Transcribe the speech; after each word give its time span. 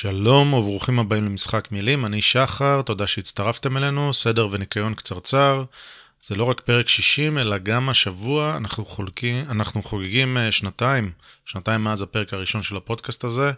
שלום 0.00 0.54
וברוכים 0.54 0.98
הבאים 0.98 1.24
למשחק 1.24 1.72
מילים, 1.72 2.06
אני 2.06 2.22
שחר, 2.22 2.82
תודה 2.82 3.06
שהצטרפתם 3.06 3.76
אלינו, 3.76 4.14
סדר 4.14 4.48
וניקיון 4.50 4.94
קצרצר. 4.94 5.62
זה 6.22 6.34
לא 6.34 6.44
רק 6.44 6.60
פרק 6.60 6.88
60, 6.88 7.38
אלא 7.38 7.58
גם 7.58 7.88
השבוע 7.88 8.56
אנחנו, 8.56 8.84
חולקים, 8.84 9.44
אנחנו 9.50 9.82
חוגגים 9.82 10.36
אה, 10.36 10.52
שנתיים, 10.52 11.12
שנתיים 11.44 11.84
מאז 11.84 12.02
הפרק 12.02 12.34
הראשון 12.34 12.62
של 12.62 12.76
הפודקאסט 12.76 13.24
הזה. 13.24 13.50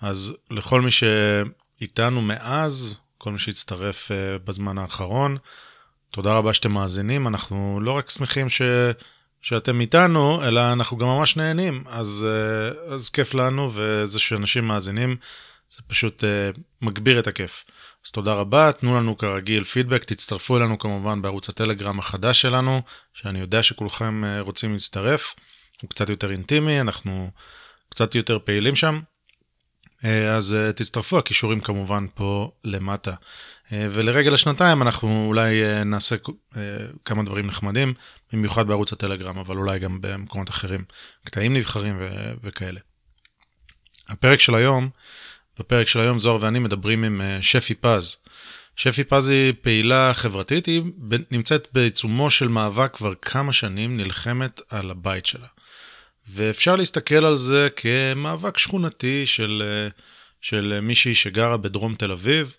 אז 0.00 0.32
לכל 0.50 0.80
מי 0.80 0.90
שאיתנו 0.90 2.22
מאז, 2.22 2.96
כל 3.18 3.32
מי 3.32 3.38
שהצטרף 3.38 4.10
אה, 4.12 4.38
בזמן 4.44 4.78
האחרון, 4.78 5.36
תודה 6.10 6.34
רבה 6.34 6.52
שאתם 6.52 6.72
מאזינים. 6.72 7.26
אנחנו 7.26 7.80
לא 7.82 7.92
רק 7.92 8.10
שמחים 8.10 8.50
ש... 8.50 8.62
שאתם 9.42 9.80
איתנו, 9.80 10.44
אלא 10.44 10.72
אנחנו 10.72 10.96
גם 10.96 11.06
ממש 11.06 11.36
נהנים. 11.36 11.84
אז, 11.86 12.26
אה, 12.28 12.94
אז 12.94 13.08
כיף 13.08 13.34
לנו, 13.34 13.70
וזה 13.74 14.20
שאנשים 14.20 14.68
מאזינים, 14.68 15.16
זה 15.76 15.82
פשוט 15.86 16.24
uh, 16.24 16.60
מגביר 16.82 17.18
את 17.18 17.26
הכיף. 17.26 17.64
אז 18.06 18.10
תודה 18.10 18.32
רבה, 18.32 18.72
תנו 18.72 18.96
לנו 18.96 19.16
כרגיל 19.16 19.64
פידבק, 19.64 20.04
תצטרפו 20.04 20.56
אלינו 20.56 20.78
כמובן 20.78 21.22
בערוץ 21.22 21.48
הטלגרם 21.48 21.98
החדש 21.98 22.40
שלנו, 22.40 22.82
שאני 23.14 23.40
יודע 23.40 23.62
שכולכם 23.62 24.24
uh, 24.24 24.42
רוצים 24.42 24.72
להצטרף. 24.72 25.34
הוא 25.82 25.90
קצת 25.90 26.08
יותר 26.08 26.30
אינטימי, 26.30 26.80
אנחנו 26.80 27.30
קצת 27.88 28.14
יותר 28.14 28.38
פעילים 28.38 28.76
שם. 28.76 29.00
Uh, 29.98 30.06
אז 30.06 30.56
uh, 30.56 30.72
תצטרפו, 30.72 31.18
הכישורים 31.18 31.60
כמובן 31.60 32.06
פה 32.14 32.50
למטה. 32.64 33.12
Uh, 33.12 33.70
ולרגל 33.70 34.34
השנתיים 34.34 34.82
אנחנו 34.82 35.26
אולי 35.28 35.62
uh, 35.62 35.84
נעשה 35.84 36.16
uh, 36.16 36.58
כמה 37.04 37.22
דברים 37.22 37.46
נחמדים, 37.46 37.94
במיוחד 38.32 38.66
בערוץ 38.66 38.92
הטלגרם, 38.92 39.38
אבל 39.38 39.56
אולי 39.56 39.78
גם 39.78 40.00
במקומות 40.00 40.50
אחרים, 40.50 40.84
קטעים 41.24 41.54
נבחרים 41.54 41.96
ו- 42.00 42.34
וכאלה. 42.42 42.80
הפרק 44.08 44.40
של 44.40 44.54
היום 44.54 44.90
בפרק 45.58 45.86
של 45.86 46.00
היום 46.00 46.18
זוהר 46.18 46.38
ואני 46.40 46.58
מדברים 46.58 47.04
עם 47.04 47.20
אה, 47.20 47.38
שפי 47.42 47.74
פז. 47.74 48.16
שפי 48.76 49.04
פז 49.04 49.28
היא 49.28 49.52
פעילה 49.62 50.10
חברתית, 50.14 50.66
היא 50.66 50.82
נמצאת 51.30 51.68
בעיצומו 51.72 52.30
של 52.30 52.48
מאבק 52.48 52.96
כבר 52.96 53.14
כמה 53.22 53.52
שנים, 53.52 53.96
נלחמת 53.96 54.60
על 54.68 54.90
הבית 54.90 55.26
שלה. 55.26 55.46
ואפשר 56.28 56.76
להסתכל 56.76 57.24
על 57.24 57.36
זה 57.36 57.68
כמאבק 57.76 58.58
שכונתי 58.58 59.26
של, 59.26 59.62
אה, 59.66 59.88
של 60.40 60.80
מישהי 60.82 61.14
שגרה 61.14 61.56
בדרום 61.56 61.94
תל 61.94 62.12
אביב. 62.12 62.56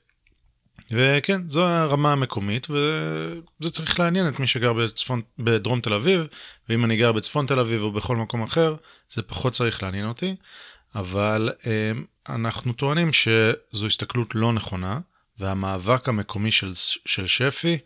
וכן, 0.92 1.42
זו 1.50 1.66
הרמה 1.66 2.12
המקומית, 2.12 2.68
וזה 2.70 3.72
צריך 3.72 4.00
לעניין 4.00 4.28
את 4.28 4.40
מי 4.40 4.48
שגר 4.48 4.74
בצפון, 4.74 5.22
בדרום 5.40 5.80
תל 5.80 5.94
אביב, 5.94 6.28
ואם 6.70 6.86
אני 6.86 6.98
גר 6.98 7.12
בצפון 7.12 7.46
תל 7.46 7.60
אביב 7.60 7.82
או 7.82 7.92
בכל 7.92 8.16
מקום 8.16 8.44
אחר, 8.44 8.76
זה 9.14 9.22
פחות 9.22 9.54
צריך 9.54 9.84
לעניין 9.84 10.08
אותי. 10.08 10.36
אבל 10.96 11.50
אה, 11.68 11.92
אנחנו 12.36 12.74
טוענים 12.74 13.14
שזו 13.14 13.88
הסתכלות 13.88 14.36
לא 14.36 14.54
נכונה, 14.54 15.00
והמאבק 15.40 16.10
המקומי 16.10 16.52
של, 16.52 16.72
של 17.06 17.28
שפי 17.28 17.78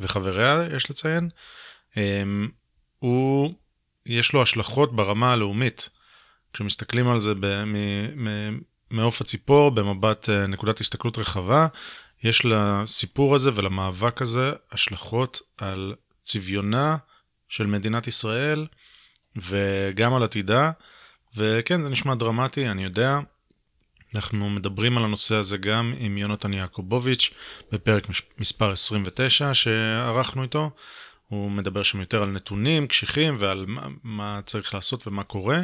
וחבריה, 0.00 0.68
יש 0.76 0.90
לציין, 0.90 1.28
אה, 1.96 2.22
הוא, 2.98 3.54
יש 4.06 4.32
לו 4.32 4.42
השלכות 4.42 4.96
ברמה 4.96 5.32
הלאומית. 5.32 5.88
כשמסתכלים 6.52 7.08
על 7.08 7.18
זה 7.18 7.32
מעוף 8.90 9.20
הציפור, 9.20 9.70
במבט 9.70 10.30
אה, 10.30 10.46
נקודת 10.46 10.80
הסתכלות 10.80 11.18
רחבה, 11.18 11.66
יש 12.22 12.44
לסיפור 12.44 13.34
הזה 13.34 13.50
ולמאבק 13.54 14.22
הזה 14.22 14.52
השלכות 14.72 15.40
על 15.58 15.94
צביונה 16.22 16.96
של 17.48 17.66
מדינת 17.66 18.06
ישראל 18.06 18.66
וגם 19.36 20.14
על 20.14 20.22
עתידה. 20.22 20.70
וכן, 21.36 21.82
זה 21.82 21.88
נשמע 21.88 22.14
דרמטי, 22.14 22.68
אני 22.68 22.84
יודע. 22.84 23.18
אנחנו 24.14 24.50
מדברים 24.50 24.98
על 24.98 25.04
הנושא 25.04 25.34
הזה 25.34 25.56
גם 25.56 25.94
עם 25.98 26.18
יונתן 26.18 26.52
יעקובוביץ' 26.52 27.30
בפרק 27.72 28.06
מספר 28.38 28.72
29 28.72 29.54
שערכנו 29.54 30.42
איתו. 30.42 30.70
הוא 31.28 31.50
מדבר 31.50 31.82
שם 31.82 32.00
יותר 32.00 32.22
על 32.22 32.28
נתונים 32.28 32.86
קשיחים 32.86 33.36
ועל 33.38 33.64
מה, 33.68 33.86
מה 34.02 34.40
צריך 34.44 34.74
לעשות 34.74 35.06
ומה 35.06 35.22
קורה. 35.22 35.62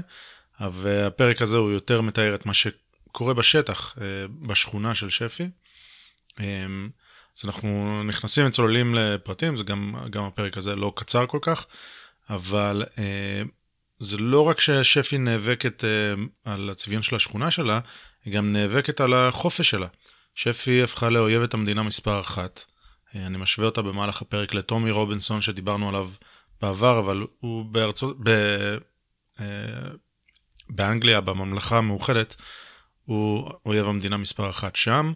והפרק 0.60 1.42
הזה 1.42 1.56
הוא 1.56 1.70
יותר 1.70 2.00
מתאר 2.00 2.34
את 2.34 2.46
מה 2.46 2.54
שקורה 2.54 3.34
בשטח, 3.34 3.98
אה, 4.00 4.04
בשכונה 4.46 4.94
של 4.94 5.10
שפי. 5.10 5.48
אמ, 6.40 6.90
אז 7.38 7.44
אנחנו 7.44 8.02
נכנסים 8.04 8.46
וצוללים 8.46 8.94
לפרטים, 8.94 9.56
זה 9.56 9.62
גם, 9.62 9.94
גם 10.10 10.24
הפרק 10.24 10.56
הזה 10.56 10.76
לא 10.76 10.92
קצר 10.96 11.26
כל 11.26 11.38
כך, 11.42 11.66
אבל 12.30 12.82
אה, 12.98 13.42
זה 14.02 14.18
לא 14.18 14.48
רק 14.48 14.60
ששפי 14.60 15.18
נאבקת 15.18 15.84
uh, 15.84 16.20
על 16.44 16.70
הצביון 16.70 17.02
של 17.02 17.16
השכונה 17.16 17.50
שלה, 17.50 17.80
היא 18.24 18.34
גם 18.34 18.52
נאבקת 18.52 19.00
על 19.00 19.14
החופש 19.14 19.70
שלה. 19.70 19.86
שפי 20.34 20.82
הפכה 20.82 21.10
לאויבת 21.10 21.54
המדינה 21.54 21.82
מספר 21.82 22.20
אחת. 22.20 22.64
Uh, 23.08 23.16
אני 23.16 23.38
משווה 23.38 23.66
אותה 23.66 23.82
במהלך 23.82 24.22
הפרק 24.22 24.54
לטומי 24.54 24.90
רובינסון 24.90 25.42
שדיברנו 25.42 25.88
עליו 25.88 26.10
בעבר, 26.62 26.98
אבל 26.98 27.26
הוא 27.40 27.64
בארצות... 27.64 28.16
ב... 28.22 28.30
uh, 29.36 29.42
באנגליה, 30.70 31.20
בממלכה 31.20 31.78
המאוחדת, 31.78 32.36
הוא 33.04 33.50
אויב 33.66 33.86
המדינה 33.86 34.16
מספר 34.16 34.48
אחת 34.48 34.76
שם, 34.76 35.12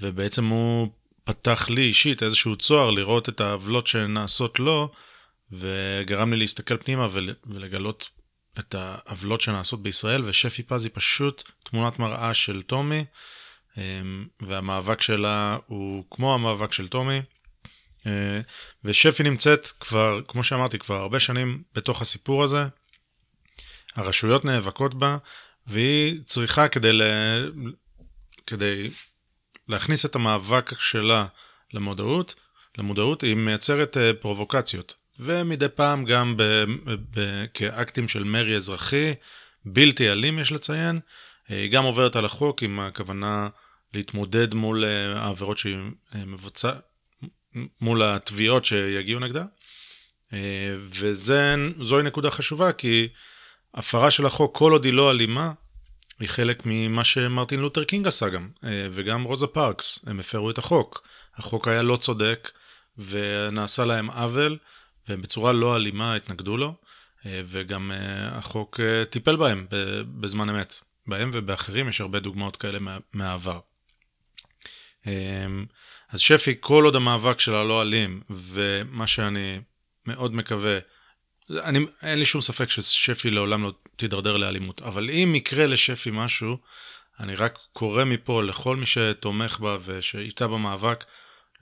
ובעצם 0.00 0.46
הוא 0.46 0.88
פתח 1.24 1.68
לי 1.68 1.82
אישית 1.82 2.22
איזשהו 2.22 2.56
צוהר 2.56 2.90
לראות 2.90 3.28
את 3.28 3.40
העוולות 3.40 3.86
שנעשות 3.86 4.58
לו, 4.58 4.92
וגרם 5.52 6.32
לי 6.32 6.38
להסתכל 6.38 6.76
פנימה 6.76 7.08
ולגלות 7.46 8.10
את 8.58 8.74
העוולות 8.74 9.40
שנעשות 9.40 9.82
בישראל, 9.82 10.22
ושפי 10.24 10.62
פז 10.62 10.84
היא 10.84 10.92
פשוט 10.94 11.42
תמונת 11.64 11.98
מראה 11.98 12.34
של 12.34 12.62
טומי, 12.62 13.04
אמ, 13.78 14.26
והמאבק 14.40 15.02
שלה 15.02 15.58
הוא 15.66 16.04
כמו 16.10 16.34
המאבק 16.34 16.72
של 16.72 16.88
טומי. 16.88 17.20
אה, 18.06 18.40
ושפי 18.84 19.22
נמצאת 19.22 19.66
כבר, 19.66 20.20
כמו 20.28 20.42
שאמרתי, 20.44 20.78
כבר 20.78 20.94
הרבה 20.94 21.20
שנים 21.20 21.62
בתוך 21.74 22.02
הסיפור 22.02 22.42
הזה. 22.42 22.64
הרשויות 23.94 24.44
נאבקות 24.44 24.94
בה, 24.94 25.16
והיא 25.66 26.20
צריכה 26.24 26.68
כדי, 26.68 26.92
ל... 26.92 27.02
כדי 28.46 28.90
להכניס 29.68 30.04
את 30.04 30.14
המאבק 30.14 30.70
שלה 30.78 31.26
למודעות, 31.72 32.34
למודעות 32.78 33.22
היא 33.22 33.34
מייצרת 33.34 33.96
אה, 33.96 34.14
פרובוקציות. 34.14 35.01
ומדי 35.22 35.68
פעם 35.68 36.04
גם 36.04 36.36
ב, 36.36 36.42
ב, 37.10 37.44
כאקטים 37.54 38.08
של 38.08 38.24
מרי 38.24 38.56
אזרחי, 38.56 39.14
בלתי 39.64 40.10
אלים 40.12 40.38
יש 40.38 40.52
לציין. 40.52 41.00
היא 41.48 41.70
גם 41.70 41.84
עוברת 41.84 42.16
על 42.16 42.24
החוק 42.24 42.62
עם 42.62 42.80
הכוונה 42.80 43.48
להתמודד 43.94 44.54
מול 44.54 44.84
אה, 44.84 45.22
העבירות 45.22 45.58
שהיא 45.58 45.76
אה, 46.14 46.24
מבצעת, 46.26 46.80
מול 47.80 48.02
התביעות 48.02 48.64
שיגיעו 48.64 49.20
נגדה. 49.20 49.44
אה, 50.32 50.38
וזוהי 50.78 52.02
נקודה 52.02 52.30
חשובה, 52.30 52.72
כי 52.72 53.08
הפרה 53.74 54.10
של 54.10 54.26
החוק, 54.26 54.58
כל 54.58 54.72
עוד 54.72 54.84
היא 54.84 54.92
לא 54.92 55.10
אלימה, 55.10 55.52
היא 56.20 56.28
חלק 56.28 56.62
ממה 56.66 57.04
שמרטין 57.04 57.60
לותר 57.60 57.84
קינג 57.84 58.06
עשה 58.06 58.28
גם, 58.28 58.48
וגם 58.90 59.22
רוזה 59.22 59.46
פארקס, 59.46 59.98
הם 60.06 60.20
הפרו 60.20 60.50
את 60.50 60.58
החוק. 60.58 61.02
החוק 61.36 61.68
היה 61.68 61.82
לא 61.82 61.96
צודק, 61.96 62.50
ונעשה 62.98 63.84
להם 63.84 64.10
עוול, 64.10 64.58
והם 65.08 65.20
בצורה 65.20 65.52
לא 65.52 65.76
אלימה 65.76 66.14
התנגדו 66.14 66.56
לו, 66.56 66.74
אה, 67.26 67.40
וגם 67.46 67.92
אה, 67.92 68.28
החוק 68.38 68.80
אה, 68.80 69.04
טיפל 69.04 69.36
בהם 69.36 69.66
בזמן 70.20 70.48
אמת. 70.48 70.80
בהם 71.06 71.30
ובאחרים 71.32 71.88
יש 71.88 72.00
הרבה 72.00 72.20
דוגמאות 72.20 72.56
כאלה 72.56 72.78
מהעבר. 73.12 73.60
אז 76.10 76.20
שפי, 76.20 76.54
כל 76.60 76.84
עוד 76.84 76.96
המאבק 76.96 77.40
שלה 77.40 77.64
לא 77.64 77.82
אלים, 77.82 78.20
ומה 78.30 79.06
שאני 79.06 79.60
מאוד 80.06 80.34
מקווה, 80.34 80.78
אני, 81.50 81.78
אין 82.02 82.18
לי 82.18 82.24
שום 82.24 82.40
ספק 82.40 82.70
ששפי 82.70 83.30
לעולם 83.30 83.62
לא 83.62 83.72
תידרדר 83.96 84.36
לאלימות, 84.36 84.82
אבל 84.82 85.10
אם 85.10 85.34
יקרה 85.34 85.66
לשפי 85.66 86.10
משהו, 86.12 86.56
אני 87.20 87.34
רק 87.34 87.58
קורא 87.72 88.04
מפה 88.04 88.42
לכל 88.42 88.76
מי 88.76 88.86
שתומך 88.86 89.58
בה 89.60 89.78
ושאיתה 89.84 90.46
במאבק, 90.46 91.04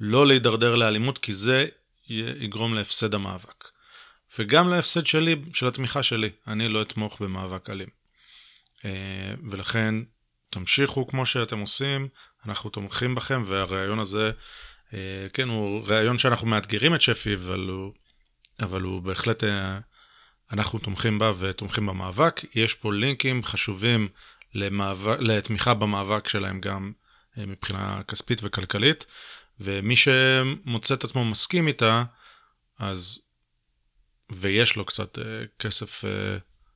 לא 0.01 0.27
להידרדר 0.27 0.75
לאלימות, 0.75 1.19
כי 1.19 1.35
זה 1.35 1.67
יגרום 2.11 2.75
להפסד 2.75 3.15
המאבק. 3.15 3.65
וגם 4.39 4.69
להפסד 4.69 5.07
שלי, 5.07 5.37
של 5.53 5.67
התמיכה 5.67 6.03
שלי. 6.03 6.31
אני 6.47 6.69
לא 6.69 6.83
אתמוך 6.83 7.23
במאבק 7.23 7.71
אלים. 7.71 7.89
אה, 8.85 9.35
ולכן, 9.51 9.95
תמשיכו 10.51 11.07
כמו 11.07 11.27
שאתם 11.27 11.59
עושים, 11.59 12.09
אנחנו 12.47 12.71
תומכים 12.71 13.15
בכם, 13.15 13.45
והרעיון 13.47 13.99
הזה, 13.99 14.31
אה, 14.95 15.27
כן, 15.33 15.49
הוא 15.49 15.87
רעיון 15.89 16.19
שאנחנו 16.19 16.47
מאתגרים 16.47 16.95
את 16.95 17.03
שפי, 17.03 17.35
אבל 17.35 17.61
הוא, 17.61 17.93
אבל 18.61 18.81
הוא 18.81 19.03
בהחלט, 19.03 19.45
אה, 19.45 19.79
אנחנו 20.53 20.79
תומכים 20.79 21.19
בה 21.19 21.33
ותומכים 21.39 21.87
במאבק. 21.87 22.41
יש 22.55 22.75
פה 22.75 22.93
לינקים 22.93 23.45
חשובים 23.45 24.09
למאבק, 24.55 25.17
לתמיכה 25.21 25.75
במאבק 25.75 26.29
שלהם 26.29 26.61
גם 26.61 26.93
מבחינה 27.37 28.01
כספית 28.09 28.41
וכלכלית. 28.43 29.07
ומי 29.61 29.95
שמוצא 29.97 30.95
את 30.95 31.05
עצמו 31.05 31.25
מסכים 31.25 31.69
איתה, 31.69 32.05
אז... 32.79 33.19
ויש 34.33 34.77
לו 34.77 34.85
קצת 34.85 35.19
uh, 35.19 35.23
כסף 35.59 36.05
uh, 36.05 36.07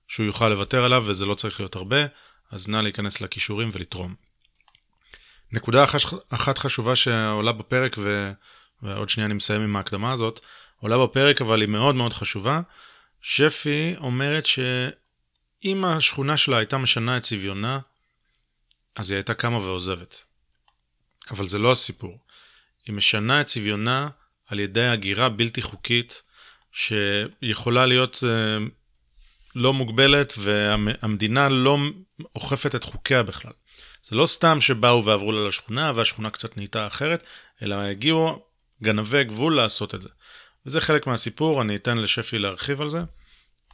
שהוא 0.09 0.27
יוכל 0.27 0.49
לוותר 0.49 0.85
עליו, 0.85 1.05
וזה 1.07 1.27
לא 1.27 1.35
צריך 1.35 1.61
להיות 1.61 1.77
הרבה, 1.77 2.07
אז 2.51 2.69
נא 2.69 2.77
להיכנס 2.77 3.21
לכישורים 3.21 3.71
ולתרום. 3.73 4.15
נקודה 5.53 5.85
אחת 6.31 6.59
חשובה 6.59 6.97
שעולה 6.97 7.53
בפרק, 7.53 7.97
ו... 7.99 8.33
ועוד 8.83 9.09
שנייה 9.09 9.27
אני 9.27 9.35
מסיים 9.35 9.61
עם 9.61 9.77
ההקדמה 9.77 10.13
הזאת, 10.13 10.41
עולה 10.81 10.99
בפרק 10.99 11.41
אבל 11.41 11.61
היא 11.61 11.69
מאוד 11.69 11.95
מאוד 11.95 12.13
חשובה. 12.13 12.61
שפי 13.21 13.95
אומרת 13.99 14.47
שאם 14.47 15.85
השכונה 15.85 16.37
שלה 16.37 16.59
הייתה 16.59 16.79
משנה 16.79 17.17
את 17.17 17.23
צביונה, 17.23 17.79
אז 18.97 19.11
היא 19.11 19.17
הייתה 19.17 19.35
קמה 19.35 19.59
ועוזבת. 19.59 20.25
אבל 21.31 21.47
זה 21.47 21.59
לא 21.59 21.73
הסיפור. 21.73 22.19
היא 22.87 22.95
משנה 22.95 23.41
את 23.41 23.47
צביונה 23.47 24.09
על 24.49 24.61
ידי 24.61 24.87
הגירה 24.87 25.29
בלתי 25.29 25.63
חוקית, 25.63 26.23
שיכולה 26.73 27.87
להיות 27.87 28.17
uh, 28.17 28.63
לא 29.55 29.73
מוגבלת, 29.73 30.33
והמדינה 30.39 31.49
לא 31.49 31.79
אוכפת 32.35 32.75
את 32.75 32.85
חוקיה 32.85 33.23
בכלל. 33.23 33.53
זה 34.03 34.17
לא 34.17 34.27
סתם 34.27 34.61
שבאו 34.61 35.05
ועברו 35.05 35.33
לה 35.33 35.49
לשכונה, 35.49 35.93
והשכונה 35.95 36.31
קצת 36.31 36.57
נהייתה 36.57 36.87
אחרת, 36.87 37.23
אלא 37.63 37.75
הגיעו 37.75 38.43
גנבי 38.83 39.25
גבול 39.25 39.57
לעשות 39.57 39.95
את 39.95 40.01
זה. 40.01 40.09
וזה 40.67 40.81
חלק 40.81 41.07
מהסיפור, 41.07 41.63
אני 41.63 41.77
אתן 41.77 41.99
לשפי 41.99 42.39
להרחיב 42.39 42.81
על 42.81 42.89
זה, 42.89 43.03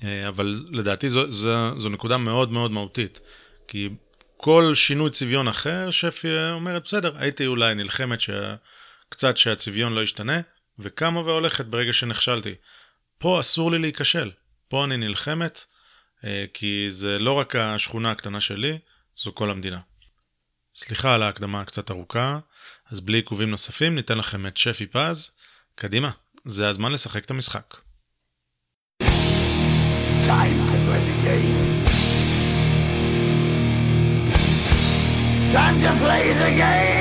אה, 0.05 0.29
אבל 0.29 0.57
לדעתי 0.71 1.09
זו, 1.09 1.31
זו, 1.31 1.81
זו 1.81 1.89
נקודה 1.89 2.17
מאוד 2.17 2.53
מאוד 2.53 2.71
מהותית. 2.71 3.21
כי 3.69 3.89
כל 4.37 4.73
שינוי 4.75 5.11
צביון 5.11 5.49
אחר, 5.49 5.91
שפי 5.91 6.29
אומרת, 6.53 6.85
בסדר, 6.85 7.12
הייתי 7.17 7.47
אולי 7.47 7.75
נלחמת 7.75 8.21
ש... 8.21 8.31
קצת 9.11 9.37
שהצביון 9.37 9.93
לא 9.93 10.03
ישתנה, 10.03 10.41
וקמה 10.79 11.21
והולכת 11.21 11.67
ברגע 11.67 11.93
שנכשלתי. 11.93 12.55
פה 13.19 13.41
אסור 13.41 13.73
לי 13.73 13.79
להיכשל, 13.79 14.31
פה 14.69 14.85
אני 14.85 14.97
נלחמת, 14.97 15.65
אה, 16.25 16.45
כי 16.55 16.87
זה 16.91 17.19
לא 17.19 17.33
רק 17.33 17.57
השכונה 17.57 18.11
הקטנה 18.11 18.41
שלי, 18.41 18.79
זו 19.17 19.35
כל 19.35 19.51
המדינה. 19.51 19.81
סליחה 20.75 21.15
על 21.15 21.23
ההקדמה 21.23 21.61
הקצת 21.61 21.91
ארוכה, 21.91 22.39
אז 22.91 23.01
בלי 23.01 23.19
עיכובים 23.19 23.51
נוספים 23.51 23.95
ניתן 23.95 24.19
לכם 24.19 24.47
את 24.47 24.57
שפי 24.57 24.87
פז. 24.87 25.31
קדימה, 25.75 26.11
זה 26.45 26.69
הזמן 26.69 26.93
לשחק 26.93 27.25
את 27.25 27.31
המשחק. 27.31 27.77
Time 30.31 30.61
to 30.71 30.77
play 30.87 31.03
the 31.11 31.17
game. 31.27 31.71
Time 35.53 35.77
to 35.83 35.91
play 36.03 36.27
the 36.43 36.51
game. 36.62 37.00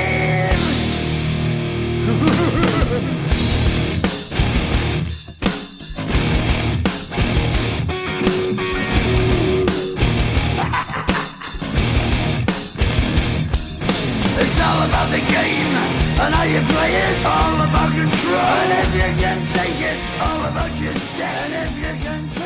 It's 16.92 17.24
all 17.26 17.54
about 17.54 17.92
control. 17.92 18.34
And 18.34 18.72
if 18.72 18.94
you 18.94 19.22
can 19.22 19.46
take 19.46 19.80
it, 19.80 19.98
all 20.20 20.44
about 20.46 20.80
your 20.80 20.94
death. 20.94 21.50
And 21.50 21.68
if 21.68 21.76
you 21.76 22.02
can. 22.02 22.39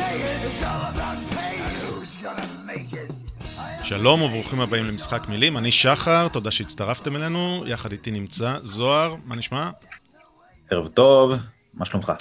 שלום 3.97 4.21
וברוכים 4.21 4.61
הבאים 4.61 4.85
למשחק 4.85 5.27
מילים, 5.29 5.57
אני 5.57 5.71
שחר, 5.71 6.27
תודה 6.27 6.51
שהצטרפתם 6.51 7.15
אלינו, 7.15 7.63
יחד 7.67 7.91
איתי 7.91 8.11
נמצא 8.11 8.57
זוהר, 8.63 9.15
מה 9.25 9.35
נשמע? 9.35 9.69
ערב 10.69 10.87
טוב, 10.87 11.33
מה 11.73 11.85
שלומך? 11.85 12.13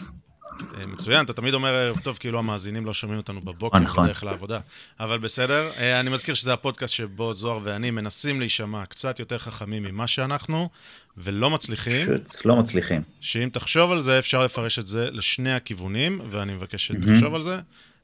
אה, 0.79 0.87
מצוין, 0.87 1.25
אתה 1.25 1.33
תמיד 1.33 1.55
אומר 1.55 1.69
ערב 1.69 1.99
טוב 2.03 2.17
כאילו 2.17 2.39
המאזינים 2.39 2.87
לא 2.87 2.95
שומעים 2.95 3.19
אותנו 3.19 3.41
בבוקר 3.41 3.79
נכון. 3.79 4.05
בדרך 4.05 4.25
לעבודה. 4.25 4.61
אבל 5.01 5.19
בסדר, 5.19 5.69
אה, 5.79 6.01
אני 6.01 6.11
מזכיר 6.11 6.35
שזה 6.35 6.53
הפודקאסט 6.53 6.95
שבו 6.95 7.33
זוהר 7.33 7.59
ואני 7.63 7.91
מנסים 7.91 8.41
להישמע 8.41 8.87
קצת 8.87 9.19
יותר 9.19 9.39
חכמים 9.39 9.83
ממה 9.83 10.07
שאנחנו, 10.07 10.69
ולא 11.17 11.51
מצליחים. 11.51 12.03
פשוט 12.03 12.47
לא 12.47 12.57
מצליחים. 12.57 13.03
שאם 13.21 13.49
תחשוב 13.53 13.93
על 13.93 14.01
זה, 14.01 14.19
אפשר 14.19 14.45
לפרש 14.45 14.79
את 14.79 14.87
זה 14.87 15.11
לשני 15.11 15.53
הכיוונים, 15.53 16.21
ואני 16.31 16.55
מבקש 16.55 16.87
שתחשוב 16.87 17.35
על 17.35 17.43
זה. 17.43 17.59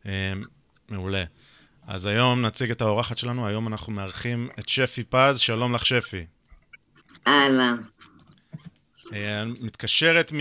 אה, 0.06 0.32
מעולה. 0.88 1.25
אז 1.91 2.07
היום 2.07 2.47
נציג 2.47 2.71
את 2.71 2.81
האורחת 2.81 3.19
שלנו, 3.19 3.47
היום 3.47 3.69
אנחנו 3.69 3.93
מארחים 3.93 4.49
את 4.59 4.69
שפי 4.69 5.05
פז, 5.05 5.39
שלום 5.39 5.75
לך 5.75 5.87
שפי. 5.87 6.25
אהלן. 7.27 7.77
מתקשרת 9.61 10.33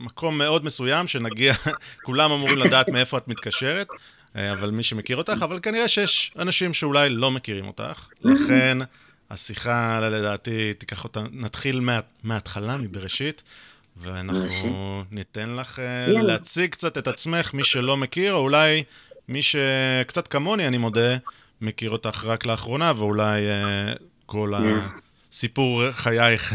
ממקום 0.00 0.38
מאוד 0.38 0.64
מסוים, 0.64 1.08
שנגיע, 1.08 1.54
כולם 2.06 2.32
אמורים 2.32 2.58
לדעת 2.58 2.88
מאיפה 2.88 3.18
את 3.18 3.28
מתקשרת, 3.28 3.88
אה, 4.36 4.52
אבל 4.52 4.70
מי 4.70 4.82
שמכיר 4.82 5.16
אותך, 5.16 5.38
אבל 5.42 5.58
כנראה 5.62 5.88
שיש 5.88 6.32
אנשים 6.38 6.74
שאולי 6.74 7.10
לא 7.10 7.30
מכירים 7.30 7.66
אותך, 7.66 8.08
לכן 8.20 8.78
השיחה 9.30 10.00
לדעתי 10.00 10.74
תיקח 10.74 11.04
אותה, 11.04 11.22
נתחיל 11.32 11.80
מה, 11.80 12.00
מההתחלה, 12.22 12.76
מבראשית, 12.76 13.42
ואנחנו 13.96 15.04
ניתן 15.10 15.56
לך 15.56 15.78
אה, 15.78 16.22
להציג 16.22 16.70
קצת 16.70 16.98
את 16.98 17.08
עצמך, 17.08 17.54
מי 17.54 17.64
שלא 17.64 17.96
מכיר, 17.96 18.32
או 18.32 18.38
אולי 18.38 18.84
מי 19.30 19.42
שקצת 19.42 20.28
כמוני, 20.28 20.66
אני 20.66 20.78
מודה, 20.78 21.16
מכיר 21.60 21.90
אותך 21.90 22.24
רק 22.24 22.46
לאחרונה, 22.46 22.92
ואולי 22.96 23.40
uh, 23.46 23.98
כל 24.26 24.52
הסיפור 25.32 25.90
חייך 25.90 26.52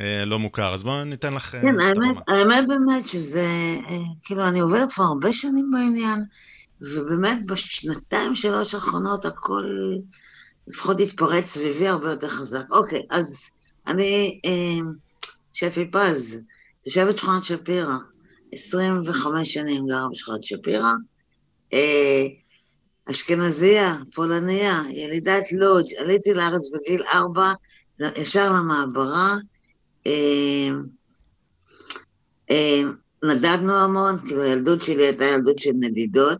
אה, 0.00 0.24
לא 0.24 0.38
מוכר. 0.38 0.74
אז 0.74 0.82
בואו 0.82 1.04
ניתן 1.04 1.34
לך 1.34 1.54
אה, 1.54 1.60
כן, 1.60 1.80
הבמה. 1.80 2.20
האמת 2.28 2.68
באמת 2.68 3.08
שזה, 3.08 3.46
כאילו, 4.24 4.48
אני 4.48 4.60
עוברת 4.60 4.92
כבר 4.92 5.04
הרבה 5.04 5.32
שנים 5.32 5.70
בעניין, 5.70 6.24
ובאמת 6.80 7.46
בשנתיים, 7.46 8.36
שלוש 8.36 8.74
האחרונות 8.74 9.24
הכל 9.24 9.64
לפחות 10.68 11.00
התפרץ 11.00 11.46
סביבי 11.46 11.88
הרבה 11.88 12.10
יותר 12.10 12.28
חזק. 12.28 12.64
אוקיי, 12.70 13.00
אז 13.10 13.50
אני 13.86 14.40
שפי 15.52 15.90
פז, 15.90 16.38
תושבת 16.84 17.18
שכונת 17.18 17.44
שפירא, 17.44 17.96
25 18.52 19.54
שנים 19.54 19.86
גרה 19.86 20.06
בשכונת 20.12 20.44
שפירא. 20.44 20.92
אה, 21.72 22.26
אשכנזייה, 23.10 23.96
פולניה, 24.14 24.82
ילידת 24.90 25.52
לודג', 25.52 25.94
עליתי 25.98 26.34
לארץ 26.34 26.68
בגיל 26.72 27.02
ארבע, 27.02 27.52
ישר 28.16 28.52
למעברה. 28.52 29.36
אה, 30.06 30.68
אה, 32.50 32.82
נדדנו 33.24 33.72
המון, 33.72 34.18
כאילו 34.18 34.42
הילדות 34.42 34.82
שלי 34.82 35.06
הייתה 35.06 35.24
ילדות 35.24 35.58
של 35.58 35.70
נדידות. 35.80 36.38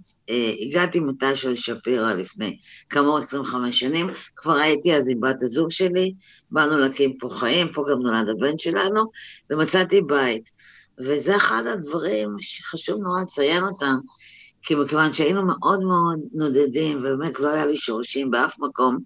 הגעתי 0.61 1.01
מתי 1.01 1.37
של 1.37 1.55
שפירא 1.55 2.15
לפני 2.15 2.59
כמה 2.91 3.19
25 3.19 3.81
שנים, 3.81 4.11
כבר 4.37 4.55
הייתי 4.55 4.95
אז 4.95 5.09
עם 5.09 5.21
בת 5.21 5.43
הזוג 5.43 5.71
שלי, 5.71 6.15
באנו 6.51 6.79
להקים 6.79 7.19
פה 7.19 7.29
חיים, 7.33 7.69
פה 7.69 7.85
גם 7.91 8.03
נולד 8.03 8.29
הבן 8.29 8.59
שלנו, 8.59 9.03
ומצאתי 9.51 10.01
בית. 10.01 10.51
וזה 11.01 11.37
אחד 11.37 11.63
הדברים 11.67 12.37
שחשוב 12.41 13.01
נורא 13.03 13.23
לציין 13.23 13.63
אותם, 13.63 13.95
כי 14.63 14.75
מכיוון 14.75 15.13
שהיינו 15.13 15.47
מאוד 15.47 15.81
מאוד 15.81 16.21
נודדים, 16.33 16.99
ובאמת 16.99 17.41
לא 17.41 17.49
היה 17.49 17.67
לי 17.67 17.77
שורשים 17.77 18.31
באף 18.31 18.59
מקום, 18.59 18.99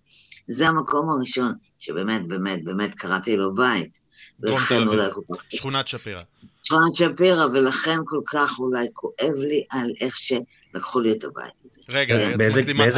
זה 0.49 0.69
המקום 0.69 1.11
הראשון 1.11 1.53
שבאמת, 1.79 2.29
באמת, 2.29 2.65
באמת 2.65 2.95
קראתי 2.95 3.37
לו 3.37 3.55
בית. 3.55 4.05
דרום 4.41 4.61
תל 4.69 4.89
אביב, 4.89 5.01
שכונת 5.49 5.89
שפירא. 5.89 6.23
שכונת 6.63 6.95
שפירא, 6.95 7.47
ולכן 7.47 7.99
כל 8.05 8.21
כך 8.27 8.59
אולי 8.59 8.87
כואב 8.93 9.35
לי 9.37 9.65
על 9.71 9.91
איך 10.01 10.17
שלקחו 10.17 11.01
לי 11.01 11.13
את 11.13 11.25
הבית 11.25 11.53
הזה. 11.65 11.81
רגע, 11.89 12.31
את 12.31 12.37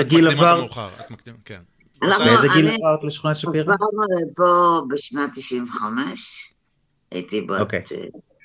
מקדימה 0.01 0.33
את 0.33 0.37
המאוחר. 0.39 0.87
כן. 1.45 1.61
באיזה 2.01 2.49
גיל 2.55 2.69
עברת 2.69 3.05
לשכונת 3.05 3.37
שפירא? 3.37 3.63
עברנו 3.63 4.03
לפה 4.31 4.83
בשנת 4.91 5.31
95, 5.35 6.55
הייתי 7.11 7.41
בת 7.41 7.61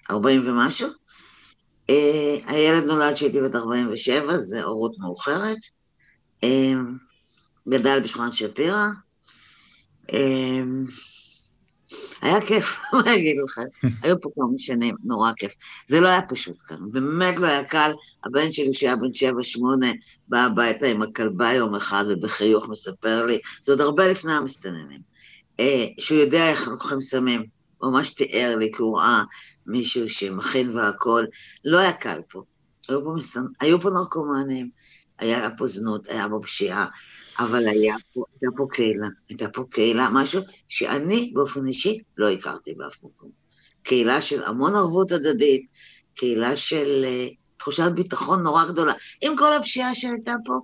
40 0.10 0.39
אוקיי. 0.39 0.51
ומשהו. 0.51 0.89
אה, 1.91 2.38
הילד 2.48 2.83
נולד 2.83 3.13
כשהייתי 3.13 3.41
בת 3.41 3.55
47, 3.55 4.38
זה 4.38 4.63
הורות 4.63 4.95
מאוחרת. 5.00 5.57
אה, 6.43 6.74
גדל 7.69 8.00
בשכונת 8.03 8.33
שפירא. 8.33 8.88
אה, 10.13 10.60
היה 12.21 12.41
כיף, 12.41 12.79
מה 12.93 13.15
אגיד 13.15 13.36
לך? 13.45 13.60
היו 14.03 14.21
פה 14.21 14.29
כמה 14.36 14.53
שנים, 14.57 14.95
נורא 15.03 15.31
כיף. 15.38 15.53
זה 15.88 16.00
לא 16.00 16.07
היה 16.07 16.21
פשוט 16.29 16.57
כאן, 16.65 16.77
באמת 16.91 17.38
לא 17.38 17.48
היה 17.48 17.63
קל. 17.63 17.91
הבן 18.25 18.51
שלי, 18.51 18.74
שהיה 18.74 18.95
בן 18.95 19.13
שבע, 19.13 19.43
שמונה, 19.43 19.91
בא 20.27 20.39
הביתה 20.39 20.86
עם 20.86 21.01
הכלבה 21.01 21.53
יום 21.53 21.75
אחד, 21.75 22.03
ובחיוך 22.10 22.69
מספר 22.69 23.25
לי, 23.25 23.39
זה 23.62 23.71
עוד 23.71 23.81
הרבה 23.81 24.07
לפני 24.07 24.33
המסתננים, 24.33 25.01
שהוא 26.00 26.19
יודע 26.19 26.50
איך 26.50 26.67
לוקחים 26.67 27.01
סמים. 27.01 27.45
ממש 27.83 28.13
תיאר 28.13 28.55
לי, 28.55 28.71
כי 28.75 28.81
הוא 28.81 28.98
ראה 28.98 29.24
מישהו 29.72 30.10
שמכין 30.10 30.78
והכול. 30.78 31.28
לא 31.66 31.80
היה 31.80 31.94
קל 31.94 32.22
פה. 32.32 32.44
היו 32.90 33.04
פה, 33.04 33.13
מסנ... 33.18 33.46
היו 33.60 33.82
פה 33.82 33.90
נרקומנים, 33.90 34.70
היה 35.20 35.50
פה 35.58 35.68
זנות, 35.68 36.08
היה 36.08 36.30
פה 36.30 36.40
פשיעה, 36.44 36.86
אבל 37.40 37.68
היה 37.68 37.96
פה, 38.13 38.24
הייתה 38.32 38.58
פה 38.58 38.68
קהילה, 38.72 39.08
הייתה 39.30 39.50
פה 39.50 39.66
קהילה, 39.70 40.10
משהו 40.10 40.42
שאני 40.70 41.32
באופן 41.34 41.68
אישי 41.68 42.00
לא 42.18 42.30
הכרתי 42.30 42.74
באף 42.74 42.96
מקום. 43.04 43.30
קהילה 43.84 44.22
של 44.22 44.44
המון 44.44 44.75
ערבות 44.75 45.12
הדדית, 45.12 45.68
קהילה 46.16 46.58
של 46.58 47.06
uh, 47.06 47.36
תחושת 47.58 47.92
ביטחון 47.96 48.44
נורא 48.44 48.66
גדולה. 48.66 48.94
עם 49.22 49.38
כל 49.38 49.54
הפשיעה 49.54 49.96
שהייתה 49.96 50.36
פה, 50.46 50.60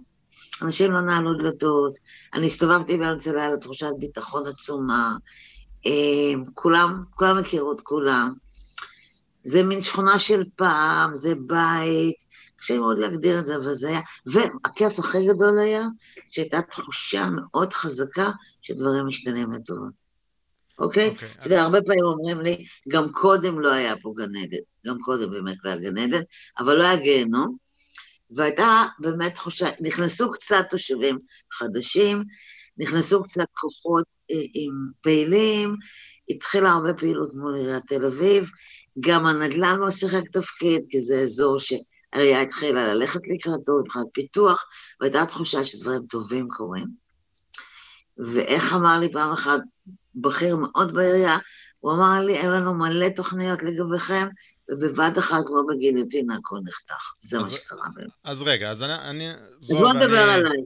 אנשים 0.62 0.92
לא 0.92 1.02
נעלו 1.02 1.34
דלתות, 1.34 1.98
אני 2.34 2.46
הסתובבתי 2.46 2.98
באמצע 2.98 3.32
לילה 3.32 3.58
תחושת 3.58 3.92
ביטחון 4.00 4.48
עצומה, 4.48 5.18
אה, 5.86 6.34
כולם, 6.54 7.04
כולם 7.16 7.38
הכירו 7.38 7.72
את 7.72 7.82
כולם. 7.82 8.34
זה 9.48 9.64
מין 9.64 9.82
שכונה 9.82 10.20
של 10.20 10.44
פעם, 10.56 11.16
זה 11.16 11.34
בית, 11.36 12.16
קשה 12.58 12.80
מאוד 12.80 13.00
להגדיר 13.00 13.40
את 13.40 13.46
זה, 13.46 13.56
אבל 13.56 13.74
זה 13.74 13.88
היה... 13.88 14.02
והכיף 14.26 15.00
הכי 15.00 15.28
גדול 15.28 15.60
היה, 15.60 15.84
שהייתה 16.32 16.62
תחושה 16.62 17.28
מאוד 17.36 17.74
חזקה 17.74 18.32
שדברים 18.62 19.08
משתנים 19.08 19.52
לטובה. 19.52 19.88
אוקיי? 20.80 21.10
אוקיי. 21.10 21.30
אתה 21.40 21.48
יודע, 21.48 21.62
הרבה 21.62 21.82
פעמים 21.82 22.04
אומרים 22.04 22.42
לי, 22.42 22.66
גם 22.88 23.12
קודם 23.12 23.60
לא 23.60 23.72
היה 23.72 23.94
פה 24.02 24.14
גן 24.18 24.36
עדן, 24.36 24.58
גם 24.88 24.98
קודם 25.00 25.32
באמת 25.32 25.58
לא 25.64 25.70
היה 25.70 25.80
גן 25.80 25.98
עדן, 25.98 26.22
אבל 26.60 26.78
לא 26.78 26.84
היה 26.84 26.96
גיהנום, 26.96 27.58
והייתה 28.32 28.86
באמת 29.00 29.36
תחושה, 29.36 29.70
נכנסו 29.80 30.32
קצת 30.32 30.66
תושבים 30.70 31.18
חדשים, 31.54 32.24
נכנסו 32.78 33.24
קצת 33.24 33.48
כוחות 33.54 34.06
אה, 34.32 34.36
עם 34.54 34.74
פעילים, 35.02 35.76
התחילה 36.30 36.72
הרבה 36.72 36.94
פעילות 36.94 37.30
מול 37.34 37.56
עיריית 37.56 37.84
תל 37.88 38.06
אביב, 38.06 38.50
גם 39.00 39.26
הנדל"ן 39.26 39.76
לא 39.80 39.92
שיחק 39.92 40.24
תפקיד, 40.32 40.82
כי 40.90 41.02
זה 41.02 41.20
אזור 41.22 41.58
שהעירייה 41.60 42.42
התחילה 42.42 42.94
ללכת 42.94 43.20
לקראתו 43.28 43.80
מבחינת 43.84 44.06
פיתוח, 44.14 44.66
והייתה 45.02 45.26
תחושה 45.26 45.64
שדברים 45.64 46.02
טובים 46.10 46.48
קורים. 46.48 46.88
ואיך 48.18 48.74
אמר 48.74 49.00
לי 49.00 49.12
פעם 49.12 49.32
אחת 49.32 49.60
בכיר 50.16 50.56
מאוד 50.56 50.94
בעירייה, 50.94 51.38
הוא 51.80 51.92
אמר 51.92 52.22
לי, 52.26 52.38
אין 52.38 52.52
לנו 52.52 52.74
מלא 52.74 53.10
תוכניות 53.10 53.60
לגביכם, 53.64 54.28
ובבת 54.70 55.18
אחת, 55.18 55.38
כמו 55.46 55.66
בגיליוטינה, 55.68 56.36
הכל 56.36 56.58
נחתך. 56.64 57.14
זה 57.22 57.40
מה 57.40 57.48
שקרה 57.48 57.88
באמת. 57.96 58.10
אז 58.24 58.42
רגע, 58.42 58.72
אז 58.72 58.84
אני... 58.84 59.30
אז 59.64 59.72
בוא 59.72 59.94
נדבר 59.94 60.30
עליי. 60.30 60.62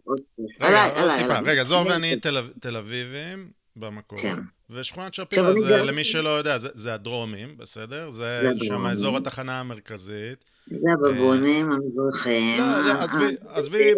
עליי, 0.59 0.91
עליי. 0.91 1.39
רגע, 1.45 1.63
זוהר 1.63 1.87
ואני 1.87 2.15
תל 2.59 2.77
אביבים 2.77 3.60
במקור. 3.75 4.19
כן. 4.19 4.35
ושכונת 4.69 5.13
שפירא, 5.13 5.53
זה, 5.53 5.81
למי 5.81 6.03
שלא 6.03 6.29
יודע, 6.29 6.57
זה 6.57 6.93
הדרומים, 6.93 7.57
בסדר? 7.57 8.09
זה 8.09 8.51
שם 8.63 8.85
אזור 8.85 9.17
התחנה 9.17 9.59
המרכזית. 9.59 10.45
זה 10.67 10.77
הבבונים 10.93 11.71
המזרחיים. 11.71 12.61
לא, 12.61 13.01
עזבי, 13.47 13.93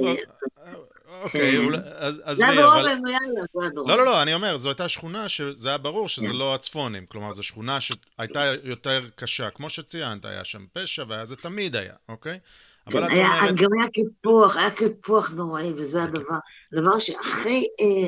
אוקיי, 1.23 1.57
כן. 1.57 1.79
עזבי, 1.95 2.25
אבל... 2.25 2.33
זה 2.33 2.47
הדרום, 2.47 2.75
יאללה, 3.07 3.41
זה 3.53 3.67
הדרום. 3.67 3.89
לא, 3.89 3.97
לא, 3.97 4.05
לא, 4.05 4.21
אני 4.21 4.33
אומר, 4.33 4.57
זו 4.57 4.69
הייתה 4.69 4.89
שכונה 4.89 5.29
שזה 5.29 5.69
היה 5.69 5.77
ברור 5.77 6.09
שזה 6.09 6.27
כן. 6.27 6.35
לא 6.35 6.55
הצפונים. 6.55 7.05
כלומר, 7.05 7.33
זו 7.33 7.43
שכונה 7.43 7.77
שהייתה 7.79 8.53
יותר 8.63 9.01
קשה. 9.15 9.49
כמו 9.49 9.69
שציינת, 9.69 10.25
היה 10.25 10.43
שם 10.43 10.65
פשע, 10.73 11.03
והיה 11.07 11.25
זה 11.25 11.35
תמיד 11.35 11.75
היה, 11.75 11.93
אוקיי? 12.09 12.39
אבל 12.87 13.03
את 13.03 13.09
אומרת... 13.11 13.55
גם 13.55 13.69
היה 13.79 13.89
קיפוח, 13.93 14.57
היה 14.57 14.71
קיפוח 14.71 15.31
נוראי, 15.31 15.71
וזה 15.75 16.03
אוקיי. 16.03 16.19
הדבר. 16.19 16.37
הדבר 16.73 16.99
שהכי 16.99 17.65
אה, 17.81 18.07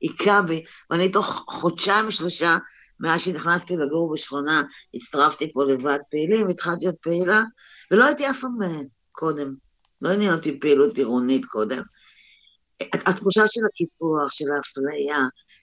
היכה 0.00 0.42
בי, 0.42 0.64
ואני 0.90 1.12
תוך 1.12 1.44
חודשיים 1.48 2.10
שלושה, 2.10 2.56
מאז 3.00 3.20
שנכנסתי 3.20 3.76
לגור 3.76 4.12
בשכונה, 4.12 4.62
הצטרפתי 4.94 5.52
פה 5.52 5.64
לוועד 5.64 6.00
פעילים, 6.10 6.48
התחלתי 6.48 6.84
להיות 6.84 6.98
פעילה, 7.00 7.42
ולא 7.90 8.04
הייתי 8.04 8.30
אף 8.30 8.40
פעם 8.40 8.62
אה, 8.62 8.80
קודם. 9.12 9.54
לא 10.02 10.08
עניין 10.08 10.32
אותי 10.32 10.60
פעילות 10.60 10.98
עירונית 10.98 11.44
קודם. 11.44 11.82
התחושה 12.92 13.42
של 13.46 13.60
הקיפוח, 13.66 14.32
של 14.32 14.44
האפליה, 14.56 15.18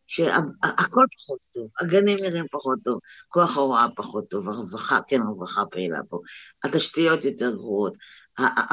שהכל 0.08 1.03
פחות 1.17 1.39
טוב, 1.53 1.67
הגנים 1.79 2.20
נראים 2.22 2.46
פחות 2.51 2.79
טוב, 2.84 3.00
כוח 3.29 3.58
ההוראה 3.58 3.86
פחות 3.96 4.29
טוב, 4.29 4.50
הרווחה, 4.50 5.00
כן, 5.08 5.22
הרווחה 5.22 5.65
פעילה 5.72 6.00
פה, 6.10 6.20
התשתיות 6.63 7.25
יותר 7.25 7.56
גרועות, 7.56 7.98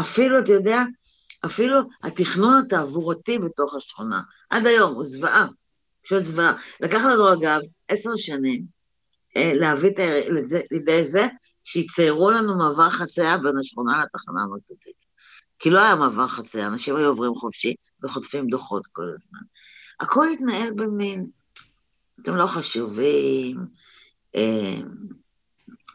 אפילו, 0.00 0.38
אתה 0.38 0.52
יודע, 0.52 0.80
אפילו 1.46 1.80
התכנון 2.02 2.62
התעבורתי 2.66 3.38
בתוך 3.38 3.74
השכונה, 3.74 4.22
עד 4.50 4.66
היום 4.66 4.94
הוא 4.94 5.04
זוועה, 5.04 5.46
פשוט 6.04 6.24
זוועה. 6.24 6.52
לקח 6.80 7.00
לנו 7.04 7.32
אגב 7.32 7.60
עשר 7.88 8.10
שנים 8.16 8.64
אה, 9.36 9.52
להביא 9.54 9.90
את 9.90 10.48
זה 10.48 10.60
לידי 10.70 11.04
זה 11.04 11.26
שיציירו 11.64 12.30
לנו 12.30 12.58
מעבר 12.58 12.90
חצייה 12.90 13.38
בין 13.38 13.58
השכונה 13.60 14.04
לתחנה 14.04 14.40
המרכזית. 14.42 15.04
כי 15.58 15.70
לא 15.70 15.80
היה 15.80 15.94
מעבר 15.94 16.28
חצייה, 16.28 16.66
אנשים 16.66 16.96
היו 16.96 17.08
עוברים 17.08 17.34
חופשי 17.34 17.74
וחוטפים 18.02 18.46
דוחות 18.46 18.86
כל 18.86 19.08
הזמן. 19.14 19.40
הכל 20.00 20.26
התנהל 20.28 20.72
במין, 20.76 21.26
אתם 22.22 22.36
לא 22.36 22.46
חשובים, 22.46 23.56
אה, 24.34 24.76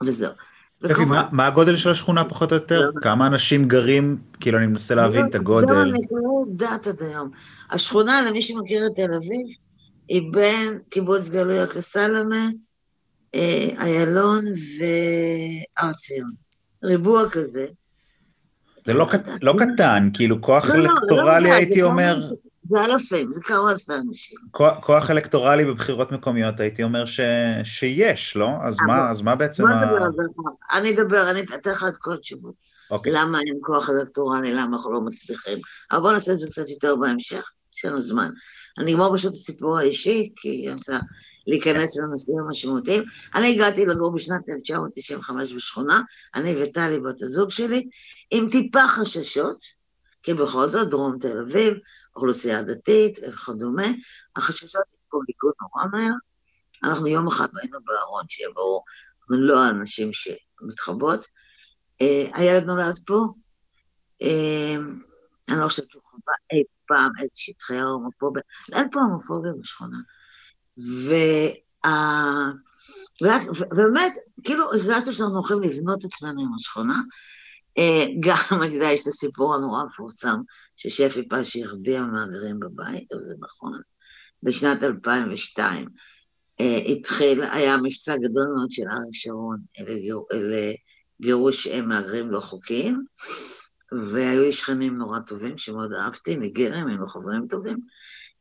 וזהו. 0.05 0.33
מה, 0.81 1.29
מה 1.31 1.47
הגודל 1.47 1.75
של 1.75 1.89
השכונה 1.89 2.25
פחות 2.25 2.51
או 2.51 2.57
יותר? 2.57 2.81
לא. 2.95 3.01
כמה 3.01 3.27
אנשים 3.27 3.67
גרים? 3.67 4.17
כאילו 4.39 4.57
אני 4.57 4.67
מנסה 4.67 4.95
להבין 4.95 5.25
את 5.29 5.35
הגודל. 5.35 5.73
לא, 5.73 5.81
אני 5.81 5.91
לא 6.11 6.41
יודעת 6.47 6.87
עד 6.87 7.03
היום. 7.03 7.29
השכונה, 7.71 8.21
למי 8.21 8.41
שמכיר 8.41 8.87
את 8.87 8.91
תל 8.95 9.13
אביב, 9.13 9.47
היא 10.07 10.31
בין 10.31 10.79
קיבוץ 10.89 11.29
גלויות 11.29 11.75
לסלמה, 11.75 12.47
אה, 13.35 13.69
איילון 13.79 14.45
והר 14.45 15.93
ציון. 15.93 16.31
ריבוע 16.83 17.29
כזה. 17.29 17.65
זה 18.83 18.93
לא, 18.93 19.07
לא 19.41 19.55
קטן, 19.59 20.09
כאילו 20.13 20.41
כוח 20.41 20.65
לא, 20.65 20.75
לא 20.75 20.89
אלקטורלי 20.89 21.49
לא, 21.49 21.53
הייתי 21.53 21.81
אומר... 21.81 22.31
זה 22.69 22.85
אלפים, 22.85 23.31
זה 23.31 23.41
כמה 23.43 23.71
אלפי 23.71 23.93
אנשים. 23.93 24.37
כוח 24.81 25.09
אלקטורלי 25.09 25.65
בבחירות 25.65 26.11
מקומיות 26.11 26.59
הייתי 26.59 26.83
אומר 26.83 27.05
ש... 27.05 27.19
שיש, 27.63 28.35
לא? 28.35 28.49
אז 28.63 28.77
מה, 28.87 29.09
אז 29.09 29.21
מה 29.21 29.35
בעצם 29.35 29.65
ה... 29.65 29.97
אני 30.71 30.93
אדבר, 30.93 31.29
אני 31.29 31.41
אתן 31.41 31.69
לך 31.69 31.85
את 31.89 31.97
כל 31.97 32.13
התשובות. 32.13 32.55
אוקיי. 32.91 33.11
למה 33.15 33.39
אין 33.39 33.57
כוח 33.61 33.89
אלקטורלי, 33.89 34.53
למה 34.53 34.77
אנחנו 34.77 34.93
לא 34.93 35.01
מצליחים. 35.01 35.57
אבל 35.91 35.99
בואו 35.99 36.11
נעשה 36.11 36.31
את 36.33 36.39
זה 36.39 36.47
קצת 36.47 36.69
יותר 36.69 36.95
בהמשך, 36.95 37.51
יש 37.77 37.85
לנו 37.85 38.01
זמן. 38.01 38.29
אני 38.77 38.91
אגמור 38.93 39.17
פשוט 39.17 39.31
את 39.31 39.35
הסיפור 39.35 39.77
האישי, 39.77 40.31
כי 40.35 40.65
אני 40.67 40.75
רוצה 40.75 40.99
להיכנס 41.47 41.97
לנושאים 41.97 42.39
המשמעותיים. 42.39 43.03
אני 43.35 43.51
הגעתי 43.51 43.85
לגור 43.85 44.11
בשנת 44.11 44.49
1995 44.49 45.53
בשכונה, 45.53 46.01
אני 46.35 46.63
וטלי, 46.63 46.99
בת 46.99 47.21
הזוג 47.21 47.51
שלי, 47.51 47.87
עם 48.31 48.49
טיפה 48.51 48.87
חששות, 48.87 49.78
כי 50.23 50.33
בכל 50.33 50.67
זאת 50.67 50.89
דרום 50.89 51.19
תל 51.19 51.39
אביב, 51.39 51.73
אוכלוסייה 52.15 52.63
דתית 52.63 53.19
וכדומה, 53.27 53.87
החששות 54.35 54.83
התפוגגו 54.93 55.51
נורא 55.61 55.87
מהר. 55.91 56.13
אנחנו 56.83 57.07
יום 57.07 57.27
אחד 57.27 57.47
היינו 57.61 57.77
בארון, 57.85 58.23
שיהיה 58.29 58.49
ברור, 58.55 58.83
אנחנו 59.21 59.45
לא 59.45 59.59
האנשים 59.63 60.09
שמתחבות. 60.13 61.25
אה, 62.01 62.29
הילד 62.33 62.63
נולד 62.63 62.99
פה, 63.05 63.25
אה, 64.21 64.75
אני 65.49 65.59
לא 65.59 65.67
חושבת 65.67 65.91
שהוא 65.91 66.03
חווה 66.05 66.33
אי 66.53 66.63
פעם 66.87 67.11
איזושהי 67.21 67.53
דחייה 67.59 67.83
הומופוביה, 67.83 68.43
אין 68.73 68.87
פה 68.91 68.99
הומופוביה 68.99 69.51
בשכונה. 69.61 69.97
ובאמת, 73.21 74.13
כאילו 74.43 74.73
הרגשנו 74.73 75.13
שאנחנו 75.13 75.35
הולכים 75.35 75.61
לבנות 75.61 76.05
עצמנו 76.05 76.41
עם 76.41 76.53
השכונה. 76.59 77.01
אה, 77.79 78.05
גם, 78.19 78.35
אתה 78.65 78.73
יודע, 78.73 78.85
יש 78.91 79.01
את 79.01 79.07
הסיפור 79.07 79.55
הנורא 79.55 79.81
המפורסם, 79.81 80.41
ששפי 80.75 81.27
פשי 81.29 81.63
החביאה 81.63 82.01
מהגרים 82.01 82.59
בבית, 82.59 83.11
אבל 83.11 83.21
זה 83.21 83.33
נכון, 83.39 83.79
בשנת 84.43 84.83
2002. 84.83 85.87
אה, 86.61 86.77
התחיל, 86.77 87.41
היה 87.43 87.77
מבצע 87.77 88.15
גדול 88.17 88.47
מאוד 88.55 88.71
של 88.71 88.83
אריק 88.91 89.13
שרון 89.13 89.59
לגירוש 91.19 91.67
מהגרים 91.67 92.31
לא 92.31 92.39
חוקיים, 92.39 93.03
והיו 93.91 94.41
לי 94.41 94.53
שכנים 94.53 94.97
נורא 94.97 95.19
טובים 95.19 95.57
שמאוד 95.57 95.93
אהבתי, 95.93 96.37
ניגרים, 96.37 96.87
היינו 96.87 97.07
חברים 97.07 97.47
טובים, 97.47 97.77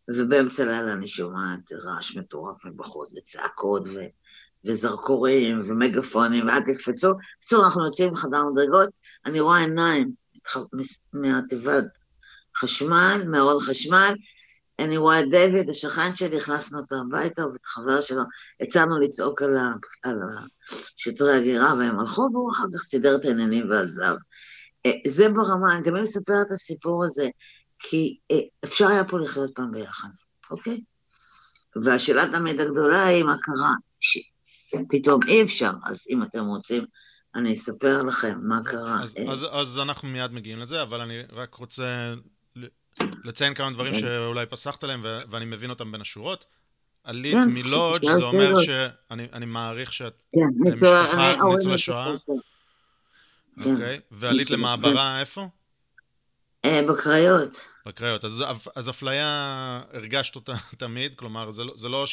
ובאמצע 0.09 0.63
הלילה 0.63 0.93
אני 0.93 1.09
שומעת 1.09 1.73
רעש 1.73 2.17
מטורף 2.17 2.65
מבחוץ, 2.65 3.09
וצעקות 3.17 3.83
ו... 3.87 4.01
וזרקורים 4.65 5.63
ומגפונים, 5.67 6.47
ואל 6.47 6.61
תקפצו. 6.61 7.09
בקיצור, 7.39 7.65
אנחנו 7.65 7.85
יוצאים 7.85 8.13
מחדר 8.13 8.45
מדרגות, 8.53 8.89
אני 9.29 9.41
רואה 9.41 9.59
עיניים 9.59 10.13
מהתיבת 11.13 11.85
חשמל, 12.57 13.23
מארון 13.27 13.61
חשמל, 13.61 14.15
אני 14.79 14.97
רואה 14.97 15.21
את 15.21 15.31
דיוויד, 15.31 15.71
השכן 15.71 16.15
שלי, 16.15 16.37
הכנסנו 16.37 16.79
אותו 16.79 16.97
הביתה, 16.97 17.47
ואת 17.47 17.65
חבר 17.65 18.01
שלו, 18.01 18.23
הצענו 18.61 18.99
לצעוק 19.01 19.43
על, 19.43 19.57
ה, 19.57 19.73
על 20.03 20.17
שוטרי 20.97 21.37
הגירה, 21.37 21.75
והם 21.75 22.01
הלכו, 22.01 22.29
והוא 22.33 22.53
אחר 22.53 22.65
כך 22.75 22.83
סידר 22.83 23.17
את 23.17 23.25
העניינים 23.25 23.71
ועזב. 23.71 24.15
אה, 24.87 24.91
זה 25.07 25.29
ברמה, 25.29 25.75
אני 25.75 25.85
תמיד 25.85 26.03
מספרת 26.03 26.47
את 26.47 26.53
הסיפור 26.53 27.05
הזה, 27.05 27.29
כי 27.79 28.19
אה, 28.31 28.41
אפשר 28.65 28.87
היה 28.89 29.05
פה 29.05 29.19
לחיות 29.19 29.51
פעם 29.55 29.71
ביחד, 29.71 30.09
אוקיי? 30.51 30.81
והשאלה 31.83 32.25
תמיד 32.33 32.61
הגדולה 32.61 33.07
היא 33.07 33.25
מה 33.25 33.37
קרה, 33.43 33.73
שפתאום 34.01 35.21
אי 35.29 35.43
אפשר, 35.43 35.73
אז 35.85 36.05
אם 36.11 36.23
אתם 36.23 36.45
רוצים, 36.45 36.85
אני 37.35 37.55
אספר 37.55 38.03
לכם 38.03 38.39
מה 38.43 38.61
קרה. 38.65 39.03
אז, 39.03 39.15
אז, 39.29 39.47
אז 39.51 39.79
אנחנו 39.79 40.09
מיד 40.09 40.33
מגיעים 40.33 40.59
לזה, 40.59 40.83
אבל 40.83 41.01
אני 41.01 41.23
רק 41.33 41.55
רוצה 41.55 42.15
לציין 43.25 43.55
כמה 43.55 43.71
דברים 43.71 43.93
כן. 43.93 44.01
שאולי 44.01 44.47
פסחת 44.47 44.85
עליהם 44.85 45.01
ואני 45.31 45.45
מבין 45.45 45.71
אותם 45.71 45.93
בין 45.93 46.01
השורות. 46.01 46.45
עלית 47.05 47.35
כן, 47.35 47.51
מלודג' 47.51 48.05
זה 48.05 48.25
אומר 48.25 48.55
שאני 48.61 49.47
מעריך 49.47 49.93
שאת 49.93 50.23
כן, 50.35 50.71
משפחה 50.73 51.37
ניצולי 51.53 51.79
שואה. 51.79 52.13
אוקיי, 53.59 54.01
ועלית 54.11 54.51
למעברה 54.51 55.21
איפה? 55.21 55.49
אה, 56.65 56.81
בקריות. 56.89 57.65
בקריות. 57.87 58.25
אז, 58.25 58.45
אז 58.77 58.91
אפליה, 58.91 59.83
הרגשת 59.93 60.37
אותה 60.37 60.53
תמיד? 60.79 61.15
כלומר, 61.15 61.51
זה, 61.51 61.65
לא, 61.65 61.73
זה 61.77 61.89
לא 61.89 62.05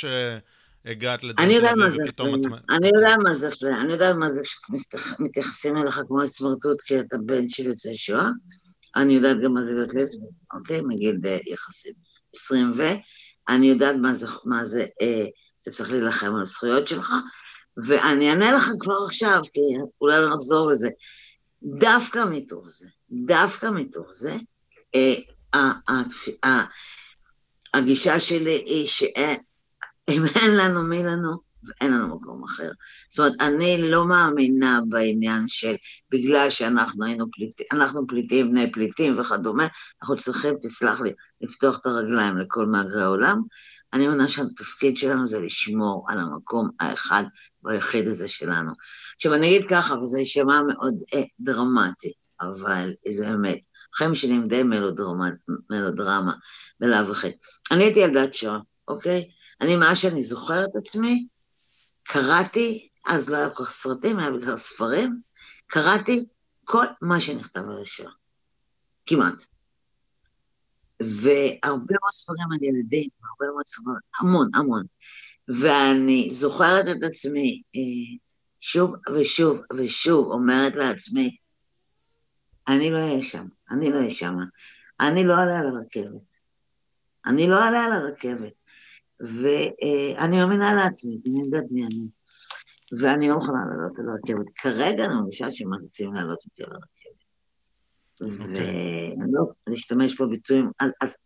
שהגעת 0.88 1.24
לדעת 1.24 1.46
אני 1.46 1.54
יודע 1.54 1.72
מה 1.78 1.90
זה 1.90 1.98
אפליה. 2.10 2.36
אני 2.70 2.88
יודע 2.96 3.14
מה 3.24 3.34
זה 3.34 3.50
אפליה. 3.50 3.82
אני 3.82 3.94
יודע 3.94 4.14
מה 4.14 4.30
זה 4.30 4.42
כשמתייחסים 4.44 5.78
אליך 5.78 6.02
כמו 6.08 6.20
לסמרטוט 6.20 6.82
כי 6.82 7.00
אתה 7.00 7.18
בן 7.26 7.50
של 7.50 7.66
יוצאי 7.66 7.98
שואה. 7.98 8.30
אני 8.96 9.14
יודעת 9.14 9.38
גם 9.44 9.54
מה 9.54 9.62
זה 9.62 9.72
להיות 9.72 9.94
לסבית, 9.94 10.30
אוקיי? 10.54 10.82
מגיל 10.82 11.20
יחסית 11.46 11.96
20 12.36 12.74
ו... 12.78 12.84
אני 13.50 13.68
יודעת 13.68 13.96
מה 14.02 14.14
זה, 14.14 14.28
מה 14.46 14.66
זה, 14.66 14.86
אה, 15.02 15.26
אתה 15.62 15.72
צריך 15.72 15.92
להילחם 15.92 16.36
על 16.36 16.42
הזכויות 16.42 16.88
שלך, 16.88 17.14
ואני 17.88 18.30
אענה 18.30 18.52
לך 18.52 18.70
כבר 18.80 18.98
עכשיו, 19.06 19.42
כי 19.54 19.60
אולי 20.02 20.22
לא 20.22 20.30
נחזור 20.30 20.70
לזה. 20.72 20.90
דווקא 21.64 22.24
מתוך 22.32 22.68
זה, 22.74 22.88
דווקא 23.12 23.70
מתוך 23.74 24.08
זה, 24.14 24.36
אה, 24.96 26.64
הגישה 27.74 28.20
שלי 28.20 28.64
היא 28.66 28.88
שאם 30.10 30.26
אין 30.36 30.58
לנו 30.58 30.84
מי 30.84 31.04
לנו, 31.04 31.38
ואין 31.64 31.94
לנו 31.94 32.16
מקום 32.16 32.44
אחר. 32.44 32.72
זאת 33.10 33.20
אומרת, 33.20 33.34
אני 33.40 33.90
לא 33.90 34.06
מאמינה 34.06 34.80
בעניין 34.90 35.48
של 35.48 35.76
בגלל 36.12 36.50
שאנחנו 36.50 37.06
היינו 37.06 37.26
פליטים, 37.32 37.66
אנחנו 37.72 38.08
פליטים, 38.08 38.52
בני 38.52 38.72
פליטים 38.72 39.20
וכדומה, 39.20 39.68
אנחנו 40.02 40.16
צריכים, 40.16 40.56
תסלח 40.62 41.02
לי, 41.02 41.14
לפתוח 41.42 41.78
את 41.78 41.86
הרגליים 41.86 42.38
לכל 42.38 42.66
מהגרי 42.66 43.04
העולם. 43.04 43.42
אני 43.94 44.08
מאמינה 44.08 44.28
שהתפקיד 44.28 44.98
שלנו 44.98 45.28
זה 45.28 45.40
לשמור 45.40 46.06
על 46.10 46.20
המקום 46.20 46.70
האחד 46.80 47.24
והיחיד 47.64 48.08
הזה 48.08 48.28
שלנו. 48.28 48.72
עכשיו 49.16 49.34
אני 49.34 49.48
אגיד 49.48 49.70
ככה, 49.70 49.96
וזה 49.96 50.20
יישמע 50.20 50.62
מאוד 50.62 50.96
אה, 51.14 51.24
דרמטי, 51.40 52.12
אבל 52.42 52.94
זה 53.12 53.34
אמת. 53.34 53.60
חיים 53.96 54.16
שלי 54.16 54.34
הם 54.34 54.48
די 54.48 54.64
מלודרמה, 54.64 55.30
מלודרמה 55.70 56.34
בלאו 56.80 57.12
הכי. 57.12 57.32
אני 57.72 57.84
הייתי 57.84 58.00
ילדת 58.00 58.34
שואה, 58.34 58.60
אוקיי? 58.88 59.30
אני, 59.62 59.76
מאז 59.76 59.98
שאני 59.98 60.24
זוכרת 60.24 60.70
עצמי, 60.76 61.28
קראתי, 62.04 62.90
אז 63.06 63.30
לא 63.30 63.38
היה 63.38 63.50
כל 63.50 63.64
כך 63.64 63.72
סרטים, 63.72 64.20
היה 64.20 64.32
בגלל 64.32 64.58
ספרים, 64.58 65.22
קראתי 65.68 66.26
כל 66.64 66.86
מה 67.02 67.22
שנכתב 67.22 67.62
על 67.62 67.82
השואה, 67.82 68.12
כמעט. 69.06 69.46
והרבה 71.00 71.96
מאוד 72.02 72.12
ספרים 72.12 72.52
על 72.52 72.64
ילדים, 72.64 73.10
הרבה 73.24 73.54
מאוד 73.54 73.66
ספרים, 73.66 73.98
המון, 74.20 74.50
המון. 74.54 74.84
ואני 75.48 76.30
זוכרת 76.32 76.86
את 76.92 77.04
עצמי 77.04 77.62
אה, 77.76 78.18
שוב 78.60 78.96
ושוב 79.16 79.62
ושוב 79.78 80.32
אומרת 80.32 80.76
לעצמי, 80.76 81.38
אני 82.68 82.92
לא 82.92 82.98
אהיה 82.98 83.22
שם, 83.22 83.48
אני 83.72 83.92
לא 83.92 83.96
אהיה 83.96 84.14
שם, 84.14 84.36
אני 85.00 85.24
לא 85.24 85.34
אעלה 85.34 85.60
על 85.60 85.68
הרכבת. 85.68 86.36
אני 87.26 87.50
לא 87.50 87.56
אעלה 87.56 87.84
על 87.84 87.92
הרכבת. 87.92 88.54
ואני 89.20 90.38
מאמינה 90.38 90.76
לעצמי, 90.76 91.18
אני 91.28 91.42
יודעת 91.42 91.66
מי 91.72 91.86
אני. 91.86 92.08
ואני 93.00 93.30
לא 93.30 93.36
מוכנה 93.36 93.60
לעלות 93.70 94.00
על 94.00 94.06
הרכבת. 94.10 94.46
כרגע 94.56 95.06
אני 95.06 95.16
מרגישה 95.16 95.52
שמנסים 95.52 96.14
לעלות 96.14 96.40
אותי 96.46 96.64
על 96.64 96.70
הרכבת. 96.72 97.06
אוקיי. 98.22 99.16
ואני 99.18 99.32
לא 99.32 99.74
אשתמש 99.74 100.22
בביטויים, 100.22 100.72
אז, 101.02 101.18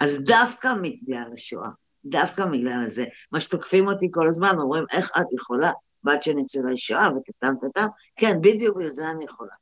אז 0.00 0.20
דווקא 0.24 0.74
בגלל 0.74 1.30
השואה, 1.34 1.68
דווקא 2.04 2.44
בגלל 2.44 2.88
זה, 2.88 3.04
מה 3.32 3.40
שתוקפים 3.40 3.88
אותי 3.88 4.08
כל 4.10 4.28
הזמן, 4.28 4.58
אומרים, 4.58 4.84
איך 4.92 5.10
את 5.20 5.32
יכולה, 5.32 5.72
בת 6.04 6.22
של 6.22 6.32
ניצולי 6.32 6.78
שואה, 6.78 7.08
וטטם 7.16 7.54
טטם, 7.60 7.86
כן, 8.16 8.40
בדיוק 8.40 8.76
בגלל 8.76 8.90
זה 8.90 9.10
אני 9.10 9.24
יכולה. 9.24 9.52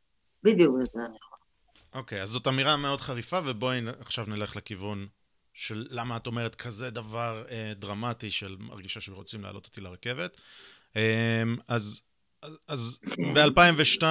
בדיוק 0.42 0.74
בגלל 0.74 0.86
זה 0.86 1.00
אני 1.00 1.16
יכולה. 1.16 1.38
אוקיי, 1.94 2.22
אז 2.22 2.28
זאת 2.28 2.46
אמירה 2.46 2.76
מאוד 2.76 3.00
חריפה, 3.00 3.40
ובואי 3.46 3.80
עכשיו 4.00 4.24
נלך 4.28 4.56
לכיוון 4.56 5.06
של 5.58 5.86
למה 5.90 6.16
את 6.16 6.26
אומרת 6.26 6.54
כזה 6.54 6.90
דבר 6.90 7.44
אה, 7.50 7.72
דרמטי 7.76 8.30
של 8.30 8.56
מרגישה 8.58 9.00
שרוצים 9.00 9.42
להעלות 9.42 9.66
אותי 9.66 9.80
לרכבת. 9.80 10.36
אה, 10.96 11.42
אז, 11.68 12.02
אז 12.68 13.00
ב-2002 13.34 14.02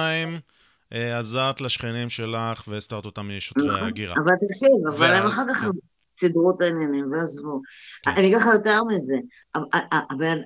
אה, 0.92 1.18
עזרת 1.18 1.60
לשכנים 1.60 2.08
שלך 2.08 2.64
והסתרת 2.68 3.04
אותם 3.04 3.28
משוטרי 3.36 3.68
נכון. 3.68 3.80
ההגירה. 3.80 4.14
אבל 4.24 4.32
תקשיב, 4.48 4.70
אבל 4.88 5.14
הם 5.14 5.26
אחר 5.26 5.42
כך 5.50 5.60
כן. 5.60 5.68
סידרו 6.16 6.50
את 6.50 6.60
העניינים 6.60 7.12
ועזבו. 7.12 7.60
כן. 8.02 8.10
אני 8.10 8.26
אגיד 8.26 8.36
לך 8.36 8.46
יותר 8.52 8.80
מזה, 8.84 9.16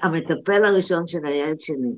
המטפל 0.03 0.65
הראשון 0.65 1.07
של 1.07 1.27
הילד 1.27 1.61
שלי 1.61 1.95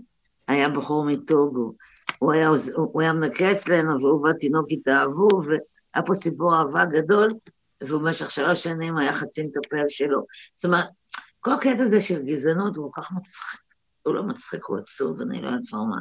היה 0.48 0.68
בחור 0.68 1.04
מטוגו. 1.04 1.72
הוא 2.18 2.32
היה, 2.32 2.48
הוא 2.74 3.02
היה 3.02 3.12
מנקה 3.12 3.52
אצלנו, 3.52 4.00
והוא 4.00 4.26
והתינוק 4.26 4.66
התאהבו, 4.70 5.28
והיה 5.44 6.06
פה 6.06 6.14
סיפור 6.14 6.56
אהבה 6.56 6.84
גדול, 6.84 7.30
ובמשך 7.82 8.30
שלוש 8.30 8.62
שנים 8.64 8.98
היה 8.98 9.12
חצי 9.12 9.42
מטפל 9.42 9.84
שלו. 9.88 10.26
זאת 10.54 10.64
אומרת, 10.64 10.86
כל 11.40 11.52
הקטע 11.52 11.82
הזה 11.82 12.00
של 12.00 12.22
גזענות 12.22 12.76
הוא 12.76 12.92
כל 12.92 13.02
כך 13.02 13.12
מצחיק, 13.12 13.60
הוא 14.02 14.14
לא 14.14 14.22
מצחיק, 14.22 14.64
הוא 14.64 14.78
עצוב, 14.78 15.20
אני 15.20 15.42
לא 15.42 15.46
יודעת 15.46 15.68
כבר 15.68 15.82
מה. 15.82 15.96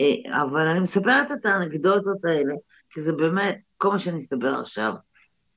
אה, 0.00 0.42
אבל 0.42 0.66
אני 0.66 0.80
מספרת 0.80 1.32
את 1.32 1.46
האנקדוטות 1.46 2.24
האלה, 2.24 2.54
כי 2.90 3.00
זה 3.00 3.12
באמת, 3.12 3.58
כל 3.76 3.88
מה 3.88 3.98
שאני 3.98 4.18
אסתבר 4.18 4.54
עכשיו, 4.60 4.94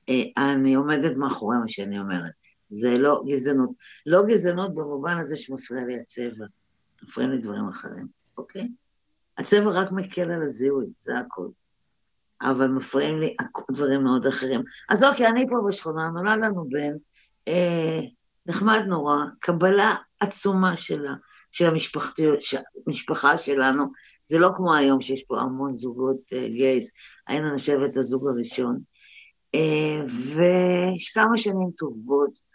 אה, 0.08 0.50
אני 0.52 0.74
עומדת 0.74 1.16
מאחורי 1.16 1.56
מה 1.56 1.68
שאני 1.68 1.98
אומרת. 1.98 2.32
זה 2.70 2.98
לא 2.98 3.22
גזענות. 3.26 3.70
לא 4.06 4.22
גזענות 4.26 4.74
במובן 4.74 5.18
הזה 5.18 5.36
שמפריע 5.36 5.84
לי 5.84 6.00
הצבע, 6.00 6.46
מפריעים 7.02 7.30
לי 7.32 7.38
דברים 7.38 7.68
אחרים, 7.68 8.06
אוקיי? 8.38 8.68
הצבע 9.38 9.70
רק 9.70 9.92
מקל 9.92 10.30
על 10.30 10.42
הזיהוי, 10.42 10.86
זה 10.98 11.18
הכול. 11.18 11.50
אבל 12.42 12.66
מפריעים 12.66 13.20
לי 13.20 13.36
דברים 13.70 14.04
מאוד 14.04 14.26
אחרים. 14.26 14.62
אז 14.88 15.04
אוקיי, 15.04 15.26
אני 15.26 15.48
פה 15.48 15.56
בשכונה, 15.68 16.08
נולד 16.08 16.38
לנו 16.38 16.68
בן, 16.68 16.92
אה, 17.48 18.00
נחמד 18.46 18.80
נורא, 18.86 19.16
קבלה 19.40 19.94
עצומה 20.20 20.76
שלה, 20.76 21.14
של 21.52 21.68
המשפחה 22.86 23.38
שלנו. 23.38 23.84
זה 24.24 24.38
לא 24.38 24.50
כמו 24.56 24.74
היום 24.74 25.02
שיש 25.02 25.24
פה 25.24 25.40
המון 25.40 25.76
זוגות 25.76 26.32
אה, 26.32 26.48
גייז, 26.48 26.92
היינו 27.26 27.54
נחשב 27.54 27.78
את 27.90 27.96
הזוג 27.96 28.28
הראשון. 28.28 28.80
אה, 29.54 30.04
ויש 30.36 31.08
כמה 31.14 31.38
שנים 31.38 31.70
טובות, 31.78 32.50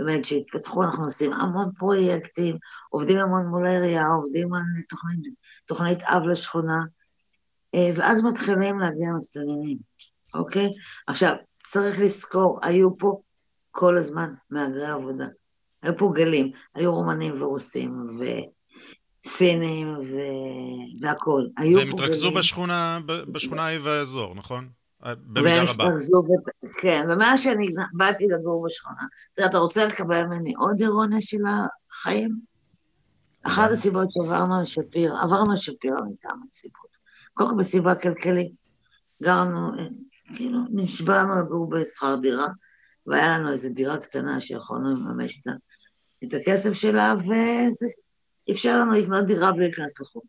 אומרת 0.00 0.24
שהתפתחו, 0.24 0.82
אנחנו 0.82 1.04
עושים 1.04 1.32
המון 1.32 1.72
פרויקטים, 1.78 2.56
עובדים 2.90 3.18
המון 3.18 3.46
מול 3.46 3.66
העירייה, 3.66 4.06
עובדים 4.06 4.54
על 4.54 4.60
תוכנית, 4.88 5.34
תוכנית 5.66 6.02
אב 6.02 6.22
לשכונה. 6.22 6.80
אה, 7.74 7.90
ואז 7.94 8.24
מתחילים 8.24 8.78
להגיע 8.78 9.08
מסתננים, 9.16 9.78
אוקיי? 10.34 10.68
עכשיו, 11.06 11.34
צריך 11.66 12.00
לזכור, 12.00 12.58
היו 12.62 12.98
פה 12.98 13.20
כל 13.70 13.96
הזמן 13.96 14.34
מהגרי 14.50 14.86
עבודה. 14.86 15.26
היו 15.82 15.98
פה 15.98 16.12
גלים, 16.14 16.50
היו 16.74 16.94
רומנים 16.94 17.42
ורוסים 17.42 18.06
וסינים 19.26 19.88
ו... 19.88 20.16
והכול. 21.00 21.50
והם 21.76 21.90
התרכזו 21.90 22.30
בשכונה, 22.30 22.98
בשכונה 23.06 23.62
ההיא 23.62 23.80
והאזור, 23.82 24.34
נכון? 24.34 24.68
במידה 25.02 25.62
רבה. 25.62 25.84
ו... 25.84 26.66
כן, 26.78 27.06
ומאז 27.10 27.40
שאני 27.40 27.66
באתי 27.92 28.26
לגור 28.26 28.66
בשכונה, 28.66 29.02
תראה, 29.34 29.48
אתה 29.48 29.58
רוצה 29.58 29.86
לקבל 29.86 30.22
ממני 30.22 30.54
עוד 30.54 30.80
אירוניה 30.80 31.20
של 31.20 31.42
החיים? 31.92 32.40
אחת 33.42 33.70
הסיבות 33.70 34.08
שעברנו 34.12 34.62
לשפיר, 34.62 35.16
עברנו 35.16 35.52
לשפיר 35.52 35.92
מכמה 35.92 36.46
סיבות. 36.46 36.87
כל 37.38 37.54
בסביבה 37.58 37.94
כלכלית. 37.94 38.52
גרנו, 39.22 39.70
כאילו, 40.36 40.58
נשבענו 40.70 41.40
לגור 41.40 41.70
בשכר 41.70 42.16
דירה, 42.16 42.46
והיה 43.06 43.38
לנו 43.38 43.52
איזו 43.52 43.68
דירה 43.68 43.98
קטנה 43.98 44.40
שיכולנו 44.40 44.90
לממש 44.90 45.42
את 46.24 46.34
הכסף 46.34 46.72
שלה, 46.72 47.14
וזה 47.18 47.86
אפשר 48.50 48.80
לנו 48.80 48.92
לקנות 48.92 49.26
דירה 49.26 49.52
בלי 49.52 49.64
להיכנס 49.64 50.00
לחוק. 50.00 50.24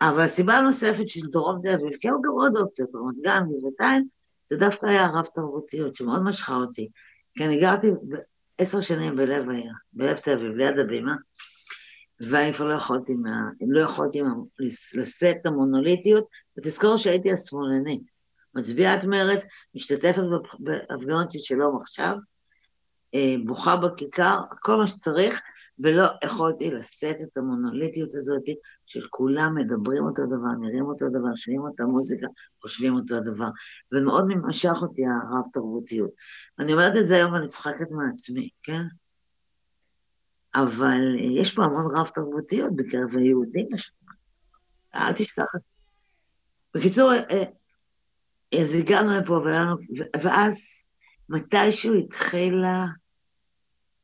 אבל 0.00 0.20
הסיבה 0.20 0.54
הנוספת 0.54 1.08
של 1.08 1.26
דרום 1.26 1.60
תל 1.62 1.68
אביב, 1.68 1.96
כי 2.00 2.08
היו 2.08 2.22
גם 2.22 2.30
עוד 2.30 2.56
אופציות, 2.56 2.90
רמת 2.94 3.16
גן, 3.24 3.42
גבעתיים, 3.60 4.08
זה 4.50 4.56
דווקא 4.56 4.86
היה 4.86 5.04
הרב 5.04 5.26
תרבותיות, 5.34 5.94
שמאוד 5.94 6.22
משכה 6.22 6.54
אותי. 6.54 6.88
כי 7.34 7.44
אני 7.44 7.60
גרתי 7.60 7.90
עשר 8.58 8.80
שנים 8.80 9.16
בלב 9.16 9.50
העיר, 9.50 9.72
בלב 9.92 10.16
תל 10.16 10.32
אביב, 10.32 10.52
ליד 10.52 10.78
הבימה, 10.78 11.14
ואני 12.20 12.52
כבר 12.52 12.68
לא 12.68 12.74
יכולתי, 12.74 13.14
מה, 13.14 13.50
לא 13.68 13.80
יכולתי 13.80 14.20
לשאת 14.94 15.36
את 15.40 15.46
המונוליטיות, 15.46 16.24
ותזכור 16.58 16.96
שהייתי 16.96 17.32
השמאלנית. 17.32 18.02
מצביעת 18.54 19.04
מרץ, 19.04 19.44
משתתפת 19.74 20.22
בהפגנות 20.58 21.30
של 21.30 21.38
שלום 21.38 21.76
עכשיו, 21.76 22.16
אה, 23.14 23.34
בוכה 23.46 23.76
בכיכר, 23.76 24.40
כל 24.60 24.76
מה 24.76 24.86
שצריך, 24.86 25.40
ולא 25.78 26.08
יכולתי 26.24 26.70
לשאת 26.70 27.16
את 27.22 27.36
המונוליטיות 27.36 28.14
הזאת 28.14 28.42
של 28.86 29.06
כולם 29.10 29.54
מדברים 29.54 30.04
אותו 30.04 30.26
דבר, 30.26 30.52
נראים 30.60 30.84
אותו 30.84 31.08
דבר, 31.08 31.34
שומעים 31.34 31.62
אותה 31.62 31.84
מוזיקה, 31.84 32.26
חושבים 32.62 32.94
אותו 32.94 33.20
דבר, 33.20 33.48
ומאוד 33.92 34.24
משך 34.46 34.78
אותי 34.82 35.02
הרב 35.06 35.44
תרבותיות. 35.52 36.10
אני 36.58 36.72
אומרת 36.72 36.96
את 36.96 37.06
זה 37.06 37.16
היום 37.16 37.32
ואני 37.32 37.46
צוחקת 37.46 37.90
מעצמי, 37.90 38.48
כן? 38.62 38.82
אבל 40.56 41.16
יש 41.20 41.54
פה 41.54 41.64
המון 41.64 41.94
רב 41.94 42.08
תרבותיות 42.08 42.76
בקרב 42.76 43.16
היהודים 43.16 43.68
אל 44.94 45.12
תשכח. 45.12 45.42
בקיצור, 46.74 47.12
אה, 47.12 47.44
אז 48.62 48.74
הגענו 48.74 49.10
לפה, 49.20 49.40
ואז 50.22 50.56
מתישהו 51.28 51.94
התחילה 51.94 52.86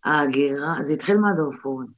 ההגירה, 0.05 0.83
זה 0.83 0.93
התחיל 0.93 1.17
מהדרפורים. 1.17 1.89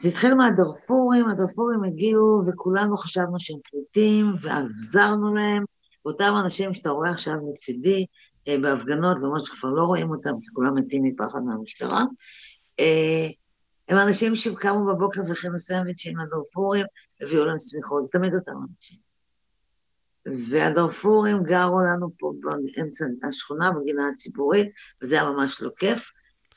זה 0.00 0.08
התחיל 0.08 0.34
מהדרפורים, 0.34 1.28
הדרפורים 1.28 1.84
הגיעו 1.84 2.42
וכולנו 2.46 2.96
חשבנו 2.96 3.40
שהם 3.40 3.58
פליטים 3.70 4.26
ועזרנו 4.40 5.34
להם, 5.34 5.64
ואותם 6.04 6.32
אנשים 6.44 6.74
שאתה 6.74 6.90
רואה 6.90 7.10
עכשיו 7.10 7.34
מצידי 7.50 8.00
אה, 8.00 8.06
בהפגנות, 8.48 9.16
למרות 9.22 9.44
שכבר 9.44 9.70
לא 9.70 9.82
רואים 9.82 10.10
אותם 10.10 10.40
כי 10.40 10.46
כולם 10.52 10.74
מתים 10.74 11.02
מפחד 11.02 11.38
מהמשטרה, 11.46 12.02
אה, 12.80 13.28
הם 13.88 13.98
אנשים 13.98 14.36
שקמו 14.36 14.86
בבוקר 14.86 15.20
והכינו 15.28 15.58
סנדוויצ'ים 15.58 16.18
לדרפורים, 16.18 16.86
הביאו 17.20 17.44
להם 17.44 17.58
סמיכות, 17.58 18.04
זה 18.04 18.10
תמיד 18.12 18.34
אותם 18.34 18.52
אנשים. 18.70 18.98
והדרפורים 20.26 21.42
גרו 21.42 21.80
לנו 21.80 22.10
פה 22.18 22.32
באמצע 22.40 23.04
השכונה, 23.28 23.72
בגינה 23.72 24.08
הציבורית, 24.08 24.68
וזה 25.02 25.14
היה 25.14 25.30
ממש 25.30 25.62
לא 25.62 25.70
כיף, 25.78 26.10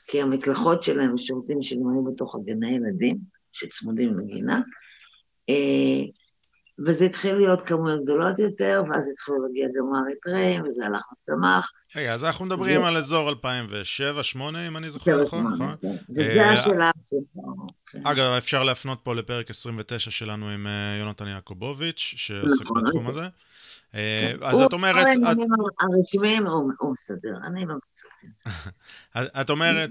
כי 0.06 0.22
המקלחות 0.22 0.82
שלהם, 0.82 1.14
השירותים 1.14 1.62
שלהם 1.62 1.88
היו 1.92 2.04
בתוך 2.04 2.34
הגני 2.34 2.70
ילדים, 2.70 3.18
שצמודים 3.52 4.18
לגינה. 4.18 4.60
וזה 6.86 7.04
התחיל 7.04 7.34
להיות 7.34 7.62
כמויות 7.62 8.04
גדולות 8.04 8.38
יותר, 8.38 8.82
ואז 8.90 9.08
התחילו 9.12 9.42
להגיע 9.42 9.68
גם 9.78 9.94
האריתראים, 9.94 10.64
וזה 10.66 10.86
הלך 10.86 11.02
וצמח. 11.12 11.72
רגע, 11.96 12.14
אז 12.14 12.24
אנחנו 12.24 12.46
מדברים 12.46 12.82
על 12.84 12.96
אזור 12.96 13.30
2007-2008, 13.30 13.36
אם 14.68 14.76
אני 14.76 14.90
זוכר 14.90 15.22
נכון, 15.22 15.52
נכון? 15.52 15.74
כן. 15.82 15.96
וזה 16.16 16.42
אה, 16.42 16.52
השלב 16.52 16.92
שלו. 17.08 17.66
כן. 17.86 18.00
אגב, 18.04 18.32
אפשר 18.38 18.62
להפנות 18.62 18.98
פה 19.02 19.14
לפרק 19.14 19.50
29 19.50 20.10
שלנו 20.10 20.48
עם 20.48 20.66
אה, 20.66 20.96
יונתן 21.00 21.26
יעקובוביץ', 21.26 22.14
שעוסק 22.16 22.64
נכון, 22.64 22.84
בתחום 22.84 23.08
הזה. 23.08 23.28
אה, 23.94 24.32
כן. 24.38 24.46
אז 24.46 24.60
את 24.60 24.72
אומרת... 24.72 25.06
הרשמיים 25.80 26.46
הוא 26.46 26.92
מסדר, 26.92 27.36
אני 27.46 27.66
לא 27.66 27.74
מסתכל. 27.74 29.18
את 29.40 29.50
אומרת, 29.50 29.90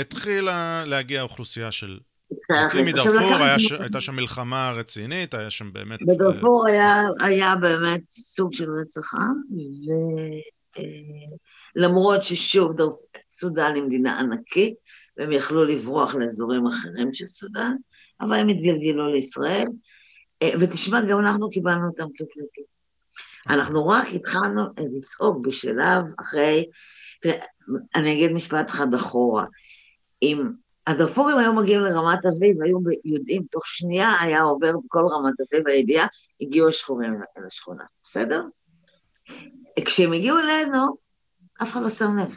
התחילה 0.00 0.84
להגיע 0.86 1.22
אוכלוסייה 1.22 1.72
של 1.72 1.98
פליטים 2.48 2.84
מדארפור, 2.84 3.44
הייתה 3.80 4.00
שם 4.00 4.14
מלחמה 4.14 4.72
רצינית, 4.76 5.34
היה 5.34 5.50
שם 5.50 5.72
באמת... 5.72 5.98
בדארפור 6.02 6.66
היה 7.20 7.56
באמת 7.60 8.10
סוג 8.10 8.52
של 8.52 8.66
רצח 8.80 9.14
עם, 9.14 9.30
ולמרות 11.76 12.22
ששוב, 12.22 12.72
סודאן 13.30 13.74
היא 13.74 13.82
מדינה 13.82 14.18
ענקית, 14.18 14.74
והם 15.16 15.32
יכלו 15.32 15.64
לברוח 15.64 16.14
לאזורים 16.14 16.66
אחרים 16.66 17.12
של 17.12 17.26
סודאן, 17.26 17.76
אבל 18.20 18.34
הם 18.34 18.48
התגלגלו 18.48 19.12
לישראל, 19.12 19.66
אה, 20.42 20.50
ותשמע, 20.60 21.00
גם 21.00 21.20
אנחנו 21.20 21.50
קיבלנו 21.50 21.88
אותם 21.88 22.06
כפליטים. 22.14 22.64
אנחנו 23.48 23.86
רק 23.86 24.08
התחלנו 24.14 24.62
לצעוק 24.96 25.46
בשלב 25.46 26.04
אחרי, 26.20 26.64
אני 27.94 28.12
אגיד 28.12 28.32
משפט 28.32 28.70
אחד 28.70 28.94
אחורה, 28.94 29.44
אם 30.22 30.48
הדארפורים 30.86 31.38
היו 31.38 31.52
מגיעים 31.52 31.80
לרמת 31.80 32.26
אביב, 32.26 32.62
היו 32.62 32.78
יודעים, 33.04 33.42
תוך 33.50 33.66
שנייה 33.66 34.10
היה 34.20 34.42
עובר 34.42 34.72
בכל 34.84 35.06
רמת 35.10 35.34
אביב 35.40 35.68
הידיעה, 35.68 36.06
הגיעו 36.40 36.68
השחורים 36.68 37.20
לשכונה, 37.46 37.84
בסדר? 38.04 38.42
כשהם 39.84 40.12
הגיעו 40.12 40.38
אלינו, 40.38 40.96
אף 41.62 41.72
אחד 41.72 41.82
לא 41.82 41.90
שם 41.90 42.18
לב. 42.18 42.36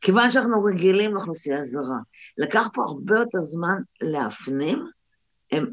כיוון 0.00 0.30
שאנחנו 0.30 0.64
רגילים 0.64 1.14
לאוכלוסייה 1.14 1.64
זרה. 1.64 1.98
לקח 2.38 2.68
פה 2.74 2.82
הרבה 2.82 3.18
יותר 3.18 3.38
זמן 3.42 3.76
להפנים 4.00 4.86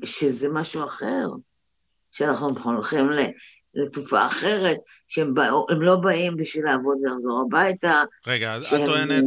שזה 0.04 0.50
משהו 0.50 0.86
אחר, 0.86 1.28
שאנחנו 2.12 2.54
הולכים 2.64 3.10
לתופעה 3.74 4.28
אחרת, 4.28 4.78
שהם 5.08 5.34
בא, 5.34 5.50
לא 5.80 5.96
באים 5.96 6.38
בשביל 6.38 6.66
לעבוד 6.66 6.98
ולחזור 7.04 7.42
הביתה. 7.48 8.04
רגע, 8.28 8.54
אז 8.54 8.64
את 8.64 8.86
טוענת... 8.86 9.24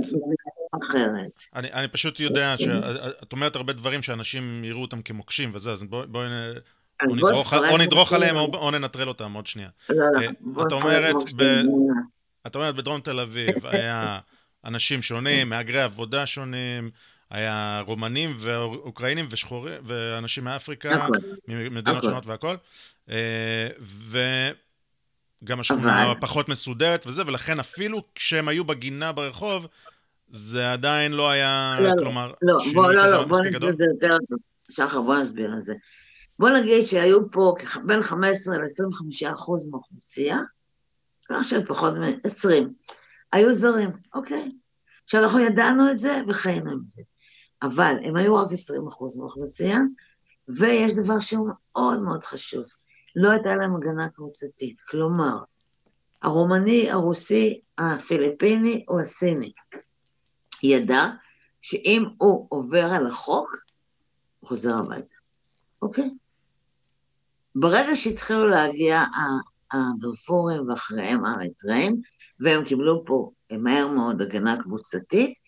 אחרת. 0.70 1.42
אני, 1.54 1.72
אני 1.72 1.88
פשוט 1.88 2.20
יודע 2.20 2.54
שאת 2.59 3.33
אומרת 3.33 3.56
הרבה 3.56 3.72
דברים 3.72 4.02
שאנשים 4.02 4.64
יראו 4.64 4.83
אותם 4.83 5.02
כמוקשים 5.02 5.50
וזה, 5.54 5.72
אז 5.72 5.83
בואי... 5.83 6.06
בוא, 6.06 6.24
או 7.09 7.14
נדרוך, 7.14 7.54
או 7.54 7.78
נדרוך 7.78 8.12
עליהם 8.12 8.37
או, 8.37 8.50
או 8.54 8.70
ננטרל 8.70 9.09
אותם 9.09 9.33
עוד 9.33 9.46
שנייה. 9.46 9.68
לא, 9.88 9.96
לא, 9.96 10.20
אה, 10.20 10.66
את 10.66 10.72
אומרת, 10.72 11.16
ב, 11.37 11.62
את 12.46 12.54
אומרת 12.54 12.74
בדרום 12.74 13.00
תל 13.00 13.20
אביב 13.20 13.66
היה 13.66 14.18
אנשים 14.64 15.02
שונים, 15.02 15.48
מהגרי 15.48 15.83
עבודה 15.83 16.26
שונים, 16.26 16.90
היה 17.30 17.83
רומנים 17.87 18.37
ואוקראינים 18.38 19.26
ושחורים, 19.30 19.83
ואנשים 19.85 20.44
מאפריקה. 20.44 21.06
ממדינות 21.48 22.02
שונות 22.02 22.26
והכל. 22.26 22.56
אה, 23.11 23.68
וגם 25.42 25.61
השכונה 25.61 26.12
פחות 26.20 26.48
מסודרת 26.48 27.06
וזה, 27.06 27.22
ולכן 27.26 27.61
אפילו 27.61 28.02
כשהם 28.14 28.48
היו 28.48 28.64
בגינה 28.64 29.12
ברחוב, 29.12 29.66
זה 30.31 30.73
עדיין 30.73 31.12
לא 31.12 31.31
היה, 31.31 31.77
לא, 31.81 31.88
לא. 31.88 31.95
כלומר, 31.99 32.33
לא, 32.43 32.61
שינוי 32.61 32.75
בוא, 32.75 32.93
לא, 32.93 33.03
כזה 33.05 33.16
לא, 33.16 33.29
מספיק 33.29 33.53
גדול? 33.53 33.77
שחר, 34.71 35.01
בוא 35.01 35.16
נסביר 35.16 35.55
את 35.59 35.64
זה. 35.64 35.75
בוא 36.38 36.49
נגיד 36.51 36.85
שהיו 36.85 37.31
פה 37.31 37.55
בין 37.87 38.03
15 38.03 38.57
ל-25 38.59 39.35
אחוז 39.35 39.66
מהאוכלוסייה, 39.66 40.38
לא 41.31 41.38
חושב 41.38 41.64
פחות 41.64 41.95
מ-20, 41.95 42.49
היו 43.33 43.55
זרים, 43.55 43.90
אוקיי? 44.14 44.53
עכשיו, 45.05 45.23
אנחנו 45.23 45.38
ידענו 45.38 45.90
את 45.90 45.99
זה 45.99 46.21
וחיינו 46.29 46.71
עם 46.71 46.79
זה. 46.81 47.03
אבל 47.62 47.95
הם 48.05 48.16
היו 48.16 48.37
רק 48.37 48.53
20 48.53 48.87
אחוז 48.88 49.16
מהאוכלוסייה, 49.16 49.79
ויש 50.49 50.97
דבר 50.97 51.21
שהוא 51.21 51.49
מאוד 51.49 52.03
מאוד 52.03 52.25
חשוב, 52.25 52.64
לא 53.16 53.31
הייתה 53.31 53.57
להם 53.57 53.77
הגנה 53.77 54.09
קבוצתית. 54.09 54.81
כלומר, 54.81 55.38
הרומני, 56.23 56.90
הרוסי, 56.90 57.61
הפיליפיני 57.79 58.85
או 58.88 59.01
הסיני 59.01 59.53
ידע 60.62 61.07
שאם 61.62 62.05
הוא 62.18 62.46
עובר 62.49 62.85
על 62.85 63.07
החוק, 63.07 63.57
הוא 64.40 64.49
חוזר 64.49 64.79
הביתה, 64.79 65.14
אוקיי? 65.83 66.11
ברגע 67.55 67.96
שהתחילו 67.96 68.49
להגיע 68.49 69.05
הדרפורים 69.73 70.68
ואחריהם 70.68 71.25
האריתראים, 71.25 72.01
והם 72.40 72.64
קיבלו 72.64 73.05
פה 73.07 73.31
מהר 73.51 73.88
מאוד 73.88 74.23
הגנה 74.23 74.62
קבוצתית, 74.62 75.38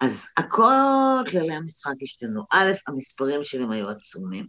אז 0.00 0.28
הכל 0.36 1.24
כללי 1.30 1.54
המשחק 1.54 1.94
השתנו. 2.02 2.42
א', 2.50 2.72
המספרים 2.86 3.44
שלהם 3.44 3.70
היו 3.70 3.88
עצומים. 3.88 4.46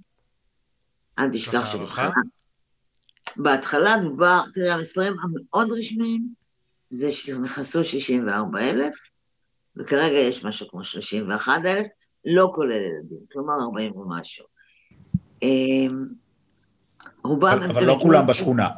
אל 1.19 1.31
תשכח 1.33 1.65
שבהתחלה... 1.65 2.09
בהתחלה 3.37 3.95
דובר, 4.03 4.41
תראה, 4.53 4.73
המספרים 4.73 5.13
המאוד 5.23 5.71
רשמיים 5.71 6.33
זה 6.89 7.11
שנכנסו 7.11 7.83
64 7.83 8.59
אלף, 8.59 8.93
וכרגע 9.79 10.17
יש 10.17 10.45
משהו 10.45 10.67
כמו 10.69 10.83
31 10.83 11.53
אלף, 11.65 11.87
לא 12.25 12.51
כולל 12.55 12.71
ילדים, 12.71 13.19
כלומר 13.31 13.53
40 13.63 13.97
ומשהו. 13.97 14.45
אמ, 15.41 16.05
רובם... 17.23 17.47
אבל, 17.47 17.71
אבל 17.71 17.83
לא 17.83 17.97
כולם 18.01 18.27
בשכונה. 18.27 18.69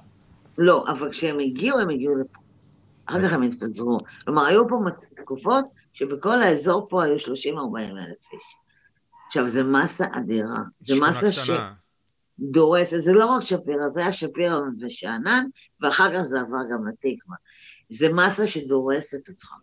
לא, 0.57 0.85
אבל 0.87 1.11
כשהם 1.11 1.39
הגיעו, 1.39 1.79
הם 1.79 1.89
הגיעו 1.89 2.15
לפה. 2.15 2.39
אחר 3.05 3.21
כך 3.27 3.33
הם 3.33 3.41
התפזרו. 3.41 3.99
כלומר, 4.25 4.45
היו 4.45 4.67
פה 4.67 4.75
תקופות 5.15 5.65
שבכל 5.93 6.41
האזור 6.41 6.87
פה 6.89 7.03
היו 7.03 7.15
30-40 7.15 7.19
אלף 7.79 8.33
איש. 8.33 8.55
עכשיו, 9.27 9.47
זו 9.47 9.63
מסה 9.63 10.05
אדירה. 10.11 10.59
זו 10.79 10.95
מסה 11.07 11.27
שדורסת, 11.31 12.99
זה 12.99 13.13
לא 13.13 13.25
רק 13.25 13.41
שפירא, 13.41 13.87
זה 13.87 14.01
היה 14.01 14.11
שפירא 14.11 14.59
ושאנן, 14.79 15.45
ואחר 15.81 16.09
כך 16.13 16.21
זה 16.21 16.41
עבר 16.41 16.57
גם 16.73 16.87
לתקווה. 16.87 17.35
זה 17.89 18.07
מסה 18.13 18.47
שדורסת 18.47 19.29
אותך. 19.29 19.53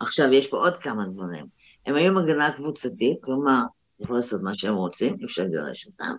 עכשיו, 0.00 0.32
יש 0.32 0.46
פה 0.46 0.56
עוד 0.56 0.76
כמה 0.76 1.06
דברים. 1.06 1.46
הם 1.86 1.94
היו 1.94 2.14
מגנה 2.14 2.56
קבוצתית, 2.56 3.18
כלומר, 3.20 3.62
יכולו 4.00 4.16
לעשות 4.16 4.42
מה 4.42 4.54
שהם 4.54 4.74
רוצים, 4.74 5.16
אי 5.20 5.24
אפשר 5.24 5.44
לגרש 5.44 5.86
אותם. 5.86 6.14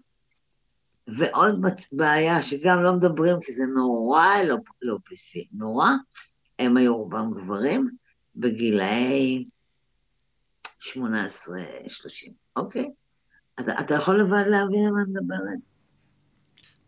ועוד 1.07 1.65
בעיה, 1.91 2.41
שגם 2.41 2.83
לא 2.83 2.93
מדברים, 2.93 3.37
כי 3.41 3.53
זה 3.53 3.63
נורא 3.65 4.27
לא, 4.47 4.57
לא 4.81 4.95
PC, 4.95 5.47
נורא, 5.51 5.89
הם 6.59 6.77
היו 6.77 6.97
רובם 6.97 7.31
גברים, 7.33 7.83
בגילאי 8.35 9.45
18-30, 10.81 10.93
אוקיי? 12.55 12.91
אתה, 13.59 13.79
אתה 13.79 13.93
יכול 13.93 14.19
לבד 14.19 14.43
להבין 14.47 14.85
על 14.85 14.91
מה 14.91 15.01
אני 15.01 15.11
מדברת? 15.11 15.76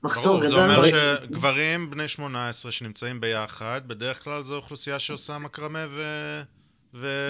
מחסור 0.04 0.38
גדול. 0.38 0.50
זה 0.50 0.56
אומר 0.56 0.82
שגברים 0.86 1.90
בני 1.92 2.08
18 2.08 2.72
שנמצאים 2.72 3.22
ביחד, 3.22 3.82
בדרך 3.88 4.24
כלל 4.24 4.42
זו 4.42 4.56
אוכלוסייה 4.56 5.00
שעושה 5.00 5.38
מקרמה 5.38 5.86
ו... 5.90 6.02
ו... 6.94 7.30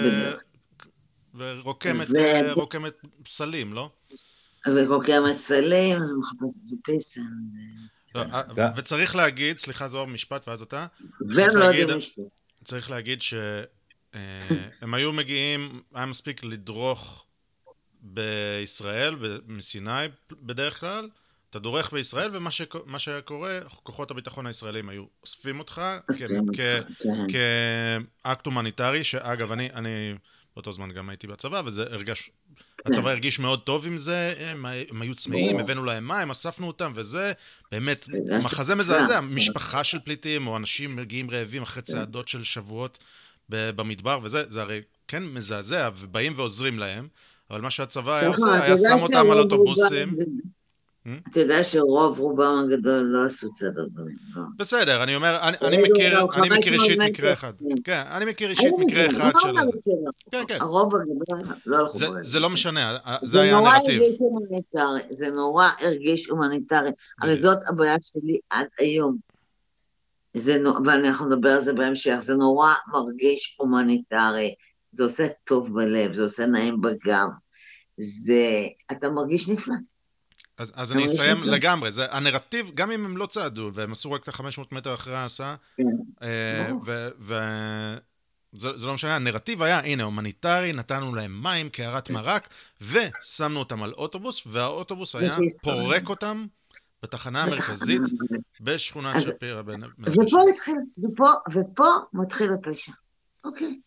ורוקמת 1.34 2.08
ו... 2.10 2.52
רוקמת 2.52 2.94
סלים, 3.26 3.72
לא? 3.72 3.90
ורוקמת 4.66 5.38
סלים, 5.38 5.96
ומחפשת 5.96 6.60
בפיסן. 6.70 7.20
לא, 8.14 8.20
אה, 8.20 8.70
וצריך 8.76 9.16
להגיד, 9.16 9.58
סליחה 9.58 9.88
זוהר, 9.88 10.04
משפט 10.04 10.48
ואז 10.48 10.62
אתה. 10.62 10.86
והם 11.20 11.56
לא 11.56 11.64
יודעים 11.64 11.98
לשתות. 11.98 12.28
צריך 12.64 12.90
להגיד 12.90 13.22
שהם 13.22 13.64
אה, 14.94 14.98
היו 14.98 15.12
מגיעים, 15.12 15.82
היה 15.94 16.06
מספיק 16.06 16.44
לדרוך 16.44 17.26
בישראל, 18.00 19.16
מסיני 19.46 20.06
בדרך 20.32 20.80
כלל, 20.80 21.08
אתה 21.50 21.58
דורך 21.58 21.92
בישראל, 21.92 22.30
ומה 22.32 22.50
ש... 22.50 22.62
שקורה, 22.98 23.60
כוחות 23.82 24.10
הביטחון 24.10 24.46
הישראלים 24.46 24.88
היו 24.88 25.04
אוספים 25.22 25.58
אותך 25.58 25.82
כן. 26.18 26.28
כאקט 28.22 28.46
הומניטרי, 28.46 29.04
שאגב, 29.04 29.52
אני, 29.52 29.70
אני 29.74 30.14
באותו 30.56 30.72
זמן 30.72 30.92
גם 30.92 31.08
הייתי 31.08 31.26
בצבא, 31.26 31.62
וזה 31.64 31.82
הרגש... 31.82 32.30
הצבא 32.86 33.02
כן. 33.02 33.08
הרגיש 33.08 33.38
מאוד 33.38 33.60
טוב 33.62 33.86
עם 33.86 33.96
זה, 33.96 34.34
הם, 34.38 34.66
הם 34.90 35.02
היו 35.02 35.14
צמאים, 35.14 35.58
הבאנו 35.58 35.84
להם 35.84 36.08
מים, 36.08 36.30
אספנו 36.30 36.66
אותם, 36.66 36.92
וזה 36.94 37.32
באמת 37.72 38.08
מחזה 38.44 38.74
מזעזע, 38.74 39.20
משפחה 39.20 39.84
של 39.84 39.98
פליטים, 39.98 40.46
או 40.46 40.56
אנשים 40.56 40.96
מגיעים 40.96 41.30
רעבים 41.30 41.62
אחרי 41.62 41.82
צעדות 41.82 42.28
של 42.28 42.42
שבועות 42.42 42.98
במדבר, 43.48 44.20
וזה, 44.22 44.44
זה 44.48 44.62
הרי 44.62 44.80
כן 45.08 45.24
מזעזע, 45.24 45.90
ובאים 45.98 46.32
ועוזרים 46.36 46.78
להם, 46.78 47.08
אבל 47.50 47.60
מה 47.60 47.70
שהצבא 47.70 48.16
היה 48.16 48.28
עושה, 48.28 48.62
היה 48.62 48.76
שם 48.76 49.02
אותם 49.02 49.30
על 49.30 49.38
אוטובוסים. 49.38 50.16
אתה 51.30 51.40
יודע 51.40 51.64
שרוב 51.64 52.18
רובם 52.18 52.64
הגדול 52.64 53.00
לא 53.00 53.24
עשו 53.24 53.52
צעד 53.52 53.72
דברים. 53.92 54.16
לא. 54.36 54.42
בסדר, 54.58 55.02
אני 55.02 55.14
אומר, 55.16 55.38
אני 55.42 55.76
מכיר 55.82 56.20
אני 56.34 56.58
מכיר 56.58 56.72
אישית 56.72 56.98
מקרה 56.98 57.32
אחד. 57.32 57.52
כן, 57.84 58.02
אני 58.10 58.24
מכיר 58.24 58.50
אישית 58.50 58.72
מקרה 58.78 59.06
אחד 59.06 59.32
של 59.38 59.52
זה. 59.66 59.90
כן, 60.30 60.42
כן. 60.48 60.58
הרוב 60.60 60.94
הגדול 60.96 61.38
לא 61.66 61.78
הלכו 61.78 61.98
ברגל. 61.98 62.24
זה 62.24 62.40
לא 62.40 62.50
משנה, 62.50 62.96
זה 63.22 63.40
היה 63.40 63.58
הנרטיב. 63.58 64.02
זה 65.10 65.30
נורא 65.30 65.68
הרגיש 65.78 66.26
הומניטרי. 66.26 66.90
הרי 67.20 67.36
זאת 67.36 67.58
הבעיה 67.68 67.96
שלי 68.02 68.38
עד 68.50 68.66
היום. 68.78 69.16
ואנחנו 70.84 71.28
נדבר 71.28 71.50
על 71.50 71.64
זה 71.64 71.72
בהמשך, 71.72 72.16
זה 72.18 72.34
נורא 72.34 72.72
מרגיש 72.92 73.56
הומניטרי. 73.60 74.54
זה 74.92 75.04
עושה 75.04 75.26
טוב 75.44 75.74
בלב, 75.74 76.14
זה 76.14 76.22
עושה 76.22 76.46
נעים 76.46 76.80
בגב. 76.80 77.28
זה, 77.96 78.62
אתה 78.92 79.10
מרגיש 79.10 79.48
נפלא. 79.48 79.74
אז, 80.60 80.72
אז 80.74 80.92
אני 80.92 81.06
אסיים 81.06 81.42
לגמרי, 81.42 81.92
זה 81.92 82.06
הנרטיב, 82.10 82.70
גם 82.74 82.90
אם 82.90 83.04
הם 83.04 83.16
לא 83.16 83.26
צעדו, 83.26 83.70
והם 83.74 83.92
עשו 83.92 84.12
רק 84.12 84.22
את 84.22 84.28
ה-500 84.28 84.62
מטר 84.72 84.94
אחרי 84.94 85.14
ההסעה, 85.16 85.56
כן. 85.76 85.84
אה, 86.22 86.70
וזה 87.20 88.86
לא 88.86 88.94
משנה, 88.94 89.16
הנרטיב 89.16 89.62
היה, 89.62 89.78
הנה, 89.78 90.02
הומניטרי, 90.02 90.72
נתנו 90.72 91.14
להם 91.14 91.42
מים, 91.42 91.68
קערת 91.68 92.08
כן. 92.08 92.14
מרק, 92.14 92.48
ושמנו 92.80 93.58
אותם 93.58 93.82
על 93.82 93.92
אוטובוס, 93.92 94.42
והאוטובוס 94.46 95.14
היה 95.14 95.32
פורק 95.62 96.08
אותם 96.08 96.46
בתחנה 97.02 97.42
המרכזית 97.42 98.02
בשכונת 98.60 99.20
שפירא. 99.20 99.62
ופה 101.52 101.88
מתחיל 102.12 102.52
הפשע, 102.52 102.92
אוקיי? 103.44 103.80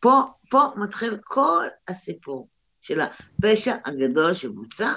פה, 0.00 0.22
פה 0.50 0.70
מתחיל 0.76 1.18
כל 1.24 1.64
הסיפור 1.88 2.48
של 2.80 3.00
הפשע 3.00 3.74
הגדול 3.84 4.34
שבוצע, 4.34 4.92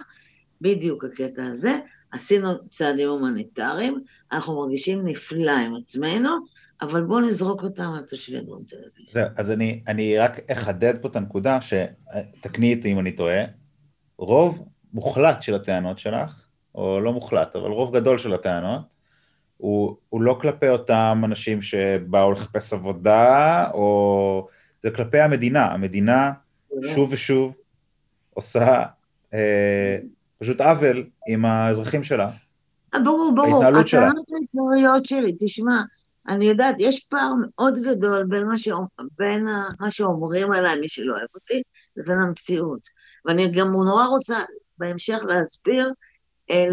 בדיוק 0.61 1.03
הקטע 1.03 1.45
הזה, 1.45 1.79
עשינו 2.11 2.67
צעדים 2.69 3.09
הומניטריים, 3.09 4.03
אנחנו 4.31 4.55
מרגישים 4.55 5.07
נפלא 5.07 5.51
עם 5.51 5.75
עצמנו, 5.75 6.29
אבל 6.81 7.03
בואו 7.03 7.19
נזרוק 7.19 7.63
אותם 7.63 7.91
על 7.97 8.03
תושבי 8.03 8.41
דרום 8.41 8.63
תל 8.69 8.75
אביב. 8.75 9.05
זהו, 9.11 9.27
אז 9.35 9.51
אני, 9.51 9.83
אני 9.87 10.17
רק 10.17 10.51
אחדד 10.51 11.01
פה 11.01 11.07
את 11.07 11.15
הנקודה, 11.15 11.59
שתקני 11.61 12.75
אותי 12.75 12.91
אם 12.91 12.99
אני 12.99 13.11
טועה, 13.11 13.43
רוב 14.17 14.67
מוחלט 14.93 15.41
של 15.41 15.55
הטענות 15.55 15.99
שלך, 15.99 16.45
או 16.75 16.99
לא 16.99 17.13
מוחלט, 17.13 17.55
אבל 17.55 17.69
רוב 17.69 17.95
גדול 17.95 18.17
של 18.17 18.33
הטענות, 18.33 18.81
הוא, 19.57 19.95
הוא 20.09 20.21
לא 20.21 20.37
כלפי 20.41 20.69
אותם 20.69 21.21
אנשים 21.25 21.61
שבאו 21.61 22.31
לחפש 22.31 22.73
עבודה, 22.73 23.65
או 23.73 24.47
זה 24.83 24.91
כלפי 24.91 25.19
המדינה. 25.19 25.65
המדינה 25.65 26.31
שוב 26.93 27.13
ושוב 27.13 27.57
עושה 28.33 28.83
אה, 29.33 29.97
פשוט 30.39 30.61
עוול 30.61 31.09
עם 31.27 31.45
האזרחים 31.45 32.03
שלה. 32.03 32.31
אה, 32.93 32.99
ברור, 32.99 33.31
ברור. 33.35 33.63
ההתנהלות 33.63 33.87
שלה. 33.87 34.07
הטענות 34.07 34.27
העיקריות 34.31 35.05
שלי, 35.05 35.35
תשמע, 35.39 35.81
אני 36.27 36.45
יודעת, 36.45 36.75
יש 36.79 36.99
פער 36.99 37.33
מאוד 37.41 37.79
גדול 37.79 38.23
בין 38.23 38.47
מה, 38.47 38.57
שאומר, 38.57 38.87
בין 39.17 39.47
מה 39.79 39.91
שאומרים 39.91 40.51
עליי, 40.51 40.79
מי 40.79 40.89
שלא 40.89 41.13
אוהב 41.13 41.27
אותי, 41.35 41.61
לבין 41.97 42.19
המציאות. 42.19 42.79
ואני 43.25 43.51
גם 43.51 43.71
נורא 43.71 44.05
רוצה 44.05 44.37
בהמשך 44.77 45.19
להסביר 45.23 45.93
אה, 46.51 46.65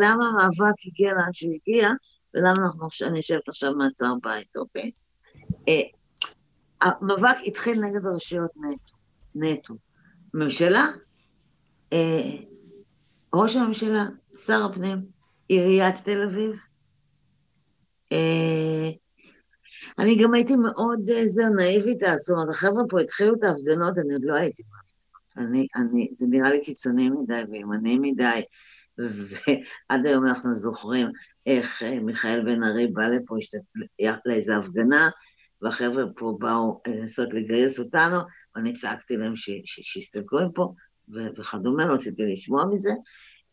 למה 0.00 0.24
המאבק 0.28 0.74
הגיע 0.86 1.14
לאן 1.14 1.32
שהוא 1.32 1.52
הגיע, 1.54 1.90
ולמה 2.34 2.52
אנחנו 2.62 2.88
אני 3.06 3.16
יושבת 3.16 3.48
עכשיו 3.48 3.74
מעצר 3.74 4.12
בית, 4.22 4.56
אוקיי? 4.56 4.90
אה, 5.68 5.82
המאבק 6.82 7.36
התחיל 7.46 7.80
נגד 7.80 8.06
הרשויות 8.06 8.50
נטו. 8.56 8.96
נטו. 9.34 9.74
ממשלה, 10.34 10.86
אה, 11.92 12.36
ראש 13.36 13.56
הממשלה, 13.56 14.04
שר 14.46 14.64
הפנים, 14.64 14.98
עיריית 15.48 15.96
תל 16.04 16.22
אביב. 16.22 16.50
אה, 18.12 18.90
אני 19.98 20.16
גם 20.22 20.34
הייתי 20.34 20.56
מאוד 20.56 21.10
אה, 21.10 21.48
נאיבית, 21.48 21.98
זאת 22.16 22.34
אומרת, 22.34 22.48
החבר'ה 22.48 22.82
פה 22.88 23.00
התחילו 23.00 23.34
את 23.34 23.42
ההפגנות, 23.42 23.98
אני 23.98 24.12
עוד 24.12 24.24
לא 24.24 24.34
הייתי 24.34 24.62
אני, 25.36 25.66
אני, 25.76 26.08
זה 26.12 26.26
נראה 26.26 26.50
לי 26.50 26.64
קיצוני 26.64 27.10
מדי 27.10 27.42
וימני 27.50 27.98
מדי, 27.98 28.42
ועד 28.98 30.06
היום 30.06 30.26
אנחנו 30.26 30.54
זוכרים 30.54 31.06
איך 31.46 31.82
אה, 31.82 32.00
מיכאל 32.00 32.44
בן 32.44 32.64
ארי 32.64 32.86
בא 32.86 33.02
לפה 33.02 33.36
לאיזה 34.26 34.56
הפגנה, 34.56 35.10
והחבר'ה 35.62 36.04
פה 36.16 36.36
באו 36.40 36.80
לנסות 36.86 37.34
לגייס 37.34 37.78
אותנו, 37.78 38.16
ואני 38.56 38.72
צעקתי 38.72 39.16
להם 39.16 39.32
שיסתכלו 39.64 40.54
פה, 40.54 40.74
וכדומה, 41.08 41.86
לא 41.86 41.94
רציתי 41.94 42.22
לשמוע 42.32 42.64
מזה. 42.64 42.92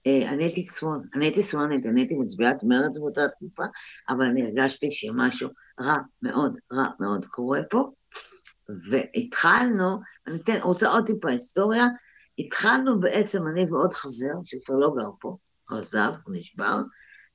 אה, 0.07 0.29
אני 0.29 0.43
הייתי 0.43 0.65
שמאל, 0.79 0.99
אני 1.13 1.25
הייתי 1.25 1.43
שמאלנית, 1.43 1.85
אני 1.85 2.01
הייתי 2.01 2.15
מצביעת 2.15 2.63
מרץ 2.63 2.97
באותה 2.97 3.21
תקופה, 3.27 3.63
אבל 4.09 4.25
אני 4.25 4.43
הרגשתי 4.43 4.91
שמשהו 4.91 5.49
רע 5.81 5.97
מאוד, 6.21 6.57
רע 6.73 6.87
מאוד 6.99 7.25
קורה 7.25 7.59
פה, 7.69 7.91
והתחלנו, 8.89 9.99
אני 10.27 10.35
אתן, 10.35 10.59
רוצה 10.61 10.89
עוד 10.89 11.05
טיפה 11.05 11.29
היסטוריה, 11.29 11.85
התחלנו 12.39 12.99
בעצם, 12.99 13.47
אני 13.47 13.71
ועוד 13.71 13.93
חבר, 13.93 14.33
שכבר 14.45 14.75
לא 14.75 14.93
גר 14.97 15.09
פה, 15.19 15.37
הוא 15.69 15.79
עזב, 15.79 16.11
הוא 16.25 16.35
נשבר, 16.35 16.77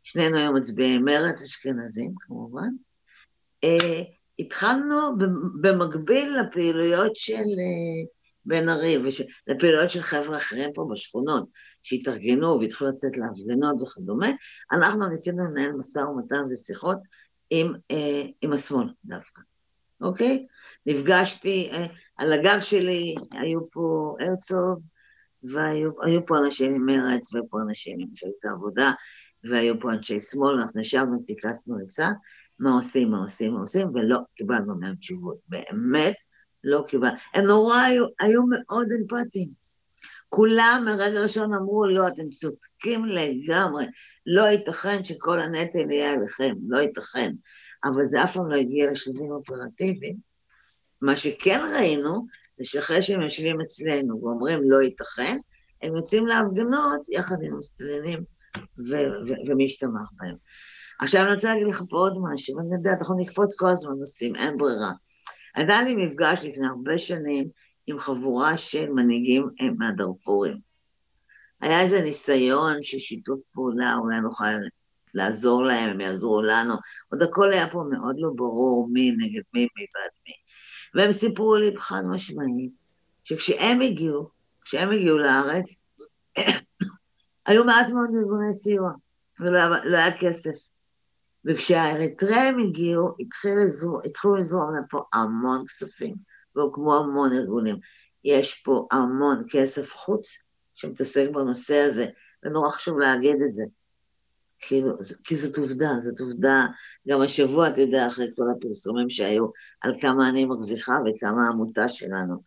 שנינו 0.02 0.36
היום 0.36 0.56
מצביעי 0.56 0.98
מרץ, 0.98 1.42
אשכנזים 1.42 2.14
כמובן, 2.20 2.68
uh, 3.64 4.04
התחלנו 4.38 4.96
במקביל 5.60 6.36
לפעילויות 6.40 7.16
של 7.16 7.34
uh, 7.34 8.08
בן 8.44 8.68
ארי, 8.68 8.98
לפעילויות 9.46 9.90
של 9.90 10.00
חבר'ה 10.00 10.36
אחרים 10.36 10.70
פה 10.74 10.88
בשכונות, 10.92 11.48
שהתארגנו 11.88 12.60
והתחילו 12.60 12.90
לצאת 12.90 13.16
להפגנות 13.16 13.82
וכדומה, 13.82 14.28
אנחנו 14.72 15.08
ניסינו 15.08 15.44
לנהל 15.44 15.72
משא 15.72 15.98
ומתן 15.98 16.42
ושיחות 16.50 16.98
עם, 17.50 17.72
אה, 17.90 18.22
עם 18.42 18.52
השמאל 18.52 18.88
דווקא, 19.04 19.42
אוקיי? 20.00 20.46
נפגשתי, 20.86 21.70
אה, 21.72 21.86
על 22.16 22.32
הגג 22.32 22.60
שלי 22.60 23.14
היו 23.32 23.70
פה 23.70 24.16
הרצוג, 24.20 24.82
והיו 25.42 26.26
פה 26.26 26.38
אנשים 26.38 26.72
ממרץ, 26.72 27.34
והיו 27.34 27.48
פה 27.50 27.58
אנשים 27.62 27.98
ממפלגת 27.98 28.44
העבודה, 28.44 28.92
והיו 29.44 29.80
פה 29.80 29.92
אנשי 29.92 30.20
שמאל, 30.20 30.60
אנחנו 30.60 30.80
ישבנו, 30.80 31.22
טיכסנו 31.26 31.78
עצה, 31.84 32.08
מה 32.58 32.74
עושים, 32.74 33.10
מה 33.10 33.18
עושים, 33.18 33.52
מה 33.52 33.60
עושים, 33.60 33.88
ולא 33.94 34.18
קיבלנו 34.34 34.80
מהם 34.80 34.94
תשובות. 34.94 35.38
באמת, 35.48 36.14
לא 36.64 36.84
קיבלנו. 36.88 37.16
הם 37.34 37.44
נורא 37.44 37.76
היו, 37.76 38.04
היו 38.20 38.42
מאוד 38.46 38.88
אמפתיים. 38.92 39.67
כולם 40.28 40.82
מרגע 40.86 41.22
ראשון 41.22 41.54
אמרו, 41.54 41.86
לא, 41.86 42.08
אתם 42.08 42.28
צודקים 42.28 43.04
לגמרי, 43.04 43.86
לא 44.26 44.42
ייתכן 44.42 45.04
שכל 45.04 45.40
הנטל 45.40 45.90
יהיה 45.90 46.12
עליכם, 46.12 46.54
לא 46.68 46.78
ייתכן. 46.78 47.32
אבל 47.84 48.04
זה 48.04 48.24
אף 48.24 48.34
פעם 48.34 48.50
לא 48.50 48.56
הגיע 48.56 48.90
לשלבים 48.90 49.30
אופרטיביים. 49.30 50.16
מה 51.02 51.16
שכן 51.16 51.60
ראינו, 51.74 52.26
זה 52.58 52.64
שאחרי 52.64 53.02
שהם 53.02 53.22
יושבים 53.22 53.60
אצלנו 53.60 54.22
ואומרים 54.22 54.70
לא 54.70 54.82
ייתכן, 54.82 55.38
הם 55.82 55.96
יוצאים 55.96 56.26
להפגנות 56.26 57.08
יחד 57.08 57.36
עם 57.42 57.58
מסתננים 57.58 58.24
ומי 59.48 59.68
שתמך 59.68 60.08
בהם. 60.12 60.34
עכשיו 61.00 61.22
אני 61.22 61.34
רוצה 61.34 61.48
להגיד 61.48 61.66
לך 61.66 61.82
פה 61.90 61.96
עוד 61.96 62.18
משהו, 62.22 62.60
אני 62.60 62.74
יודעת, 62.74 62.98
אנחנו 62.98 63.16
נקפוץ 63.18 63.56
כל 63.58 63.68
הזמן 63.70 63.94
נושאים, 63.98 64.36
אין 64.36 64.56
ברירה. 64.56 64.92
הייתה 65.54 65.82
לי 65.82 65.96
מפגש 65.96 66.44
לפני 66.44 66.66
הרבה 66.66 66.98
שנים 66.98 67.48
עם 67.88 67.98
חבורה 67.98 68.58
של 68.58 68.90
מנהיגים 68.90 69.48
מהדרפורים. 69.78 70.58
היה 71.60 71.80
איזה 71.80 72.00
ניסיון 72.00 72.82
של 72.82 72.98
שיתוף 72.98 73.40
פעולה, 73.52 73.94
אולי 73.94 74.20
נוכל 74.20 74.44
לעזור 75.14 75.64
להם, 75.64 75.90
הם 75.90 76.00
יעזרו 76.00 76.42
לנו. 76.42 76.74
עוד 77.12 77.22
הכל 77.22 77.52
היה 77.52 77.70
פה 77.70 77.84
מאוד 77.90 78.16
לא 78.18 78.30
ברור 78.36 78.88
מי 78.92 79.10
נגד 79.10 79.42
מי, 79.54 79.60
מי 79.60 79.86
בעד 79.94 80.10
מי. 80.26 80.32
והם 80.94 81.12
סיפרו 81.12 81.56
לי 81.56 81.74
חד 81.78 82.02
משמעית, 82.10 82.72
שכשהם 83.24 83.80
הגיעו, 83.80 84.30
כשהם 84.62 84.90
הגיעו 84.90 85.18
לארץ, 85.18 85.84
היו 87.46 87.64
מעט 87.64 87.90
מאוד 87.90 88.10
ארגוני 88.14 88.52
סיוע, 88.52 88.92
ולא 89.40 89.58
היה, 89.58 89.68
לא 89.84 90.16
כסף. 90.20 90.54
וכשהאריתריאים 91.44 92.58
הגיעו, 92.58 93.14
התחילו 94.06 94.36
לזרום 94.36 94.76
לפה 94.76 95.02
המון 95.12 95.64
כספים. 95.66 96.27
והוקמו 96.58 96.94
המון 96.94 97.32
ארגונים. 97.32 97.76
יש 98.24 98.62
פה 98.64 98.86
המון 98.90 99.44
כסף 99.50 99.92
חוץ 99.92 100.28
שמתעסק 100.74 101.28
בנושא 101.32 101.76
הזה, 101.76 102.06
ונורא 102.44 102.68
חשוב 102.68 102.98
להגיד 102.98 103.36
את 103.46 103.52
זה. 103.52 103.64
כאילו, 104.60 104.90
כי 105.24 105.36
זאת 105.36 105.58
עובדה, 105.58 105.90
זאת 106.00 106.20
עובדה. 106.20 106.66
גם 107.08 107.22
השבוע, 107.22 107.68
אתה 107.68 107.80
יודע, 107.80 108.06
אחרי 108.06 108.26
כל 108.36 108.44
הפרסומים 108.56 109.10
שהיו, 109.10 109.46
על 109.80 110.00
כמה 110.00 110.28
אני 110.28 110.44
מרוויחה 110.44 110.98
וכמה 111.06 111.46
העמותה 111.46 111.88
שלנו, 111.88 112.42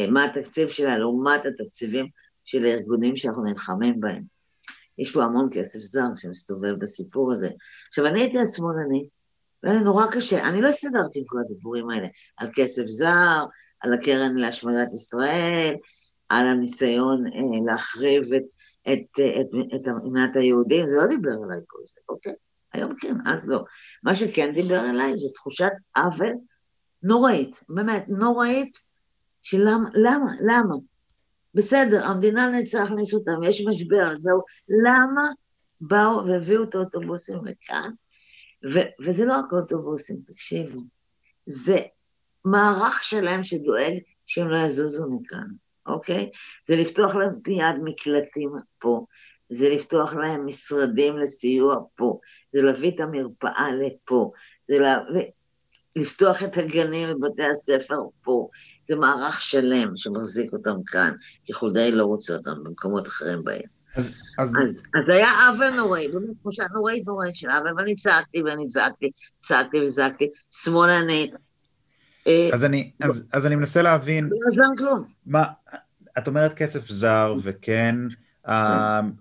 אה, 0.00 0.10
מה 0.10 0.24
התקציב 0.24 0.68
שלה 0.68 0.98
לעומת 0.98 1.40
התקציבים 1.46 2.06
של 2.44 2.64
הארגונים 2.64 3.16
שאנחנו 3.16 3.44
נלחמים 3.44 4.00
בהם. 4.00 4.22
יש 4.98 5.12
פה 5.12 5.24
המון 5.24 5.48
כסף 5.52 5.78
זר 5.78 6.08
שמסתובב 6.16 6.74
בסיפור 6.78 7.32
הזה. 7.32 7.50
עכשיו, 7.88 8.06
אני 8.06 8.20
הייתי 8.20 8.38
השמאלני, 8.38 9.08
והיה 9.62 9.78
לי 9.78 9.84
נורא 9.84 10.06
קשה, 10.12 10.48
אני 10.48 10.62
לא 10.62 10.68
הסתדרתי 10.68 11.18
עם 11.18 11.24
כל 11.26 11.38
הדיבורים 11.44 11.90
האלה, 11.90 12.08
על 12.36 12.48
כסף 12.54 12.86
זר, 12.86 13.44
על 13.80 13.94
הקרן 13.94 14.36
להשמדת 14.36 14.94
ישראל, 14.94 15.74
על 16.28 16.46
הניסיון 16.46 17.26
אה, 17.26 17.72
להחריב 17.72 18.32
את, 18.32 18.42
את, 18.82 19.20
את, 19.20 19.74
את, 19.74 19.80
את 19.80 19.88
מדינת 20.04 20.36
היהודים, 20.36 20.86
זה 20.86 20.96
לא 20.96 21.06
דיבר 21.06 21.30
אליי 21.30 21.60
כל 21.66 21.78
זה, 21.86 22.00
אוקיי? 22.08 22.34
היום 22.72 22.94
כן, 23.00 23.14
אז 23.26 23.48
לא. 23.48 23.64
מה 24.02 24.14
שכן 24.14 24.54
דיבר 24.54 24.90
אליי 24.90 25.12
זה 25.18 25.28
תחושת 25.34 25.72
עוול 25.96 26.32
נוראית, 27.02 27.60
באמת, 27.68 28.04
נוראית, 28.08 28.78
שלמה, 29.42 29.88
למה, 29.94 30.32
למה? 30.40 30.74
בסדר, 31.54 32.04
המדינה 32.04 32.50
נצטרך 32.50 32.80
להכניס 32.80 33.14
אותם, 33.14 33.42
יש 33.44 33.66
משבר, 33.68 34.14
זהו, 34.14 34.40
למה 34.86 35.28
באו 35.80 36.26
והביאו 36.26 36.62
את 36.64 36.74
האוטובוסים 36.74 37.44
לכאן? 37.44 37.90
וזה 39.00 39.24
לא 39.24 39.32
רק 39.32 39.52
אוטובוסים, 39.52 40.16
תקשיבו, 40.24 40.80
זה 41.46 41.76
מערך 42.44 43.04
שלם 43.04 43.44
שדואג 43.44 43.98
שהם 44.26 44.48
לא 44.48 44.58
יזוזו 44.58 45.06
מכאן, 45.10 45.48
אוקיי? 45.86 46.30
זה 46.68 46.76
לפתוח 46.76 47.14
להם 47.14 47.34
מיד 47.46 47.76
מקלטים 47.84 48.50
פה, 48.78 49.04
זה 49.50 49.68
לפתוח 49.68 50.14
להם 50.14 50.46
משרדים 50.46 51.18
לסיוע 51.18 51.76
פה, 51.94 52.18
זה 52.52 52.62
להביא 52.62 52.94
את 52.94 53.00
המרפאה 53.00 53.68
לפה, 53.74 54.32
זה 54.68 54.78
לה... 54.78 54.98
לפתוח 55.96 56.42
את 56.42 56.56
הגנים 56.56 57.08
ובתי 57.16 57.44
הספר 57.44 57.98
פה, 58.22 58.48
זה 58.82 58.96
מערך 58.96 59.42
שלם 59.42 59.96
שמחזיק 59.96 60.52
אותם 60.52 60.76
כאן, 60.86 61.12
כי 61.44 61.52
חולדאי 61.52 61.92
לא 61.92 62.04
רוצה 62.04 62.36
אותם 62.36 62.64
במקומות 62.64 63.08
אחרים 63.08 63.44
בעיר. 63.44 63.75
אז, 63.96 64.14
אז... 64.38 64.48
אז, 64.48 64.82
אז 64.94 65.08
היה 65.08 65.28
עוול 65.48 65.70
נוראי, 65.70 66.08
באמת 66.08 66.36
תחושה 66.40 66.64
נוראית 66.74 67.06
נוראית 67.06 67.36
של 67.36 67.50
עוול, 67.50 67.74
ואני 67.76 67.94
צעקתי 67.94 68.42
ואני 68.42 68.66
זעקתי, 68.66 69.10
צעקתי 69.42 69.80
וזעקתי, 69.80 70.28
שמאלנית. 70.50 71.34
אה, 72.26 72.50
אז 72.52 72.64
אני, 72.64 72.90
אז, 73.02 73.28
אז 73.32 73.46
אני 73.46 73.56
מנסה 73.56 73.82
להבין... 73.82 74.24
לא 74.24 74.36
עזר 74.48 74.62
כלום. 74.78 75.04
מה, 75.26 75.44
את 76.18 76.28
אומרת 76.28 76.54
כסף 76.54 76.88
זר, 76.88 77.34
וכן, 77.42 77.96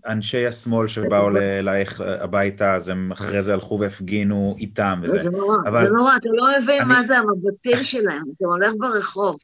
אנשי 0.08 0.48
השמאל 0.48 0.88
שבאו 0.88 1.30
אלייך 1.38 2.02
הביתה, 2.02 2.74
אז 2.74 2.90
הם 2.90 3.12
אחרי 3.12 3.42
זה 3.42 3.54
הלכו 3.54 3.80
והפגינו 3.80 4.56
איתם 4.58 5.00
וזה. 5.04 5.20
זה 5.20 5.30
נורא, 5.30 5.58
זה 5.82 5.90
נורא, 5.90 6.16
אתה 6.18 6.30
לא 6.34 6.48
מבין 6.60 6.84
מה 6.88 7.04
זה 7.04 7.18
המבטים 7.18 7.84
שלהם, 7.84 8.24
אתה 8.38 8.46
הולך 8.46 8.74
ברחוב, 8.80 9.38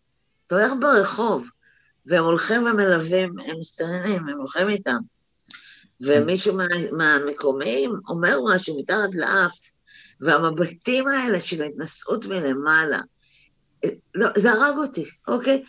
אתה 0.48 0.56
הולך 0.56 0.72
ברחוב, 0.80 1.48
והם 2.06 2.24
הולכים 2.24 2.64
ומלווים, 2.66 3.40
הם 3.40 3.60
מסתננים, 3.60 4.30
הם 4.30 4.38
הולכים 4.38 4.70
איתם. 4.70 4.98
ומישהו 6.04 6.56
מה, 6.56 6.66
מהמקומיים 6.92 7.94
אומר 8.10 8.38
משהו 8.54 8.80
מתחת 8.80 9.16
לאף, 9.16 9.52
והמבטים 10.22 11.08
האלה 11.08 11.40
של 11.40 11.62
ההתנשאות 11.62 12.26
מלמעלה, 12.26 13.00
לא, 14.16 14.28
זה 14.36 14.52
הרג 14.52 14.78
אותי, 14.78 15.06
אוקיי? 15.28 15.64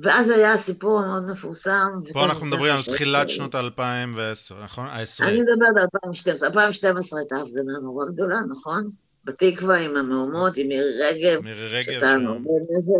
ואז 0.00 0.30
היה 0.30 0.56
סיפור 0.56 1.00
מאוד 1.00 1.30
מפורסם. 1.30 1.88
פה 2.12 2.24
אנחנו 2.24 2.46
מדברים 2.46 2.74
על 2.74 2.82
תחילת 2.82 3.30
שנות 3.30 3.54
2010, 3.54 4.64
נכון? 4.64 4.86
ה-20. 4.86 5.24
אני 5.24 5.40
מדברת 5.40 5.76
על 5.76 5.82
2012. 5.94 6.48
2012 6.48 7.18
הייתה 7.18 7.36
הפגנה 7.36 7.78
נורא 7.82 8.06
גדולה, 8.06 8.40
נכון? 8.50 8.90
בתקווה 9.24 9.76
עם 9.76 9.96
המהומות, 9.96 10.56
עם 10.56 10.68
מירי 10.68 11.02
רגב. 11.02 11.42
מירי 11.42 11.66
רגב. 11.66 12.04
לנו 12.04 12.32
הרבה 12.32 12.50
נזק. 12.78 12.94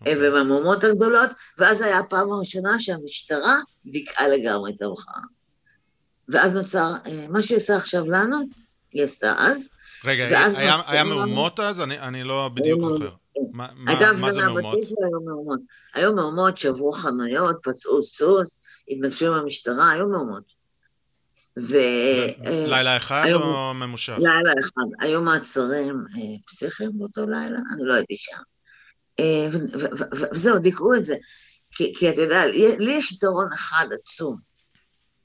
אוקיי. 0.00 0.22
ועם 0.22 0.34
המהומות 0.34 0.84
הגדולות, 0.84 1.30
ואז 1.58 1.80
היה 1.80 1.98
הפעם 1.98 2.32
הראשונה 2.32 2.80
שהמשטרה 2.80 3.58
דיכאה 3.86 4.28
לגמרי 4.28 4.72
את 4.76 4.82
המחאה. 4.82 5.22
ואז 6.28 6.56
נוצר, 6.56 6.92
אה, 7.06 7.26
מה 7.28 7.42
שהיא 7.42 7.58
עושה 7.58 7.76
עכשיו 7.76 8.06
לנו, 8.06 8.36
היא 8.92 9.04
עשתה 9.04 9.34
אז. 9.38 9.68
רגע, 10.04 10.46
היה 10.86 11.04
מהומות 11.04 11.60
אז? 11.60 11.80
אני 11.80 12.24
לא 12.24 12.50
בדיוק 12.54 12.80
זוכר. 12.80 13.10
הייתה 13.86 14.10
הפגנה 14.10 14.54
בתקווה, 14.54 15.06
היו 15.06 15.20
מהומות. 15.24 15.60
היו 15.94 16.14
מהומות, 16.14 16.58
שברו 16.58 16.92
חנויות, 16.92 17.56
פצעו 17.62 18.02
סוס, 18.02 18.62
התנגשו 18.88 19.26
עם 19.26 19.32
המשטרה, 19.32 19.90
היו 19.90 20.08
מהומות. 20.08 20.62
ו... 21.58 21.76
אה, 22.46 22.64
לילה 22.66 22.96
אחד 22.96 23.24
או 23.32 23.74
ממושך? 23.74 24.16
לילה 24.18 24.52
אחד. 24.60 25.04
היו 25.06 25.22
מעצרים 25.22 26.04
אה, 26.16 26.38
פסיכיים 26.46 26.90
באותו 26.94 27.26
לילה? 27.26 27.58
אני 27.74 27.84
לא 27.84 27.94
הייתי 27.94 28.14
שם. 28.16 28.42
וזהו, 30.12 30.58
דיכאו 30.58 30.94
את 30.94 31.04
זה. 31.04 31.14
כי, 31.70 31.92
כי 31.96 32.10
אתה 32.10 32.20
יודע, 32.20 32.46
לי 32.78 32.92
יש 32.92 33.12
יתרון 33.12 33.48
אחד 33.54 33.86
עצום, 34.00 34.36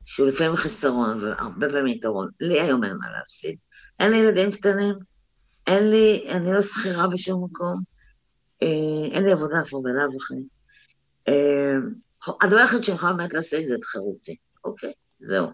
שהוא 0.07 0.27
לפעמים 0.27 0.55
חיסרון 0.55 1.23
והרבה 1.23 1.69
פעמים 1.69 1.87
יתרון. 1.87 2.29
לי 2.39 2.61
היום 2.61 2.83
אין 2.83 2.93
מה 2.99 3.11
להפסיד. 3.17 3.57
אין 3.99 4.11
לי 4.11 4.17
ילדים 4.17 4.51
קטנים, 4.51 4.95
אין 5.67 5.89
לי, 5.89 6.27
אני 6.29 6.53
לא 6.53 6.61
שכירה 6.61 7.07
בשום 7.07 7.45
מקום, 7.45 7.81
אה, 8.63 9.15
אין 9.15 9.23
לי 9.23 9.31
עבודה 9.31 9.61
כבר 9.69 9.79
בלאו 9.79 10.17
הכי. 10.17 10.33
אה, 11.27 11.77
הדבר 12.41 12.57
היחיד 12.57 12.83
שאני 12.83 12.97
יכולה 12.97 13.13
באמת 13.13 13.33
להפסיק 13.33 13.67
זה 13.67 13.75
את 13.75 13.83
חירותי, 13.85 14.35
אוקיי? 14.63 14.93
זהו. 15.19 15.47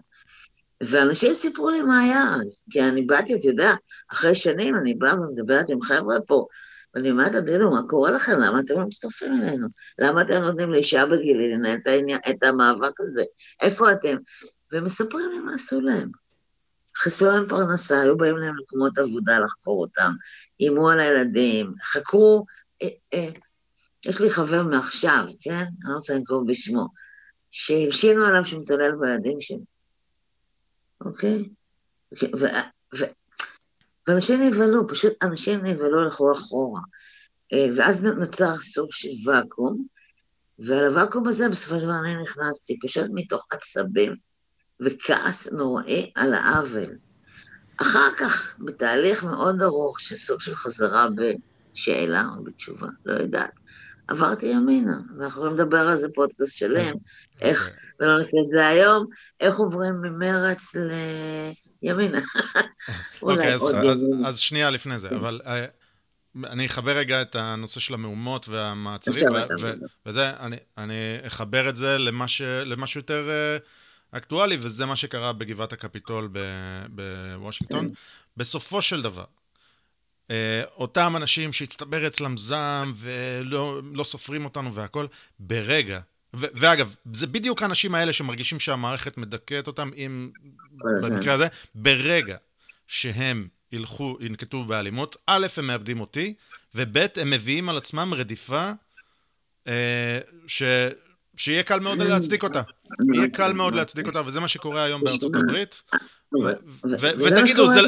ואנשים 0.80 1.32
סיפרו 1.32 1.70
לי 1.70 1.82
מה 1.82 2.00
היה 2.00 2.24
אז, 2.44 2.66
כי 2.70 2.82
אני 2.82 3.02
באתי, 3.02 3.34
אתה 3.34 3.48
יודע, 3.48 3.72
אחרי 4.12 4.34
שנים 4.34 4.76
אני 4.76 4.94
באה 4.94 5.20
ומדברת 5.20 5.68
עם 5.68 5.82
חבר'ה 5.82 6.16
פה, 6.26 6.46
ואני 6.94 7.10
אומרת, 7.10 7.32
תגידו, 7.32 7.70
מה 7.70 7.80
קורה 7.88 8.10
לכם? 8.10 8.38
למה 8.38 8.60
אתם 8.60 8.74
לא 8.74 8.86
מצטרפים 8.86 9.32
אלינו? 9.32 9.68
למה 9.98 10.22
אתם 10.22 10.42
נותנים 10.42 10.72
לאישה 10.72 11.06
בגילי 11.06 11.52
לנהל 11.52 11.78
את, 11.82 11.86
העניין, 11.86 12.20
את 12.30 12.42
המאבק 12.42 13.00
הזה? 13.00 13.24
איפה 13.60 13.92
אתם? 13.92 14.16
והם 14.72 14.84
מספרים 14.84 15.32
לי 15.32 15.38
מה 15.38 15.54
עשו 15.54 15.80
להם. 15.80 16.10
חיסלו 16.96 17.30
להם 17.30 17.48
פרנסה, 17.48 18.00
היו 18.00 18.16
באים 18.16 18.36
להם 18.36 18.56
למקומות 18.56 18.98
עבודה 18.98 19.38
לחקור 19.38 19.80
אותם, 19.80 20.12
איימו 20.60 20.90
על 20.90 21.00
הילדים, 21.00 21.74
חקרו 21.82 22.44
אה, 22.82 22.88
אה, 23.14 23.30
יש 24.06 24.20
לי 24.20 24.30
חבר 24.30 24.62
מעכשיו, 24.62 25.24
כן? 25.40 25.50
אני 25.54 25.92
לא 25.92 25.94
רוצה 25.94 26.14
לנקוב 26.14 26.50
בשמו, 26.50 26.86
שהלשינו 27.50 28.24
עליו 28.24 28.44
שהוא 28.44 28.62
מתעלל 28.62 28.92
בילדים 29.00 29.40
שלי, 29.40 29.64
אוקיי? 31.00 31.48
ואנשים 34.08 34.42
נבהלו, 34.42 34.88
פשוט 34.88 35.12
אנשים 35.22 35.66
נבהלו, 35.66 36.00
הלכו 36.00 36.32
אחורה. 36.32 36.80
אה, 37.52 37.66
ואז 37.76 38.02
נוצר 38.02 38.56
סוג 38.56 38.88
של 38.90 39.08
ואקום, 39.26 39.86
ועל 40.58 40.84
הוואקום 40.86 41.28
הזה 41.28 41.48
בסופו 41.48 41.78
של 41.78 41.84
דבר 41.84 41.98
אני 42.04 42.22
נכנסתי, 42.22 42.78
פשוט 42.82 43.06
מתוך 43.14 43.46
עצבים 43.50 44.16
וכעס 44.80 45.52
נוראי 45.52 46.12
על 46.14 46.34
העוול. 46.34 46.96
אחר 47.76 48.08
כך, 48.18 48.56
בתהליך 48.58 49.24
מאוד 49.24 49.62
ארוך 49.62 50.00
של 50.00 50.16
סוג 50.16 50.40
של 50.40 50.54
חזרה 50.54 51.08
ב... 51.16 51.20
שאלה 51.74 52.24
או 52.36 52.44
בתשובה, 52.44 52.86
לא 53.06 53.12
יודעת. 53.14 53.50
עברתי 54.08 54.46
ימינה, 54.46 54.96
ואנחנו 55.18 55.40
יכולים 55.40 55.54
לדבר 55.54 55.88
על 55.88 55.96
זה 55.96 56.06
פודקאסט 56.14 56.52
שלם, 56.52 56.94
איך, 57.42 57.68
אוקיי. 57.68 57.80
ולא 58.00 58.18
נעשה 58.18 58.38
את 58.44 58.48
זה 58.48 58.66
היום, 58.66 59.06
איך 59.40 59.56
עוברים 59.56 59.94
ממרץ 60.02 60.72
לימינה. 61.84 62.20
אוקיי, 63.22 63.54
אז 64.26 64.38
שנייה 64.38 64.70
לפני 64.70 64.98
זה, 64.98 65.08
אבל 65.08 65.40
אה, 65.46 65.66
אני 66.44 66.66
אחבר 66.66 66.96
רגע 66.96 67.22
את 67.22 67.34
הנושא 67.34 67.80
של 67.80 67.94
המהומות 67.94 68.48
והמעצרים, 68.48 69.26
וזה, 70.06 70.30
אני 70.78 70.96
אחבר 71.26 71.68
את 71.68 71.76
זה 71.76 71.98
למשהו 72.64 73.00
יותר 73.00 73.30
אה, 73.30 73.58
אקטואלי, 74.18 74.56
וזה 74.60 74.86
מה 74.86 74.96
שקרה 74.96 75.32
בגבעת 75.32 75.72
הקפיטול 75.72 76.28
בוושינגטון. 76.88 77.88
כן. 77.88 77.94
בסופו 78.36 78.82
של 78.82 79.02
דבר, 79.02 79.24
אה, 80.30 80.62
אותם 80.76 81.16
אנשים 81.16 81.52
שהצטבר 81.52 82.06
אצלם 82.06 82.36
זעם 82.36 82.92
ולא 82.96 83.80
לא 83.92 84.04
סופרים 84.04 84.44
אותנו 84.44 84.74
והכל, 84.74 85.06
ברגע, 85.38 86.00
ו- 86.36 86.46
ואגב, 86.54 86.94
זה 87.12 87.26
בדיוק 87.26 87.62
האנשים 87.62 87.94
האלה 87.94 88.12
שמרגישים 88.12 88.60
שהמערכת 88.60 89.18
מדכאת 89.18 89.66
אותם, 89.66 89.90
אם 89.96 90.30
במקרה 90.72 91.34
הזה, 91.34 91.46
ברגע 91.74 92.36
שהם 92.88 93.48
ילכו, 93.72 94.16
ינקטו 94.20 94.64
באלימות, 94.64 95.16
א', 95.26 95.46
הם 95.56 95.66
מאבדים 95.66 96.00
אותי, 96.00 96.34
וב', 96.74 96.98
הם 97.16 97.30
מביאים 97.30 97.68
על 97.68 97.76
עצמם 97.76 98.14
רדיפה 98.14 98.70
אה, 99.68 100.18
ש... 100.46 100.62
שיהיה 101.36 101.62
קל 101.62 101.80
מאוד 101.80 101.98
להצדיק 101.98 102.44
אותה. 102.44 102.62
יהיה 103.14 103.28
קל 103.28 103.52
מאוד 103.52 103.74
להצדיק 103.74 104.06
אותה, 104.06 104.22
וזה 104.26 104.40
מה 104.40 104.48
שקורה 104.48 104.84
היום 104.84 105.04
בארצות 105.04 105.36
הברית. 105.36 105.82
ותגידו, 107.00 107.68
זה, 107.68 107.80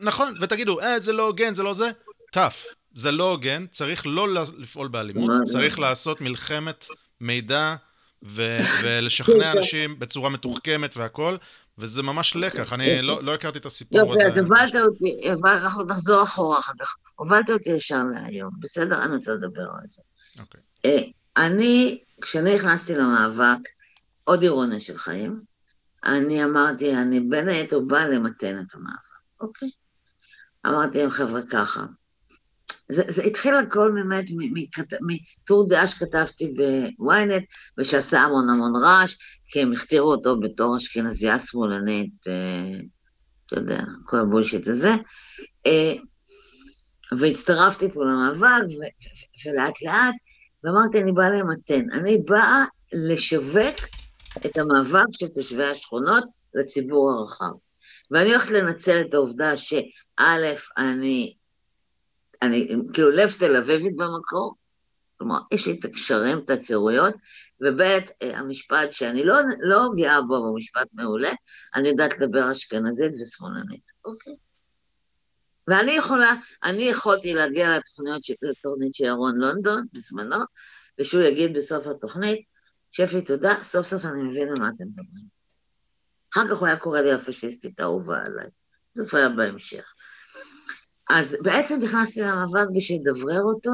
נכון, 0.00 0.34
ותגידו, 0.40 0.80
אה, 0.80 1.00
זה 1.00 1.12
לא 1.12 1.26
הוגן, 1.26 1.54
זה 1.54 1.62
לא 1.62 1.74
זה, 1.74 1.90
טאף, 2.32 2.66
זה 2.94 3.12
לא 3.12 3.30
הוגן, 3.30 3.66
צריך 3.70 4.02
לא 4.06 4.34
לפעול 4.58 4.88
באלימות, 4.88 5.30
צריך 5.44 5.78
לעשות 5.78 6.20
מלחמת 6.20 6.86
מידע 7.20 7.74
ולשכנע 8.24 9.52
אנשים 9.52 9.98
בצורה 9.98 10.30
מתוחכמת 10.30 10.96
והכול, 10.96 11.38
וזה 11.78 12.02
ממש 12.02 12.36
לקח, 12.36 12.72
אני 12.72 13.02
לא, 13.02 13.24
לא 13.24 13.34
הכרתי 13.34 13.58
את 13.58 13.66
הסיפור 13.66 14.14
הזה. 14.14 14.26
אז 14.26 14.38
הובלת 14.38 14.74
אותי, 14.74 15.20
אנחנו 15.44 15.84
נחזור 15.84 16.22
אחורה 16.22 16.58
אחר 16.58 16.72
כך. 16.80 16.94
הובלת 17.16 17.50
אותי 17.50 17.70
ישר 17.70 18.02
להיום, 18.14 18.50
בסדר? 18.60 19.04
אני 19.04 19.16
רוצה 19.16 19.32
לדבר 19.32 19.62
על 19.62 19.86
זה. 19.86 20.02
אוקיי. 20.40 20.60
אה, 20.84 21.02
אני, 21.36 21.98
כשאני 22.20 22.54
נכנסתי 22.54 22.94
למאבק, 22.94 23.58
עוד 24.24 24.42
אירוניה 24.42 24.80
של 24.80 24.98
חיים, 24.98 25.40
אני 26.04 26.44
אמרתי, 26.44 26.96
אני 26.96 27.20
בין 27.20 27.48
היתר 27.48 27.80
באה 27.80 28.08
למתן 28.08 28.60
את 28.60 28.74
המאבק, 28.74 29.40
אוקיי? 29.40 29.70
אמרתי 30.66 30.98
להם, 30.98 31.10
חבר'ה, 31.10 31.40
ככה. 31.50 31.84
זה, 32.88 33.02
זה 33.08 33.22
התחיל 33.22 33.54
הכל 33.54 33.90
באמת 33.94 34.24
מטור 35.00 35.68
דעה 35.68 35.86
שכתבתי 35.86 36.54
בוויינט, 36.98 37.44
ושעשה 37.78 38.20
המון 38.20 38.50
המון 38.50 38.72
רעש, 38.84 39.16
כי 39.48 39.60
הם 39.60 39.72
הכתירו 39.72 40.12
אותו 40.12 40.40
בתור 40.40 40.76
אשכנזייה 40.76 41.38
שמאלנית, 41.38 42.12
אה, 42.28 42.80
אתה 43.46 43.56
יודע, 43.56 43.80
כל 44.04 44.20
הבולשיט 44.20 44.68
הזה. 44.68 44.92
אה, 45.66 45.94
והצטרפתי 47.18 47.88
פה 47.90 48.04
למאבק, 48.04 48.64
ולאט 49.46 49.82
לאט, 49.82 50.14
ואמרתי, 50.64 51.00
אני 51.00 51.12
באה 51.12 51.30
למתן. 51.30 51.90
אני 51.92 52.18
באה 52.18 52.64
לשווק 52.92 53.76
את 54.46 54.58
המאבק 54.58 55.06
של 55.12 55.28
תושבי 55.28 55.64
השכונות 55.64 56.24
לציבור 56.54 57.10
הרחב. 57.10 57.56
ואני 58.10 58.30
הולכת 58.30 58.50
לנצל 58.50 59.00
את 59.00 59.14
העובדה 59.14 59.56
שא', 59.56 60.54
אני, 60.78 61.34
אני 62.46 62.76
כאילו 62.92 63.10
לב 63.10 63.32
תל 63.38 63.56
אביבית 63.56 63.96
במקור, 63.96 64.54
כלומר, 65.18 65.38
יש 65.52 65.66
לי 65.66 65.78
את 65.80 65.84
הקשרים, 65.84 66.38
את 66.38 66.50
ההיכרויות, 66.50 67.14
וב', 67.60 67.80
המשפט 68.20 68.92
שאני 68.92 69.24
לא, 69.24 69.38
לא 69.60 69.88
גאה 69.96 70.22
בו, 70.22 70.36
הוא 70.36 70.56
משפט 70.56 70.88
מעולה, 70.92 71.32
אני 71.74 71.88
יודעת 71.88 72.18
לדבר 72.18 72.52
אשכנזית 72.52 73.12
ושמאלנית, 73.22 73.90
אוקיי? 74.04 74.34
ואני 75.68 75.92
יכולה, 75.92 76.32
אני 76.62 76.82
יכולתי 76.82 77.34
להגיע 77.34 77.76
לתוכניות, 77.76 78.22
לתוכנית 78.42 78.94
של 78.94 79.04
ירון 79.04 79.36
לונדון 79.36 79.86
בזמנו, 79.92 80.44
ושהוא 80.98 81.22
יגיד 81.22 81.56
בסוף 81.56 81.86
התוכנית, 81.86 82.44
שפי, 82.92 83.22
תודה, 83.22 83.54
סוף 83.62 83.86
סוף 83.86 84.04
אני 84.04 84.22
מבין 84.22 84.48
על 84.48 84.58
מה 84.58 84.68
אתם 84.68 84.84
מדברים. 84.84 85.26
אחר 86.34 86.48
כך 86.48 86.58
הוא 86.58 86.66
היה 86.66 86.76
קורא 86.76 87.00
לי 87.00 87.12
הפשיסטית 87.12 87.80
האהובה 87.80 88.24
עליי. 88.24 88.46
זה 88.94 89.06
כבר 89.08 89.18
היה 89.18 89.28
בהמשך. 89.28 89.94
אז 91.10 91.36
בעצם 91.42 91.80
נכנסתי 91.82 92.20
למאבק 92.20 92.68
בשביל 92.74 93.00
לדברר 93.00 93.42
אותו, 93.42 93.70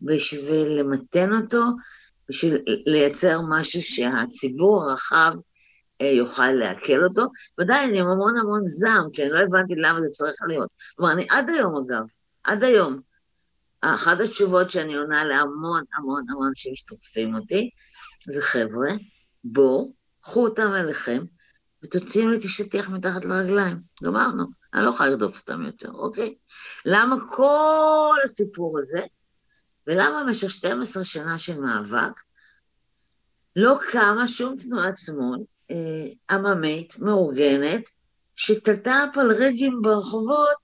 בשביל 0.00 0.68
למתן 0.68 1.32
אותו, 1.32 1.62
בשביל 2.28 2.62
לייצר 2.66 3.40
משהו 3.48 3.82
שהציבור 3.82 4.84
הרחב 4.84 5.32
אה, 6.00 6.06
יוכל 6.06 6.50
לעכל 6.50 7.04
אותו, 7.04 7.22
ודאי 7.60 7.84
אני 7.88 8.00
עם 8.00 8.06
המון 8.06 8.38
המון 8.38 8.60
זעם, 8.64 9.10
כי 9.12 9.22
אני 9.22 9.30
לא 9.30 9.38
הבנתי 9.38 9.74
למה 9.74 10.00
זה 10.00 10.08
צריך 10.12 10.36
להיות. 10.48 10.68
כלומר, 10.96 11.12
אני 11.12 11.26
עד 11.30 11.48
היום 11.48 11.76
אגב, 11.76 12.04
עד 12.44 12.64
היום, 12.64 13.00
אחת 13.80 14.20
התשובות 14.20 14.70
שאני 14.70 14.94
עונה 14.94 15.24
להמון 15.24 15.82
המון 15.94 16.22
המון 16.30 16.48
אנשים 16.48 16.76
שתוקפים 16.76 17.34
אותי, 17.34 17.70
זה 18.30 18.42
חבר'ה, 18.42 18.90
בואו, 19.44 19.92
קחו 20.20 20.44
אותם 20.44 20.74
אליכם, 20.74 21.24
ותוציאו 21.84 22.28
לי 22.28 22.36
את 22.36 22.44
השטיח 22.44 22.88
מתחת 22.88 23.24
לרגליים. 23.24 23.76
גמרנו, 24.02 24.44
אני 24.74 24.84
לא 24.84 24.90
יכולה 24.90 25.08
לרדוף 25.08 25.38
אותם 25.38 25.66
יותר, 25.66 25.90
אוקיי? 25.92 26.34
למה 26.84 27.16
כל 27.30 28.16
הסיפור 28.24 28.78
הזה, 28.78 29.00
ולמה 29.86 30.24
במשך 30.26 30.50
12 30.50 31.04
שנה 31.04 31.38
של 31.38 31.60
מאבק, 31.60 32.20
לא 33.56 33.78
קמה 33.90 34.28
שום 34.28 34.56
תנועת 34.56 34.98
שמאל 34.98 35.38
אה, 35.70 35.76
עממית, 36.30 36.98
מאורגנת, 36.98 37.82
שתלתה 38.36 39.04
פלרג'ים 39.14 39.82
ברחובות, 39.82 40.56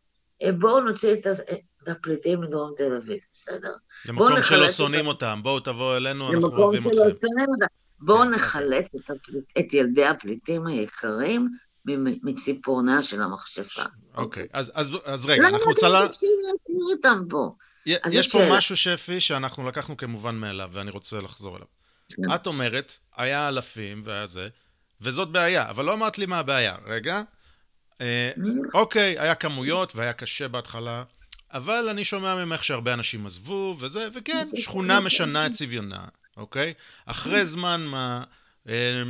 אה, 0.43 0.53
בואו 0.53 0.81
נוציא 0.81 1.13
את, 1.13 1.27
את 1.27 1.89
הפליטים 1.89 2.41
מדרום 2.41 2.73
תל 2.77 2.97
אביב, 2.97 3.19
בסדר? 3.35 3.73
למקום 4.09 4.43
שלא 4.43 4.69
שונאים 4.69 5.07
אותם, 5.07 5.41
בואו 5.43 5.61
תבואו 5.61 5.97
אלינו, 5.97 6.33
אנחנו 6.33 6.49
אוהבים 6.49 6.81
אתכם. 6.81 6.91
למקום 6.91 7.11
שלא 7.11 7.21
שונאים 7.21 7.49
אותם. 7.49 7.67
בואו 8.01 8.19
כן, 8.19 8.31
נחלץ 8.31 8.95
את, 8.95 9.11
הפליט, 9.11 9.45
את 9.59 9.75
ילדי 9.75 10.05
הפליטים 10.07 10.67
היקרים 10.67 11.49
מציפורנה 12.23 13.03
של 13.03 13.23
המכשפה. 13.23 13.83
אוקיי, 14.15 14.47
אז, 14.53 14.73
אז, 14.75 14.97
אז 15.05 15.27
רגע, 15.27 15.49
אנחנו 15.49 15.75
צלה... 15.75 15.89
למה 15.89 15.99
אתם 15.99 16.07
מבקשים 16.07 16.31
להכיר 16.45 16.97
אותם 16.97 17.25
פה? 17.31 17.51
יש 17.87 18.33
פה. 18.33 18.39
משהו, 18.51 18.77
שפי, 18.77 19.21
שאנחנו 19.21 19.67
לקחנו 19.67 19.97
כמובן 19.97 20.35
מאליו, 20.35 20.71
ואני 20.73 20.91
רוצה 20.91 21.21
לחזור 21.21 21.57
אליו. 21.57 21.67
כן. 22.09 22.35
את 22.35 22.47
אומרת, 22.47 22.99
היה 23.17 23.49
אלפים 23.49 24.03
והיה 24.05 24.27
זה, 24.27 24.49
וזאת 25.01 25.29
בעיה, 25.29 25.71
אבל 25.71 25.85
לא 25.85 25.95
אמרת 25.95 26.19
לי 26.19 26.27
מה 26.27 26.39
הבעיה. 26.39 26.77
רגע, 26.87 27.23
אה, 28.01 28.31
אוקיי, 28.75 29.19
היה 29.19 29.35
כמויות 29.35 29.97
והיה 29.97 30.13
קשה 30.13 30.49
בהתחלה, 30.49 31.03
אבל 31.53 31.89
אני 31.89 32.05
שומע 32.05 32.45
ממך 32.45 32.65
שהרבה 32.65 32.93
אנשים 32.93 33.27
עזבו 33.27 33.77
וזה, 33.81 34.09
וכן, 34.15 34.49
שכונה 34.57 35.01
משנה 35.01 35.47
את 35.47 35.51
צביונה, 35.51 36.05
אוקיי? 36.37 36.75
אחרי 37.07 37.47
זמן 37.47 37.81
מה... 37.81 38.23
אה, 38.69 39.03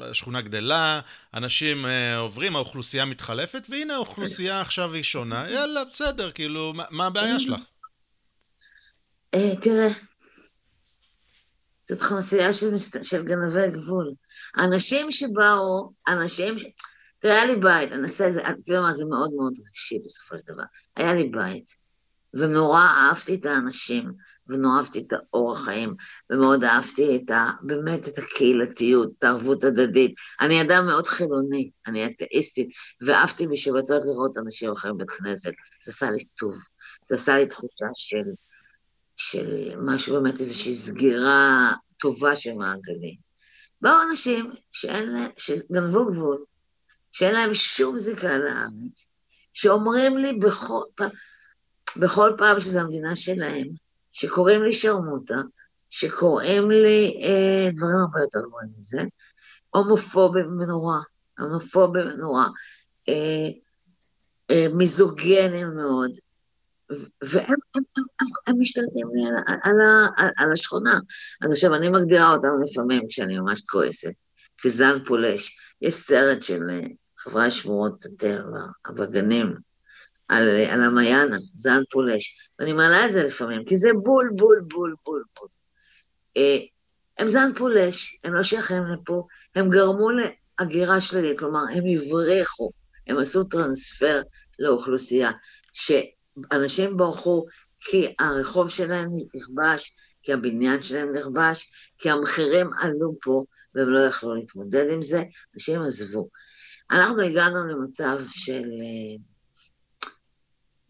השכונה 0.00 0.40
גדלה, 0.40 1.00
אנשים 1.34 1.86
אה, 1.86 2.16
עוברים, 2.16 2.56
האוכלוסייה 2.56 3.04
מתחלפת, 3.04 3.66
והנה 3.70 3.94
האוכלוסייה 3.94 4.60
עכשיו 4.60 4.92
היא 4.92 5.02
שונה, 5.02 5.50
יאללה, 5.50 5.84
בסדר, 5.84 6.30
כאילו, 6.30 6.72
מה 6.90 7.06
הבעיה 7.06 7.40
שלך? 7.40 7.60
אה, 9.34 9.56
תראה, 9.62 9.88
זאת 11.90 12.02
אוכלוסייה 12.02 12.52
של 13.02 13.24
גנבי 13.24 13.70
גבול. 13.70 14.12
אנשים 14.58 15.12
שבאו, 15.12 15.92
אנשים, 16.08 16.54
תראה, 17.18 17.34
היה 17.34 17.44
לי 17.44 17.56
בית, 17.56 17.92
אני 17.92 18.04
אעשה 18.04 18.28
את 18.28 18.32
זה, 18.32 18.40
אתה 18.40 18.50
יודע 18.50 18.80
מה, 18.80 18.92
זה 18.92 19.04
מאוד 19.04 19.30
מאוד 19.36 19.52
רגשי 19.52 19.98
בסופו 20.04 20.38
של 20.38 20.52
דבר. 20.52 20.62
היה 20.96 21.14
לי 21.14 21.28
בית, 21.28 21.70
ונורא 22.34 22.80
אהבתי 22.80 23.34
את 23.34 23.46
האנשים, 23.46 24.12
ונורא 24.46 24.78
אהבתי 24.78 24.98
את 25.00 25.12
האורח 25.12 25.64
חיים, 25.64 25.94
ומאוד 26.30 26.64
אהבתי 26.64 27.16
את 27.16 27.30
ה... 27.30 27.50
באמת 27.62 28.08
את 28.08 28.18
הקהילתיות, 28.18 29.10
את 29.18 29.24
הערבות 29.24 29.64
הדדית. 29.64 30.14
אני 30.40 30.62
אדם 30.62 30.86
מאוד 30.86 31.06
חילוני, 31.06 31.70
אני 31.86 32.06
אתאיסטית, 32.06 32.68
ואהבתי 33.00 33.46
בשבתות 33.46 34.02
לראות 34.04 34.38
אנשים 34.38 34.72
אחרים 34.72 34.96
בבית 34.96 35.10
כנסת. 35.10 35.52
זה 35.84 35.90
עשה 35.90 36.10
לי 36.10 36.24
טוב. 36.38 36.54
זה 37.08 37.14
עשה 37.14 37.36
לי 37.36 37.46
תחושה 37.46 37.86
של, 37.94 38.30
של 39.16 39.74
משהו, 39.78 40.14
באמת 40.14 40.40
איזושהי 40.40 40.72
סגירה 40.72 41.72
טובה 41.98 42.36
של 42.36 42.54
מעגלים. 42.54 43.16
באו 43.80 43.94
אנשים 44.10 44.52
שאין, 44.72 45.16
שגנבו 45.36 46.06
גבול, 46.06 46.44
שאין 47.12 47.34
להם 47.34 47.54
שום 47.54 47.98
זיקה 47.98 48.38
לארץ, 48.38 49.06
שאומרים 49.52 50.18
לי 50.18 50.32
בכל 50.32 50.82
פעם, 50.94 51.10
בכל 51.96 52.32
פעם 52.38 52.60
שזו 52.60 52.80
המדינה 52.80 53.16
שלהם, 53.16 53.68
שקוראים 54.12 54.62
לי 54.62 54.72
שרמוטה, 54.72 55.40
שקוראים 55.90 56.70
לי 56.70 57.20
אה, 57.22 57.70
דברים 57.72 57.96
הרבה 57.96 58.20
יותר 58.20 58.40
גרועים 58.40 58.68
מזה, 58.78 59.02
הומופובים 59.70 60.60
ונורא, 60.60 60.98
הומופובים 61.38 62.06
ונורא, 62.06 62.44
אה, 63.08 63.48
אה, 64.50 64.66
מיזוגנים 64.74 65.74
מאוד, 65.76 66.10
והם 67.22 67.44
הם, 67.44 67.54
הם, 67.74 67.82
הם, 68.20 68.26
הם 68.46 68.54
משתלטים 68.60 69.08
לי 69.14 69.26
על, 69.26 69.56
על, 69.62 69.80
על, 70.16 70.30
על 70.36 70.52
השכונה. 70.52 70.98
אז 71.42 71.52
עכשיו, 71.52 71.74
אני 71.74 71.88
מגדירה 71.88 72.34
אותם 72.34 72.48
לפעמים 72.64 73.02
כשאני 73.08 73.38
ממש 73.38 73.62
כועסת, 73.68 74.14
כזן 74.62 75.04
פולש. 75.06 75.58
יש 75.82 75.94
סרט 75.94 76.42
של 76.42 76.62
אה, 76.70 76.86
חברה 77.18 77.50
שמורות 77.50 78.04
הטבע, 78.04 78.60
הווגנים, 78.86 79.54
על, 80.32 80.48
על 80.70 80.84
המיינה, 80.84 81.36
זן 81.54 81.82
פולש, 81.90 82.36
ואני 82.58 82.72
מעלה 82.72 83.06
את 83.06 83.12
זה 83.12 83.24
לפעמים, 83.24 83.64
כי 83.64 83.76
זה 83.76 83.88
בול, 84.02 84.30
בול, 84.36 84.60
בול, 84.68 84.94
בול, 85.04 85.24
בול. 85.38 85.48
אה, 86.36 86.58
הם 87.18 87.26
זן 87.26 87.50
פולש, 87.56 88.20
הם 88.24 88.34
לא 88.34 88.42
שייכים 88.42 88.82
לפה, 88.86 89.26
הם 89.54 89.70
גרמו 89.70 90.08
להגירה 90.10 91.00
שלילית, 91.00 91.38
כלומר, 91.38 91.60
הם 91.72 91.84
הבריחו, 91.86 92.70
הם 93.06 93.18
עשו 93.18 93.44
טרנספר 93.44 94.22
לאוכלוסייה, 94.58 95.30
שאנשים 95.72 96.96
ברחו 96.96 97.46
כי 97.80 98.14
הרחוב 98.18 98.70
שלהם 98.70 99.10
נכבש, 99.34 99.92
כי 100.22 100.32
הבניין 100.32 100.82
שלהם 100.82 101.12
נכבש, 101.12 101.70
כי 101.98 102.10
המחירים 102.10 102.70
עלו 102.80 103.16
פה, 103.22 103.44
והם 103.74 103.88
לא 103.88 104.06
יכלו 104.06 104.34
להתמודד 104.34 104.90
עם 104.90 105.02
זה, 105.02 105.22
אנשים 105.54 105.82
עזבו. 105.82 106.28
אנחנו 106.90 107.20
הגענו 107.20 107.66
למצב 107.66 108.18
של... 108.30 108.64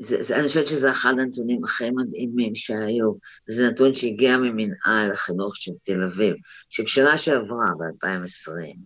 זה, 0.02 0.22
זה, 0.22 0.36
אני 0.36 0.48
חושבת 0.48 0.66
שזה 0.66 0.90
אחד 0.90 1.10
הנתונים 1.18 1.64
הכי 1.64 1.90
מדהימים 1.90 2.54
שהיו, 2.54 3.12
זה 3.46 3.68
נתון 3.68 3.94
שהגיע 3.94 4.36
ממנהל 4.36 5.12
החינוך 5.12 5.56
של 5.56 5.72
תל 5.84 6.02
אביב, 6.02 6.34
שבשנה 6.70 7.18
שעברה, 7.18 7.66
ב-2020, 7.78 8.76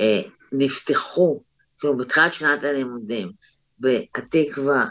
אה, 0.00 0.22
נפתחו, 0.52 1.42
כאילו 1.78 1.96
בתחילת 1.96 2.32
שנת 2.32 2.64
הלימודים, 2.64 3.32
בהתקווה, 3.78 4.86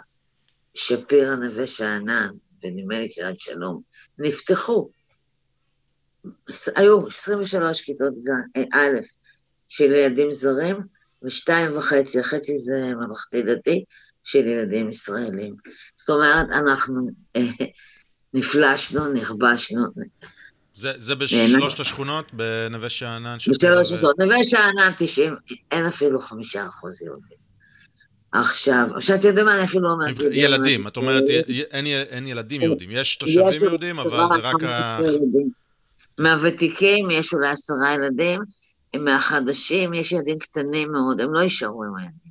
שפירא, 0.74 1.36
נווה 1.36 1.68
שאנן, 1.68 2.30
ונדמה 2.64 3.00
לי 3.00 3.10
קריית 3.10 3.40
שלום, 3.40 3.82
נפתחו, 4.20 4.90
היו 6.76 7.08
23 7.08 7.82
כיתות 7.82 8.14
גן, 8.24 8.42
אה, 8.58 8.64
א', 8.74 9.00
של 9.70 9.92
ילדים 9.92 10.32
זרים, 10.32 10.76
ושתיים 11.24 11.78
וחצי, 11.78 12.24
חצי 12.24 12.58
זה 12.58 12.80
ממלכתי 12.80 13.42
דתי, 13.42 13.84
של 14.24 14.48
ילדים 14.48 14.90
ישראלים. 14.90 15.56
זאת 15.96 16.10
אומרת, 16.10 16.48
אנחנו 16.50 17.10
אה, 17.36 17.42
נפלשנו, 18.34 19.14
נכבשנו. 19.14 19.86
זה, 20.74 20.92
זה 20.98 21.16
בשלושת 21.16 21.80
השכונות? 21.80 22.34
בנווה 22.34 22.90
שאנן? 22.90 23.38
בשלוש 23.50 23.92
השכונות. 23.92 24.20
נווה 24.20 24.44
שאנן 24.44 24.92
90, 24.98 25.36
אין 25.72 25.86
אפילו 25.86 26.22
חמישה 26.22 26.68
אחוז 26.68 27.02
יהודים. 27.02 27.44
עכשיו, 28.32 28.88
עכשיו 28.96 29.18
אתה 29.18 29.28
יודע 29.28 29.44
מה, 29.44 29.56
אני 29.56 29.64
אפילו 29.64 29.84
לא 29.84 29.94
אומרת... 29.94 30.16
ילדים, 30.32 30.88
את 30.88 30.98
אומרת, 30.98 31.24
אין, 31.72 31.86
אין 31.86 32.26
ילדים 32.26 32.62
יהודים, 32.62 32.90
יש 32.92 33.16
תושבים 33.16 33.64
יהודים, 33.64 34.00
אבל 34.00 34.20
זה 34.30 34.48
רק 34.48 34.64
ה... 34.64 35.00
מהוותיקים 36.18 37.12
יש 37.12 37.34
אולי 37.34 37.50
עשרה 37.50 37.94
ילדים, 37.96 38.40
מהחדשים 38.96 39.94
יש 39.94 40.12
ילדים 40.12 40.40
קטנים 40.40 40.92
מאוד, 40.92 41.22
הם 41.22 41.34
לא 41.34 41.40
יישארו 41.40 41.84
עם 41.84 41.96
הילדים. 41.96 42.23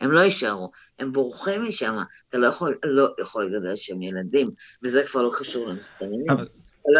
הם 0.00 0.12
לא 0.12 0.20
יישארו, 0.20 0.70
הם 0.98 1.12
בורחים 1.12 1.64
משם, 1.64 1.96
אתה 2.28 2.38
לא 2.38 2.46
יכול, 2.46 2.78
לא 2.84 3.14
יכול 3.20 3.46
לגדל 3.46 3.76
שם 3.76 4.02
ילדים, 4.02 4.46
וזה 4.82 5.02
כבר 5.04 5.22
לא 5.22 5.30
קשור 5.38 5.68
למסתננים. 5.68 6.30
אבל, 6.30 6.48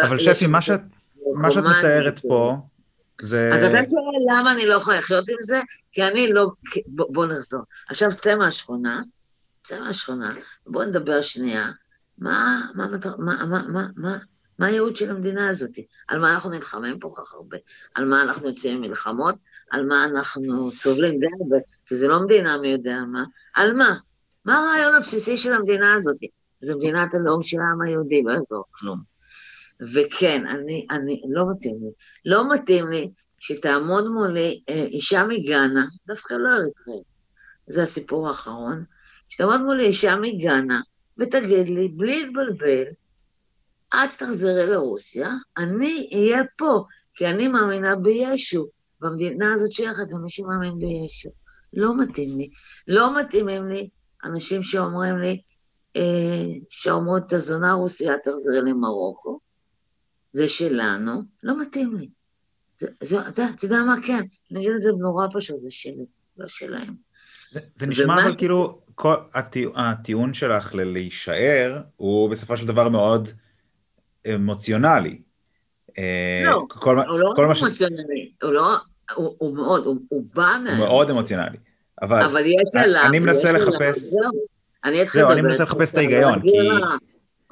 אבל 0.03 0.15
לא, 0.15 0.33
שפי, 0.33 0.47
מה 0.47 0.61
שאת, 0.61 0.81
מה 1.35 1.51
שאת 1.51 1.63
מתארת 1.63 2.19
פה, 2.19 2.57
זה... 3.21 3.49
אז 3.53 3.63
אתה 3.63 3.89
שואל 3.89 4.37
למה 4.39 4.53
אני 4.53 4.65
לא 4.65 4.73
יכולה 4.73 4.97
לחיות 4.99 5.29
עם 5.29 5.35
זה? 5.41 5.61
כי 5.91 6.03
אני 6.03 6.33
לא... 6.33 6.47
בוא, 6.87 7.05
בוא 7.09 7.25
נחזור. 7.25 7.61
עכשיו 7.89 8.09
צא 8.15 8.35
מהשכונה, 8.35 9.01
צא 9.63 9.79
מהשכונה, 9.79 10.33
בוא 10.67 10.83
נדבר 10.83 11.21
שנייה. 11.21 11.71
מה, 12.17 12.61
מה, 12.75 12.87
מה, 13.17 13.45
מה, 13.45 13.61
מה, 13.67 13.87
מה, 13.95 14.17
מה 14.59 14.65
הייעוד 14.65 14.95
של 14.95 15.09
המדינה 15.09 15.49
הזאת? 15.49 15.71
על 16.07 16.19
מה 16.19 16.31
אנחנו 16.33 16.49
נלחמים 16.49 16.99
פה 16.99 17.13
כך 17.17 17.33
הרבה? 17.33 17.57
על 17.95 18.05
מה 18.05 18.21
אנחנו 18.21 18.47
יוצאים 18.47 18.81
ממלחמות? 18.81 19.35
על 19.71 19.85
מה 19.85 20.03
אנחנו 20.03 20.71
סובלים 20.71 21.19
די 21.19 21.25
הרבה? 21.39 21.57
כי 21.85 21.95
זה 21.95 22.07
לא 22.07 22.23
מדינה 22.23 22.57
מי 22.57 22.67
יודע 22.67 22.99
מה. 23.11 23.23
על 23.55 23.73
מה? 23.73 23.95
מה 24.45 24.59
הרעיון 24.59 24.95
הבסיסי 24.95 25.37
של 25.37 25.53
המדינה 25.53 25.93
הזאת? 25.93 26.17
זו 26.61 26.77
מדינת 26.77 27.13
הלאום 27.13 27.43
של 27.43 27.57
העם 27.57 27.81
היהודי, 27.81 28.23
לא 28.23 28.31
יעזור 28.31 28.63
כלום. 28.71 28.99
וכן, 29.93 30.45
אני, 30.47 30.87
אני, 30.91 31.21
לא 31.29 31.45
מתאים 31.51 31.77
לי. 31.81 31.89
לא 32.25 32.53
מתאים 32.53 32.87
לי 32.87 33.11
שתעמוד 33.39 34.07
מולי 34.07 34.61
אה, 34.69 34.83
אישה 34.83 35.23
מגאנה, 35.23 35.85
דווקא 36.07 36.33
לא 36.33 36.49
אריתראית, 36.49 37.03
זה 37.67 37.83
הסיפור 37.83 38.27
האחרון, 38.27 38.83
שתעמוד 39.29 39.61
מולי 39.61 39.85
אישה 39.85 40.15
מגאנה 40.15 40.81
ותגיד 41.17 41.69
לי, 41.69 41.87
בלי 41.87 42.23
להתבלבל, 42.23 42.83
את 43.89 44.09
תחזרי 44.17 44.67
לרוסיה, 44.67 45.31
אני 45.57 46.09
אהיה 46.13 46.43
פה, 46.57 46.83
כי 47.13 47.27
אני 47.27 47.47
מאמינה 47.47 47.95
בישו. 47.95 48.67
במדינה 49.01 49.53
הזאת 49.53 49.71
שייכת 49.71 50.11
למי 50.11 50.29
שמאמין 50.29 50.79
בישו. 50.79 51.29
לא 51.73 51.97
מתאים 51.97 52.37
לי. 52.37 52.49
לא 52.87 53.19
מתאימים 53.19 53.67
לי 53.67 53.89
אנשים 54.23 54.63
שאומרים 54.63 55.17
לי, 55.17 55.41
אה, 55.95 56.01
שאומרות, 56.69 57.23
את 57.27 57.33
הזונה 57.33 57.73
רוסיה, 57.73 58.13
תחזרי 58.23 58.61
למרוקו, 58.61 59.39
זה 60.33 60.47
שלנו, 60.47 61.21
לא 61.43 61.61
מתאים 61.61 61.97
לי. 61.97 62.09
אתה 62.77 63.43
יודע 63.63 63.83
מה, 63.83 63.95
כן, 64.05 64.23
אני 64.51 64.59
אגיד 64.59 64.71
את 64.75 64.81
זה 64.81 64.89
נורא 64.99 65.27
פשוט, 65.33 65.61
זה 65.61 65.71
שלי, 65.71 66.05
לא 66.37 66.47
שלהם. 66.47 66.93
זה, 67.51 67.59
זה 67.75 67.87
נשמע 67.87 68.23
אבל 68.23 68.37
כאילו, 68.37 68.81
כל 68.95 69.15
הטיעון 69.75 70.33
שלך 70.33 70.75
ללהישאר, 70.75 71.81
הוא 71.95 72.29
בסופו 72.29 72.57
של 72.57 72.67
דבר 72.67 72.89
מאוד 72.89 73.29
אמוציונלי. 74.35 75.21
אה, 75.97 76.43
לא, 76.45 76.65
כל, 76.69 76.99
הוא 76.99 77.19
לא 77.19 77.33
אמוציונלי, 77.45 78.31
ש... 78.39 78.43
הוא 78.43 78.51
לא, 78.51 78.61
הוא, 78.61 78.77
הוא 79.15 79.55
מאוד, 79.55 79.85
הוא, 79.85 79.97
הוא 80.09 80.23
בא 80.33 80.57
מה... 80.63 80.69
הוא 80.69 80.77
מאוד 80.77 81.09
אמוציונלי. 81.09 81.57
אבל, 82.01 82.23
אבל 82.23 82.45
יש 82.45 82.83
עליו, 82.83 83.05
אני 83.05 83.19
מנסה 83.19 83.51
לחפש, 83.51 83.99
זהו, 83.99 84.31
אני 84.83 85.05
זהו, 85.05 85.31
אני 85.31 85.41
מנסה 85.41 85.63
לחפש 85.63 85.91
את 85.91 85.97
ההיגיון, 85.97 86.41
כי... 86.41 86.57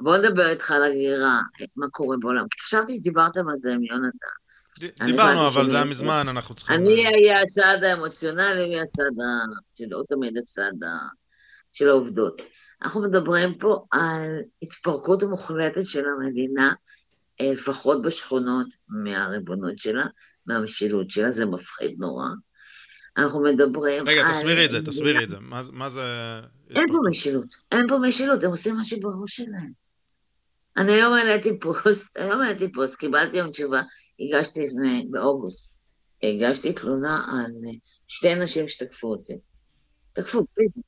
בוא 0.00 0.16
נדבר 0.16 0.50
איתך 0.50 0.70
על 0.70 0.84
הגירה, 0.84 1.40
מה 1.76 1.88
קורה 1.88 2.16
בעולם. 2.20 2.46
חשבתי 2.60 2.96
שדיברתם 2.96 3.48
על 3.48 3.56
זה 3.56 3.72
עם 3.72 3.84
יונתן. 3.84 5.06
דיברנו, 5.06 5.48
אבל 5.48 5.68
זה 5.68 5.76
היה 5.76 5.84
מזמן, 5.84 6.24
אנחנו 6.28 6.54
צריכים... 6.54 6.76
אני 6.76 7.06
אהיה 7.06 7.42
הצד 7.42 7.84
האמוציונלי, 7.84 8.64
אני 8.64 8.80
הצד 8.80 9.02
ה... 9.02 9.24
שלא 9.74 10.02
תמיד 10.08 10.38
הצד 10.38 10.72
של 11.72 11.88
העובדות. 11.88 12.42
אנחנו 12.82 13.02
מדברים 13.02 13.58
פה 13.58 13.84
על 13.90 14.40
התפרקות 14.62 15.22
מוחלטת 15.22 15.86
של 15.86 16.04
המדינה, 16.08 16.72
אה, 17.40 17.52
לפחות 17.52 18.02
בשכונות, 18.02 18.66
מהריבונות 18.88 19.78
שלה, 19.78 20.06
מהמשילות 20.48 21.10
שלה, 21.10 21.30
זה 21.30 21.46
מפחיד 21.46 21.96
נורא. 21.98 22.28
אנחנו 23.16 23.42
מדברים 23.42 24.08
רגע, 24.08 24.26
על... 24.26 24.32
תסבירי 24.32 24.64
את 24.64 24.70
זה, 24.70 24.86
תסבירי 24.86 25.24
את 25.24 25.28
זה. 25.28 25.36
מה, 25.40 25.60
מה 25.72 25.88
זה... 25.88 26.02
אין 26.70 26.88
פה 26.88 26.98
משילות, 27.10 27.46
אין 27.72 27.88
פה 27.88 27.98
משילות, 27.98 28.44
הם 28.44 28.50
עושים 28.50 28.74
מה 28.74 28.84
שבראש 28.84 29.36
שלהם. 29.36 29.72
אני 30.76 30.92
היום 30.92 31.14
העליתי 31.14 31.58
פוסט, 31.60 32.16
היום 32.18 32.40
העליתי 32.40 32.72
פוסט, 32.72 32.98
קיבלתי 32.98 33.36
היום 33.36 33.50
תשובה, 33.50 33.82
הגשתי 34.20 34.60
לפני, 34.66 35.06
באוגוסט, 35.10 35.72
הגשתי 36.22 36.72
תלונה 36.72 37.26
על 37.32 37.52
שתי 38.08 38.34
נשים 38.34 38.68
שתקפו 38.68 39.08
אותי. 39.08 39.38
תקפו, 40.12 40.46
פיזית. 40.54 40.84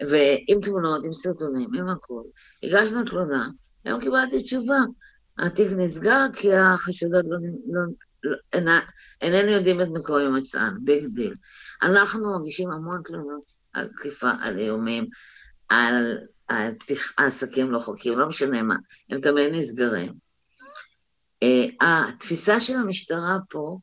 ועם 0.00 0.60
תמונות, 0.60 1.04
עם 1.04 1.12
סרטונים, 1.12 1.74
עם 1.74 1.88
הכול. 1.88 2.24
הגשנו 2.62 3.04
תלונה, 3.04 3.48
היום 3.84 4.00
קיבלתי 4.00 4.42
תשובה. 4.42 4.78
התיק 5.38 5.68
נסגר 5.76 6.26
כי 6.32 6.54
החשודות 6.54 7.24
לא, 7.28 7.38
לא, 7.68 7.80
אינה, 8.52 8.80
איננו 9.20 9.50
יודעים 9.50 9.80
את 9.80 9.88
מקום 9.92 10.20
הימצאן, 10.20 10.74
big 10.80 11.06
deal. 11.06 11.34
אנחנו 11.82 12.40
מגישים 12.40 12.70
המון 12.70 13.02
תלונות 13.04 13.52
על 13.72 13.88
תקיפה, 13.88 14.30
על 14.40 14.58
איומים, 14.58 15.06
על, 15.68 16.18
על 16.48 16.74
פתיחה 16.78 17.26
עסקים 17.26 17.70
לא 17.70 17.78
חוקיים, 17.78 18.18
לא 18.18 18.28
משנה 18.28 18.62
מה, 18.62 18.76
הם 19.10 19.20
תמיד 19.20 19.52
נסגרים. 19.52 20.12
אה, 21.44 21.84
התפיסה 21.86 22.60
של 22.60 22.74
המשטרה 22.74 23.38
פה, 23.50 23.78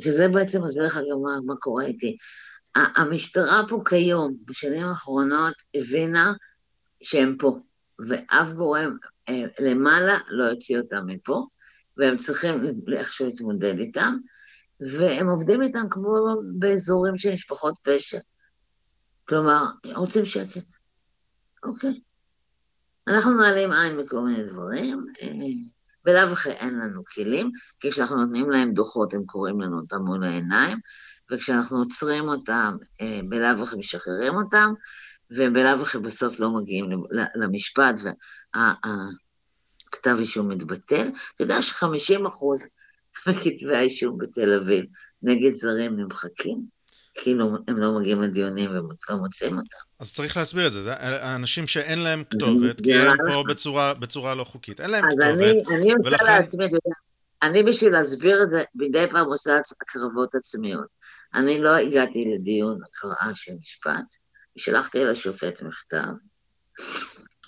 שזה 0.00 0.28
בעצם 0.28 0.64
מסביר 0.64 0.86
לך 0.86 0.96
גם 0.96 1.22
מה, 1.22 1.40
מה 1.46 1.54
קורה 1.56 1.84
איתי, 1.84 2.16
המשטרה 2.74 3.62
פה 3.68 3.82
כיום, 3.88 4.36
בשנים 4.44 4.86
האחרונות, 4.86 5.54
הבינה 5.74 6.32
שהם 7.02 7.36
פה, 7.38 7.58
ואף 8.08 8.48
גורם 8.48 8.96
אה, 9.28 9.44
למעלה 9.60 10.18
לא 10.28 10.44
יוציא 10.44 10.78
אותם 10.78 11.06
מפה, 11.06 11.46
והם 11.96 12.16
צריכים 12.16 12.54
איכשהו 12.96 13.26
להתמודד 13.26 13.78
איתם, 13.78 14.16
והם 14.80 15.28
עובדים 15.28 15.62
איתם 15.62 15.86
כמו 15.90 16.14
באזורים 16.58 17.18
של 17.18 17.32
משפחות 17.32 17.74
פשע. 17.82 18.18
כלומר, 19.28 19.64
רוצים 19.94 20.26
שקט. 20.26 20.66
אוקיי. 21.64 22.00
אנחנו 23.08 23.34
מעלים 23.34 23.72
עין 23.72 23.96
בכל 23.96 24.20
מיני 24.20 24.42
דברים, 24.42 25.06
אה, 25.22 25.28
בלאו 26.04 26.32
הכי 26.32 26.50
אין 26.50 26.78
לנו 26.78 27.04
כלים, 27.04 27.50
כי 27.80 27.90
כשאנחנו 27.90 28.16
נותנים 28.16 28.50
להם 28.50 28.72
דוחות 28.72 29.14
הם 29.14 29.24
קוראים 29.24 29.60
לנו 29.60 29.78
אותם 29.78 30.02
מול 30.02 30.24
העיניים, 30.24 30.78
וכשאנחנו 31.32 31.78
עוצרים 31.78 32.28
אותם, 32.28 32.76
אה, 33.00 33.20
בלאו 33.28 33.62
הכי 33.62 33.76
משחררים 33.76 34.34
אותם, 34.34 34.72
ובלאו 35.30 35.82
הכי 35.82 35.98
בסוף 35.98 36.40
לא 36.40 36.50
מגיעים 36.50 36.90
למשפט, 37.34 37.98
והכתב 39.92 40.16
אישום 40.18 40.48
מתבטל. 40.48 41.08
אתה 41.34 41.44
יודע 41.44 41.62
ש-50 41.62 42.28
אחוז 42.28 42.66
מכתבי 43.26 43.76
האישום 43.76 44.18
בתל 44.18 44.60
אביב 44.62 44.84
נגד 45.22 45.54
זרים 45.54 45.96
נמחקים? 45.96 46.82
כאילו 47.14 47.56
הם 47.68 47.76
לא 47.76 47.98
מגיעים 47.98 48.22
לדיונים 48.22 48.70
ולא 48.70 49.16
מוצאים 49.18 49.58
אותם. 49.58 49.76
אז 50.00 50.12
צריך 50.12 50.36
להסביר 50.36 50.66
את 50.66 50.72
זה, 50.72 50.82
זה 50.82 50.94
אנשים 51.34 51.66
שאין 51.66 51.98
להם 51.98 52.24
כתובת, 52.30 52.80
כי 52.80 52.94
הם 52.94 53.16
פה 53.26 53.44
בצורה, 53.48 53.94
בצורה 53.94 54.34
לא 54.34 54.44
חוקית, 54.44 54.80
אין 54.80 54.90
להם 54.90 55.04
כתובת. 55.04 55.22
אז 55.22 55.40
אני, 55.40 55.62
אני 55.76 55.92
עושה 55.92 56.08
ולכן... 56.08 56.24
לעצמי, 56.26 56.66
אתה 56.66 56.74
יודע, 56.74 56.96
אני 57.42 57.62
בשביל 57.62 57.92
להסביר 57.92 58.42
את 58.42 58.50
זה, 58.50 58.62
מדי 58.74 59.04
פעם 59.10 59.26
עושה 59.26 59.58
הקרבות 59.82 60.34
עצמיות. 60.34 60.86
אני 61.34 61.60
לא 61.60 61.76
הגעתי 61.76 62.24
לדיון 62.34 62.78
הקראה 62.84 63.34
של 63.34 63.52
משפט, 63.60 64.14
שלחתי 64.56 65.04
לשופט 65.04 65.62
מכתב, 65.62 66.12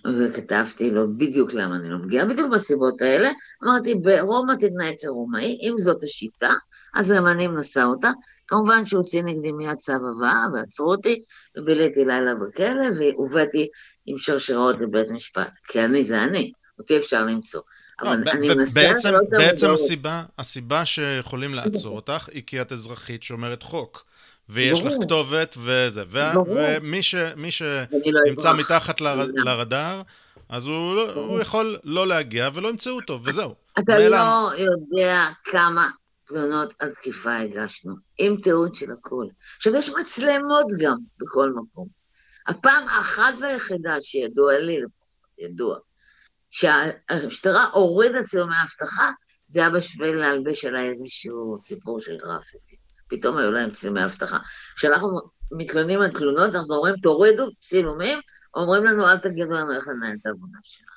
וכתבתי 0.07 0.91
לו 0.91 1.07
בדיוק 1.17 1.55
למה 1.55 1.77
אני 1.77 1.91
לא 1.91 1.99
מגיעה, 1.99 2.27
בדיוק 2.27 2.53
בסיבות 2.53 3.03
האלה. 3.03 3.31
אמרתי, 3.65 3.95
ברומא 3.95 4.53
תתנהג 4.61 4.95
כרומאי, 5.01 5.59
אם 5.63 5.75
זאת 5.79 6.03
השיטה, 6.03 6.53
אז 6.95 7.13
אני 7.13 7.47
מנסה 7.47 7.85
אותה. 7.85 8.11
כמובן 8.49 8.87
שהוא 8.87 8.99
הוציא 8.99 9.23
נגדי 9.23 9.53
מיד 9.53 9.77
צו 9.77 9.93
הבאה, 9.93 10.47
ועצרו 10.53 10.91
אותי, 10.91 11.23
וביליתי 11.57 12.05
לילה 12.05 12.35
בכלא, 12.35 12.87
והובאתי 12.99 13.69
עם 14.07 14.19
שרשראות 14.19 14.81
לבית 14.81 15.11
משפט. 15.11 15.51
כי 15.69 15.85
אני 15.85 16.05
זה 16.05 16.23
אני, 16.23 16.53
אותי 16.79 16.99
אפשר 16.99 17.25
למצוא. 17.25 17.61
לא, 18.03 18.09
אבל 18.09 18.29
אני 18.29 18.49
מנסה... 18.49 18.81
בעצם, 18.81 19.11
בעצם 19.31 19.71
הסיבה, 19.71 20.25
הסיבה 20.39 20.85
שיכולים 20.85 21.55
לעצור 21.55 21.97
אותך 21.97 22.29
היא 22.33 22.43
כי 22.47 22.61
את 22.61 22.73
אזרחית 22.73 23.23
שומרת 23.23 23.63
חוק. 23.63 24.05
ויש 24.49 24.83
לך 24.83 24.93
כתובת 25.03 25.57
וזה, 25.59 26.05
ומי 26.47 27.51
שנמצא 27.51 28.53
לא 28.53 28.59
מתחת 28.59 29.01
לרדאר, 29.45 30.03
אז 30.49 30.69
לא- 30.69 31.13
הוא 31.15 31.41
יכול 31.41 31.79
לא 31.85 32.07
להגיע 32.07 32.49
ולא 32.55 32.69
ימצאו 32.69 32.93
אותו, 32.93 33.21
וזהו. 33.25 33.55
אתה 33.79 34.09
לא 34.09 34.51
יודע 34.59 35.29
כמה 35.45 35.91
תלונות 36.27 36.75
על 36.79 36.91
תקיפה 36.95 37.37
הגשנו, 37.37 37.95
עם 38.19 38.37
תיעוד 38.37 38.75
של 38.75 38.93
הכל. 38.93 39.27
עכשיו, 39.57 39.77
יש 39.77 39.91
מצלמות 39.91 40.67
גם 40.79 40.97
בכל 41.19 41.51
מקום. 41.51 41.89
הפעם 42.47 42.89
האחת 42.89 43.35
והיחידה 43.41 43.97
שידוע 44.01 44.59
לי, 44.59 44.77
ידוע, 45.39 45.79
שהמשטרה 46.51 47.65
הורידה 47.73 48.23
צילומי 48.23 48.55
האבטחה, 48.57 49.11
זה 49.47 49.61
היה 49.61 49.71
בשביל 49.71 50.17
להלבש 50.17 50.65
עליי 50.65 50.89
איזשהו 50.89 51.57
סיפור 51.61 52.01
של 52.01 52.17
גרפיטי. 52.17 52.74
פתאום 53.09 53.37
היו 53.37 53.53
להם 53.53 53.71
צילומי 53.71 54.05
אבטחה. 54.05 54.39
כשאנחנו 54.77 55.21
מתלוננים 55.53 56.01
על 56.01 56.11
תלונות, 56.11 56.55
אנחנו 56.55 56.75
אומרים, 56.75 56.95
תורידו 56.97 57.47
צילומים, 57.61 58.19
אומרים 58.55 58.85
לנו, 58.85 59.09
אל 59.09 59.19
תגידו 59.19 59.51
לנו 59.51 59.75
איך 59.75 59.89
לנהל 59.89 60.17
את 60.21 60.27
העבודה 60.27 60.59
שלנו. 60.63 60.95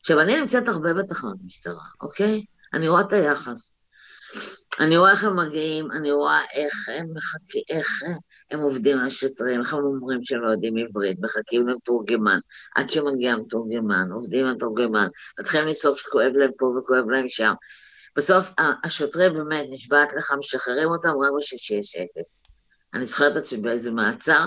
עכשיו, 0.00 0.20
אני 0.20 0.40
נמצאת 0.40 0.68
הרבה 0.68 0.94
בתחנות 0.94 1.36
משטרה, 1.44 1.84
אוקיי? 2.00 2.44
אני 2.74 2.88
רואה 2.88 3.00
את 3.00 3.12
היחס. 3.12 3.74
אני 4.80 4.96
רואה 4.96 5.10
איך 5.10 5.24
הם 5.24 5.36
מגיעים, 5.36 5.92
אני 5.92 6.12
רואה 6.12 6.40
איך 6.54 6.88
הם 6.88 7.06
מחכים, 7.14 7.62
איך 7.70 8.02
הם 8.50 8.60
עובדים 8.60 8.98
על 8.98 9.06
השוטרים, 9.06 9.60
איך 9.60 9.74
הם 9.74 9.84
אומרים 9.84 10.22
שהם 10.22 10.42
לא 10.42 10.50
יודעים 10.50 10.76
עברית, 10.76 11.18
מחכים 11.20 11.66
למתורגמן, 11.66 12.38
עד 12.76 12.90
שמגיע 12.90 13.32
המתורגמן, 13.32 14.08
עובדים 14.12 14.46
על 14.46 14.54
מתורגמן, 14.54 15.08
מתחילים 15.40 15.68
לצעוק 15.68 15.98
שכואב 15.98 16.32
להם 16.34 16.50
פה 16.58 16.66
וכואב 16.66 17.10
להם 17.10 17.28
שם. 17.28 17.52
בסוף 18.16 18.50
השוטרים 18.84 19.34
באמת, 19.34 19.66
נשבעת 19.70 20.08
לך, 20.16 20.32
משחררים 20.38 20.88
אותם 20.88 21.08
רבע 21.08 21.38
ששיהיה 21.40 21.82
שקט. 21.82 22.24
אני 22.94 23.06
זוכרת 23.06 23.32
את 23.32 23.36
עצמי 23.36 23.60
באיזה 23.60 23.90
מעצר, 23.90 24.44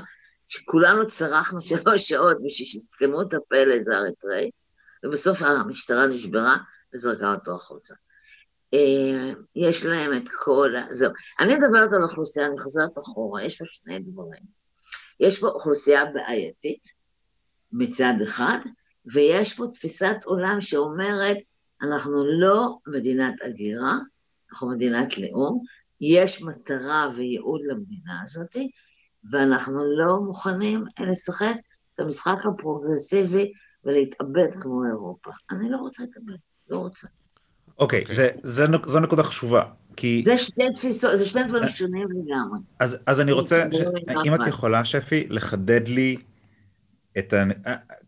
שכולנו 0.48 1.08
צרחנו 1.08 1.62
שלוש 1.72 2.10
שעות 2.10 2.38
בשביל 2.38 2.68
שיסכמו 2.68 3.22
את 3.22 3.34
הפה 3.34 3.64
לאיזה 3.66 3.98
אריתראי, 3.98 4.52
ובסוף 5.06 5.42
המשטרה 5.42 6.08
נשברה 6.08 6.58
וזרקה 6.94 7.34
אותו 7.34 7.56
החוצה. 7.56 7.96
אה, 8.74 9.34
יש 9.56 9.86
להם 9.86 10.18
את 10.18 10.30
כל 10.34 10.76
ה... 10.76 10.94
זהו. 10.94 11.12
אני 11.40 11.56
מדברת 11.56 11.94
על 11.94 12.04
אוכלוסייה, 12.04 12.46
אני 12.46 12.60
חוזרת 12.60 12.98
אחורה, 13.00 13.44
יש 13.44 13.58
פה 13.58 13.66
שני 13.68 14.00
דברים. 14.00 14.44
יש 15.20 15.40
פה 15.40 15.48
אוכלוסייה 15.48 16.06
בעייתית 16.06 16.88
מצד 17.72 18.14
אחד, 18.24 18.60
ויש 19.14 19.54
פה 19.54 19.64
תפיסת 19.74 20.16
עולם 20.26 20.62
שאומרת, 20.62 21.38
אנחנו 21.82 22.26
לא 22.26 22.78
מדינת 22.88 23.34
הגירה, 23.46 23.98
אנחנו 24.52 24.70
מדינת 24.70 25.18
לאום, 25.18 25.64
יש 26.02 26.44
מטרה 26.44 27.12
וייעוד 27.16 27.62
למדינה 27.68 28.22
הזאת, 28.24 28.56
ואנחנו 29.32 29.80
לא 29.98 30.20
מוכנים 30.20 30.84
לשחק 31.00 31.56
את 31.96 32.00
המשחק 32.00 32.46
הפרוגרסיבי 32.46 33.52
ולהתאבד 33.86 34.48
כמו 34.62 34.86
אירופה. 34.86 35.32
אני 35.52 35.70
לא 35.70 35.78
רוצה 35.78 36.04
להתאבד, 36.04 36.38
לא 36.70 36.78
רוצה. 36.78 37.08
אוקיי, 37.80 38.04
okay, 38.04 38.14
זה, 38.14 38.30
זה, 38.44 38.66
זו 38.86 39.00
נקודה 39.00 39.24
חשובה, 39.24 39.64
כי... 39.96 40.22
זה 40.26 40.38
שני 40.38 40.66
תפיסות, 40.74 41.18
זה 41.18 41.26
שני 41.26 41.44
דברים 41.44 41.70
שונים 41.70 42.08
לגמרי. 42.12 42.60
אז, 42.80 42.98
אז 43.06 43.22
אני 43.22 43.32
רוצה, 43.32 43.66
ש... 43.72 43.76
אם 44.26 44.36
את 44.36 44.48
יכולה, 44.48 44.86
שפי, 44.86 45.28
לחדד 45.30 45.88
לי 45.88 46.18
את 47.18 47.34
ה... 47.34 47.44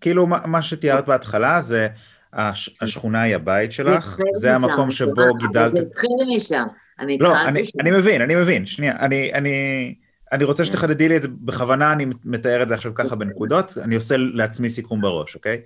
כאילו, 0.02 0.28
מה 0.28 0.62
שתיארת 0.62 1.06
בהתחלה 1.06 1.62
זה 1.62 1.88
הש... 2.34 2.70
השכונה 2.82 3.22
היא 3.22 3.36
הבית 3.36 3.72
שלך, 3.72 4.18
זה 4.40 4.56
המקום 4.56 4.92
שבו 4.92 5.34
גידלת... 5.34 5.76
זה 5.76 5.82
התחיל 5.82 6.10
משם, 6.36 6.64
אני 7.00 7.18
לא, 7.18 7.30
לא, 7.30 7.36
שם. 7.64 7.80
אני 7.80 7.92
מבין, 7.92 8.22
אני 8.22 8.36
מבין, 8.36 8.66
שנייה, 8.66 8.94
אני, 9.00 9.34
אני, 9.34 9.96
אני 10.32 10.44
רוצה 10.44 10.66
שתחדדי 10.66 11.10
לי 11.10 11.18
את 11.18 11.22
זה, 11.22 11.28
בכוונה 11.32 11.92
אני 11.92 12.06
מתאר 12.26 12.64
את 12.64 12.68
זה 12.68 12.76
עכשיו 12.76 12.94
ככה 12.96 13.16
בנקודות, 13.16 13.78
אני 13.78 13.96
עושה 13.96 14.16
לעצמי 14.18 14.70
סיכום 14.70 15.02
בראש, 15.02 15.36
אוקיי? 15.36 15.62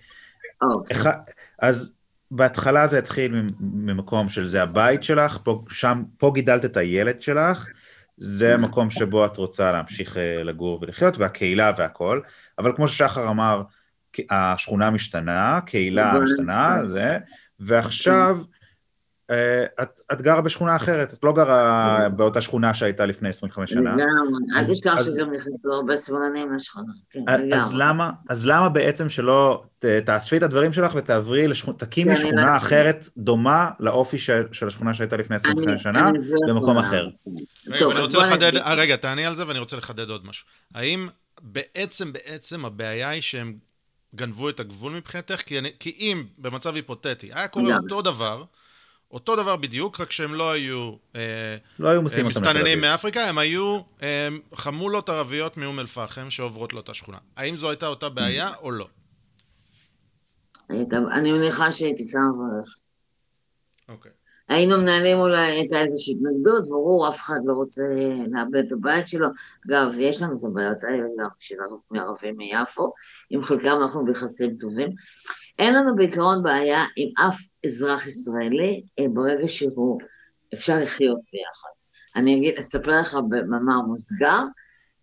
אוקיי. 0.61 1.11
אז 1.59 1.97
בהתחלה 2.31 2.87
זה 2.87 2.99
התחיל 2.99 3.45
ממקום 3.59 4.29
של 4.29 4.47
זה 4.47 4.63
הבית 4.63 5.03
שלך, 5.03 5.39
פה, 5.43 5.63
שם, 5.69 6.03
פה 6.17 6.31
גידלת 6.35 6.65
את 6.65 6.77
הילד 6.77 7.21
שלך, 7.21 7.67
זה 8.17 8.53
המקום 8.53 8.89
שבו 8.89 9.25
את 9.25 9.37
רוצה 9.37 9.71
להמשיך 9.71 10.17
אה, 10.17 10.43
לגור 10.43 10.79
ולחיות, 10.81 11.17
והקהילה 11.17 11.71
והכל, 11.77 12.21
אבל 12.59 12.75
כמו 12.75 12.87
ששחר 12.87 13.29
אמר, 13.29 13.61
השכונה 14.29 14.89
משתנה, 14.89 15.59
קהילה 15.65 16.19
משתנה, 16.19 16.85
זה, 16.85 17.17
ועכשיו 17.59 18.39
אה, 19.29 19.65
את, 19.81 20.01
את 20.11 20.21
גרה 20.21 20.41
בשכונה 20.41 20.75
אחרת, 20.75 21.13
את 21.13 21.23
לא 21.23 21.33
גרה 21.33 22.09
באותה 22.09 22.41
שכונה 22.41 22.73
שהייתה 22.73 23.05
לפני 23.05 23.29
25 23.29 23.69
שנה. 23.69 23.81
לגמרי, 23.81 24.05
אל 24.57 24.73
תשכח 24.73 25.03
שגם 25.03 25.33
נכנסו 25.33 25.73
הרבה 25.73 25.97
שמאלנים 25.97 26.53
לשכונה, 26.53 26.91
כן. 27.09 27.53
אז 27.53 27.73
למה, 27.73 28.11
אז 28.29 28.47
למה 28.47 28.69
בעצם 28.69 29.09
שלא 29.09 29.63
ת, 29.79 29.85
תאספי 29.85 30.37
את 30.37 30.43
הדברים 30.43 30.73
שלך 30.73 30.95
ותעברי, 30.95 31.45
תקימי 31.77 32.15
כן, 32.15 32.21
שכונה 32.21 32.57
אחרת 32.57 33.09
דומה 33.17 33.69
לאופי 33.79 34.17
של, 34.17 34.43
של 34.51 34.67
השכונה 34.67 34.93
שהייתה 34.93 35.17
לפני 35.17 35.35
25 35.35 35.83
שנה, 35.83 36.11
במקום 36.47 36.77
אחר? 36.77 37.07
רגע, 37.67 37.85
אני 37.85 37.99
רוצה 37.99 38.17
לחדד, 38.17 38.55
אה, 38.55 38.73
רגע, 38.73 38.95
תעני 38.95 39.25
על 39.25 39.35
זה 39.35 39.47
ואני 39.47 39.59
רוצה 39.59 39.77
לחדד 39.77 40.09
עוד 40.09 40.25
משהו. 40.25 40.47
האם 40.75 41.07
בעצם, 41.41 42.13
בעצם 42.13 42.65
הבעיה 42.65 43.09
היא 43.09 43.21
שהם 43.21 43.66
גנבו 44.17 44.49
את 44.49 44.59
הגבול 44.59 44.93
מבחינתך? 44.93 45.41
כי, 45.41 45.59
אני, 45.59 45.71
כי 45.79 45.95
אם 45.99 46.23
במצב 46.37 46.75
היפותטי 46.75 47.33
היה 47.33 47.47
קורה 47.47 47.77
אותו 47.77 48.01
דבר, 48.01 48.43
אותו 49.11 49.35
דבר 49.35 49.55
בדיוק, 49.55 50.01
רק 50.01 50.11
שהם 50.11 50.33
לא 50.33 50.51
היו, 50.51 50.95
אה, 51.15 51.57
לא 51.79 51.89
היו 51.89 52.01
אה, 52.17 52.23
מסתננים 52.23 52.81
מאפריקה, 52.81 53.29
הם 53.29 53.37
היו 53.37 53.79
אה, 54.01 54.27
חמולות 54.53 55.09
ערביות 55.09 55.57
מאום 55.57 55.79
אל-פחם 55.79 56.29
שעוברות 56.29 56.73
לאותה 56.73 56.93
שכונה. 56.93 57.17
האם 57.35 57.55
זו 57.55 57.69
הייתה 57.69 57.87
אותה 57.87 58.09
בעיה 58.09 58.49
או 58.61 58.71
לא? 58.71 58.87
אני 61.11 61.31
מניחה 61.31 61.71
שהייתי 61.71 62.03
מברך. 62.03 62.75
אוקיי. 63.89 64.11
היינו 64.49 64.77
מנהלים 64.77 65.17
אולי, 65.17 65.51
הייתה 65.51 65.81
איזושהי 65.81 66.13
התנגדות, 66.13 66.67
ברור, 66.69 67.09
אף 67.09 67.17
אחד 67.17 67.39
לא 67.45 67.53
רוצה 67.53 67.81
לאבד 68.31 68.65
את 68.67 68.71
הבית 68.71 69.07
שלו. 69.07 69.27
אגב, 69.67 69.99
יש 69.99 70.21
לנו 70.21 70.37
את 70.39 70.43
הבעיות 70.43 70.83
האלה 70.83 71.07
גם 71.19 71.27
שלנו 71.39 71.79
מערבים 71.91 72.37
מיפו, 72.37 72.93
עם 73.29 73.43
חלקם 73.43 73.77
אנחנו 73.81 74.05
ביחסים 74.05 74.57
טובים. 74.59 74.89
אין 75.59 75.73
לנו 75.73 75.95
בעיקרון 75.95 76.43
בעיה 76.43 76.85
עם 76.95 77.09
אף 77.27 77.37
אזרח 77.65 78.07
ישראלי 78.07 78.83
אה, 78.99 79.05
ברגע 79.13 79.47
שהוא, 79.47 79.99
אפשר 80.53 80.79
לחיות 80.79 81.19
ביחד. 81.33 81.69
אני 82.15 82.37
אגיד, 82.37 82.57
אספר 82.59 83.01
לך 83.01 83.17
במאמר 83.29 83.81
מוסגר, 83.81 84.39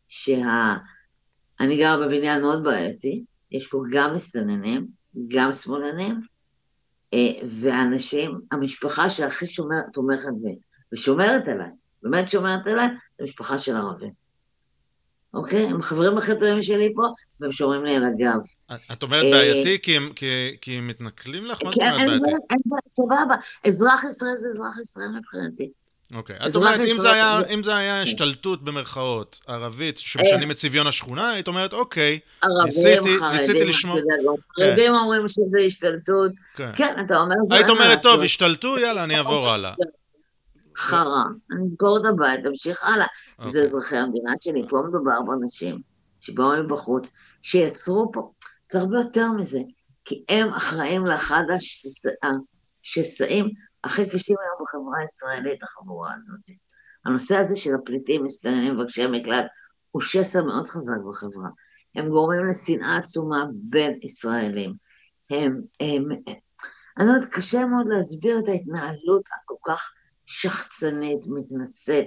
שאני 0.09 1.77
גרה 1.79 2.07
בבניין 2.07 2.43
מאוד 2.43 2.65
בעייתי, 2.65 3.25
יש 3.51 3.67
פה 3.67 3.83
גם 3.93 4.15
מסתננים, 4.15 4.87
גם 5.29 5.53
שמאלנים, 5.53 6.21
אה, 7.15 7.47
ואנשים, 7.61 8.41
המשפחה 8.53 9.11
שהכי 9.11 9.47
שומר, 9.47 9.81
תומכת 9.93 10.33
בי, 10.43 10.57
ושומרת 10.93 11.49
עליי, 11.49 11.71
באמת 12.03 12.31
שומרת 12.31 12.67
עליי, 12.67 12.87
זה 13.19 13.25
משפחה 13.25 13.59
של 13.59 13.77
ערבים. 13.77 14.25
אוקיי? 15.35 15.65
הם 15.65 15.83
חברים 15.83 16.19
הכי 16.19 16.33
טובים 16.33 16.63
שלי 16.63 16.93
פה, 16.95 17.03
והם 17.41 17.53
שומרים 17.53 17.85
לי 17.85 17.97
על 17.97 18.05
הגב. 18.05 18.41
את 18.93 19.03
אומרת 19.03 19.25
בעייתי 19.33 19.79
כי 20.61 20.77
הם 20.79 20.89
מתנכלים 20.89 21.45
לך? 21.45 21.59
מה 21.65 21.71
זאת 21.71 21.79
אומרת 21.81 22.07
בעייתי? 22.07 22.31
בעיה, 22.67 22.81
סבבה. 22.91 23.35
אזרח 23.67 24.05
ישראל 24.05 24.37
זה 24.37 24.49
אזרח 24.49 24.79
ישראל 24.79 25.09
מבחינתי. 25.19 25.71
אוקיי. 26.15 26.37
את 26.49 26.57
אומרת, 26.57 26.81
אם 27.55 27.63
זה 27.63 27.77
היה 27.77 28.03
השתלטות 28.03 28.63
במרכאות 28.63 29.41
ערבית 29.47 29.99
שמשנים 29.99 30.51
את 30.51 30.57
צביון 30.57 30.87
השכונה, 30.87 31.31
היית 31.31 31.49
אומרת, 31.49 31.73
אוקיי, 31.73 32.19
ניסיתי 33.33 33.65
לשמור... 33.65 33.99
חרדים 34.57 34.93
כן. 34.93 34.95
אומרים 34.95 35.29
שזה 35.29 35.59
השתלטות. 35.67 36.33
כן. 36.57 36.71
כן, 36.77 36.95
אתה 37.07 37.17
אומר, 37.17 37.35
זה... 37.43 37.55
היית 37.55 37.69
אומרת, 37.69 38.03
טוב, 38.03 38.23
השתלטו, 38.23 38.79
יאללה, 38.79 39.05
אני 39.05 39.19
אעבור 39.19 39.49
הלאה. 39.55 39.75
חרא, 40.77 41.25
אני 41.53 41.63
אמכור 41.71 41.99
את 41.99 42.05
הבית, 42.05 42.41
תמשיך 42.45 42.85
הלאה. 42.85 43.07
זה 43.39 43.47
אוקיי. 43.47 43.63
אזרחי 43.63 43.97
המדינה 43.97 44.33
שלי, 44.41 44.63
פה 44.69 44.83
מדובר 44.89 45.23
באנשים 45.27 45.79
שבאו 46.21 46.63
מבחוץ, 46.65 47.11
שיצרו 47.43 48.13
פה. 48.13 48.31
זה 48.71 48.79
הרבה 48.79 48.97
יותר 48.97 49.33
מזה, 49.33 49.59
כי 50.05 50.25
הם 50.29 50.49
אחראים 50.49 51.07
לאחד 51.07 51.43
השסעים 52.85 53.51
הכי 53.85 54.11
קשים 54.11 54.37
היום 54.41 54.67
בחברה 54.67 54.99
הישראלית, 55.01 55.63
החבורה 55.63 56.15
הזאת. 56.15 56.59
הנושא 57.05 57.37
הזה 57.37 57.57
של 57.57 57.75
הפליטים, 57.75 58.25
מסתננים, 58.25 58.75
מבקשי 58.75 59.07
מקלט, 59.07 59.47
הוא 59.91 60.03
שסע 60.03 60.43
מאוד 60.43 60.67
חזק 60.69 60.97
בחברה. 61.11 61.49
הם 61.95 62.09
גורמים 62.09 62.49
לשנאה 62.49 62.97
עצומה 62.97 63.45
בין 63.55 63.99
ישראלים. 64.03 64.75
הם, 65.31 65.61
הם, 65.81 66.09
אני 66.99 67.13
יודעת, 67.13 67.31
קשה 67.31 67.67
מאוד 67.67 67.87
להסביר 67.89 68.39
את 68.39 68.49
ההתנהלות 68.49 69.29
הכל 69.35 69.55
כך 69.67 69.93
שחצנית, 70.27 71.21
מתנשאת. 71.27 72.07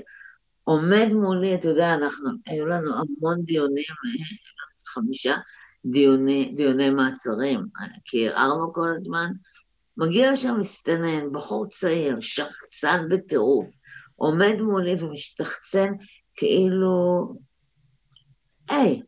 עומד 0.63 1.07
מולי, 1.13 1.55
אתה 1.55 1.69
יודע, 1.69 1.93
אנחנו, 1.93 2.29
היו 2.45 2.65
לנו 2.65 2.91
המון 2.93 3.41
דיונים, 3.43 3.85
חמישה 4.93 5.35
דיוני, 5.85 6.53
דיוני 6.55 6.89
מעצרים, 6.89 7.65
כי 8.05 8.29
ערערנו 8.29 8.73
כל 8.73 8.89
הזמן. 8.91 9.31
מגיע 9.97 10.31
לשם 10.31 10.59
מסתנן, 10.59 11.31
בחור 11.31 11.67
צעיר, 11.67 12.17
שחצן 12.21 13.05
בטירוף, 13.09 13.69
עומד 14.15 14.61
מולי 14.61 15.03
ומשתחצן 15.03 15.93
כאילו, 16.35 17.35
היי, 18.69 19.01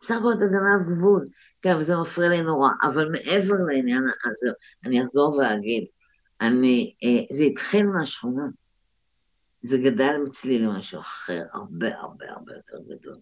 בסך 0.00 0.14
הכל 0.18 0.32
אתה 0.32 0.46
גנב 0.46 0.96
גבול. 0.96 1.28
כן, 1.62 1.76
וזה 1.76 1.96
מפריע 1.96 2.28
לי 2.28 2.42
נורא, 2.42 2.68
אבל 2.82 3.08
מעבר 3.08 3.54
לעניין 3.68 4.02
הזה, 4.24 4.48
אני 4.84 5.02
אחזור 5.02 5.36
ואגיד, 5.36 5.84
אני, 6.40 6.94
אה, 7.04 7.36
זה 7.36 7.44
התחיל 7.44 7.86
מהשכונה. 7.86 8.46
זה 9.62 9.78
גדל 9.78 10.14
אצלי 10.28 10.58
למשהו 10.58 11.00
אחר, 11.00 11.42
הרבה 11.52 11.98
הרבה 12.00 12.24
הרבה 12.30 12.52
יותר 12.54 12.78
גדול. 12.88 13.16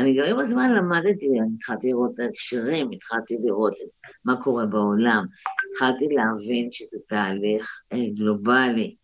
אני 0.00 0.16
גם 0.16 0.26
עם 0.30 0.38
הזמן 0.38 0.74
למדתי, 0.74 1.26
התחלתי 1.56 1.88
לראות 1.88 2.10
את 2.14 2.18
ההקשרים, 2.18 2.90
התחלתי 2.90 3.36
לראות 3.44 3.72
מה 4.24 4.42
קורה 4.42 4.66
בעולם, 4.66 5.24
התחלתי 5.72 6.08
להבין 6.08 6.66
שזה 6.70 6.98
תהליך 7.08 7.82
אה, 7.92 7.98
גלובלי, 8.14 8.96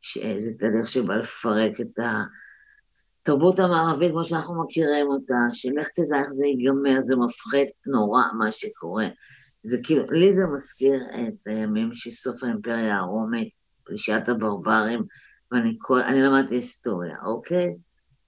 שזה 0.00 0.50
תהליך 0.58 0.88
שבא 0.88 1.14
לפרק 1.14 1.80
את 1.80 1.98
התרבות 3.22 3.58
המערבית 3.58 4.10
כמו 4.10 4.24
שאנחנו 4.24 4.64
מכירים 4.64 5.06
אותה, 5.06 5.34
שלך 5.52 5.88
תדע 5.88 6.18
איך 6.18 6.28
זה 6.28 6.46
ייגמר, 6.46 7.00
זה 7.00 7.16
מפחד 7.16 7.66
נורא 7.86 8.22
מה 8.38 8.52
שקורה. 8.52 9.08
זה 9.62 9.78
כאילו, 9.82 10.02
לי 10.10 10.32
זה 10.32 10.42
מזכיר 10.54 11.02
את 11.14 11.46
הימים 11.46 11.90
של 11.94 12.10
סוף 12.10 12.44
האימפריה 12.44 12.96
הרומית, 12.96 13.54
פלישת 13.84 14.22
הברברים, 14.28 15.02
ואני 15.52 15.76
כל, 15.78 16.00
למדתי 16.14 16.54
היסטוריה, 16.54 17.16
אוקיי? 17.24 17.74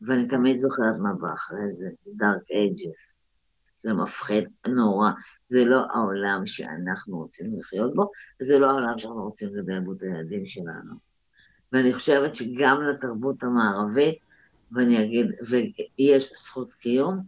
ואני 0.07 0.26
תמיד 0.26 0.57
זוכרת 0.57 0.96
מה 0.98 1.14
בא 1.14 1.34
אחרי 1.34 1.70
זה, 1.72 1.88
Dark 2.07 2.50
Ages. 2.50 3.22
זה 3.76 3.94
מפחיד 3.94 4.48
נורא. 4.66 5.11
זה 5.46 5.64
לא 5.64 5.86
העולם 5.94 6.46
שאנחנו 6.46 7.18
רוצים 7.18 7.53
לחיות 7.61 7.94
בו, 7.94 8.11
וזה 8.40 8.59
לא 8.59 8.70
העולם 8.70 8.98
שאנחנו 8.98 9.22
רוצים 9.22 9.48
לדבר 9.57 9.80
בו 9.80 9.92
את 9.92 10.03
הילדים 10.03 10.46
שלנו. 10.46 10.94
ואני 11.72 11.94
חושבת 11.94 12.34
שגם 12.34 12.82
לתרבות 12.82 13.42
המערבית, 13.42 14.18
ואני 14.72 15.05
אגיד, 15.05 15.26
ויש 15.48 16.32
זכות 16.36 16.74
קיום, 16.74 17.22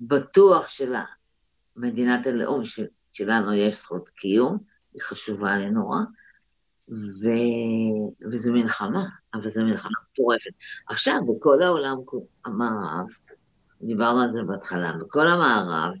בטוח 0.00 0.68
שלמדינת 0.68 2.26
הלאום 2.26 2.64
של, 2.64 2.86
שלנו 3.12 3.54
יש 3.54 3.74
זכות 3.74 4.08
קיום, 4.08 4.58
היא 4.94 5.02
חשובה 5.02 5.56
לי 5.56 5.70
נורא, 5.70 5.98
ו... 6.90 7.28
וזו 8.32 8.52
מלחמה, 8.52 9.04
אבל 9.34 9.48
זו 9.48 9.64
מלחמה 9.64 9.90
מטורפת. 10.12 10.50
עכשיו, 10.88 11.20
בכל 11.28 11.62
העולם 11.62 11.96
המערב, 12.44 13.06
דיברנו 13.82 14.20
על 14.20 14.30
זה 14.30 14.42
בהתחלה, 14.42 14.92
בכל 15.00 15.28
המערב 15.28 15.94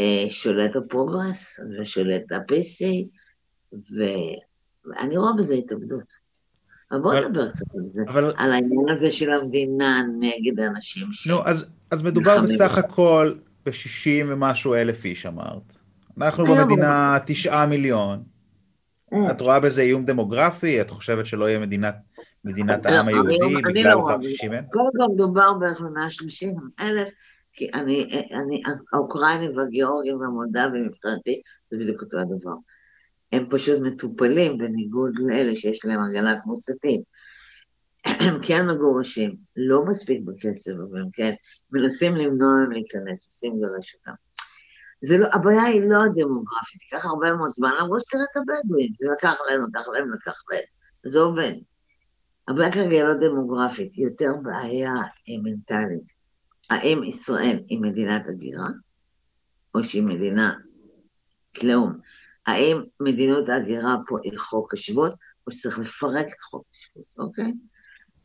אה, 0.00 0.26
שולט 0.30 0.76
הפרוגרס 0.76 1.60
ושולט 1.80 2.32
ה-PC, 2.32 2.84
ואני 4.84 5.16
רואה 5.16 5.32
בזה 5.38 5.54
התאבדות. 5.54 6.28
אבל 6.92 7.00
בוא 7.00 7.14
נדבר 7.14 7.50
קצת 7.50 7.74
על 7.74 7.88
זה, 7.88 8.02
אבל... 8.08 8.24
על 8.36 8.52
העניין 8.52 8.88
הזה 8.94 9.10
של 9.10 9.32
המדינה 9.32 10.02
נגד 10.20 10.60
האנשים 10.60 11.12
ש... 11.12 11.26
נו, 11.26 11.44
אז, 11.44 11.70
אז 11.90 12.02
מדובר 12.02 12.42
בסך 12.42 12.78
הכל 12.78 13.34
ב-60 13.66 14.26
ומשהו 14.26 14.74
אלף 14.74 15.04
איש 15.04 15.26
אמרת. 15.26 15.78
אנחנו 16.18 16.44
במדינה 16.46 17.18
תשעה 17.26 17.66
מיליון. 17.66 18.22
את 19.30 19.40
רואה 19.40 19.60
בזה 19.60 19.82
איום 19.82 20.04
דמוגרפי? 20.04 20.80
את 20.80 20.90
חושבת 20.90 21.26
שלא 21.26 21.48
יהיה 21.48 21.58
מדינת, 21.58 21.94
מדינת 22.44 22.86
לא, 22.86 22.90
העם 22.90 23.08
היהודי 23.08 23.62
בגלל 23.68 23.94
לא 23.94 24.00
אותם 24.00 24.22
60 24.22 24.52
אלף? 24.52 24.64
קודם 24.72 24.90
כל 24.98 25.12
מדובר 25.14 25.52
בערך 25.52 25.80
ב-130 25.80 26.60
אלף, 26.80 27.08
כי 27.52 27.70
אני, 27.74 28.24
אני, 28.32 28.62
האוקראינים 28.92 29.56
והגיאורגים 29.56 30.20
והמולדבים 30.20 30.86
מבחינתי 30.86 31.42
זה 31.70 31.78
בדיוק 31.78 32.02
אותו 32.02 32.18
הדבר. 32.18 32.54
הם 33.32 33.46
פשוט 33.50 33.80
מטופלים 33.80 34.58
בניגוד 34.58 35.12
לאלה 35.18 35.56
שיש 35.56 35.84
להם 35.84 36.00
הגנה 36.02 36.40
קבוצתית. 36.40 37.00
הם 38.04 38.38
כן 38.42 38.66
מגורשים, 38.66 39.36
לא 39.56 39.84
מספיק 39.84 40.20
בקצב, 40.24 40.70
אבל 40.70 41.00
הם 41.00 41.08
כן 41.12 41.32
מנסים 41.72 42.16
למנוע 42.16 42.48
מהם 42.48 42.72
להיכנס, 42.72 43.24
מנסים 43.24 43.52
לגרש 43.56 43.94
אותם. 43.94 44.12
זה 45.02 45.18
לא, 45.18 45.28
הבעיה 45.32 45.62
היא 45.62 45.90
לא 45.90 46.04
הדמוגרפית, 46.04 46.82
ייקח 46.82 47.06
הרבה 47.06 47.34
מאוד 47.34 47.50
זמן, 47.52 47.70
למרות 47.80 48.02
שתראה 48.02 48.22
את 48.22 48.36
הבדואים, 48.36 48.92
זה 48.98 49.06
לקח 49.12 49.38
להם, 49.50 49.62
לקח 49.62 49.88
להם, 49.88 50.12
לקח 50.12 50.42
להם, 50.50 50.62
זה 51.04 51.18
עובד. 51.18 51.52
הבעיה 52.48 52.72
כרגע 52.72 52.96
היא 52.96 53.02
לא 53.02 53.14
דמוגרפית, 53.14 53.98
יותר 53.98 54.32
בעיה 54.42 54.92
מנטלית. 55.42 56.18
האם 56.70 57.04
ישראל 57.04 57.60
היא 57.68 57.80
מדינת 57.80 58.22
הגירה, 58.28 58.68
או 59.74 59.82
שהיא 59.82 60.02
מדינה 60.02 60.54
כלאום? 61.56 61.98
האם 62.46 62.82
מדיניות 63.00 63.48
ההגירה 63.48 63.96
פה 64.06 64.18
היא 64.22 64.38
חוק 64.38 64.74
השבות, 64.74 65.12
או 65.46 65.52
שצריך 65.52 65.78
לפרק 65.78 66.26
את 66.26 66.40
חוק 66.40 66.64
השבות, 66.72 67.04
אוקיי? 67.18 67.52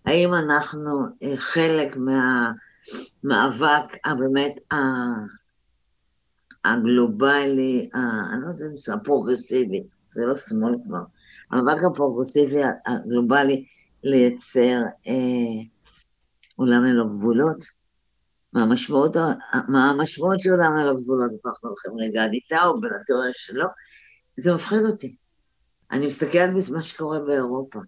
האם 0.05 0.33
אנחנו 0.33 1.05
אה, 1.23 1.37
חלק 1.37 1.97
מהמאבק 1.97 3.97
הבאמת 4.05 4.53
הגלובלי, 6.65 7.89
אני 7.93 8.41
לא 8.41 8.47
יודעת 8.47 8.71
אם 8.71 8.77
זה 8.77 8.93
הפרוגרסיבי, 8.93 9.83
זה 10.13 10.25
לא 10.25 10.35
שמאל 10.35 10.75
כבר, 10.87 11.03
המאבק 11.51 11.81
הפרוגרסיבי 11.91 12.61
הגלובלי 12.85 13.65
לייצר 14.03 14.79
אה, 15.07 15.63
עולם 16.55 16.85
ללא 16.85 17.05
גבולות. 17.05 17.83
מה 18.53 18.61
המשמעות, 18.61 19.15
מה 19.67 19.89
המשמעות 19.89 20.39
של 20.39 20.49
עולם 20.49 20.75
ללא 20.75 20.93
גבולות, 20.93 21.31
זה 21.31 21.37
אנחנו 21.45 21.69
הולכים 21.69 21.91
רגע 21.99 22.25
איתה 22.25 22.65
או 22.65 22.81
בלתיאוריה 22.81 23.33
שלו, 23.33 23.65
זה 24.37 24.53
מפחיד 24.53 24.79
אותי. 24.79 25.15
אני 25.91 26.05
מסתכלת 26.05 26.69
במה 26.69 26.81
שקורה 26.81 27.19
באירופה, 27.19 27.79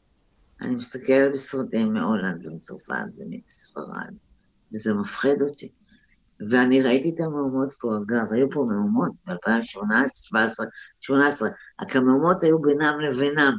אני 0.61 0.75
מסתכלת 0.75 1.31
בסרטים 1.33 1.93
מהולנד 1.93 2.45
ומצרפת 2.45 2.93
ומספרד, 3.17 4.13
וזה 4.73 4.93
מפחיד 4.93 5.41
אותי. 5.41 5.71
ואני 6.49 6.81
ראיתי 6.81 7.09
את 7.15 7.19
המהומות 7.19 7.73
פה, 7.79 7.97
אגב, 7.97 8.33
היו 8.33 8.49
פה 8.51 8.65
מהומות 8.69 9.11
ב-2018, 9.27 9.33
2017, 9.33 10.65
2018, 10.65 11.49
רק 11.81 11.95
המהומות 11.95 12.43
היו 12.43 12.59
בינם 12.61 12.99
לבינם, 12.99 13.55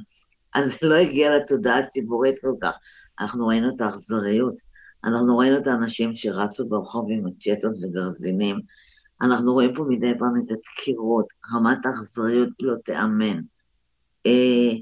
אז 0.55 0.79
זה 0.81 0.87
לא 0.89 0.95
הגיע 0.95 1.37
לתודעה 1.37 1.79
הציבורית 1.79 2.41
כל 2.41 2.53
כך. 2.63 2.79
אנחנו 3.21 3.47
ראינו 3.47 3.71
את 3.77 3.81
האכזריות, 3.81 4.55
אנחנו 5.05 5.39
ראינו 5.39 5.57
את 5.59 5.67
האנשים 5.67 6.15
שרצו 6.15 6.69
ברחוב 6.69 7.07
עם 7.11 7.25
מצ'טות 7.25 7.73
וגרזינים, 7.83 8.57
אנחנו 9.23 9.53
רואים 9.53 9.75
פה 9.75 9.85
מדי 9.89 10.13
פעם 10.19 10.43
את 10.45 10.51
הדקירות, 10.51 11.27
רמת 11.55 11.87
האכזריות 11.87 12.49
לא 12.61 12.75
תיאמן. 12.85 13.41
אה, 14.27 14.73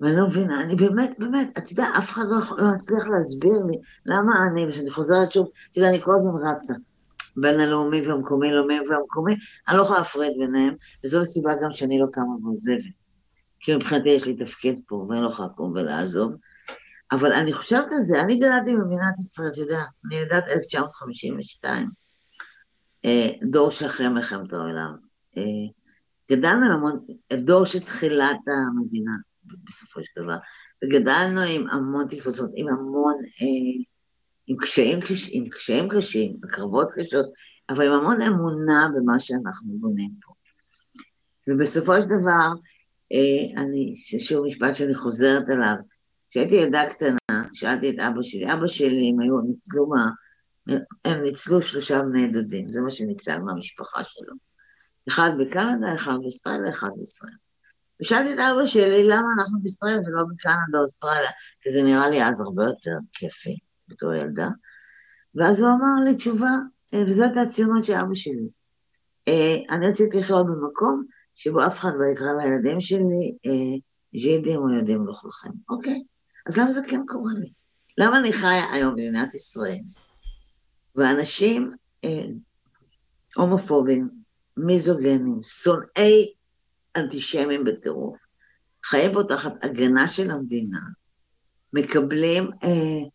ואני 0.00 0.16
לא 0.16 0.26
מבינה, 0.26 0.62
אני 0.62 0.76
באמת, 0.76 1.16
באמת, 1.18 1.58
אתה 1.58 1.72
יודע, 1.72 1.86
אף 1.98 2.10
אחד 2.10 2.22
לא, 2.30 2.36
לא 2.58 2.74
מצליח 2.74 3.06
להסביר 3.06 3.52
לי 3.66 3.78
למה 4.06 4.46
אני, 4.46 4.66
וכשאני 4.66 4.90
חוזרת 4.90 5.32
שוב, 5.32 5.48
אתה 5.70 5.78
יודע, 5.78 5.90
אני 5.90 6.00
כל 6.00 6.14
הזמן 6.14 6.48
רצה. 6.48 6.74
בין 7.36 7.60
הלאומי 7.60 8.08
והמקומי, 8.08 8.52
לאומי 8.52 8.80
והמקומי, 8.80 9.34
אני 9.68 9.76
לא 9.76 9.82
יכולה 9.82 9.98
להפריד 9.98 10.32
ביניהם, 10.38 10.74
וזו 11.04 11.20
הסיבה 11.20 11.52
גם 11.62 11.72
שאני 11.72 11.98
לא 11.98 12.06
קמה 12.12 12.36
ועוזבת. 12.42 12.94
כי 13.60 13.76
מבחינתי 13.76 14.08
יש 14.08 14.26
לי 14.26 14.36
תפקיד 14.36 14.80
פה, 14.86 15.06
ואני 15.08 15.22
לא 15.22 15.26
יכולה 15.26 15.48
לקום 15.48 15.72
ולעזוב. 15.72 16.32
אבל 17.12 17.32
אני 17.32 17.52
חושבת 17.52 17.86
על 17.92 18.00
זה, 18.00 18.20
אני 18.20 18.38
גדלתי 18.38 18.76
במדינת 18.76 19.18
ישראל, 19.18 19.48
אתה 19.52 19.60
יודע, 19.60 19.80
אני 20.06 20.16
יודעת 20.16 20.44
1952, 20.48 21.88
אה, 23.04 23.30
דור 23.50 23.70
שאחרי 23.70 24.08
מלחמת 24.08 24.52
העולם. 24.52 24.96
אה, 25.36 25.42
גדלנו 26.30 26.72
המון, 26.72 27.06
דור 27.32 27.64
של 27.64 27.80
תחילת 27.80 28.38
המדינה, 28.46 29.12
בסופו 29.64 30.00
של 30.02 30.22
דבר, 30.22 30.36
וגדלנו 30.84 31.40
עם 31.40 31.68
המון 31.70 32.06
תקפוצות, 32.10 32.50
עם 32.54 32.68
המון... 32.68 33.14
אה, 33.42 33.95
עם 34.46 34.56
קשיים, 34.56 34.98
עם 35.32 35.48
קשיים 35.48 35.88
קשים, 35.88 36.36
בקרבות 36.40 36.88
קשות, 36.94 37.26
אבל 37.70 37.86
עם 37.86 37.92
המון 37.92 38.22
אמונה 38.22 38.88
במה 38.96 39.20
שאנחנו 39.20 39.72
בונים 39.80 40.10
פה. 40.22 40.32
ובסופו 41.48 42.02
של 42.02 42.08
דבר, 42.08 42.48
אה, 43.12 43.62
אני, 43.62 43.94
שוב 44.18 44.46
משפט 44.46 44.74
שאני 44.74 44.94
חוזרת 44.94 45.44
אליו, 45.50 45.74
כשהייתי 46.30 46.54
ילדה 46.54 46.82
קטנה, 46.90 47.44
שאלתי 47.52 47.90
את 47.90 47.98
אבא 47.98 48.22
שלי, 48.22 48.52
אבא 48.52 48.66
שלי, 48.66 49.10
הם 49.10 49.20
היו, 49.20 49.38
ניצלו 49.38 49.86
מה, 49.86 50.10
הם 51.04 51.22
ניצלו 51.22 51.62
שלושה 51.62 52.02
בני 52.02 52.28
דודים, 52.28 52.70
זה 52.70 52.80
מה 52.80 52.90
שניצל 52.90 53.38
מהמשפחה 53.38 54.04
שלו. 54.04 54.34
אחד 55.08 55.30
בקנדה, 55.40 55.94
אחד 55.94 56.14
בישראל 56.22 56.66
ואחד 56.66 56.88
בישראל. 56.98 57.34
ושאלתי 58.02 58.34
את 58.34 58.38
אבא 58.38 58.66
שלי, 58.66 59.08
למה 59.08 59.28
אנחנו 59.38 59.60
בישראל 59.62 59.98
ולא 60.06 60.22
בקנדה 60.34 60.78
או 60.78 60.82
אוסטרליה? 60.82 61.30
כי 61.60 61.70
זה 61.70 61.82
נראה 61.82 62.10
לי 62.10 62.24
אז 62.24 62.40
הרבה 62.40 62.64
יותר 62.64 62.96
כיפי. 63.12 63.56
בתור 63.88 64.14
ילדה, 64.14 64.48
ואז 65.34 65.60
הוא 65.60 65.68
אמר 65.68 66.04
לי 66.04 66.14
תשובה, 66.14 66.50
אה, 66.94 67.02
וזאת 67.08 67.36
הציונות 67.36 67.84
של 67.84 67.92
אבא 67.92 68.14
שלי. 68.14 68.48
אה, 69.28 69.76
אני 69.76 69.88
רציתי 69.88 70.18
לחיות 70.18 70.46
במקום 70.46 71.04
שבו 71.34 71.66
אף 71.66 71.78
אחד 71.78 71.90
לא 71.98 72.06
יקרא 72.06 72.32
לילדים 72.32 72.80
שלי 72.80 73.36
אה, 73.46 73.78
ז'ידים 74.20 74.58
או 74.60 74.70
ילדים 74.70 75.00
מלוכלכים, 75.00 75.52
אוקיי? 75.68 76.02
אז 76.46 76.56
למה 76.56 76.72
זה 76.72 76.80
כן 76.88 77.00
קורה 77.06 77.32
לי? 77.34 77.52
למה 77.98 78.18
אני 78.18 78.32
חיה 78.32 78.72
היום 78.72 78.92
במדינת 78.92 79.34
ישראל, 79.34 79.78
ואנשים 80.94 81.72
הומופובים, 83.36 84.08
מיזוגנים, 84.56 85.40
שונאי 85.42 86.32
אנטישמים 86.96 87.64
בטירוף, 87.64 88.18
חיים 88.84 89.12
פה 89.12 89.20
תחת 89.28 89.64
הגנה 89.64 90.08
של 90.08 90.30
המדינה, 90.30 90.78
מקבלים 91.72 92.50
אה, 92.64 93.08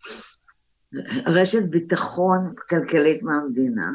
רשת 1.26 1.64
ביטחון 1.64 2.54
כלכלית 2.70 3.24
מהמדינה, 3.24 3.92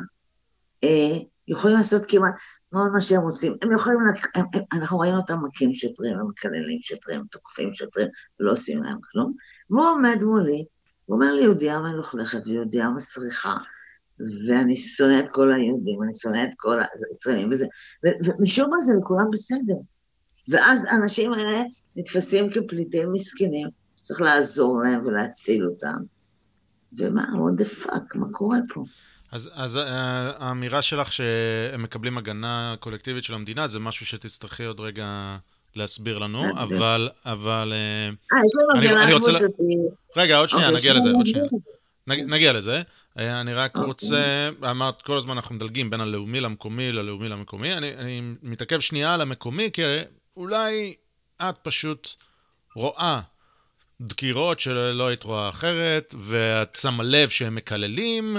אה, 0.84 1.18
יכולים 1.48 1.76
לעשות 1.76 2.02
כמעט 2.08 2.34
כל 2.70 2.90
מה 2.92 3.00
שהם 3.00 3.22
רוצים. 3.22 3.56
הם 3.62 3.72
יכולים, 3.72 3.98
הם, 4.34 4.44
הם, 4.54 4.62
אנחנו 4.72 4.98
ראינו 4.98 5.18
אותם 5.18 5.38
מכים 5.44 5.74
שוטרים, 5.74 6.18
הם 6.18 6.28
מקללים 6.28 6.78
שוטרים, 6.82 7.22
תוקפים 7.30 7.74
שוטרים, 7.74 8.08
ולא 8.40 8.52
עושים 8.52 8.82
להם 8.82 8.98
כלום. 9.02 9.34
והוא 9.70 9.86
עומד 9.86 10.22
מולי, 10.22 10.64
הוא 11.04 11.14
אומר 11.14 11.32
לי, 11.32 11.42
יהודייה 11.42 11.80
מלוכלכת 11.80 12.46
ויהודייה 12.46 12.90
מסריחה, 12.90 13.56
ואני 14.48 14.76
שונא 14.76 15.20
את 15.20 15.28
כל 15.28 15.52
היהודים, 15.52 16.02
אני 16.02 16.12
שונא 16.12 16.44
את 16.44 16.54
כל 16.56 16.78
הישראלים 17.10 17.50
וזה, 17.50 17.66
ומשום 18.24 18.70
מה 18.70 18.80
זה 18.80 18.92
לכולם 19.00 19.30
בסדר. 19.30 19.74
ואז 20.48 20.84
האנשים 20.84 21.32
האלה 21.32 21.62
נתפסים 21.96 22.50
כפליטים 22.50 23.12
מסכנים, 23.12 23.68
צריך 24.00 24.20
לעזור 24.20 24.82
להם 24.82 25.06
ולהציל 25.06 25.66
אותם. 25.66 26.15
ומה, 26.92 27.22
what 27.22 27.60
the 27.60 27.84
fuck, 27.84 28.14
מה 28.14 28.26
קורה 28.32 28.58
פה? 28.74 28.84
אז, 29.32 29.50
אז 29.54 29.76
אה, 29.76 30.32
האמירה 30.38 30.82
שלך 30.82 31.12
שהם 31.12 31.82
מקבלים 31.82 32.18
הגנה 32.18 32.74
קולקטיבית 32.80 33.24
של 33.24 33.34
המדינה, 33.34 33.66
זה 33.66 33.78
משהו 33.78 34.06
שתצטרכי 34.06 34.64
עוד 34.64 34.80
רגע 34.80 35.36
להסביר 35.74 36.18
לנו, 36.18 36.44
אה, 36.44 36.62
אבל, 36.62 37.08
אבל... 37.24 37.72
אה, 37.76 38.10
לנו 38.74 38.86
הגנה 38.86 39.10
קבוצתית. 39.10 39.42
רגע, 40.16 40.38
עוד 40.38 40.48
שנייה, 40.48 40.66
אוקיי, 40.66 40.78
נגיע 40.78 40.94
לזה, 40.94 41.10
עוד 41.10 41.26
שנייה. 41.26 41.46
נגיע 42.06 42.52
לזה. 42.52 42.82
אני 43.16 43.54
רק 43.54 43.76
אוקיי. 43.76 43.86
רוצה, 43.86 44.50
אמרת, 44.70 45.02
כל 45.02 45.16
הזמן 45.16 45.36
אנחנו 45.36 45.54
מדלגים 45.54 45.90
בין 45.90 46.00
הלאומי 46.00 46.40
למקומי, 46.40 46.92
ללאומי 46.92 47.28
למקומי. 47.28 47.72
אני, 47.72 47.96
אני 47.96 48.22
מתעכב 48.42 48.80
שנייה 48.80 49.14
על 49.14 49.20
המקומי, 49.20 49.70
כי 49.72 49.82
אולי 50.36 50.94
את 51.42 51.54
פשוט 51.62 52.08
רואה 52.76 53.20
דקירות 54.00 54.60
שלא 54.60 55.06
היית 55.06 55.24
רואה 55.24 55.48
אחרת, 55.48 56.14
ואת 56.18 56.74
שמה 56.74 57.04
לב 57.04 57.28
שהם 57.28 57.54
מקללים, 57.54 58.36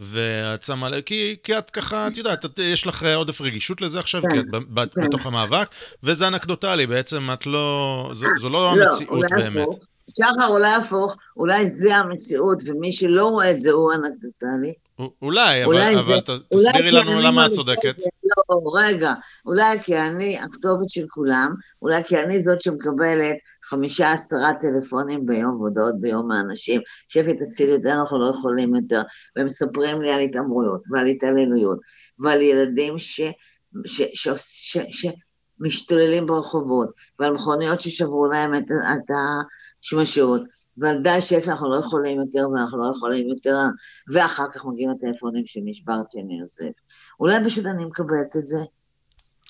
ואת 0.00 0.62
שמה 0.62 0.88
לב, 0.88 1.00
כי, 1.00 1.36
כי 1.42 1.58
את 1.58 1.70
ככה, 1.70 2.08
את 2.08 2.16
יודעת, 2.16 2.44
את, 2.44 2.58
יש 2.58 2.86
לך 2.86 3.06
עודף 3.14 3.40
רגישות 3.40 3.80
לזה 3.80 3.98
עכשיו, 3.98 4.22
כן, 4.22 4.28
כי 4.30 4.38
את 4.38 4.44
ב, 4.50 4.84
כן. 4.84 5.06
בתוך 5.06 5.26
המאבק, 5.26 5.68
וזה 6.02 6.28
אנקדוטלי, 6.28 6.86
בעצם 6.86 7.28
את 7.32 7.46
לא, 7.46 8.10
זו, 8.12 8.26
זו 8.38 8.48
לא, 8.48 8.76
לא 8.76 8.82
המציאות 8.82 9.24
באמת. 9.30 9.68
שחר, 10.16 10.46
אולי 10.48 10.74
הפוך, 10.74 11.16
אולי 11.36 11.70
זה 11.70 11.96
המציאות, 11.96 12.62
ומי 12.66 12.92
שלא 12.92 13.28
רואה 13.28 13.50
את 13.50 13.60
זה 13.60 13.70
הוא 13.70 13.92
אנקדוטלי. 13.92 14.72
אולי, 15.22 15.64
אולי 15.64 15.94
אבל, 15.96 16.04
זה, 16.04 16.32
אבל 16.34 16.40
תסבירי 16.54 16.90
לנו 16.90 17.20
למה 17.20 17.46
את 17.46 17.50
צודקת. 17.50 17.96
לא, 18.24 18.60
רגע, 18.74 19.14
אולי 19.46 19.82
כי 19.82 19.98
אני 19.98 20.38
הכתובת 20.38 20.88
של 20.88 21.06
כולם, 21.08 21.54
אולי 21.82 22.04
כי 22.04 22.16
אני 22.16 22.42
זאת 22.42 22.62
שמקבלת 22.62 23.36
חמישה 23.68 24.12
עשרה 24.12 24.52
טלפונים 24.60 25.26
ביום 25.26 25.60
והודעות 25.60 26.00
ביום 26.00 26.28
מהאנשים, 26.28 26.80
שפי 27.08 27.34
תצילי 27.34 27.74
את 27.74 27.82
זה, 27.82 27.92
אנחנו 27.94 28.18
לא 28.18 28.30
יכולים 28.30 28.74
יותר, 28.74 29.02
והם 29.36 29.46
מספרים 29.46 30.02
לי 30.02 30.10
על 30.10 30.20
התעמרויות 30.20 30.82
ועל 30.90 31.06
התעללויות 31.06 31.78
ועל 32.18 32.42
ילדים 32.42 32.98
ש, 32.98 33.20
ש, 33.86 34.02
ש, 34.14 34.28
ש, 34.28 34.78
ש, 34.78 35.06
שמשתוללים 35.60 36.26
ברחובות 36.26 36.88
ועל 37.18 37.32
מכוניות 37.32 37.80
ששברו 37.80 38.26
להם 38.26 38.54
את, 38.54 38.64
את 38.64 39.10
השמשות 39.80 40.42
ועל 40.78 41.02
די 41.02 41.20
שפי 41.20 41.50
אנחנו 41.50 41.70
לא 41.70 41.76
יכולים 41.76 42.20
יותר 42.20 42.48
ואנחנו 42.50 42.82
לא 42.82 42.92
יכולים 42.96 43.28
יותר, 43.28 43.56
ואחר 44.14 44.44
כך 44.54 44.64
מגיעים 44.66 44.90
הטלפונים 44.90 45.46
שנשברתי 45.46 46.20
אני 46.20 46.40
עוזב. 46.40 46.70
אולי 47.20 47.44
פשוט 47.44 47.66
אני 47.66 47.84
מקבלת 47.84 48.36
את 48.36 48.46
זה. 48.46 48.58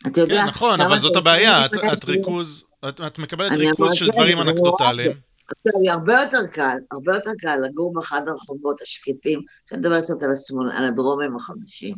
אתה 0.07 0.21
יודע... 0.21 0.37
כן, 0.37 0.47
נכון, 0.47 0.81
אבל 0.81 0.99
זאת 0.99 1.17
הבעיה, 1.17 1.67
את, 1.67 1.71
את 1.93 2.05
ריכוז, 2.05 2.65
את, 2.89 3.01
את 3.07 3.19
מקבלת 3.19 3.53
ריכוז 3.57 3.95
של 3.95 4.11
דברים 4.11 4.41
אנקדוטליים. 4.41 5.13
עכשיו, 5.49 5.73
הרבה 5.91 6.21
יותר 6.21 6.47
קל, 6.47 6.77
הרבה 6.91 7.15
יותר 7.15 7.31
קל 7.39 7.57
לגור 7.57 7.93
באחד 7.93 8.21
הרחובות 8.29 8.83
השקטים, 8.83 9.41
שאני 9.69 9.81
מדברת 9.81 10.05
קצת 10.05 10.23
על 10.23 10.33
השמאל, 10.33 10.71
על 10.71 10.85
הדרומים 10.85 11.37
החדשים. 11.37 11.97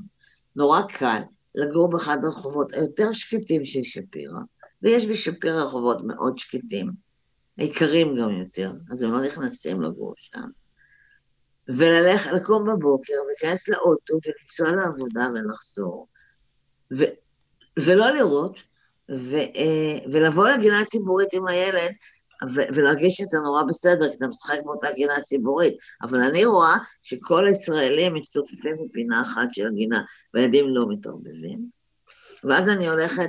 נורא 0.57 0.83
קל 0.83 1.21
לגור 1.55 1.91
באחד 1.91 2.19
הרחובות 2.25 2.73
היותר 2.73 3.13
שקטים 3.13 3.65
של 3.65 3.85
שפירא, 3.85 4.41
ויש 4.83 5.07
בשפירא 5.07 5.63
רחובות 5.63 5.99
מאוד 6.05 6.39
שקטים, 6.39 6.91
יקרים 7.59 8.17
גם 8.17 8.31
יותר, 8.31 8.73
אז 8.91 9.03
הם 9.03 9.11
לא 9.11 9.21
נכנסים 9.21 9.83
לגור 9.83 10.15
שם. 10.17 10.49
וללכת, 11.69 12.31
לקום 12.33 12.65
בבוקר, 12.67 13.15
להיכנס 13.29 13.69
לאוטו 13.69 14.15
ולנסוע 14.15 14.77
לעבודה 14.77 15.29
ולחזור. 15.35 16.07
ו, 16.99 17.05
ולא 17.79 18.11
לראות, 18.11 18.59
ו, 19.11 19.37
אה, 19.37 19.99
ולבוא 20.13 20.49
לגינה 20.49 20.81
הציבורית 20.81 21.29
עם 21.33 21.49
הילד, 21.49 21.91
ו, 22.55 22.61
ולהרגיש 22.75 23.17
שאתה 23.17 23.37
נורא 23.37 23.63
בסדר, 23.63 24.11
כי 24.11 24.17
אתה 24.17 24.27
משחק 24.27 24.59
באותה 24.65 24.87
גינה 24.95 25.21
ציבורית. 25.21 25.75
אבל 26.03 26.19
אני 26.19 26.45
רואה 26.45 26.77
שכל 27.03 27.47
הישראלים 27.47 28.15
מצטופפים 28.15 28.77
בפינה 28.85 29.23
אחת 29.23 29.49
של 29.53 29.67
הגינה, 29.67 30.03
והילדים 30.35 30.69
לא 30.69 30.89
מתערבבים. 30.89 31.81
ואז 32.45 32.69
אני 32.69 32.89
הולכת, 32.89 33.29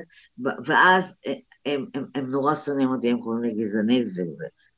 ואז 0.66 1.16
אה, 1.28 1.34
הם, 1.66 1.86
הם, 1.94 2.06
הם 2.16 2.32
נורא 2.32 2.56
שונאים 2.56 2.90
אותי, 2.90 3.10
הם 3.10 3.22
קוראים 3.22 3.44
לי 3.44 3.54
גזענית 3.54 4.08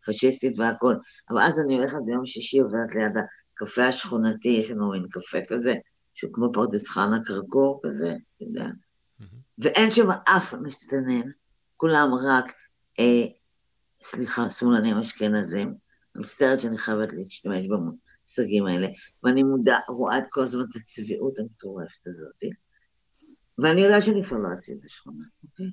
ופשיסטית 0.09 0.59
והכול, 0.59 0.99
אבל 1.29 1.41
אז 1.41 1.59
אני 1.59 1.77
הולכת 1.77 1.97
ביום 2.05 2.25
שישי 2.25 2.59
עוברת 2.59 2.95
ליד 2.95 3.11
הקפה 3.55 3.85
השכונתי, 3.87 4.49
יש 4.49 4.71
לנו 4.71 4.91
מין 4.91 5.07
קפה 5.11 5.37
כזה, 5.47 5.73
שהוא 6.13 6.33
כמו 6.33 6.51
פרדס 6.53 6.87
חנה 6.87 7.23
קרקור 7.25 7.81
כזה, 7.85 8.09
אתה 8.09 8.43
יודע, 8.43 8.65
ואין 9.57 9.91
שם 9.91 10.11
אף 10.11 10.53
מסתנן, 10.53 11.29
כולם 11.77 12.09
רק, 12.13 12.53
אה, 12.99 13.25
סליחה, 14.01 14.49
שמאלנים 14.49 14.97
אשכנזים, 14.97 15.67
אני 16.15 16.21
מצטערת 16.21 16.59
שאני 16.59 16.77
חייבת 16.77 17.09
להשתמש 17.13 17.67
במושגים 17.67 18.65
האלה, 18.65 18.87
ואני 19.23 19.43
מודע, 19.43 19.77
רואה 19.89 20.17
את 20.17 20.23
כל 20.29 20.41
הזמן 20.41 20.63
את 20.71 20.75
הצביעות 20.75 21.39
המטורפת 21.39 22.07
הזאת, 22.07 22.43
ואני 23.57 23.81
יודעת 23.81 24.03
שאני 24.03 24.23
כבר 24.23 24.37
לא 24.37 24.47
אציל 24.53 24.77
את 24.79 24.85
השכונה, 24.85 25.25
אוקיי? 25.43 25.71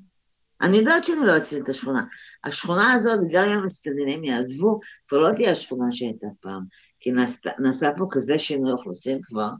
אני 0.61 0.78
יודעת 0.78 1.05
שאני 1.05 1.26
לא 1.26 1.37
אציל 1.37 1.62
את 1.62 1.68
השכונה. 1.68 2.05
השכונה 2.45 2.93
הזאת, 2.93 3.18
גם 3.33 3.49
אם 3.49 3.59
המסתננים 3.59 4.24
יעזבו, 4.24 4.81
כבר 5.09 5.18
לא 5.18 5.35
תהיה 5.35 5.53
השכונה 5.53 5.93
שהייתה 5.93 6.26
פעם, 6.41 6.64
כי 7.01 7.12
נעשה, 7.12 7.51
נעשה 7.59 7.91
פה 7.99 8.07
כזה 8.11 8.39
שינוי 8.39 8.72
אוכלוסין 8.72 9.18
כבר, 9.22 9.51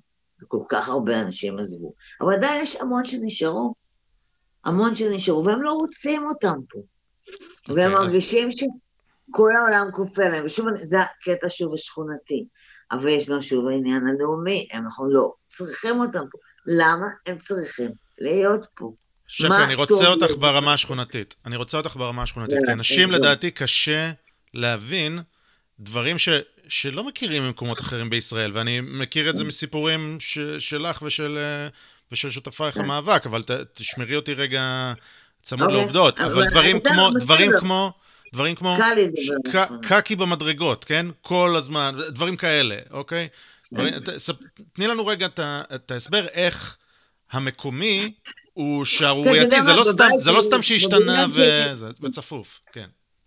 וכל 0.43 0.63
כך 0.69 0.89
הרבה 0.89 1.21
אנשים 1.21 1.59
עזבו. 1.59 1.95
אבל 2.21 2.35
עדיין 2.35 2.63
יש 2.63 2.77
המון 2.77 3.05
שנשארו, 3.05 3.75
המון 4.65 4.97
שנשארו, 4.97 5.45
והם 5.45 5.63
לא 5.63 5.73
רוצים 5.73 6.25
אותם 6.25 6.57
פה. 6.71 6.79
Okay, 6.79 7.73
והם 7.73 7.79
אוקיי, 7.79 7.89
מרגישים 7.89 8.49
אז... 8.49 8.55
שכל 8.55 9.51
העולם 9.57 9.87
כופה 9.93 10.29
להם, 10.29 10.47
ושוב, 10.47 10.67
זה 10.83 10.97
הקטע 11.01 11.47
שוב 11.49 11.75
השכונתי. 11.75 12.45
אבל 12.93 13.09
יש 13.09 13.29
לנו 13.29 13.43
שוב 13.43 13.69
העניין 13.69 14.07
הלאומי, 14.07 14.69
אנחנו 14.75 15.13
לא 15.13 15.33
צריכים 15.47 16.01
אותם 16.01 16.23
פה. 16.31 16.39
למה 16.67 17.07
הם 17.27 17.39
צריכים 17.39 17.91
להיות 18.19 18.67
פה? 18.75 18.93
שפי, 19.29 19.47
אני 19.65 19.75
רוצה 19.75 20.07
אותך 20.07 20.31
ברמה 20.39 20.73
השכונתית. 20.73 21.35
אני 21.47 21.57
רוצה 21.57 21.79
אותך 21.79 21.97
ברמה 21.97 22.23
השכונתית. 22.23 22.59
כי 22.67 22.73
אנשים, 22.73 23.11
לדעתי, 23.11 23.51
קשה 23.51 24.11
להבין 24.55 25.19
דברים 25.81 26.19
ש, 26.19 26.29
שלא 26.69 27.05
מכירים 27.05 27.43
ממקומות 27.43 27.81
אחרים 27.81 28.11
בישראל, 28.11 28.51
ואני 28.55 28.81
מכיר 28.81 29.31
את 29.31 29.37
זה 29.37 29.45
מסיפורים 29.45 30.17
ש, 30.21 30.39
שלך 30.39 31.03
ושל, 31.03 31.39
ושל 32.13 32.31
שותפייך 32.31 32.75
כן. 32.75 32.83
למאבק, 32.83 33.27
אבל 33.27 33.43
ת, 33.43 33.51
תשמרי 33.51 34.17
אותי 34.17 34.35
רגע 34.35 34.93
צמוד 35.43 35.63
אוקיי. 35.63 35.77
לעובדות. 35.77 36.21
אבל 36.21 36.51
דברים 36.51 36.81
כמו, 36.81 37.11
דברים 37.21 37.51
כמו... 37.61 37.93
דברים 38.33 38.55
כמו 38.55 38.77
קקי 39.83 40.17
במדרגות, 40.17 40.85
כן? 40.85 41.07
כל 41.21 41.55
הזמן, 41.57 41.95
דברים 42.09 42.37
כאלה, 42.37 42.77
אוקיי? 42.91 43.29
תני 44.73 44.87
לנו 44.87 45.07
רגע 45.07 45.27
את 45.75 45.91
ההסבר 45.91 46.27
איך 46.27 46.77
המקומי 47.33 48.15
הוא 48.53 48.85
שערורייתי, 48.85 49.63
זה, 49.63 49.73
לא 49.73 49.85
סתם, 49.85 50.09
זה 50.19 50.33
לא 50.33 50.43
סתם 50.43 50.63
שהשתנה 50.63 51.27
וצפוף, 52.03 52.61
כן. 52.73 52.87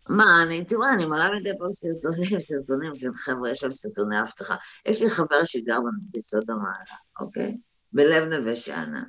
מה, 0.10 0.44
אני, 0.44 0.66
תראה, 0.66 0.94
אני 0.94 1.06
מלאה 1.06 1.30
מדי 1.40 1.50
פעם 1.60 1.72
סרטונים, 1.72 2.40
סרטונים 2.50 2.92
של 2.96 3.08
חבר'ה, 3.16 3.52
יש 3.52 3.64
להם 3.64 3.74
סרטוני 3.74 4.22
אבטחה. 4.22 4.56
יש 4.86 5.02
לי 5.02 5.10
חבר 5.10 5.46
שגר 5.46 5.78
ביסוד 6.12 6.44
המעלה, 6.50 6.98
אוקיי? 7.20 7.58
בלב 7.94 8.24
נווה 8.24 8.56
שאנן. 8.56 9.04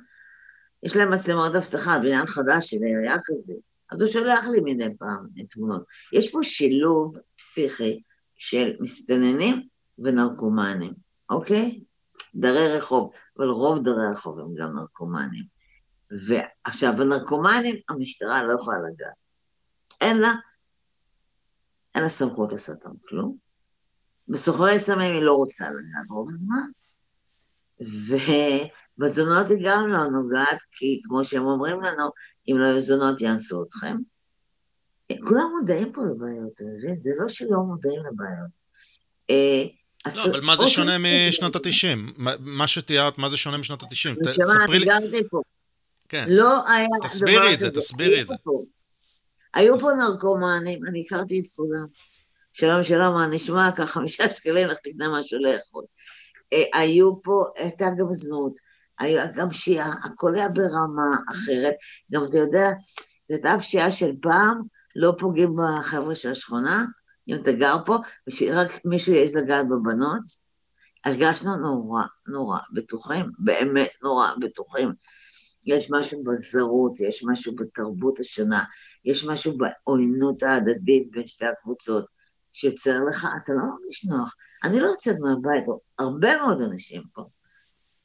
יש 0.83 0.95
להם 0.95 1.13
מצלמות 1.13 1.55
אבטחה, 1.55 1.99
בניין 1.99 2.25
חדש 2.25 2.69
של 2.69 2.77
עירייה 2.77 3.15
כזה. 3.25 3.53
אז 3.91 4.01
הוא 4.01 4.09
שולח 4.09 4.45
לי 4.47 4.59
מדי 4.63 4.97
פעם 4.97 5.27
תמונות. 5.49 5.83
יש 6.13 6.31
פה 6.31 6.39
שילוב 6.43 7.17
פסיכי 7.37 8.01
של 8.35 8.75
מסתננים 8.79 9.67
ונרקומנים, 9.99 10.93
אוקיי? 11.29 11.83
דרי 12.35 12.77
רחוב, 12.77 13.11
אבל 13.37 13.47
רוב 13.47 13.83
דרי 13.83 14.11
רחוב 14.11 14.39
הם 14.39 14.55
גם 14.55 14.75
נרקומנים. 14.75 15.43
ועכשיו, 16.27 16.93
בנרקומנים 16.97 17.75
המשטרה 17.89 18.43
לא 18.43 18.53
יכולה 18.53 18.77
לגעת. 18.77 19.15
אין 20.01 20.17
לה, 20.17 20.31
אין 21.95 22.03
לה 22.03 22.09
סמכות 22.09 22.51
לעשות 22.51 22.75
אותם 22.75 22.97
כלום. 23.07 23.37
בסוחרי 24.27 24.79
סמים 24.79 25.13
היא 25.13 25.23
לא 25.23 25.33
רוצה 25.33 25.65
לגעת 25.65 26.09
רוב 26.09 26.29
הזמן. 26.31 26.69
ובזונות 27.79 29.49
היא 29.49 29.57
גם 29.65 29.87
לא 29.87 30.07
נוגעת, 30.07 30.57
כי 30.71 31.01
כמו 31.03 31.25
שהם 31.25 31.45
אומרים 31.45 31.81
לנו, 31.81 32.09
אם 32.47 32.57
לא 32.57 32.65
יהיו 32.65 32.81
זונות 32.81 33.21
יאנסו 33.21 33.63
אתכם. 33.63 33.97
כולם 35.23 35.49
מודעים 35.59 35.91
פה 35.91 36.01
לבעיות, 36.01 36.53
אתה 36.53 36.63
זה 36.97 37.09
לא 37.19 37.29
שלא 37.29 37.57
מודעים 37.57 37.99
לבעיות. 37.99 38.65
אה, 39.29 39.63
לא, 40.15 40.23
אבל 40.23 40.41
מה 40.41 40.55
זה 40.55 40.67
שונה 40.67 40.97
משנות 41.29 41.55
ה-90? 41.55 42.21
מה 42.39 42.67
שתיארת, 42.67 43.17
מה 43.17 43.29
זה 43.29 43.37
שונה 43.37 43.57
משנות 43.57 43.83
ה-90? 43.83 44.29
נשמה, 44.29 44.65
אני 44.69 44.85
גרתי 44.85 45.29
פה. 45.29 45.41
כן. 46.09 46.25
לא 46.29 46.69
היה 46.69 46.87
תסבירי 47.03 47.53
את 47.53 47.59
זה, 47.59 47.71
תסבירי 47.71 48.21
את 48.21 48.27
זה. 48.27 48.35
היו 49.53 49.79
פה 49.79 49.87
נרקומנים, 49.93 50.85
אני 50.85 51.03
הכרתי 51.05 51.39
את 51.39 51.45
כולם. 51.55 51.85
שלום, 52.53 52.83
שלום, 52.83 53.13
מה 53.13 53.27
נשמע? 53.27 53.71
ככה 53.71 53.85
חמישה 53.85 54.29
שקלים, 54.29 54.67
לך 54.67 54.77
תקנה 54.77 55.19
משהו 55.19 55.39
לאכול. 55.39 55.83
אה, 56.53 56.79
היו 56.79 57.21
פה, 57.21 57.45
הייתה 57.55 57.85
גם 57.97 58.13
זנות, 58.13 58.53
היה 58.99 59.31
גם 59.35 59.49
פשיעה, 59.49 59.93
הכל 60.03 60.35
היה 60.35 60.49
ברמה 60.49 61.17
אחרת. 61.31 61.73
גם 62.11 62.25
אתה 62.29 62.37
יודע, 62.37 62.69
זו 63.27 63.33
הייתה 63.33 63.55
פשיעה 63.59 63.91
של 63.91 64.11
פעם, 64.21 64.61
לא 64.95 65.13
פוגעים 65.19 65.55
בחבר'ה 65.55 66.15
של 66.15 66.31
השכונה, 66.31 66.85
אם 67.27 67.35
אתה 67.35 67.51
גר 67.51 67.77
פה, 67.85 67.97
ושרק 68.27 68.71
מישהו 68.85 69.13
יעז 69.13 69.35
לגעת 69.35 69.65
בבנות, 69.69 70.21
הרגשנו 71.05 71.55
נורא, 71.55 72.03
נורא 72.27 72.59
בטוחים, 72.73 73.25
באמת 73.39 73.89
נורא 74.03 74.27
בטוחים. 74.39 74.93
יש 75.65 75.91
משהו 75.91 76.23
בזרות, 76.23 76.99
יש 76.99 77.23
משהו 77.27 77.55
בתרבות 77.55 78.19
השונה, 78.19 78.63
יש 79.05 79.25
משהו 79.25 79.57
בעוינות 79.57 80.43
ההדדית 80.43 81.11
בין 81.11 81.27
שתי 81.27 81.45
הקבוצות, 81.45 82.05
שיוצר 82.53 82.97
לך, 83.09 83.27
אתה 83.43 83.53
לא 83.53 83.61
מרגיש 83.65 84.05
נוח. 84.05 84.35
אני 84.65 84.79
לא 84.79 84.87
יוצאת 84.87 85.15
מהבית, 85.19 85.63
הרבה 85.99 86.37
מאוד 86.37 86.61
אנשים 86.61 87.03
פה, 87.13 87.23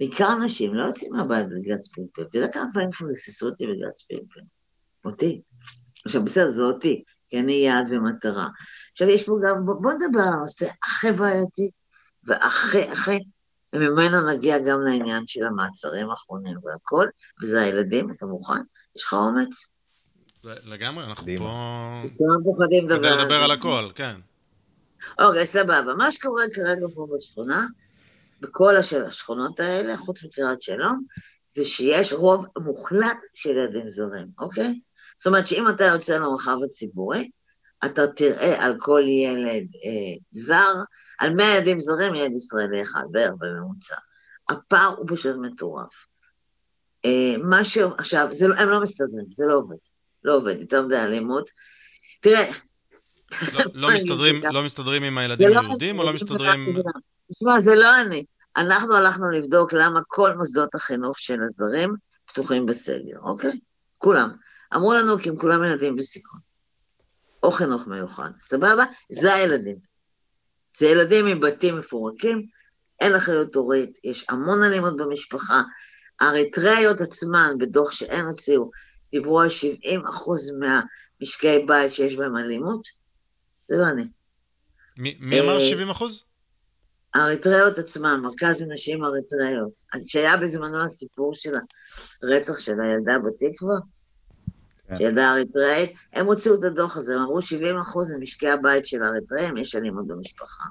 בעיקר 0.01 0.37
נשים, 0.37 0.75
לא 0.75 0.87
יוצאים 0.87 1.13
מהבית 1.13 1.47
בגז 1.49 1.93
פלפל. 1.93 2.23
אתה 2.23 2.39
יודע 2.39 2.53
כמה 2.53 2.67
פעמים 2.75 2.91
כבר 2.91 3.09
היססו 3.09 3.47
אותי 3.47 3.67
בגז 3.67 4.05
פלפל? 4.09 4.41
אותי. 5.05 5.43
עכשיו 6.05 6.25
בסדר, 6.25 6.51
זה 6.51 6.63
אותי, 6.63 7.05
כי 7.31 7.39
אני 7.41 7.53
יעד 7.53 7.87
ומטרה. 7.91 8.49
עכשיו 8.93 9.09
יש 9.09 9.27
פה 9.27 9.39
גם, 9.47 9.67
בוא 9.67 9.93
נדבר 9.93 10.23
על 10.23 10.33
הנושא 10.33 10.69
הכי 10.83 11.13
בעייתי, 11.13 11.71
והכי 12.25 12.83
הכי, 12.83 13.19
וממנו 13.73 14.27
נגיע 14.27 14.59
גם 14.59 14.81
לעניין 14.81 15.23
של 15.27 15.45
המעצרים 15.45 16.11
האחרונים 16.11 16.57
והכל, 16.65 17.07
וזה 17.43 17.63
הילדים, 17.63 18.11
אתה 18.11 18.27
מוכן? 18.27 18.61
יש 18.97 19.05
לך 19.05 19.13
אומץ? 19.13 19.75
לגמרי, 20.45 21.05
אנחנו 21.05 21.27
פה... 21.39 22.01
כולם 22.19 22.45
פוחדים 22.45 22.89
לדבר 22.89 23.45
על 23.45 23.51
הכל, 23.51 23.85
כן. 23.95 24.17
אוקיי, 25.19 25.47
סבבה. 25.47 25.95
מה 25.95 26.13
שקורה 26.13 26.43
כרגע 26.55 26.87
פה 26.95 27.07
בשכונה, 27.17 27.67
בכל 28.41 28.77
השכונות 28.77 29.61
האלה, 29.61 29.97
חוץ 29.97 30.25
מקריית 30.25 30.63
שלום, 30.63 31.05
זה 31.53 31.65
שיש 31.65 32.13
רוב 32.13 32.47
מוחלט 32.59 33.17
של 33.35 33.51
ילדים 33.51 33.91
זרים, 33.91 34.27
אוקיי? 34.39 34.81
זאת 35.19 35.27
אומרת 35.27 35.49
שאם 35.49 35.69
אתה 35.69 35.85
יוצא 35.85 36.17
למרחב 36.17 36.57
הציבורי, 36.65 37.31
אתה 37.85 38.07
תראה 38.07 38.65
על 38.65 38.75
כל 38.79 39.03
ילד 39.07 39.67
אה, 39.85 40.19
זר, 40.31 40.73
על 41.19 41.35
100 41.35 41.57
ילדים 41.57 41.81
זרים 41.81 42.15
ילד 42.15 42.33
ישראלי 42.33 42.83
אחד 42.83 43.05
בערך 43.11 43.35
בממוצע. 43.39 43.97
הפער 44.49 44.95
הוא 44.97 45.07
פשוט 45.09 45.37
מטורף. 45.37 46.07
אה, 47.05 47.35
משהו, 47.45 47.91
עכשיו, 47.99 48.29
זה, 48.33 48.49
לא, 48.49 48.55
הם 48.55 48.69
לא 48.69 48.81
מסתדרים, 48.81 49.27
זה 49.31 49.45
לא 49.49 49.55
עובד. 49.55 49.77
לא 50.25 50.37
עובד, 50.37 50.61
יותר 50.61 50.83
מדי 50.83 50.97
אלימות. 50.97 51.51
תראה... 52.21 52.53
לא, 53.53 53.61
לא, 53.75 53.95
מסתדרים, 53.95 54.43
לא 54.53 54.63
מסתדרים 54.63 55.03
עם 55.03 55.19
הילדים 55.19 55.49
לא 55.49 55.61
היהודים, 55.61 55.99
או 55.99 56.05
לא 56.05 56.13
מסתדרים... 56.13 56.77
תשמע, 57.33 57.61
זה 57.61 57.75
לא 57.75 58.01
אני. 58.01 58.25
אנחנו 58.57 58.97
הלכנו 58.97 59.31
לבדוק 59.31 59.73
למה 59.73 60.01
כל 60.09 60.35
מוסדות 60.35 60.75
החינוך 60.75 61.19
של 61.19 61.43
הזרים 61.43 61.95
פתוחים 62.27 62.67
בסגר, 62.67 63.19
אוקיי? 63.23 63.59
כולם. 63.99 64.31
אמרו 64.75 64.95
לנו 64.95 65.19
כי 65.19 65.29
הם 65.29 65.37
כולם 65.37 65.65
ילדים 65.65 65.97
בסיכון. 65.97 66.41
או 67.43 67.51
חינוך 67.51 67.87
מיוחד, 67.87 68.31
סבבה? 68.41 68.85
זה 69.13 69.35
הילדים. 69.35 69.77
זה 70.77 70.87
ילדים 70.87 71.27
עם 71.27 71.41
בתים 71.41 71.79
מפורקים, 71.79 72.47
אין 73.01 73.15
אחריות 73.15 73.55
הורית, 73.55 73.99
יש 74.05 74.27
המון 74.29 74.63
אלימות 74.63 74.97
במשפחה. 74.97 75.63
האריתראיות 76.21 77.01
עצמן, 77.01 77.55
בדוח 77.59 77.93
שהן 77.93 78.25
הוציאו, 78.25 78.71
דיברו 79.13 79.41
על 79.41 79.49
70 79.49 80.07
אחוז 80.07 80.51
מהמשקי 80.51 81.65
בית 81.67 81.93
שיש 81.93 82.17
בהם 82.17 82.37
אלימות. 82.37 83.00
זה 83.71 83.77
לא 83.77 83.87
אני. 83.87 84.05
מי 84.97 85.41
אמר 85.41 85.61
70 85.61 85.87
אה, 85.87 85.93
אחוז? 85.93 86.25
האריתראיות 87.15 87.79
עצמן, 87.79 88.21
מרכז 88.21 88.63
לנשים 88.63 89.05
אריתראיות. 89.05 89.73
כשהיה 90.07 90.37
בזמנו 90.37 90.85
הסיפור 90.85 91.35
של 91.35 91.53
הרצח 92.23 92.59
של 92.59 92.81
הילדה 92.81 93.19
בתקווה, 93.19 93.77
כן. 94.89 94.97
ילדה 95.01 95.33
אריתראית, 95.33 95.93
הם 96.13 96.27
הוציאו 96.27 96.55
את 96.55 96.65
הדוח 96.65 96.97
הזה, 96.97 97.15
הם 97.15 97.21
אמרו 97.21 97.43
70 97.43 97.77
אחוז 97.77 98.13
ממשקי 98.13 98.49
הבית 98.49 98.87
של 98.87 99.03
האריתראים 99.03 99.57
יש 99.57 99.77
אלימות 99.77 100.07
במשפחה. 100.07 100.65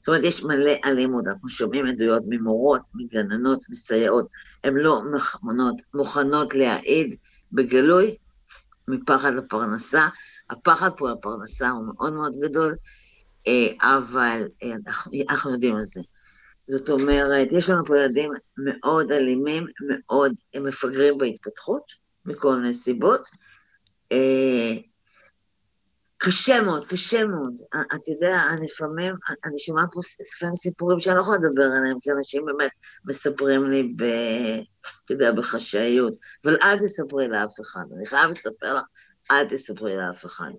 זאת 0.00 0.08
אומרת, 0.08 0.24
יש 0.24 0.44
מלא 0.44 0.72
אלימות, 0.84 1.26
אנחנו 1.26 1.48
שומעים 1.48 1.86
עדויות 1.86 2.22
ממורות, 2.28 2.82
מגננות, 2.94 3.60
מסייעות, 3.68 4.28
הן 4.64 4.74
לא 4.74 5.02
מוכנות, 5.12 5.74
מוכנות 5.94 6.54
להעיד 6.54 7.16
בגלוי 7.52 8.16
מפחד 8.88 9.32
לפרנסה. 9.34 10.08
הפחד 10.50 10.90
פה 10.96 11.10
לפרנסה 11.10 11.70
הוא 11.70 11.84
מאוד 11.94 12.12
מאוד 12.12 12.32
גדול, 12.42 12.76
אה, 13.46 13.96
אבל 13.96 14.48
אה, 14.62 14.72
אנחנו 15.28 15.52
יודעים 15.52 15.76
על 15.76 15.86
זה. 15.86 16.00
זאת 16.66 16.90
אומרת, 16.90 17.48
יש 17.50 17.70
לנו 17.70 17.84
פה 17.86 17.98
ילדים 17.98 18.32
מאוד 18.56 19.12
אלימים, 19.12 19.66
מאוד 19.88 20.34
מפגרים 20.60 21.18
בהתפתחות, 21.18 21.82
מכל 22.26 22.56
מיני 22.56 22.74
סיבות, 22.74 23.30
אה, 24.12 24.76
קשה 26.18 26.60
מאוד, 26.62 26.84
קשה 26.84 27.24
מאוד. 27.24 27.54
אתה 27.94 28.10
יודע, 28.10 28.42
לפעמים, 28.64 29.14
אני 29.44 29.58
שומעת 29.58 29.88
פה 29.92 30.00
לפעמים 30.20 30.56
סיפורים 30.56 31.00
שאני 31.00 31.16
לא 31.16 31.20
יכולה 31.20 31.38
לדבר 31.38 31.64
עליהם, 31.64 32.00
כי 32.00 32.12
אנשים 32.12 32.44
באמת 32.44 32.70
מספרים 33.04 33.70
לי, 33.70 33.92
ב, 33.96 34.02
אתה 35.04 35.12
יודע, 35.12 35.32
בחשאיות, 35.32 36.14
אבל 36.44 36.56
אל 36.62 36.78
תספרי 36.78 37.28
לאף 37.28 37.60
אחד. 37.60 37.84
אני 37.96 38.06
חייב 38.06 38.30
לספר 38.30 38.74
לך, 38.74 38.84
אל 39.30 39.44
תספרי 39.48 39.96
לאף 39.96 40.26
אחד. 40.26 40.50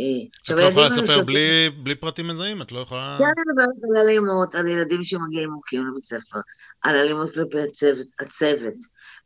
אה, 0.00 0.04
את 0.44 0.50
לא 0.50 0.62
יכולה 0.62 0.86
לספר 0.86 1.22
בלי, 1.22 1.70
בלי 1.82 1.94
פרטים 1.94 2.28
מזהים? 2.28 2.62
את 2.62 2.72
לא 2.72 2.78
יכולה... 2.78 3.16
כן, 3.18 3.24
אני 3.24 3.32
מדברת 3.52 3.90
על 3.90 3.96
אלימות, 3.96 4.54
על 4.54 4.66
ילדים 4.66 5.04
שמגיעים 5.04 5.50
מוכים 5.50 5.86
לבית 5.86 6.04
ספר, 6.04 6.38
על 6.82 6.96
אלימות 6.96 7.34
כלפי 7.34 7.60
הצוות, 7.60 8.06
הצוות. 8.20 8.74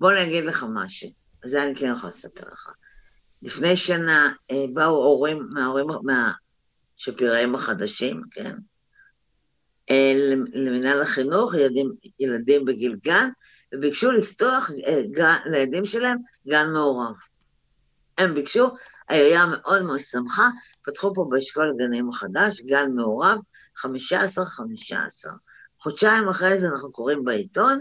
בוא 0.00 0.12
אני 0.12 0.22
אגיד 0.22 0.44
לך 0.44 0.64
משהו, 0.74 1.10
זה 1.44 1.62
אני 1.62 1.74
כן 1.74 1.92
יכולה 1.92 2.08
לספר 2.08 2.46
לך. 2.52 2.70
לפני 3.42 3.76
שנה 3.76 4.32
אה, 4.50 4.64
באו 4.74 5.04
הורים 5.04 5.48
מההורים, 5.50 5.86
מהשפיראים 6.02 7.54
החדשים, 7.54 8.22
כן? 8.30 8.56
אה, 9.90 10.12
למנהל 10.52 11.02
החינוך, 11.02 11.54
ילדים, 11.54 11.92
ילדים 12.20 12.64
בגיל 12.64 12.96
גן, 13.04 13.28
וביקשו 13.74 14.10
לפתוח 14.10 14.70
גן, 15.10 15.36
לילדים 15.46 15.86
שלהם 15.86 16.18
גן 16.48 16.70
מעורב. 16.72 17.14
הם 18.18 18.34
ביקשו, 18.34 18.70
העירייה 19.08 19.46
מאוד 19.46 19.82
מאוד 19.82 20.02
שמחה, 20.02 20.48
פתחו 20.84 21.14
פה 21.14 21.26
באשכול 21.30 21.70
הגנים 21.70 22.08
החדש, 22.08 22.60
גן 22.60 22.90
מעורב, 22.94 23.38
15-15. 23.84 23.86
חודשיים 25.80 26.28
אחרי 26.28 26.58
זה 26.58 26.66
אנחנו 26.66 26.92
קוראים 26.92 27.24
בעיתון 27.24 27.80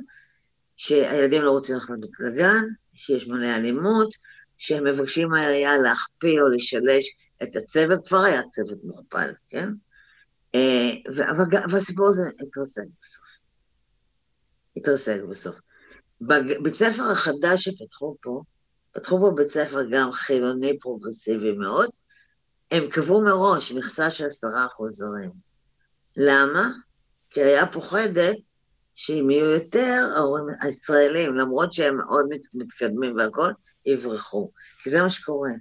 שהילדים 0.76 1.44
לא 1.44 1.52
רוצים 1.52 1.76
ללכת 1.76 1.94
לגן, 2.20 2.64
שיש 2.94 3.28
מלא 3.28 3.56
אלימות, 3.56 4.10
שהם 4.58 4.84
מבקשים 4.84 5.30
מהעירייה 5.30 5.78
להכפיל 5.78 6.42
או 6.42 6.48
לשלש 6.48 7.06
את 7.44 7.56
הצוות, 7.56 8.08
כבר 8.08 8.20
היה 8.20 8.42
צוות 8.52 8.78
מוכפל, 8.84 9.32
כן? 9.50 9.70
אה, 10.56 10.90
והסיפור 11.70 12.08
הזה 12.08 12.24
התרסק 12.48 12.84
בסוף. 13.02 13.26
התרסק 14.78 15.20
בסוף. 15.30 15.60
בבית 16.22 16.74
ספר 16.74 17.12
החדש 17.12 17.64
שפתחו 17.64 18.16
פה, 18.22 18.42
פתחו 18.98 19.20
פה 19.20 19.32
בית 19.36 19.52
ספר 19.52 19.84
גם 19.92 20.12
חילוני 20.12 20.80
פרוגרסיבי 20.80 21.52
מאוד, 21.52 21.90
הם 22.72 22.84
קבעו 22.90 23.22
מראש 23.22 23.72
מכסה 23.72 24.12
של 24.12 24.26
עשרה 24.26 24.66
אחוז 24.66 24.96
זרים. 24.96 25.32
למה? 26.18 26.70
כי 27.30 27.44
היה 27.44 27.68
פוחדת 27.68 28.36
שאם 28.96 29.30
יהיו 29.30 29.46
יותר 29.46 30.10
ההורים 30.16 30.46
הישראלים, 30.62 31.36
למרות 31.36 31.74
שהם 31.74 31.98
מאוד 31.98 32.26
מתקדמים 32.54 33.16
והכול, 33.16 33.54
יברחו, 33.86 34.52
כי 34.84 34.90
זה 34.90 35.02
מה 35.02 35.10
שקורה. 35.10 35.52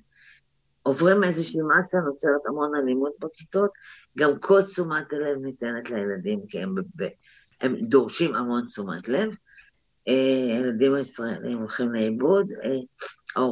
עוברים 0.83 1.25
איזושהי 1.25 1.61
מסה, 1.63 1.99
נוצרת 1.99 2.47
המון 2.47 2.75
אלימות 2.75 3.13
בכיתות, 3.21 3.71
גם 4.19 4.39
כל 4.39 4.63
תשומת 4.63 5.13
הלב 5.13 5.39
ניתנת 5.39 5.91
לילדים, 5.91 6.47
כי 6.49 6.61
הם, 6.61 6.75
הם 7.61 7.77
דורשים 7.77 8.35
המון 8.35 8.67
תשומת 8.67 9.09
לב. 9.09 9.31
אה, 10.09 10.57
הילדים 10.57 10.95
הישראלים 10.95 11.59
הולכים 11.59 11.93
לאיבוד, 11.93 12.53
אה, 13.37 13.43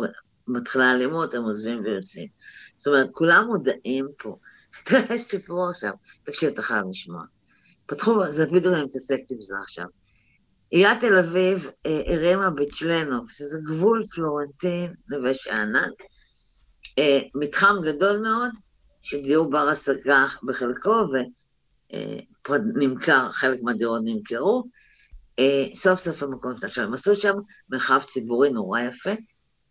מתחילה 0.48 0.94
אלימות, 0.94 1.34
הם 1.34 1.42
עוזבים 1.42 1.84
ויוצאים. 1.84 2.28
זאת 2.76 2.86
אומרת, 2.86 3.10
כולם 3.12 3.46
מודעים 3.46 4.08
פה. 4.18 4.36
תראה, 4.86 5.14
יש 5.14 5.22
סיפור 5.22 5.70
עכשיו, 5.70 5.92
תקשיב, 6.24 6.52
אתה 6.52 6.62
חייב 6.62 6.84
לשמוע. 6.90 7.22
פתחו, 7.86 8.26
זה 8.26 8.46
בדיוק 8.46 8.74
אני 8.74 8.84
מתעסקת 8.84 9.30
עם 9.30 9.42
זה 9.42 9.54
עכשיו. 9.62 9.84
עיריית 10.70 11.00
תל 11.00 11.18
אביב 11.18 11.70
אה, 11.86 12.02
הרימה 12.06 12.50
בצ'לנוב, 12.50 13.30
שזה 13.30 13.58
גבול 13.66 14.02
פלורנטין, 14.14 14.94
נווה 15.10 15.34
שאנן, 15.34 15.90
אה, 16.98 17.18
מתחם 17.34 17.76
גדול 17.84 18.18
מאוד, 18.18 18.50
של 19.02 19.22
דיור 19.22 19.50
בר 19.50 19.68
השגה 19.68 20.26
בחלקו, 20.42 21.06
ונמכר, 22.48 23.32
חלק 23.32 23.62
מהדירות 23.62 24.00
נמכרו. 24.04 24.64
אה, 25.38 25.66
סוף 25.74 25.98
סוף 25.98 26.22
המקום 26.22 26.52
עכשיו, 26.62 26.84
הם 26.84 26.94
עשו 26.94 27.14
שם 27.14 27.34
מרחב 27.70 28.00
ציבורי 28.06 28.50
נורא 28.50 28.80
יפה, 28.80 29.10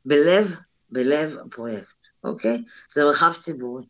בלב, 0.06 0.56
בלב 0.90 1.38
הפרויקט, 1.46 1.96
אוקיי? 2.24 2.64
זה 2.94 3.04
מרחב 3.04 3.34
ציבורי. 3.42 3.86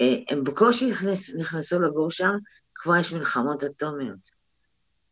אה, 0.00 0.14
הם 0.28 0.44
בקושי 0.44 0.90
נכנס, 0.90 1.34
נכנסו 1.34 1.82
לגור 1.82 2.10
שם, 2.10 2.36
כבר 2.74 2.96
יש 2.96 3.12
מלחמות 3.12 3.64
אטומיות. 3.64 4.36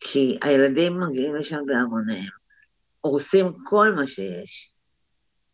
כי 0.01 0.39
הילדים 0.43 1.01
מגיעים 1.01 1.35
לשם 1.35 1.61
בהמוניהם, 1.67 2.33
הורסים 3.01 3.53
כל 3.65 3.93
מה 3.95 4.09
שיש, 4.09 4.73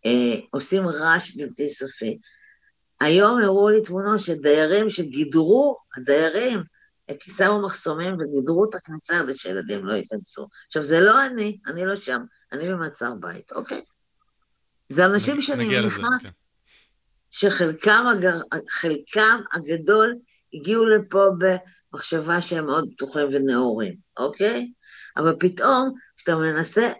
אה, 0.06 0.40
עושים 0.50 0.88
רעש 0.88 1.36
בלתי 1.36 1.68
סופי. 1.68 2.18
היום 3.00 3.38
הראו 3.42 3.68
לי 3.68 3.82
תמונות 3.82 4.20
של 4.20 4.34
דיירים 4.34 4.90
שגידרו, 4.90 5.76
הדיירים, 5.96 6.62
שמו 7.20 7.62
מחסומים 7.62 8.14
וגידרו 8.14 8.64
את 8.64 8.74
הכניסה 8.74 9.14
כדי 9.22 9.34
שילדים 9.38 9.84
לא 9.84 9.92
ייכנסו. 9.92 10.48
עכשיו, 10.66 10.84
זה 10.84 11.00
לא 11.00 11.26
אני, 11.26 11.58
אני 11.66 11.86
לא 11.86 11.96
שם, 11.96 12.20
אני 12.52 12.68
במעצר 12.68 13.14
בית, 13.14 13.52
אוקיי? 13.52 13.82
זה 14.91 15.07
אנשים 15.07 15.43
שאני 15.43 15.68
מניחה 15.68 16.09
כן. 16.20 16.28
שחלקם 17.30 18.05
הגר... 18.12 18.41
הגדול 19.53 20.16
הגיעו 20.55 20.86
לפה 20.86 21.26
במחשבה 21.38 22.43
שהם 22.43 22.66
מאוד 22.66 22.88
פתוחים 22.93 23.28
ונאורים, 23.32 23.95
אוקיי? 24.16 24.72
אבל 25.16 25.36
פתאום, 25.41 25.95
כשאתה 26.16 26.36
מנסה 26.36 26.93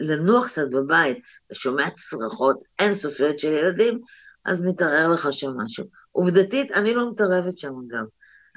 לנוח 0.00 0.46
קצת 0.46 0.70
בבית, 0.70 1.18
אתה 1.46 1.54
שומע 1.54 1.90
צרחות 1.90 2.62
אינסופיות 2.78 3.38
של 3.38 3.52
ילדים, 3.52 4.00
אז 4.44 4.66
מתערער 4.66 5.08
לך 5.08 5.28
שם 5.32 5.50
משהו. 5.56 5.84
עובדתית, 6.12 6.72
אני 6.72 6.94
לא 6.94 7.10
מתערבת 7.10 7.58
שם 7.58 7.72
גם. 7.88 8.04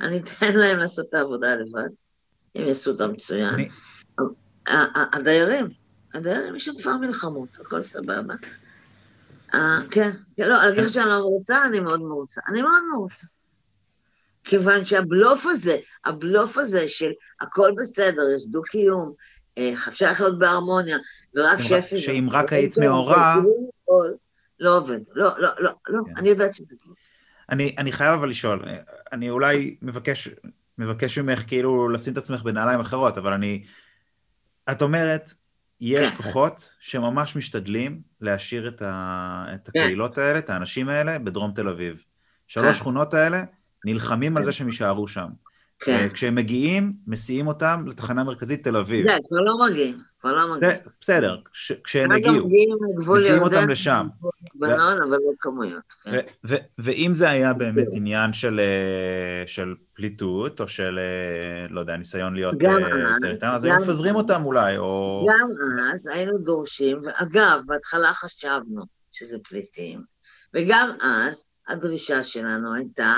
אני 0.01 0.19
אתן 0.19 0.55
להם 0.55 0.77
לעשות 0.77 1.05
את 1.09 1.13
העבודה 1.13 1.55
לבד, 1.55 1.89
הם 2.55 2.67
יעשו 2.67 2.91
אותה 2.91 3.07
מצוין. 3.07 3.53
אני... 3.53 3.69
הדיירים, 5.13 5.69
הדיירים 6.13 6.55
יש 6.55 6.65
שם 6.65 6.81
כבר 6.81 6.97
מלחמות, 6.97 7.49
הכל 7.59 7.81
סבבה. 7.81 8.33
כן, 9.91 10.09
לא, 10.37 10.61
על 10.61 10.83
זה 10.83 10.93
שאני 10.93 11.05
לא 11.05 11.19
מרוצה, 11.19 11.65
אני 11.65 11.79
מאוד 11.79 12.01
מרוצה. 12.01 12.41
אני 12.47 12.61
מאוד 12.61 12.83
מרוצה. 12.91 13.27
כיוון 14.43 14.85
שהבלוף 14.85 15.45
הזה, 15.45 15.77
הבלוף 16.05 16.57
הזה 16.57 16.87
של 16.87 17.11
הכל 17.41 17.71
בסדר, 17.77 18.21
יש 18.35 18.47
דו-קיום, 18.47 19.13
אה, 19.57 19.73
אפשר 19.87 20.11
לחיות 20.11 20.39
בהרמוניה, 20.39 20.97
ורק 21.35 21.59
שפי... 21.59 21.97
שאם 21.97 22.27
רק 22.31 22.53
היית 22.53 22.77
נאורה... 22.77 23.35
לא 24.59 24.77
עובד, 24.77 24.99
לא, 25.13 25.29
לא, 25.37 25.49
לא, 25.59 25.71
לא, 25.87 26.01
כן. 26.05 26.13
אני 26.17 26.29
יודעת 26.29 26.55
שזה 26.55 26.75
כלום. 26.83 26.95
אני, 27.49 27.75
אני 27.77 27.91
חייב 27.91 28.13
אבל 28.13 28.29
לשאול, 28.29 28.65
אני 29.11 29.29
אולי 29.29 29.75
מבקש, 29.81 30.29
מבקש 30.77 31.17
ממך 31.17 31.43
כאילו 31.47 31.89
לשים 31.89 32.13
את 32.13 32.17
עצמך 32.17 32.43
בנעליים 32.43 32.79
אחרות, 32.79 33.17
אבל 33.17 33.33
אני... 33.33 33.63
את 34.71 34.81
אומרת, 34.81 35.33
יש 35.81 36.11
כן. 36.11 36.15
כוחות 36.15 36.73
שממש 36.79 37.35
משתדלים 37.35 38.01
להשאיר 38.21 38.67
את, 38.67 38.81
ה, 38.81 39.45
את 39.55 39.69
כן. 39.73 39.79
הקהילות 39.79 40.17
האלה, 40.17 40.39
את 40.39 40.49
האנשים 40.49 40.89
האלה, 40.89 41.19
בדרום 41.19 41.51
תל 41.51 41.69
אביב. 41.69 42.03
שלוש 42.47 42.67
כן. 42.67 42.73
שכונות 42.73 43.13
האלה 43.13 43.43
נלחמים 43.85 44.37
על 44.37 44.43
זה 44.43 44.51
שהם 44.51 44.67
יישארו 44.67 45.07
שם. 45.07 45.27
כן. 45.79 46.07
כשהם 46.13 46.35
מגיעים, 46.35 46.93
מסיעים 47.07 47.47
אותם 47.47 47.83
לתחנה 47.87 48.23
מרכזית 48.23 48.63
תל 48.63 48.77
אביב. 48.77 49.07
כן, 49.07 49.17
כבר 49.27 49.39
לא 49.39 49.67
מגיעים, 49.69 49.97
כבר 50.19 50.35
לא 50.35 50.55
מגיעים. 50.55 50.77
בסדר, 51.01 51.37
כשהם 51.83 52.11
הגיעו, 52.11 52.49
מסיעים 53.07 53.41
אותם 53.41 53.69
לשם. 53.69 54.07
בנון, 54.55 55.01
אבל 55.01 55.11
לא 55.11 55.31
כמויות. 55.39 55.93
כן. 56.03 56.19
ואם 56.77 57.11
זה 57.13 57.29
היה 57.29 57.53
באמת 57.53 57.87
עניין 57.91 58.33
של 58.33 58.59
אה, 58.59 59.63
פליטות, 59.93 60.61
או 60.61 60.67
של, 60.67 60.99
אה, 60.99 61.67
לא 61.69 61.79
יודע, 61.79 61.97
ניסיון 61.97 62.35
להיות 62.35 62.55
אה, 62.65 63.13
סרטן, 63.13 63.47
אז 63.47 63.65
היו 63.65 63.75
מפזרים 63.75 64.15
אותם 64.15 64.45
אולי, 64.45 64.77
או... 64.77 65.27
גם 65.29 65.49
אז 65.93 66.07
היינו 66.07 66.37
דורשים, 66.37 67.01
ואגב, 67.05 67.59
בהתחלה 67.65 68.13
חשבנו 68.13 68.83
שזה 69.11 69.37
פליטים, 69.43 70.01
וגם 70.53 70.89
אז 71.01 71.43
הדרישה 71.67 72.23
שלנו 72.23 72.73
הייתה 72.73 73.13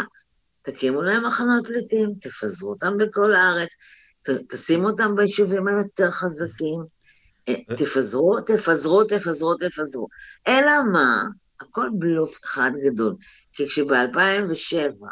תקימו 0.72 1.02
להם 1.02 1.26
מחנות 1.26 1.68
פליטים, 1.68 2.14
תפזרו 2.22 2.70
אותם 2.70 2.98
בכל 2.98 3.34
הארץ, 3.34 3.70
ת, 4.24 4.30
תשימו 4.30 4.90
אותם 4.90 5.16
ביישובים 5.16 5.68
היותר 5.68 6.12
חזקים, 6.12 6.86
אה, 7.50 7.76
תפזרו, 7.78 8.42
תפזרו, 8.42 9.04
תפזרו, 9.04 9.56
תפזרו. 9.56 10.08
אלא 10.48 10.72
מה? 10.94 11.24
הכל 11.60 11.90
בלוף 11.94 12.38
אחד 12.44 12.72
גדול. 12.86 13.16
כי 13.54 13.68
כשב-2007, 13.68 15.06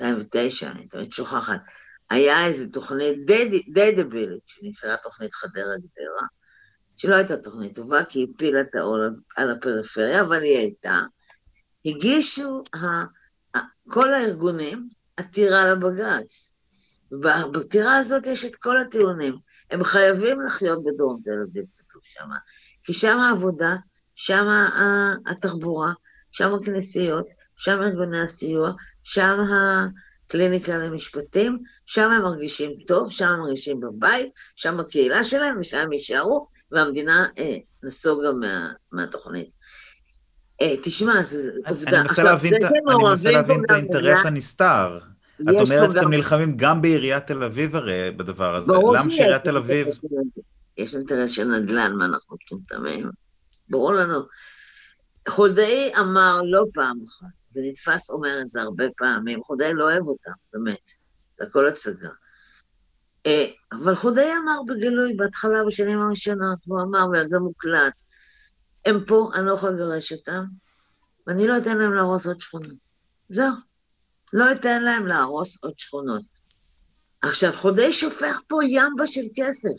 2009, 0.00 0.70
אני 0.70 0.88
תמיד 0.88 1.12
שוכחת, 1.12 1.60
היה 2.10 2.46
איזו 2.46 2.64
תוכנית 2.72 3.26
די, 3.26 3.62
די 3.72 3.92
דבילית, 3.92 4.42
שנקראה 4.46 4.96
תוכנית 4.96 5.34
חדרה 5.34 5.76
גדרה, 5.78 6.26
שלא 6.96 7.14
הייתה 7.14 7.36
תוכנית 7.36 7.74
טובה, 7.74 8.04
כי 8.04 8.18
היא 8.18 8.26
הפילה 8.34 8.60
את 8.60 8.74
העול 8.74 9.16
על 9.36 9.50
הפריפריה, 9.50 10.20
אבל 10.20 10.42
היא 10.42 10.58
הייתה. 10.58 11.00
הגישו 11.84 12.62
כל 13.88 14.14
הארגונים 14.14 14.88
עתירה 15.16 15.66
לבג"ץ. 15.66 16.52
בעתירה 17.10 17.96
הזאת 17.96 18.26
יש 18.26 18.44
את 18.44 18.56
כל 18.56 18.78
הטיעונים. 18.78 19.38
הם 19.70 19.84
חייבים 19.84 20.40
לחיות 20.46 20.84
בדרום 20.84 21.20
תל 21.24 21.42
אביב, 21.50 21.64
כתוב 21.78 22.02
שם. 22.04 22.28
כי 22.84 22.92
שם 22.92 23.18
העבודה, 23.18 23.76
שם 24.14 24.46
התחבורה, 25.26 25.92
שם 26.30 26.50
הכנסיות, 26.54 27.26
שם 27.56 27.82
ארגוני 27.82 28.20
הסיוע, 28.20 28.72
שם 29.02 29.44
הקליניקה 30.28 30.78
למשפטים, 30.78 31.58
שם 31.86 32.10
הם 32.10 32.22
מרגישים 32.22 32.70
טוב, 32.86 33.12
שם 33.12 33.26
הם 33.26 33.40
מרגישים 33.40 33.80
בבית, 33.80 34.32
שם 34.56 34.80
הקהילה 34.80 35.24
שלהם, 35.24 35.60
ושם 35.60 35.76
הם 35.76 35.92
יישארו, 35.92 36.48
והמדינה 36.70 37.26
אה, 37.38 37.56
נסוגה 37.82 38.32
מה, 38.32 38.72
מהתוכנית. 38.92 39.50
אה, 40.62 40.74
תשמע, 40.82 41.22
זו 41.22 41.38
עובדה. 41.68 41.90
אני 41.90 41.98
מנסה 43.02 43.30
להבין 43.30 43.64
את 43.64 43.70
האינטרס 43.70 44.26
הנסתר. 44.26 44.98
את 45.42 45.60
אומרת, 45.60 45.96
אתם 45.96 46.10
נלחמים 46.10 46.56
גם 46.56 46.82
בעיריית 46.82 47.26
תל 47.26 47.44
אביב 47.44 47.76
הרי 47.76 48.10
בדבר 48.10 48.56
הזה. 48.56 48.72
למה 48.72 49.10
שעיריית 49.10 49.44
תל 49.44 49.56
אביב... 49.56 49.86
יש 50.78 50.94
אינטרס 50.94 51.30
של 51.30 51.44
נדל"ן, 51.44 51.92
מה 51.98 52.04
אנחנו 52.04 52.36
מטומטמים? 52.36 53.10
ברור 53.68 53.92
לנו. 53.92 54.20
חולדאי 55.28 55.92
אמר 55.98 56.40
לא 56.44 56.64
פעם 56.74 56.98
אחת, 57.08 57.56
ונתפס 57.56 58.10
אומר 58.10 58.40
את 58.40 58.50
זה 58.50 58.62
הרבה 58.62 58.84
פעמים, 58.96 59.42
חולדאי 59.42 59.74
לא 59.74 59.84
אוהב 59.84 60.06
אותם, 60.06 60.30
באמת. 60.52 60.90
זה 61.38 61.44
הכל 61.46 61.68
הצגה. 61.68 62.08
אה, 63.26 63.46
אבל 63.72 63.94
חולדאי 63.94 64.30
אמר 64.44 64.62
בגלוי 64.68 65.14
בהתחלה, 65.14 65.64
בשנים 65.66 66.00
הראשונות, 66.00 66.58
הוא 66.66 66.82
אמר, 66.82 67.06
וזה 67.12 67.38
מוקלט, 67.38 68.02
הם 68.84 69.04
פה, 69.06 69.30
אני 69.34 69.46
לא 69.46 69.52
יכולה 69.52 69.72
לגרש 69.72 70.12
אותם, 70.12 70.44
ואני 71.26 71.46
לא 71.46 71.58
אתן 71.58 71.78
להם 71.78 71.94
להרוס 71.94 72.26
עוד 72.26 72.40
שכונות. 72.40 72.78
זהו. 73.28 73.52
לא 74.32 74.52
אתן 74.52 74.82
להם 74.82 75.06
להרוס 75.06 75.64
עוד 75.64 75.72
שכונות. 75.76 76.22
עכשיו, 77.22 77.52
חודי 77.52 77.92
שופך 77.92 78.40
פה 78.48 78.58
ימבה 78.64 79.06
של 79.06 79.24
כסף. 79.36 79.70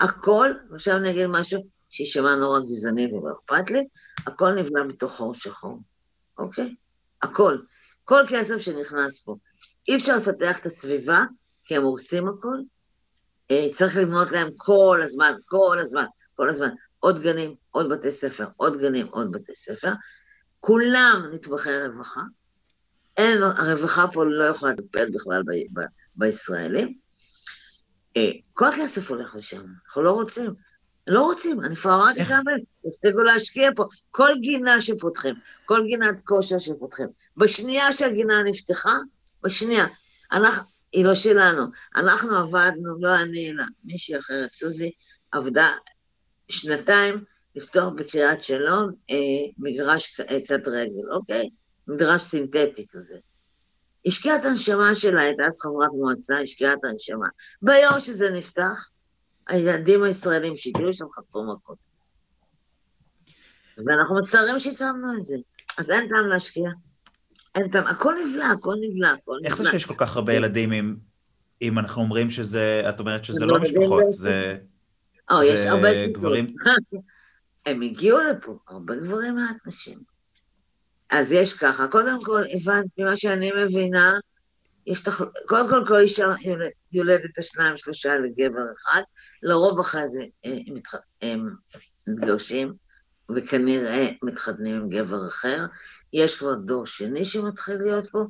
הכל, 0.00 0.50
עכשיו 0.74 0.96
אני 0.96 1.10
אגיד 1.10 1.26
משהו 1.26 1.60
שישמע 1.90 2.34
נורא 2.34 2.60
גזעני 2.60 3.06
ולא 3.06 3.32
אכפת 3.32 3.70
לי, 3.70 3.88
הכל 4.26 4.54
נבנה 4.54 4.84
מתוך 4.84 5.12
חור 5.12 5.34
שחור, 5.34 5.78
אוקיי? 6.38 6.74
הכל. 7.22 7.58
כל 8.04 8.22
כסף 8.28 8.58
שנכנס 8.58 9.22
פה. 9.22 9.36
אי 9.88 9.96
אפשר 9.96 10.16
לפתח 10.16 10.58
את 10.60 10.66
הסביבה, 10.66 11.24
כי 11.64 11.76
הם 11.76 11.82
הורסים 11.82 12.28
הכל. 12.28 12.56
אה, 13.50 13.66
צריך 13.72 13.96
לבנות 13.96 14.30
להם 14.30 14.48
כל 14.56 15.00
הזמן, 15.04 15.32
כל 15.46 15.78
הזמן, 15.80 16.04
כל 16.34 16.48
הזמן. 16.48 16.70
עוד 17.00 17.22
גנים, 17.22 17.54
עוד 17.70 17.88
בתי 17.88 18.12
ספר, 18.12 18.46
עוד 18.56 18.80
גנים, 18.80 19.06
עוד 19.06 19.32
בתי 19.32 19.54
ספר. 19.54 19.92
כולם 20.60 21.30
נטבחי 21.32 21.70
רווחה. 21.86 22.20
אין, 23.16 23.42
הרווחה 23.42 24.06
פה 24.12 24.24
לא 24.24 24.44
יכולה 24.44 24.72
לטפל 24.72 25.10
בכלל 25.10 25.42
ב, 25.42 25.80
ב, 25.80 25.84
בישראלים. 26.16 26.94
אה, 28.16 28.30
כל 28.52 28.68
הכסף 28.68 29.10
הולך 29.10 29.34
לשם, 29.34 29.62
אנחנו 29.84 30.02
לא 30.02 30.12
רוצים. 30.12 30.54
לא 31.06 31.22
רוצים, 31.22 31.60
אני 31.60 31.76
כבר 31.76 31.94
אמרתי 31.94 32.24
כמה 32.24 32.40
פעמים, 32.44 32.64
תפסיקו 32.86 33.22
להשקיע 33.22 33.70
פה. 33.76 33.84
כל 34.10 34.32
גינה 34.40 34.80
שפותחים, 34.80 35.34
כל 35.64 35.82
גינת 35.86 36.20
כושר 36.24 36.58
שפותחים. 36.58 37.06
בשנייה 37.36 37.92
שהגינה 37.92 38.42
נפתחה, 38.42 38.96
בשנייה, 39.42 39.86
אנחנו, 40.32 40.68
היא 40.92 41.04
לא 41.04 41.14
שלנו, 41.14 41.62
אנחנו 41.96 42.36
עבדנו, 42.36 43.00
לא 43.00 43.20
אני, 43.20 43.50
אלא 43.50 43.64
מישהי 43.84 44.18
אחרת, 44.18 44.52
סוזי, 44.52 44.92
עבדה 45.32 45.68
שנתיים 46.50 47.24
לפתוח 47.56 47.92
בקריאת 47.96 48.44
שלום 48.44 48.90
אה, 49.10 49.16
מגרש 49.58 50.20
אה, 50.20 50.38
כדורגל, 50.48 51.12
אוקיי? 51.12 51.50
מגרש 51.88 52.22
סינתטי 52.22 52.86
כזה. 52.90 53.18
השקיעה 54.06 54.36
את 54.36 54.44
הנשמה 54.44 54.94
שלה, 54.94 55.22
הייתה 55.22 55.42
אז 55.46 55.60
חברת 55.60 55.90
מועצה, 55.92 56.40
השקיעה 56.40 56.72
את 56.72 56.84
הנשמה. 56.84 57.26
ביום 57.62 58.00
שזה 58.00 58.30
נפתח, 58.30 58.90
הילדים 59.48 60.02
הישראלים 60.02 60.56
שהגיעו 60.56 60.94
שם 60.94 61.04
חטפו 61.14 61.44
מכות. 61.54 61.78
ואנחנו 63.86 64.18
מצטערים 64.18 64.58
שהקמנו 64.58 65.18
את 65.20 65.26
זה. 65.26 65.36
אז 65.78 65.90
אין 65.90 66.08
טעם 66.08 66.26
להשקיע. 66.26 66.70
אין 67.54 67.68
טעם, 67.68 67.86
הכל 67.86 68.14
נבלע, 68.26 68.46
הכל 68.46 68.74
נבלע, 68.80 69.10
הכל 69.10 69.36
נבלע. 69.38 69.50
איך 69.50 69.62
זה 69.62 69.70
שיש 69.70 69.84
כל 69.84 69.94
כך 69.96 70.16
הרבה 70.16 70.32
ילדים 70.32 70.72
אם, 70.72 70.96
אם 71.62 71.78
אנחנו 71.78 72.02
אומרים 72.02 72.30
שזה, 72.30 72.82
את 72.88 73.00
אומרת 73.00 73.24
שזה 73.24 73.46
לא 73.46 73.60
משפחות, 73.60 74.02
זה... 74.08 74.56
או, 75.30 75.42
יש 75.42 75.66
הרבה 75.66 76.06
גברים. 76.06 76.54
הם 77.66 77.82
הגיעו 77.82 78.18
לפה, 78.18 78.58
הרבה 78.68 78.96
גברים 78.96 79.34
מעט 79.34 79.56
נשים. 79.66 79.98
אז 81.10 81.32
יש 81.32 81.58
ככה, 81.58 81.88
קודם 81.88 82.24
כל, 82.24 82.42
הבנת, 82.54 82.86
ממה 82.98 83.16
שאני 83.16 83.50
מבינה, 83.64 84.18
יש 84.86 85.02
תח... 85.02 85.20
קודם 85.46 85.68
כל, 85.68 85.84
כל 85.86 86.00
אישה 86.00 86.26
יולדת 86.92 87.30
בשניים, 87.38 87.76
שלושה 87.76 88.18
לגבר 88.18 88.72
אחד, 88.76 89.02
לרוב 89.42 89.80
אחרי 89.80 90.08
זה 90.08 90.22
אה, 90.44 90.58
הם, 90.66 90.74
מתח... 90.74 90.94
הם 91.22 91.48
מתגרשים, 92.08 92.72
וכנראה 93.36 94.08
מתחתנים 94.22 94.76
עם 94.76 94.88
גבר 94.88 95.26
אחר. 95.26 95.66
יש 96.12 96.38
כבר 96.38 96.54
דור 96.54 96.86
שני 96.86 97.24
שמתחיל 97.24 97.76
להיות 97.76 98.10
פה, 98.10 98.24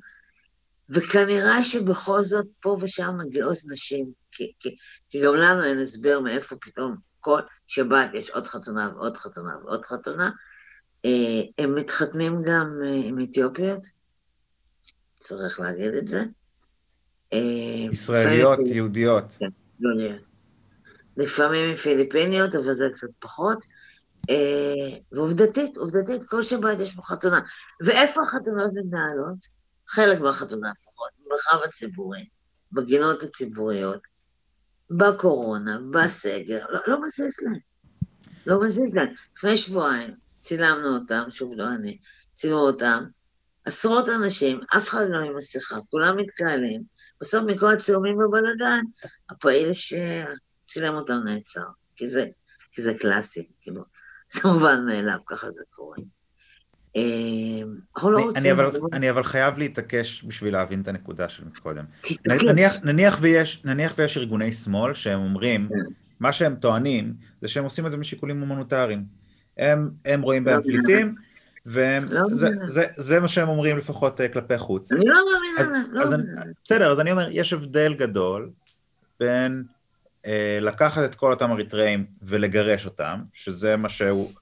וכנראה 0.89 1.65
שבכל 1.65 2.23
זאת 2.23 2.47
פה 2.61 2.77
ושם 2.81 3.19
מגיעות 3.19 3.59
נשים, 3.73 4.13
כי, 4.33 4.53
כי, 4.61 4.77
כי 5.11 5.21
גם 5.25 5.35
לנו 5.35 5.65
אין 5.65 5.81
הסבר 5.81 6.21
מאיפה 6.21 6.57
פתאום 6.61 6.97
כל 7.21 7.41
שבת 7.67 8.11
יש 8.15 8.31
עוד 8.31 8.47
חתונה 8.47 8.91
ועוד 8.95 9.17
חתונה 9.17 9.57
ועוד 9.65 9.85
חתונה. 9.85 10.31
אה, 11.05 11.43
הם 11.59 11.75
מתחתנים 11.75 12.43
גם 12.43 12.79
אה, 12.85 13.01
עם 13.05 13.21
אתיופיות, 13.21 13.83
צריך 15.21 15.61
להגיד 15.61 15.95
את 15.95 16.09
זה. 16.09 16.25
אה, 17.33 17.39
ישראליות, 17.93 18.59
יהודיות. 18.67 19.37
כן, 19.39 19.49
יהודיות. 19.81 20.23
לפעמים 21.17 21.71
עם 21.71 21.77
פיליפיניות, 21.77 22.55
אבל 22.55 22.75
זה 22.75 22.89
קצת 22.95 23.09
פחות. 23.19 23.65
ועובדתית, 25.13 25.77
עובדתית, 25.77 26.25
כל 26.25 26.43
שבת 26.43 26.81
יש 26.81 26.95
פה 26.95 27.03
חתונה. 27.03 27.41
ואיפה 27.81 28.23
החתונות 28.23 28.71
מתנהלות? 28.75 29.47
חלק 29.89 30.21
מהחתונה 30.21 30.73
לפחות, 30.73 31.11
במרחב 31.19 31.59
הציבורי, 31.65 32.29
בגינות 32.73 33.23
הציבוריות, 33.23 34.01
בקורונה, 34.91 35.79
בסגר, 35.91 36.67
לא, 36.71 36.81
לא 36.89 37.03
מזיז 37.03 37.35
להם. 37.43 37.59
לא 38.47 38.63
מזיז 38.63 38.95
להם. 38.95 39.15
לפני 39.37 39.57
שבועיים 39.57 40.15
צילמנו 40.39 40.95
אותם, 40.95 41.23
שוב 41.31 41.53
לא 41.55 41.69
אני, 41.69 41.99
צילמו 42.35 42.61
אותם, 42.61 43.05
עשרות 43.65 44.09
אנשים, 44.09 44.61
אף 44.77 44.89
אחד 44.89 45.05
לא 45.09 45.19
עם 45.19 45.37
מסכה, 45.37 45.77
כולם 45.91 46.17
מתקהלים, 46.17 46.83
בסוף 47.21 47.45
מכל 47.47 47.73
הצילומים 47.73 48.19
בבלאגן, 48.19 48.81
הפעיל 49.31 49.73
שצילם 49.73 50.95
אותם 50.95 51.21
נעצר, 51.25 51.67
כי 51.97 52.11
זה, 52.11 52.27
כי 52.73 52.83
זה 52.83 52.95
קלאסי, 53.01 53.49
כאילו, 53.61 53.83
זה 54.33 54.41
מובן 54.45 54.85
מאליו, 54.87 55.19
ככה 55.27 55.51
זה 55.51 55.63
קורה. 55.71 55.97
אה, 56.97 57.03
אנחנו 57.95 58.11
לא 58.11 58.23
רוצים... 58.23 58.61
אני 58.93 59.11
אבל 59.11 59.23
חייב 59.23 59.59
להתעקש 59.59 60.25
בשביל 60.25 60.53
להבין 60.53 60.81
את 60.81 60.89
הנקודה 60.89 61.29
של 61.29 61.43
קודם. 61.63 61.85
נניח 62.85 63.97
ויש 63.97 64.17
ארגוני 64.17 64.53
שמאל 64.53 64.95
שהם 64.95 65.21
אומרים, 65.21 65.69
כן. 65.69 65.75
מה 66.21 66.33
שהם 66.33 66.55
טוענים 66.55 67.15
זה 67.41 67.49
שהם 67.49 67.65
עושים 67.65 67.87
את 67.87 67.91
זה 67.91 67.97
משיקולים 67.97 68.41
הומניטריים. 68.41 69.05
הם 70.05 70.23
רואים 70.23 70.45
בהם 70.45 70.59
לא 70.59 70.63
פליטים, 70.63 71.15
וזה 71.67 72.49
לא 73.15 73.21
מה 73.21 73.29
שהם 73.29 73.49
אומרים 73.49 73.77
לפחות 73.77 74.21
אה, 74.21 74.29
כלפי 74.29 74.59
חוץ. 74.59 74.93
אני 74.93 75.05
לא 75.07 75.15
מאמינה, 75.33 75.89
לא 75.93 76.11
מאמינה. 76.11 76.43
בסדר, 76.65 76.93
אז 76.93 77.01
אני 77.01 77.13
אומר, 77.13 77.29
יש 77.31 77.53
הבדל 77.53 77.95
גדול 77.95 78.51
בין 79.21 79.65
אה, 80.27 80.59
לקחת 80.61 81.05
את 81.05 81.15
כל 81.15 81.33
אותם 81.33 81.51
אריתראים 81.51 82.07
ולגרש 82.23 82.87
אותם, 82.87 83.21
שזה 83.33 83.77
מה 83.77 83.89
שהוא 83.89 84.33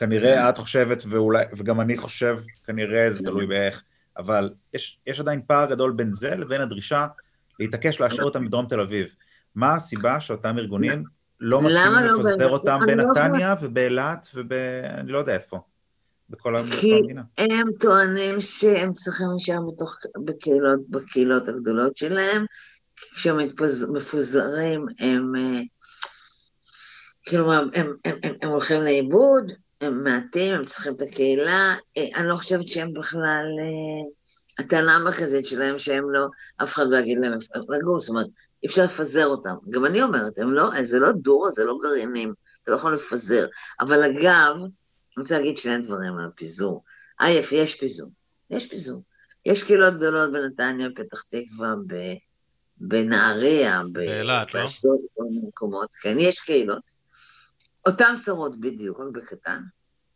כנראה 0.00 0.48
את 0.48 0.58
חושבת, 0.58 1.02
ואולי, 1.08 1.44
וגם 1.56 1.80
אני 1.80 1.96
חושב, 1.96 2.38
כנראה 2.64 3.12
זה 3.12 3.22
תלוי 3.22 3.46
באיך, 3.46 3.82
אבל 4.16 4.50
יש, 4.74 4.98
יש 5.06 5.20
עדיין 5.20 5.42
פער 5.46 5.70
גדול 5.70 5.92
בין 5.92 6.12
זה 6.12 6.36
לבין 6.36 6.60
הדרישה 6.60 7.06
להתעקש 7.58 8.00
להשאיר 8.00 8.24
אותם 8.24 8.46
בדרום 8.46 8.66
תל 8.66 8.80
אביב. 8.80 9.14
מה 9.54 9.74
הסיבה 9.74 10.20
שאותם 10.20 10.58
ארגונים 10.58 11.04
לא 11.40 11.62
מסכימים 11.62 11.92
לא 11.92 12.18
לפזר 12.18 12.48
אותם 12.48 12.80
לא 12.82 12.86
בנתניה 12.86 13.54
ובאילת 13.60 14.28
וב... 14.34 14.52
אני 14.98 15.12
לא 15.12 15.18
יודע 15.18 15.34
איפה. 15.34 15.60
בכל 16.30 16.56
המדינה. 16.56 17.22
כי 17.36 17.44
הם 17.54 17.68
טוענים 17.80 18.40
שהם 18.40 18.92
צריכים 18.92 19.26
להישאר 19.30 19.60
בתוך, 19.74 19.96
בקהילות, 20.24 20.80
בקהילות 20.88 21.48
הגדולות 21.48 21.96
שלהם, 21.96 22.44
כשהם 23.14 23.36
מפוזרים 23.92 24.86
הם, 24.98 25.36
אה, 25.36 25.60
כאילו, 27.22 27.52
הם, 27.52 27.68
הם, 27.74 27.94
הם, 28.04 28.32
הם 28.42 28.48
הולכים 28.48 28.82
לאיבוד, 28.82 29.52
מעטים, 29.88 30.54
הם 30.54 30.64
צריכים 30.64 30.94
את 30.94 31.00
הקהילה, 31.00 31.74
אה, 31.96 32.08
אני 32.16 32.28
לא 32.28 32.36
חושבת 32.36 32.68
שהם 32.68 32.92
בכלל, 32.94 33.46
אה, 33.60 34.10
הטענה 34.58 34.96
המרכזית 34.96 35.46
שלהם 35.46 35.78
שהם 35.78 36.10
לא, 36.10 36.26
אף 36.62 36.74
אחד 36.74 36.86
לא 36.88 36.96
יגיד 36.98 37.18
להם 37.20 37.32
איפה 37.32 37.76
לגור, 37.76 38.00
זאת 38.00 38.08
אומרת, 38.08 38.26
אי 38.62 38.68
אפשר 38.68 38.84
לפזר 38.84 39.26
אותם. 39.26 39.54
גם 39.70 39.86
אני 39.86 40.02
אומרת, 40.02 40.38
הם 40.38 40.50
לא, 40.50 40.84
זה 40.84 40.98
לא 40.98 41.12
דור, 41.12 41.50
זה 41.50 41.64
לא 41.64 41.78
גרעינים, 41.82 42.34
אתה 42.62 42.72
לא 42.72 42.76
יכול 42.76 42.94
לפזר. 42.94 43.46
אבל 43.80 44.02
אגב, 44.02 44.54
אני 44.56 45.22
רוצה 45.22 45.38
להגיד 45.38 45.58
שני 45.58 45.78
דברים 45.78 46.18
על 46.18 46.24
הפיזור. 46.24 46.84
א', 47.18 47.32
יש 47.52 47.74
פיזור, 47.74 48.10
יש 48.50 48.66
פיזור. 48.66 49.02
יש 49.46 49.62
קהילות 49.62 49.94
גדולות 49.94 50.32
בנתניה, 50.32 50.88
פתח 50.96 51.22
תקווה, 51.22 51.74
בנהריה, 52.76 53.82
באילת, 53.92 54.54
לא? 54.54 54.66
בכל 54.66 55.24
מיני 55.24 55.48
מקומות. 55.48 55.94
כן, 55.94 56.16
יש 56.18 56.40
קהילות. 56.40 56.82
אותן 57.86 58.14
צרות 58.24 58.60
בדיוק, 58.60 59.00
רק 59.00 59.06
בקטן. 59.12 59.62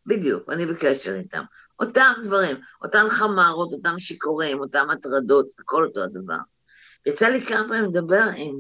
בדיוק, 0.07 0.51
אני 0.51 0.67
בקשר 0.67 1.15
איתם. 1.15 1.45
אותם 1.81 2.13
דברים, 2.25 2.57
אותן 2.83 3.09
חמרות, 3.11 3.73
אותם 3.73 3.99
שיכורים, 3.99 4.61
אותם 4.61 4.91
הטרדות, 4.91 5.49
הכל 5.59 5.85
אותו 5.85 6.03
הדבר. 6.03 6.39
יצא 7.07 7.29
לי 7.29 7.41
כמה 7.41 7.69
פעמים 7.69 7.85
לדבר 7.85 8.25
עם, 8.37 8.57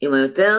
עם 0.00 0.14
היותר, 0.14 0.58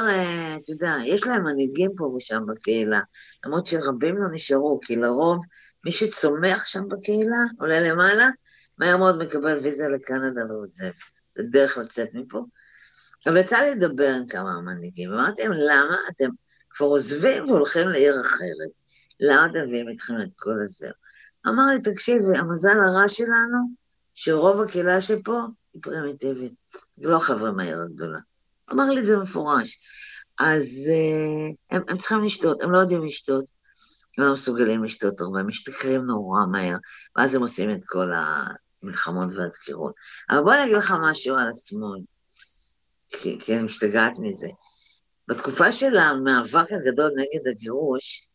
אתה 0.63 0.71
יודע, 0.71 0.95
יש 1.05 1.27
להם 1.27 1.43
מנהיגים 1.43 1.91
פה 1.97 2.03
ושם 2.03 2.43
בקהילה, 2.47 2.99
למרות 3.45 3.67
שרבים 3.67 4.17
לא 4.17 4.31
נשארו, 4.31 4.79
כי 4.83 4.95
לרוב 4.95 5.45
מי 5.85 5.91
שצומח 5.91 6.65
שם 6.65 6.87
בקהילה, 6.87 7.37
עולה 7.59 7.79
למעלה, 7.79 8.29
מהר 8.77 8.97
מאוד 8.97 9.23
מקבל 9.23 9.59
ויזה 9.63 9.87
לקנדה 9.87 10.45
ועוזב. 10.49 10.91
זה 11.31 11.43
דרך 11.43 11.77
לצאת 11.77 12.09
מפה. 12.13 12.45
אבל 13.27 13.37
יצא 13.37 13.57
לי 13.57 13.75
לדבר 13.75 14.13
עם 14.17 14.27
כמה 14.27 14.61
מנהיגים, 14.61 15.13
אמרתי 15.13 15.41
להם, 15.41 15.51
למה 15.51 15.97
אתם 16.09 16.29
כבר 16.69 16.87
עוזבים 16.87 17.49
והולכים 17.49 17.89
לעיר 17.89 18.21
אחרת? 18.21 18.71
למה 19.19 19.45
אתם 19.45 19.67
מביאים 19.67 19.89
איתכם 19.89 20.13
את 20.23 20.29
כל 20.35 20.53
הזר? 20.63 20.91
אמר 21.47 21.65
לי, 21.65 21.81
תקשיבי, 21.81 22.37
המזל 22.37 22.79
הרע 22.79 23.07
שלנו, 23.07 23.57
שרוב 24.13 24.61
הקהילה 24.61 25.01
שפה 25.01 25.41
היא 25.73 25.81
פרימיטיבית. 25.81 26.53
זה 26.97 27.09
לא 27.09 27.19
חבר'ה 27.19 27.51
מהעיר 27.51 27.81
הגדולה. 27.81 28.19
אמר 28.71 28.89
לי 28.89 29.01
את 29.01 29.05
זה 29.05 29.17
מפורש. 29.17 29.79
אז 30.39 30.89
uh, 30.89 31.75
הם, 31.75 31.81
הם 31.87 31.97
צריכים 31.97 32.23
לשתות, 32.23 32.61
הם 32.61 32.71
לא 32.71 32.79
יודעים 32.79 33.05
לשתות, 33.05 33.45
הם 34.17 34.23
לא 34.23 34.33
מסוגלים 34.33 34.83
לשתות 34.83 35.21
הרבה, 35.21 35.39
הם 35.39 35.47
משתכרים 35.47 36.05
נורא 36.05 36.45
מהר, 36.51 36.77
ואז 37.15 37.35
הם 37.35 37.41
עושים 37.41 37.71
את 37.71 37.85
כל 37.85 38.11
המלחמות 38.83 39.31
והדקירות. 39.35 39.93
אבל 40.29 40.41
בוא 40.41 40.53
אני 40.53 40.63
אגיד 40.63 40.75
לך 40.75 40.93
משהו 41.01 41.35
על 41.35 41.49
השמאל, 41.49 41.99
כי, 43.09 43.37
כי 43.39 43.55
אני 43.55 43.63
משתגעת 43.63 44.13
מזה. 44.19 44.47
בתקופה 45.29 45.71
של 45.71 45.97
המאבק 45.97 46.71
הגדול 46.71 47.11
נגד 47.15 47.47
הגירוש, 47.47 48.29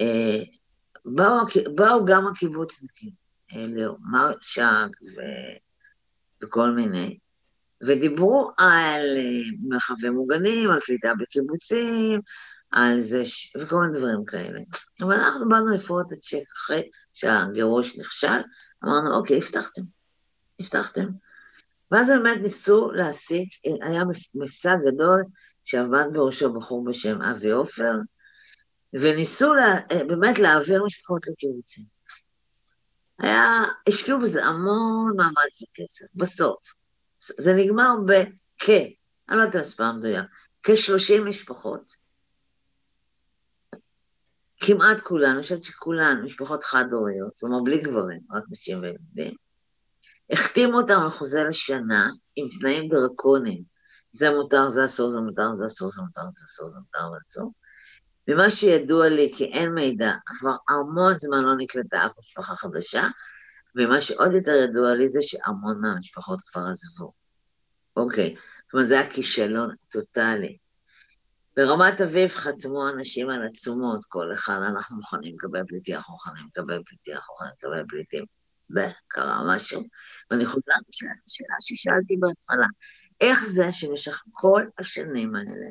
אה, 0.00 0.42
באו, 1.04 1.46
באו 1.74 2.04
גם 2.04 2.26
הקיבוצניקים, 2.26 3.10
אה, 3.52 3.66
ליאור 3.66 3.96
מרשק 4.12 4.90
ו... 5.02 5.20
וכל 6.42 6.70
מיני, 6.70 7.18
ודיברו 7.82 8.50
על 8.58 9.16
אה, 9.16 9.40
מרחבים 9.68 10.12
מוגנים, 10.12 10.70
על 10.70 10.80
קליטה 10.80 11.12
בקיבוצים, 11.18 12.20
על 12.70 13.00
זה, 13.00 13.26
ש... 13.26 13.56
וכל 13.56 13.76
מיני 13.76 13.98
דברים 13.98 14.24
כאלה. 14.24 14.60
אבל 15.00 15.14
אנחנו 15.14 15.48
באנו 15.48 15.74
לפרוט 15.74 16.12
את 16.12 16.18
צ'ק 16.20 16.44
אחרי 16.56 16.90
שהגירוש 17.12 17.98
נכשל, 17.98 18.40
אמרנו, 18.84 19.16
אוקיי, 19.16 19.38
הבטחתם, 19.38 19.82
הבטחתם. 20.60 21.06
ואז 21.90 22.08
באמת 22.08 22.38
ניסו 22.42 22.90
להסיק, 22.90 23.48
היה 23.82 24.02
מבצע 24.34 24.74
גדול 24.86 25.22
שעבד 25.70 26.04
בראשו 26.12 26.52
בחור 26.52 26.84
בשם 26.84 27.22
אבי 27.22 27.50
עופר, 27.50 27.94
וניסו 28.92 29.54
לה, 29.54 29.78
אה, 29.92 30.04
באמת 30.04 30.38
להעביר 30.38 30.84
משפחות 30.84 31.26
לקיבוצים. 31.26 31.84
היה, 33.18 33.62
השקיעו 33.88 34.20
בזה 34.20 34.44
המון 34.44 35.16
מאמץ 35.16 35.62
וכסף, 35.62 36.06
בסוף. 36.14 36.58
זה 37.20 37.54
נגמר 37.54 37.90
בכ, 38.06 38.70
אני 39.28 39.38
לא 39.38 39.42
יודעת 39.42 39.62
מספר 39.62 39.92
מדויק, 39.92 40.26
כ-30 40.62 41.22
משפחות. 41.24 41.92
כמעט 44.60 45.00
כולן, 45.00 45.30
אני 45.30 45.42
חושבת 45.42 45.64
שכולן 45.64 46.22
משפחות 46.24 46.64
חד-הוריות, 46.64 47.32
כלומר 47.40 47.60
בלי 47.64 47.78
גברים, 47.78 48.20
רק 48.30 48.42
נשים 48.50 48.82
וילדים. 48.82 49.34
החתימו 50.30 50.80
אותם 50.80 51.00
על 51.02 51.10
חוזה 51.10 51.44
לשנה 51.48 52.10
עם 52.36 52.46
תנאים 52.60 52.88
דרקוניים. 52.88 53.69
זה 54.12 54.30
מותר, 54.30 54.70
זה 54.70 54.84
אסור, 54.84 55.10
זה 55.10 55.20
מותר, 55.20 55.56
זה 55.58 55.66
אסור, 55.66 55.92
זה 55.92 56.02
מותר, 56.02 56.20
זה 56.36 56.44
אסור, 56.44 56.70
זה 56.70 56.78
מותר, 56.78 57.10
זה 57.10 57.16
אסור. 57.30 57.52
ממה 58.28 58.50
שידוע 58.50 59.08
לי, 59.08 59.32
כי 59.36 59.44
אין 59.44 59.74
מידע, 59.74 60.12
כבר 60.26 60.56
המון 60.68 61.14
זמן 61.14 61.42
לא 61.42 61.56
נקלטה 61.56 62.06
אף 62.06 62.10
משפחה 62.18 62.56
חדשה, 62.56 63.02
ומה 63.76 64.00
שעוד 64.00 64.32
יותר 64.32 64.50
ידוע 64.50 64.94
לי 64.94 65.08
זה 65.08 65.18
שהמון 65.22 65.80
מהמשפחות 65.80 66.40
כבר 66.40 66.62
עזבו. 66.62 67.12
אוקיי, 67.96 68.36
זאת 68.64 68.74
אומרת, 68.74 68.88
זה 68.88 69.00
היה 69.00 69.10
כישלון 69.10 69.74
טוטאלי. 69.92 70.58
ברמת 71.56 72.00
אביב 72.00 72.30
חתמו 72.30 72.88
אנשים 72.88 73.30
על 73.30 73.46
עצומות, 73.46 74.00
כל 74.08 74.32
אחד, 74.34 74.58
אנחנו 74.68 74.96
מוכנים 74.96 75.34
לקבל 75.34 75.62
פליטים, 75.68 75.94
אנחנו 75.94 76.12
מוכנים 76.12 76.46
לקבל 76.46 76.82
פליטים, 76.86 77.14
אנחנו 77.14 77.34
מוכנים 77.34 77.52
לקבל 77.52 77.84
פליטים. 77.88 78.24
וקרה 78.70 79.56
משהו, 79.56 79.82
ואני 80.30 80.46
חוזרת 80.46 80.84
לשאלה 80.90 81.56
ששאלתי 81.60 82.16
בהתחלה, 82.20 82.66
איך 83.20 83.44
זה 83.46 83.72
שבמשך 83.72 84.22
כל 84.32 84.62
השנים 84.78 85.34
האלה, 85.34 85.70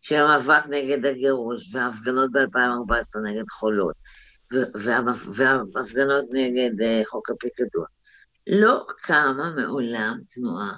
של 0.00 0.16
המאבק 0.16 0.66
נגד 0.68 1.06
הגירוש, 1.06 1.74
וההפגנות 1.74 2.32
ב-2014 2.32 3.20
נגד 3.24 3.48
חולות, 3.50 3.94
וההפגנות 5.34 6.24
נגד 6.32 6.82
אה, 6.82 7.02
חוק 7.06 7.30
הפיקדון, 7.30 7.86
לא 8.46 8.86
קמה 9.02 9.50
מעולם 9.56 10.18
תנועה, 10.34 10.72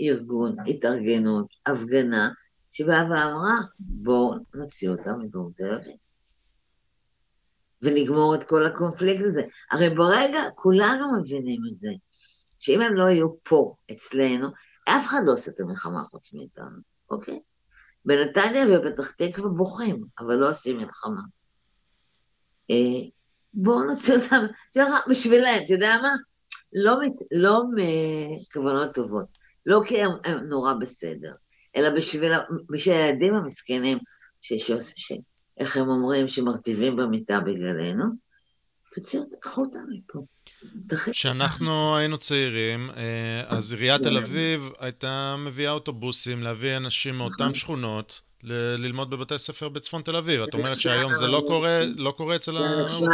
ארגון, 0.00 0.56
התארגנות, 0.68 1.46
הפגנה, 1.66 2.30
שבאה 2.72 3.04
ואמרה, 3.10 3.56
בואו 3.78 4.34
נוציא 4.54 4.90
אותם 4.90 5.18
מדרום 5.18 5.52
תל 5.54 5.70
אביב. 5.74 5.96
ונגמור 7.82 8.34
את 8.34 8.44
כל 8.44 8.66
הקונפליקט 8.66 9.24
הזה. 9.24 9.42
הרי 9.70 9.90
ברגע, 9.90 10.40
כולנו 10.54 11.18
מבינים 11.18 11.60
את 11.72 11.78
זה, 11.78 11.90
שאם 12.58 12.82
הם 12.82 12.94
לא 12.94 13.02
יהיו 13.02 13.28
פה, 13.42 13.74
אצלנו, 13.92 14.48
אף 14.96 15.06
אחד 15.06 15.20
לא 15.26 15.32
עושה 15.32 15.50
את 15.50 15.60
המלחמה 15.60 16.02
חוץ 16.04 16.34
מאיתנו, 16.34 16.78
אוקיי? 17.10 17.40
בנתניה 18.04 18.64
ובפתח 18.68 19.10
תקווה 19.10 19.48
בוכים, 19.48 20.04
אבל 20.18 20.36
לא 20.36 20.50
עושים 20.50 20.78
מלחמה. 20.78 21.20
אה, 22.70 23.08
בואו 23.54 23.84
נוציא 23.84 24.14
אותם, 24.14 24.46
בשבילם, 25.10 25.60
אתה 25.64 25.74
יודע 25.74 25.96
מה? 26.02 26.14
לא, 26.72 26.94
לא 27.32 27.62
מכוונות 27.76 28.94
טובות, 28.94 29.38
לא 29.66 29.80
כי 29.86 30.02
הם, 30.02 30.10
הם 30.24 30.44
נורא 30.44 30.72
בסדר, 30.72 31.32
אלא 31.76 31.88
בשביל, 31.96 32.32
בשביל 32.70 32.94
הילדים 32.94 33.34
המסכנים, 33.34 33.98
ש, 34.40 34.52
ש, 34.52 34.72
ש, 34.96 35.12
איך 35.58 35.76
הם 35.76 35.88
אומרים, 35.88 36.28
שמרטיבים 36.28 36.96
במיטה 36.96 37.40
בגללנו, 37.40 38.04
תוציאו, 38.94 39.22
תקחו 39.24 39.60
אותם 39.60 39.84
מפה. 39.90 40.18
כשאנחנו 41.12 41.96
היינו 41.96 42.18
צעירים, 42.18 42.90
אה, 42.96 43.42
אז 43.48 43.72
עיריית 43.72 44.02
תל 44.02 44.16
אביב 44.16 44.70
הייתה 44.78 45.36
מביאה 45.38 45.72
אוטובוסים 45.72 46.42
להביא 46.42 46.76
אנשים 46.76 47.18
מאותן. 47.18 47.54
שכונות 47.54 48.20
ל- 48.42 48.74
ללמוד 48.78 49.10
בבתי 49.10 49.38
ספר 49.38 49.68
בצפון 49.68 50.02
תל 50.02 50.16
אביב. 50.16 50.42
את 50.42 50.54
אומרת 50.54 50.76
שהיום 50.76 51.14
זה 51.14 51.26
לא 51.26 51.44
קורה, 51.46 51.80
לא 51.96 52.10
קורה 52.10 52.36
אצל 52.36 52.56
האוכלוסייה? 52.56 53.08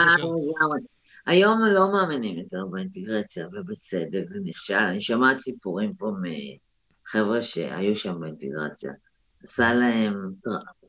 היום 1.27 1.65
לא 1.65 1.93
מאמינים 1.93 2.39
יותר 2.39 2.67
באינטגרציה, 2.71 3.47
ובצדק, 3.53 4.25
זה 4.27 4.39
נכשל. 4.45 4.75
אני 4.75 5.01
שומעת 5.01 5.39
סיפורים 5.39 5.95
פה 5.95 6.13
מחבר'ה 6.23 7.43
שהיו 7.43 7.97
שם 7.97 8.21
באינטגרציה. 8.21 8.93
עשה 9.43 9.75
להם 9.75 10.33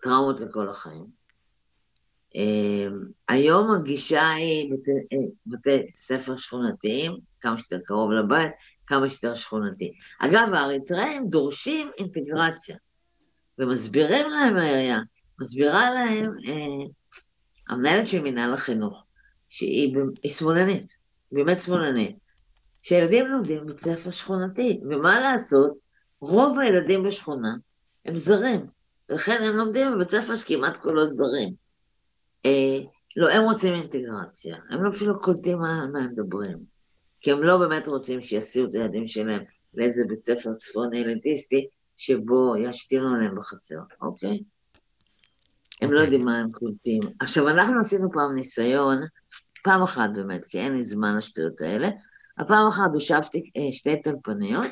טראומות 0.03 0.40
לכל 0.40 0.69
החיים. 0.69 1.16
אמ, 2.35 2.99
היום 3.27 3.71
הגישה 3.71 4.29
היא 4.29 4.71
אה, 5.13 5.17
בתי 5.45 5.91
ספר 5.91 6.37
שכונתיים, 6.37 7.17
כמה 7.41 7.57
שיותר 7.59 7.79
קרוב 7.85 8.11
לבית, 8.11 8.51
כמה 8.87 9.09
שיותר 9.09 9.35
שכונתי. 9.35 9.91
אגב, 10.19 10.53
האריתראים 10.53 11.29
דורשים 11.29 11.91
אינטגרציה, 11.97 12.77
ומסבירים 13.59 14.29
להם 14.29 14.57
העירייה, 14.57 14.99
מסבירה 15.41 15.93
להם 15.93 16.31
אה, 16.47 16.85
המנהלת 17.69 18.07
של 18.07 18.21
מינהל 18.21 18.53
החינוך, 18.53 19.03
שהיא 19.49 19.95
שמאלנית, 20.27 20.87
באמת 21.31 21.61
שמאלנית, 21.61 22.17
שילדים 22.81 23.27
לומדים 23.27 23.65
בבית 23.65 23.79
ספר 23.79 24.11
שכונתי, 24.11 24.79
ומה 24.89 25.19
לעשות, 25.19 25.71
רוב 26.21 26.59
הילדים 26.59 27.03
בשכונה 27.03 27.55
הם 28.05 28.19
זרים, 28.19 28.65
ולכן 29.09 29.37
הם 29.41 29.57
לומדים 29.57 29.93
בבית 29.93 30.09
ספר 30.09 30.35
שכמעט 30.35 30.77
כולו 30.77 31.07
זרים. 31.07 31.66
אה, 32.48 32.80
לא, 33.18 33.30
הם 33.30 33.44
רוצים 33.44 33.74
אינטגרציה, 33.74 34.57
הם 34.69 34.84
לא 34.84 34.90
אפילו 34.90 35.19
קולטים 35.19 35.57
מה, 35.57 35.86
מה 35.94 35.99
הם 35.99 36.11
מדברים, 36.11 36.57
כי 37.22 37.32
הם 37.32 37.44
לא 37.44 37.57
באמת 37.57 37.88
רוצים 37.88 38.22
שיסיעו 38.22 38.69
את 38.69 38.74
הילדים 38.74 39.07
שלהם 39.07 39.44
לאיזה 39.74 40.03
בית 40.07 40.22
ספר 40.22 40.53
צפוני 40.53 41.03
אליטיסטי, 41.03 41.68
שבו 41.98 42.56
ישתינו 42.57 43.15
עליהם 43.15 43.36
בחצר, 43.36 43.80
אוקיי? 44.02 44.44
הם 45.82 45.94
לא 45.94 45.99
יודעים 45.99 46.26
מה 46.26 46.38
הם 46.40 46.52
קולטים. 46.52 47.02
עכשיו, 47.19 47.49
אנחנו 47.49 47.80
עשינו 47.80 48.11
פעם 48.11 48.36
ניסיון, 48.36 48.98
פעם 49.64 49.82
אחת 49.84 50.10
באמת, 50.15 50.45
כי 50.45 50.60
אין 50.60 50.74
לי 50.74 50.84
זמן 50.84 51.18
לשטויות 51.18 51.61
האלה, 51.61 51.90
הפעם 52.38 52.68
אחת 52.68 52.90
הושבתי 52.94 53.52
אה, 53.57 53.72
שתי 53.72 54.02
טלפניות, 54.02 54.72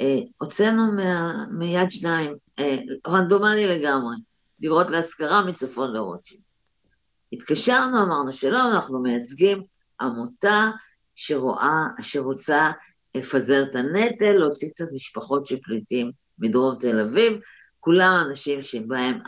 אה, 0.00 0.18
הוצאנו 0.38 0.92
מה, 0.92 1.44
מיד 1.50 1.90
שניים, 1.90 2.34
אה, 2.58 2.76
רנדומלי 3.06 3.66
לגמרי, 3.66 4.16
דירות 4.60 4.90
להשכרה 4.90 5.46
מצפון 5.46 5.92
לרוטשילד. 5.92 6.45
התקשרנו, 7.36 8.02
אמרנו 8.02 8.32
שלום, 8.32 8.70
אנחנו 8.74 9.02
מייצגים 9.02 9.62
עמותה 10.00 10.70
שרואה, 11.14 11.86
שרוצה 12.02 12.70
לפזר 13.14 13.62
את 13.70 13.74
הנטל, 13.74 14.32
להוציא 14.32 14.68
קצת 14.68 14.84
משפחות 14.92 15.46
של 15.46 15.56
פליטים 15.62 16.10
מדרום 16.38 16.74
תל 16.80 17.00
אביב, 17.00 17.40
כולם 17.80 18.24
אנשים 18.28 18.62
שבהם 18.62 19.18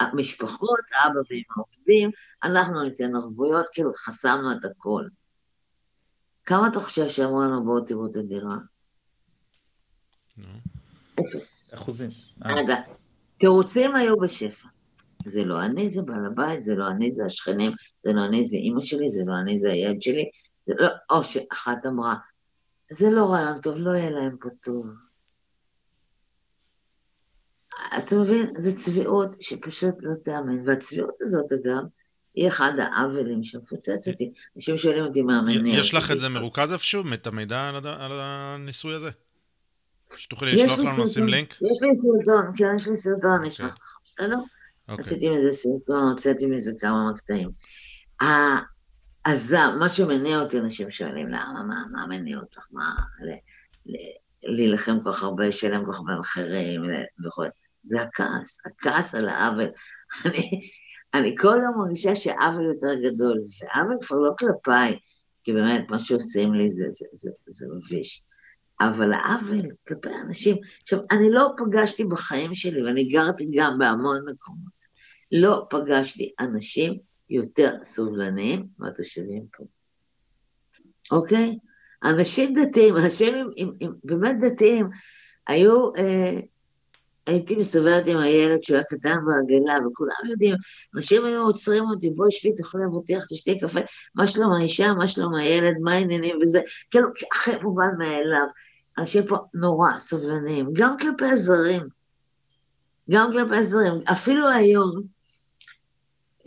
המשפחות, 0.00 0.80
האבא 0.94 1.18
ואמא 1.30 1.64
עובדים, 1.66 2.10
אנחנו 2.44 2.82
ניתן 2.82 3.16
ערבויות, 3.16 3.66
כאילו 3.72 3.92
חסמנו 3.96 4.52
את 4.52 4.64
הכל. 4.64 5.04
כמה 6.44 6.68
אתה 6.68 6.80
חושב 6.80 7.08
שאמרו 7.08 7.42
לנו 7.42 7.64
בואו 7.64 7.84
תראו 7.84 8.06
את 8.06 8.16
הדירה? 8.16 8.56
אפס. 11.20 11.74
אחוזים. 11.74 12.08
רגע, 12.44 12.76
תירוצים 13.38 13.96
היו 13.96 14.16
בשפע. 14.16 14.71
זה 15.26 15.44
לא 15.44 15.62
אני, 15.62 15.90
זה 15.90 16.02
בעל 16.02 16.26
הבית, 16.26 16.64
זה 16.64 16.74
לא 16.74 16.88
אני, 16.88 17.12
זה 17.12 17.24
השכנים, 17.26 17.72
זה 17.98 18.12
לא 18.12 18.24
אני, 18.24 18.44
זה 18.44 18.56
אימא 18.56 18.82
שלי, 18.82 19.10
זה 19.10 19.22
לא 19.26 19.32
אני, 19.42 19.58
זה 19.58 19.68
הילד 19.70 20.02
שלי, 20.02 20.30
זה 20.66 20.74
לא, 20.78 20.88
או 21.10 21.24
שאחת 21.24 21.86
אמרה, 21.86 22.14
זה 22.90 23.10
לא 23.10 23.32
רעיון 23.32 23.60
טוב, 23.60 23.74
לא 23.78 23.90
יהיה 23.90 24.10
להם 24.10 24.36
פה 24.40 24.48
טוב. 24.62 24.86
אתה 27.98 28.16
מבין? 28.16 28.46
זו 28.56 28.76
צביעות 28.76 29.42
שפשוט 29.42 29.94
לא 30.00 30.14
תאמן, 30.24 30.68
והצביעות 30.68 31.14
הזאת, 31.20 31.52
אגב, 31.52 31.82
היא 32.34 32.48
אחד 32.48 32.72
העוולים 32.78 33.44
שמפוצץ 33.44 34.08
אותי. 34.08 34.32
אנשים 34.56 34.78
שואלים 34.78 35.04
אותי 35.04 35.22
מה 35.22 35.38
המניע. 35.38 35.78
יש 35.78 35.94
לך 35.94 36.10
את 36.10 36.18
זה 36.18 36.28
מרוכז 36.28 36.72
איפשהו, 36.72 37.02
את 37.14 37.26
המידע 37.26 37.68
על 37.84 38.12
הניסוי 38.12 38.94
הזה? 38.94 39.10
שתוכלי 40.16 40.52
לשלוח 40.52 40.78
לנו, 40.78 41.02
נשים 41.02 41.26
לינק? 41.26 41.52
יש 41.52 41.82
לי 41.82 41.96
סרטון, 41.96 42.56
כן, 42.56 42.74
יש 42.76 42.88
לי 42.88 42.96
סרטון, 42.96 43.30
אני 43.30 43.48
אשלח 43.48 43.74
לך, 43.74 43.96
בסדר? 44.04 44.36
Okay. 44.92 44.98
אוקיי. 44.98 45.04
עשיתי 45.04 45.30
מזה 45.30 45.52
סרטון, 45.52 46.08
הוצאתי 46.08 46.46
מזה 46.46 46.72
כמה 46.80 47.12
מקטעים. 47.12 47.50
אז 49.24 49.56
מה 49.78 49.88
שמניע 49.88 50.40
אותי, 50.40 50.58
אנשים 50.58 50.90
שואלים, 50.90 51.28
למה, 51.28 51.62
מה, 51.68 51.84
מה 51.92 52.06
מניע 52.06 52.38
אותך? 52.38 52.66
מה, 52.72 52.94
להילחם 54.44 54.98
כל 55.04 55.12
כך 55.12 55.22
הרבה, 55.22 55.48
לשלם 55.48 55.84
כל 55.84 55.92
כך 55.92 55.98
הרבה 55.98 56.20
מחירים 56.20 56.82
וכו'. 57.26 57.44
זה 57.84 58.02
הכעס, 58.02 58.60
הכעס 58.66 59.14
על 59.14 59.28
העוול. 59.28 59.68
אני, 60.24 60.68
אני 61.14 61.34
כל 61.36 61.58
יום 61.64 61.78
מרגישה 61.78 62.14
שעוול 62.14 62.64
יותר 62.64 62.94
גדול, 62.94 63.40
ועוול 63.60 63.96
כבר 64.02 64.16
לא 64.16 64.32
כלפיי, 64.38 64.98
כי 65.44 65.52
באמת, 65.52 65.90
מה 65.90 65.98
שעושים 65.98 66.54
לי 66.54 66.70
זה, 66.70 66.84
זה, 66.90 67.06
זה, 67.12 67.30
זה 67.46 67.66
מביש. 67.76 68.24
אבל 68.80 69.12
העוול 69.12 69.70
כלפי 69.88 70.08
אנשים, 70.26 70.56
עכשיו, 70.82 70.98
אני 71.10 71.30
לא 71.30 71.48
פגשתי 71.58 72.04
בחיים 72.04 72.54
שלי, 72.54 72.82
ואני 72.82 73.04
גרתי 73.04 73.48
גם 73.56 73.78
בהמון 73.78 74.16
מקומות, 74.32 74.71
לא 75.32 75.66
פגשתי 75.70 76.32
אנשים 76.40 76.98
יותר 77.30 77.74
סובלניים 77.82 78.66
מהתושבים 78.78 79.46
פה, 79.56 79.64
אוקיי? 81.10 81.58
אנשים 82.04 82.54
דתיים, 82.54 82.96
אנשים 82.96 83.34
עם, 83.34 83.50
עם, 83.56 83.72
עם, 83.80 83.92
באמת 84.04 84.36
דתיים, 84.40 84.88
היו, 85.46 85.94
אה, 85.96 86.40
הייתי 87.26 87.56
מסתובבת 87.56 88.06
עם 88.06 88.18
הילד 88.18 88.62
שהוא 88.62 88.76
היה 88.76 88.84
קטן 88.84 89.16
בעגלה, 89.26 89.86
וכולם 89.86 90.30
יודעים, 90.30 90.54
אנשים 90.96 91.24
היו 91.24 91.42
עוצרים 91.42 91.84
אותי, 91.84 92.10
בואי 92.10 92.30
שבי, 92.30 92.54
תאכלי 92.54 92.82
אבטיח, 92.84 93.24
תשתי 93.30 93.60
קפה, 93.60 93.80
מה 94.14 94.26
שלום 94.26 94.52
האישה, 94.52 94.94
מה 94.94 95.08
שלום 95.08 95.34
הילד, 95.34 95.74
מה 95.80 95.92
העניינים 95.92 96.38
וזה, 96.42 96.60
כאילו, 96.90 97.08
הכי 97.32 97.50
מובן 97.62 97.90
מאליו. 97.98 98.46
אנשים 98.98 99.26
פה 99.26 99.36
נורא 99.54 99.98
סובלניים, 99.98 100.68
גם 100.72 100.96
כלפי 100.98 101.24
הזרים, 101.24 101.82
גם 103.10 103.32
כלפי 103.32 103.56
הזרים, 103.56 103.92
אפילו 104.12 104.48
היום, 104.48 105.02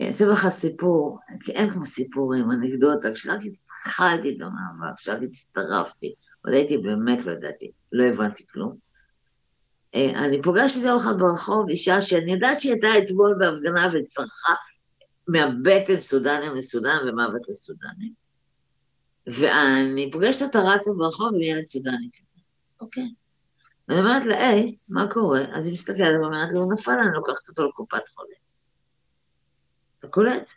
אעשה 0.00 0.26
לך 0.26 0.48
סיפור, 0.48 1.18
כי 1.40 1.52
אין 1.52 1.70
כמו 1.70 1.86
סיפורים, 1.86 2.50
אנקדוטה, 2.50 3.08
כשרק 3.14 3.40
התחלתי 3.44 4.36
את 4.36 4.42
המאבק, 4.42 4.96
כשרק 4.96 5.22
הצטרפתי, 5.22 6.14
עוד 6.44 6.54
הייתי 6.54 6.78
באמת 6.78 7.26
לא 7.26 7.32
ידעתי, 7.32 7.70
לא 7.92 8.04
הבנתי 8.04 8.46
כלום. 8.46 8.76
אה, 9.94 10.24
אני 10.24 10.42
פוגשתי 10.42 10.78
יום 10.80 11.00
אחד 11.00 11.18
ברחוב 11.18 11.68
אישה 11.68 12.02
שאני 12.02 12.32
יודעת 12.32 12.60
שהיא 12.60 12.72
הייתה 12.72 12.88
אתמול 12.98 13.36
בהפגנה 13.38 13.88
וצרחה 13.92 14.54
מהבטן 15.28 16.00
סודנים 16.00 16.54
לסודן 16.54 16.96
ומוות 17.08 17.48
לסודנים. 17.48 18.12
ואני 19.26 20.10
פוגשת 20.12 20.42
אותה 20.42 20.58
רצה 20.60 20.90
ברחוב 20.96 21.34
עם 21.34 21.42
ילד 21.42 21.64
סודני. 21.64 22.08
אוקיי? 22.80 23.08
ואני 23.88 24.00
אומרת 24.00 24.24
לה, 24.24 24.48
היי, 24.48 24.76
מה 24.88 25.06
קורה? 25.10 25.40
אז 25.52 25.64
היא 25.64 25.72
מסתכלת 25.72 26.20
ואומרת 26.20 26.48
לי, 26.52 26.58
הוא 26.58 26.72
נפל, 26.72 26.92
אני 26.92 27.14
לוקחת 27.14 27.48
אותו 27.48 27.68
לקופת 27.68 28.08
חולים. 28.08 28.45
קולט? 30.10 30.50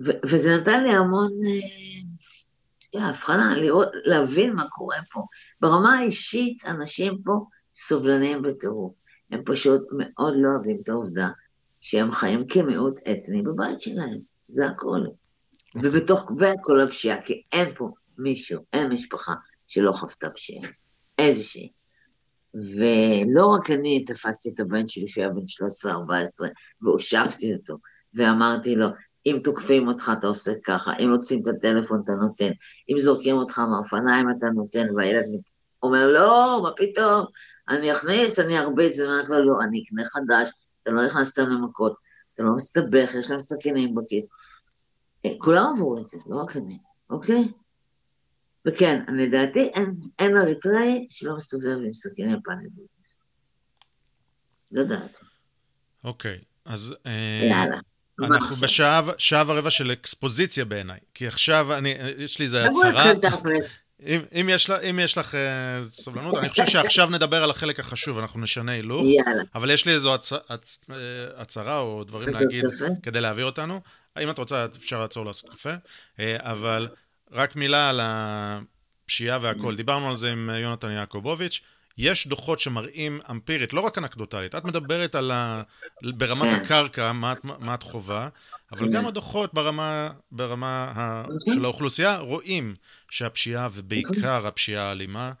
וזה 0.00 0.56
נתן 0.56 0.82
לי 0.84 0.90
המון, 0.90 1.32
אה, 2.94 3.08
הבחנה, 3.08 3.56
לראות, 3.56 3.88
להבין 4.04 4.54
מה 4.54 4.68
קורה 4.68 4.96
פה. 5.12 5.22
ברמה 5.60 5.98
האישית, 5.98 6.64
אנשים 6.66 7.22
פה 7.24 7.44
סובלניים 7.74 8.42
בטירוף. 8.42 8.98
הם 9.30 9.40
פשוט 9.44 9.80
מאוד 9.98 10.34
לא 10.36 10.48
אוהבים 10.48 10.78
את 10.82 10.88
העובדה 10.88 11.28
שהם 11.80 12.12
חיים 12.12 12.46
כמיעוט 12.46 12.94
אתני 12.98 13.42
בבית 13.42 13.80
שלהם, 13.80 14.18
זה 14.48 14.66
הכל. 14.66 15.00
ובתוך, 15.74 16.30
וכל 16.30 16.80
הפשיעה, 16.80 17.22
כי 17.22 17.42
אין 17.52 17.74
פה 17.74 17.90
מישהו, 18.18 18.64
אין 18.72 18.92
משפחה 18.92 19.32
שלא 19.66 19.92
חוותה 19.92 20.30
פשיעה, 20.30 20.70
איזושהי. 21.18 21.72
ולא 22.54 23.46
רק 23.46 23.70
אני 23.70 24.04
תפסתי 24.04 24.50
את 24.54 24.60
הבן 24.60 24.88
שלי 24.88 25.08
שהיה 25.08 25.28
בן 25.28 25.44
13-14 25.88 26.48
והושבתי 26.82 27.54
אותו, 27.54 27.76
ואמרתי 28.14 28.76
לו, 28.76 28.86
אם 29.26 29.40
תוקפים 29.44 29.88
אותך 29.88 30.12
אתה 30.18 30.26
עושה 30.26 30.52
ככה, 30.64 30.92
אם 30.98 31.10
מוצאים 31.10 31.42
את 31.42 31.48
הטלפון 31.48 32.00
אתה 32.04 32.12
נותן, 32.12 32.50
אם 32.90 33.00
זורקים 33.00 33.36
אותך 33.36 33.58
מהאופניים 33.58 34.26
אתה 34.38 34.46
נותן, 34.46 34.86
והילד 34.96 35.24
אומר, 35.82 36.06
לא, 36.12 36.60
מה 36.62 36.70
פתאום, 36.76 37.26
אני 37.68 37.92
אכניס, 37.92 38.38
אני 38.38 38.58
ארביץ, 38.58 38.98
ואני 38.98 39.12
אומרת 39.12 39.28
לו, 39.28 39.44
לא, 39.44 39.62
אני 39.62 39.84
אקנה 39.84 40.04
חדש, 40.04 40.50
אתה 40.82 40.90
לא 40.90 41.06
נכנס 41.06 41.38
אותם 41.38 41.50
למכות, 41.50 41.96
אתה 42.34 42.42
לא 42.42 42.56
מסתבך, 42.56 43.10
יש 43.18 43.30
להם 43.30 43.40
סכינים 43.40 43.94
בכיס. 43.94 44.30
אה, 45.24 45.30
כולם 45.38 45.66
עברו 45.76 45.98
את 45.98 46.08
זה, 46.08 46.18
לא 46.26 46.36
רק 46.36 46.56
אני, 46.56 46.78
אוקיי? 47.10 47.52
וכן, 48.68 49.04
לדעתי 49.14 49.60
אין, 49.60 49.94
אין 50.18 50.36
אריתראי 50.36 51.06
שלא 51.10 51.36
מסתובב 51.36 51.78
עם 51.86 51.94
סכיני 51.94 52.42
פאנל 52.44 52.68
בכיס. 52.68 53.20
זו 54.70 54.84
דעתי. 54.84 55.24
אוקיי, 56.04 56.38
אז... 56.64 56.96
אה, 57.06 57.48
יאללה. 57.50 57.80
אנחנו 58.22 58.56
בשעה 58.56 59.44
ורבע 59.46 59.70
של 59.70 59.92
אקספוזיציה 59.92 60.64
בעיניי, 60.64 60.98
כי 61.14 61.26
עכשיו 61.26 61.74
אני, 61.78 61.94
יש 62.18 62.38
לי 62.38 62.44
איזה 62.44 62.64
הצהרה. 62.64 63.12
אם, 64.06 64.20
אם, 64.34 64.48
יש, 64.48 64.70
אם 64.70 64.98
יש 65.02 65.18
לך 65.18 65.34
uh, 65.34 65.36
סבלנות, 65.88 66.34
אני 66.34 66.48
חושב 66.48 66.66
שעכשיו 66.66 67.10
נדבר 67.10 67.42
על 67.42 67.50
החלק 67.50 67.80
החשוב, 67.80 68.18
אנחנו 68.18 68.40
נשנה 68.40 68.72
הילוך. 68.72 69.06
אבל 69.54 69.70
יש 69.70 69.86
לי 69.86 69.92
איזו 69.92 70.14
הצ, 70.14 70.32
הצ, 70.48 70.78
אה, 70.90 70.96
הצהרה 71.36 71.78
או 71.78 72.04
דברים 72.04 72.28
להגיד 72.28 72.64
כדי 73.02 73.20
להעביר 73.20 73.44
אותנו. 73.44 73.80
אם 74.22 74.30
את 74.30 74.38
רוצה, 74.38 74.64
אפשר 74.64 75.00
לעצור 75.00 75.26
לעשות 75.26 75.50
קפה. 75.50 75.74
Uh, 76.16 76.20
אבל 76.38 76.88
רק 77.32 77.56
מילה 77.56 77.90
על 77.90 78.00
הפשיעה 78.02 79.38
והכול. 79.42 79.76
דיברנו 79.76 80.10
על 80.10 80.16
זה 80.16 80.32
עם 80.32 80.50
יונתן 80.62 80.90
יעקובוביץ'. 80.90 81.60
יש 82.00 82.26
דוחות 82.26 82.60
שמראים 82.60 83.20
אמפירית, 83.30 83.72
לא 83.72 83.80
רק 83.80 83.98
אנקדוטלית, 83.98 84.54
את 84.54 84.64
מדברת 84.64 85.14
על 85.14 85.30
ה... 85.30 85.62
ברמת 86.02 86.50
כן. 86.50 86.60
הקרקע, 86.60 87.12
מה, 87.12 87.34
מה 87.58 87.74
את 87.74 87.82
חווה, 87.82 88.28
אבל 88.72 88.86
כן. 88.86 88.92
גם 88.92 89.06
הדוחות 89.06 89.54
ברמה, 89.54 90.10
ברמה 90.32 90.92
ה... 90.96 91.22
נכון. 91.22 91.54
של 91.54 91.64
האוכלוסייה 91.64 92.18
רואים 92.18 92.74
שהפשיעה, 93.10 93.68
ובעיקר 93.72 94.46
הפשיעה 94.46 94.88
האלימה, 94.88 95.32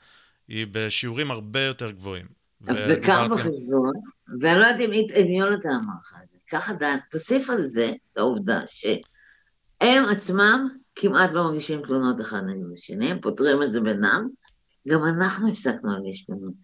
היא 0.48 0.66
בשיעורים 0.72 1.30
הרבה 1.30 1.60
יותר 1.60 1.90
גבוהים. 1.90 2.26
וקח 2.62 3.26
בחשבון, 3.30 3.92
ואני 4.40 4.60
לא 4.60 4.66
יודעת 4.66 4.80
אם 5.16 5.30
יונתן 5.38 5.68
אמר 5.68 5.94
לך 6.00 6.14
את 6.24 6.30
זה, 6.30 6.38
קח 6.48 6.70
עדיין, 6.70 6.98
תוסיף 7.10 7.50
על 7.50 7.66
זה 7.66 7.92
את 8.12 8.18
העובדה 8.18 8.60
שהם 8.68 10.04
עצמם 10.04 10.68
כמעט 10.94 11.30
לא 11.32 11.50
מגישים 11.50 11.82
תלונות 11.82 12.20
אחד 12.20 12.40
נגד 12.46 12.72
השני, 12.72 13.10
הם 13.10 13.20
פותרים 13.20 13.62
את 13.62 13.72
זה 13.72 13.80
בינם, 13.80 14.28
גם 14.88 15.04
אנחנו 15.04 15.48
הפסקנו 15.48 15.92
להגיש 15.92 16.24
תלונות. 16.24 16.54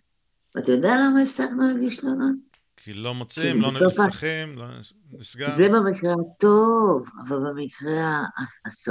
ואתה 0.54 0.72
יודע 0.72 0.96
למה 0.96 1.22
הפסקנו 1.22 1.68
להגיש 1.68 1.96
תלונות? 1.96 2.36
כי 2.76 2.94
לא 2.94 3.14
מוצאים, 3.14 3.60
לא 3.60 3.68
נפתחים, 3.86 4.58
לא 4.58 4.64
נסגר. 5.12 5.50
זה 5.50 5.68
במקרה 5.68 6.12
הטוב, 6.12 7.08
אבל 7.28 7.36
במקרה 7.38 8.22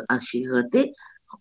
השגרתי, 0.10 0.91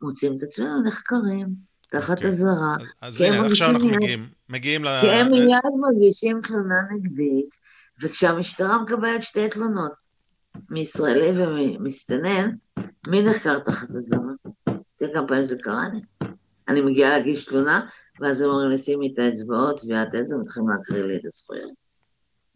מוצאים 0.02 0.36
את 0.36 0.42
עצמנו 0.42 0.82
נחקרים, 0.82 1.48
תחת 1.90 2.16
אוקיי. 2.16 2.30
אזהרה. 2.30 2.76
אז 3.02 3.20
הנה, 3.20 3.46
עכשיו 3.46 3.70
אנחנו 3.70 3.88
מגיעים, 3.88 4.28
מגיעים 4.48 4.84
ל... 4.84 4.88
כי 5.00 5.10
הם 5.10 5.30
מיד 5.30 5.58
מגישים 5.90 6.40
תלונה 6.40 6.80
נגדית, 6.90 7.54
וכשהמשטרה 8.02 8.82
מקבלת 8.82 9.22
שתי 9.22 9.48
תלונות, 9.48 9.92
מישראלי 10.70 11.42
ומסתנן, 11.42 12.50
מי 13.06 13.22
נחקר 13.22 13.58
תחת 13.58 13.90
אזהרה? 13.90 14.32
תראה 14.96 15.14
כמה 15.14 15.28
פעמים 15.28 15.42
זה 15.42 15.56
קרה 15.62 15.84
לי. 15.88 16.28
אני 16.68 16.80
מגיעה 16.80 17.10
להגיש 17.10 17.44
תלונה, 17.44 17.86
ואז 18.20 18.40
הם 18.40 18.48
אומרים 18.48 18.70
לי, 18.70 18.78
שימי 18.78 19.12
את 19.14 19.18
האצבעות, 19.18 19.80
ואת 19.88 20.14
איזה, 20.14 20.36
מתחילים 20.36 20.68
להקריא 20.68 21.02
לי 21.02 21.16
את 21.16 21.24
הזכויות. 21.24 21.72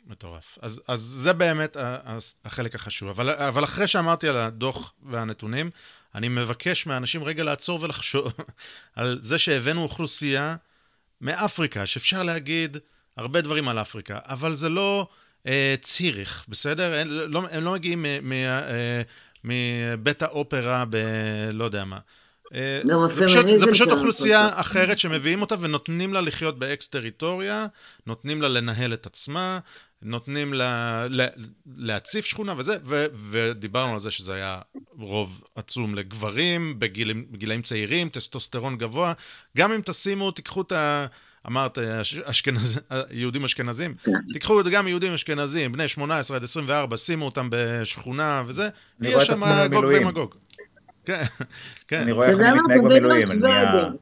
מטורף. 0.06 0.59
אז, 0.62 0.82
אז 0.89 1.01
זה 1.01 1.32
באמת 1.32 1.76
החלק 2.44 2.74
החשוב. 2.74 3.09
אבל, 3.09 3.30
אבל 3.30 3.64
אחרי 3.64 3.86
שאמרתי 3.86 4.28
על 4.28 4.36
הדוח 4.36 4.94
והנתונים, 5.02 5.70
אני 6.14 6.28
מבקש 6.28 6.86
מהאנשים 6.86 7.24
רגע 7.24 7.44
לעצור 7.44 7.82
ולחשוב 7.82 8.32
על 8.97 9.18
זה 9.20 9.39
שהבאנו 9.39 9.82
אוכלוסייה 9.82 10.56
מאפריקה, 11.20 11.86
שאפשר 11.86 12.22
להגיד 12.22 12.76
הרבה 13.16 13.40
דברים 13.40 13.68
על 13.68 13.78
אפריקה, 13.78 14.18
אבל 14.22 14.55
זה 14.55 14.68
לא 14.68 15.06
אה, 15.47 15.74
ציריך, 15.80 16.44
בסדר? 16.48 16.94
הם 16.94 17.09
לא, 17.10 17.43
הם 17.51 17.64
לא 17.64 17.72
מגיעים 17.72 18.06
אה, 18.06 19.02
מבית 19.44 20.22
האופרה 20.22 20.85
ב... 20.90 20.97
לא 21.52 21.64
יודע 21.64 21.85
מה. 21.85 21.98
אה, 22.55 22.81
זה 23.11 23.27
פשוט, 23.27 23.47
זה 23.57 23.66
פשוט 23.66 23.89
אוכלוסייה 23.91 24.49
אחרת 24.53 24.99
שמביאים 24.99 25.41
אותה 25.41 25.55
ונותנים 25.61 26.12
לה 26.12 26.20
לחיות 26.20 26.59
באקס-טריטוריה, 26.59 27.66
נותנים 28.07 28.43
לה 28.43 28.49
לנהל 28.49 28.95
את 28.95 29.07
עצמה, 29.07 29.59
נותנים 30.03 30.55
לה 30.55 31.07
להציף 31.77 32.25
שכונה 32.25 32.55
וזה, 32.57 32.77
ו, 32.85 33.07
ודיברנו 33.31 33.93
על 33.93 33.99
זה 33.99 34.11
שזה 34.11 34.35
היה 34.35 34.61
רוב 34.99 35.45
עצום 35.55 35.95
לגברים, 35.95 36.79
בגילים, 36.79 37.27
בגילאים 37.31 37.62
צעירים, 37.62 38.09
טסטוסטרון 38.09 38.79
גבוה. 38.79 39.12
גם 39.57 39.73
אם 39.73 39.81
תשימו, 39.85 40.31
תיקחו 40.31 40.62
את 40.62 40.73
ה... 40.73 41.07
אמרת, 41.47 41.79
אשכנז... 42.25 42.81
יהודים 43.11 43.45
אשכנזים, 43.45 43.95
כן. 44.05 44.12
תיקחו 44.33 44.61
גם 44.73 44.89
יהודים 44.89 45.15
אשכנזים, 45.15 45.73
בני 45.73 45.89
18 45.89 46.37
עד 46.37 46.45
24, 46.45 46.97
שימו 46.97 47.25
אותם 47.25 47.49
בשכונה 47.51 48.43
וזה, 48.47 48.69
יהיה 49.01 49.20
שם 49.20 49.69
גוג 49.70 49.85
ומגוג. 49.85 50.35
כן, 51.09 51.22
כן. 51.89 52.01
אני 52.01 52.12
רואה 52.12 52.30
איך 52.30 52.40
אני 52.40 52.60
מתנהג 52.60 52.80
במילואים. 52.85 53.26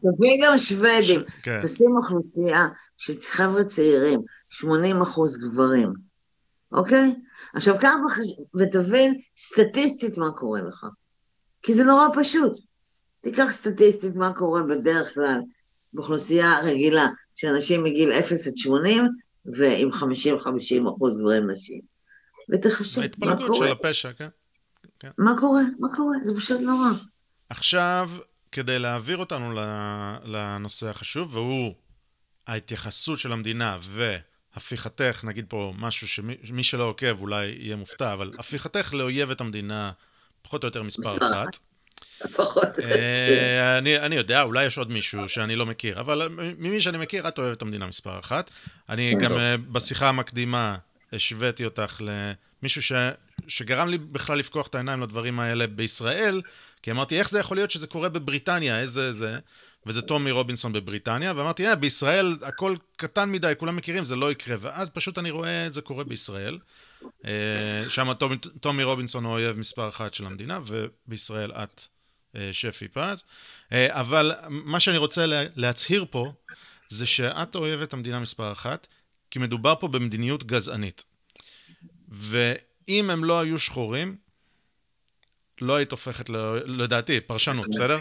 תביא 0.01 0.43
גם 0.43 0.59
שוודים. 0.59 1.21
כן. 1.43 1.61
תשים 1.63 1.97
אוכלוסייה 1.97 2.69
של 2.97 3.15
חבר'ה 3.31 3.65
צעירים, 3.65 4.21
80 4.49 5.03
אחוז 5.03 5.37
גברים, 5.41 5.93
אוקיי? 6.73 7.15
עכשיו 7.55 7.75
קח 7.81 7.91
ותבין 8.55 9.21
סטטיסטית 9.37 10.19
מה 10.19 10.31
קורה 10.33 10.61
לך. 10.63 10.87
כי 11.63 11.75
זה 11.75 11.85
נורא 11.85 12.07
פשוט. 12.15 12.53
תיקח 13.23 13.49
סטטיסטית 13.51 14.15
מה 14.15 14.33
קורה 14.33 14.63
בדרך 14.63 15.15
כלל 15.15 15.41
באוכלוסייה 15.93 16.61
רגילה, 16.61 17.07
שאנשים 17.35 17.85
מגיל 17.85 18.13
0 18.13 18.47
עד 18.47 18.57
80, 18.57 19.05
ועם 19.47 19.91
50-50 19.91 19.97
אחוז 20.97 21.19
גברים 21.19 21.51
נשים. 21.51 21.81
ותחשב 22.53 23.01
מה 23.01 23.07
קורה. 23.17 23.33
ההתפלגות 23.33 23.57
של 23.57 23.73
הפשע, 23.73 24.13
כן. 24.13 24.29
כן. 25.01 25.11
מה 25.19 25.35
קורה? 25.41 25.63
מה 25.79 25.89
קורה? 25.97 26.17
זה 26.25 26.33
פשוט 26.37 26.61
נורא. 26.61 26.89
עכשיו, 27.49 28.11
כדי 28.53 28.79
להעביר 28.79 29.17
אותנו 29.17 29.53
לנושא 30.25 30.89
החשוב, 30.89 31.35
והוא 31.35 31.75
ההתייחסות 32.47 33.19
של 33.19 33.33
המדינה 33.33 33.79
והפיכתך, 33.83 35.25
נגיד 35.25 35.45
פה 35.49 35.75
משהו 35.79 36.09
שמי 36.09 36.63
שלא 36.63 36.85
עוקב 36.85 37.21
אולי 37.21 37.47
יהיה 37.47 37.77
מופתע, 37.77 38.13
אבל 38.13 38.31
הפיכתך 38.39 38.95
לאויבת 38.95 39.41
המדינה 39.41 39.93
פחות 40.43 40.63
או 40.63 40.69
יותר 40.69 40.83
מספר 40.83 41.17
אחת. 41.17 41.59
אה, 42.83 43.79
אני, 43.79 43.99
אני 43.99 44.17
יודע, 44.17 44.43
אולי 44.43 44.65
יש 44.65 44.79
עוד 44.79 44.91
מישהו 44.91 45.29
שאני 45.29 45.57
לא 45.57 45.67
מכיר, 45.67 46.01
אבל 46.01 46.29
ממי 46.59 46.81
שאני 46.81 46.99
מכיר, 46.99 47.29
את 47.29 47.39
אוהבת 47.39 47.63
המדינה 47.63 47.87
מספר 47.87 48.19
אחת. 48.19 48.51
אני 48.89 49.15
כן, 49.21 49.25
גם 49.25 49.39
אה, 49.39 49.57
בשיחה 49.57 50.09
המקדימה 50.09 50.77
השוויתי 51.13 51.65
אותך 51.65 52.01
למישהו 52.01 52.83
ש, 52.83 52.93
שגרם 53.49 53.89
לי 53.89 53.99
בכלל 53.99 54.39
לפקוח 54.39 54.67
את 54.67 54.75
העיניים 54.75 55.01
לדברים 55.01 55.41
האלה 55.41 55.67
בישראל, 55.67 56.43
כי 56.83 56.91
אמרתי, 56.91 57.19
איך 57.19 57.31
זה 57.31 57.39
יכול 57.39 57.57
להיות 57.57 57.71
שזה 57.71 57.87
קורה 57.87 58.09
בבריטניה, 58.09 58.81
איזה 58.81 59.13
זה, 59.13 59.39
וזה 59.87 60.03
טומי 60.03 60.31
רובינסון 60.31 60.73
בבריטניה, 60.73 61.33
ואמרתי, 61.37 61.69
אה, 61.69 61.75
בישראל 61.75 62.37
הכל 62.43 62.77
קטן 62.97 63.33
מדי, 63.33 63.53
כולם 63.59 63.77
מכירים, 63.77 64.05
זה 64.05 64.17
לא 64.17 64.33
יקרה, 64.33 64.57
ואז 64.61 64.91
פשוט 64.91 65.19
אני 65.19 65.31
רואה 65.31 65.67
את 65.67 65.73
זה 65.73 65.81
קורה 65.81 66.05
בישראל. 66.05 66.59
אה, 67.27 67.85
שם 67.89 68.13
טומי, 68.61 68.83
רובינסון 68.83 69.25
הוא 69.25 69.33
אויב 69.33 69.57
מספר 69.59 69.89
אחת 69.89 70.15
של 70.15 70.27
המדינה, 70.27 70.61
ובישראל 70.67 71.53
את 71.53 71.81
אה, 72.37 72.53
שפי 72.53 72.89
פז. 72.89 73.25
אה, 73.73 74.01
אבל 74.01 74.33
מה 74.49 74.81
שאני 74.81 74.97
רוצה 74.97 75.25
להצהיר 75.57 76.07
פה, 76.11 76.33
זה 76.89 77.07
שאת 77.07 77.55
אוהבת 77.55 77.93
המדינה 77.93 78.21
מספר 78.21 78.53
אחת, 78.53 78.87
כי 79.31 79.39
מדובר 79.39 79.75
פה 79.81 79.89
במדיניות 79.89 80.45
גזענית. 80.45 81.05
ואם 82.89 83.11
הם 83.11 83.25
לא 83.25 83.41
היו 83.41 83.59
שחורים, 83.59 84.17
לא 85.61 85.77
היית 85.77 85.91
הופכת, 85.91 86.31
לדעתי, 86.65 87.21
פרשנות, 87.21 87.67
בסדר? 87.71 88.01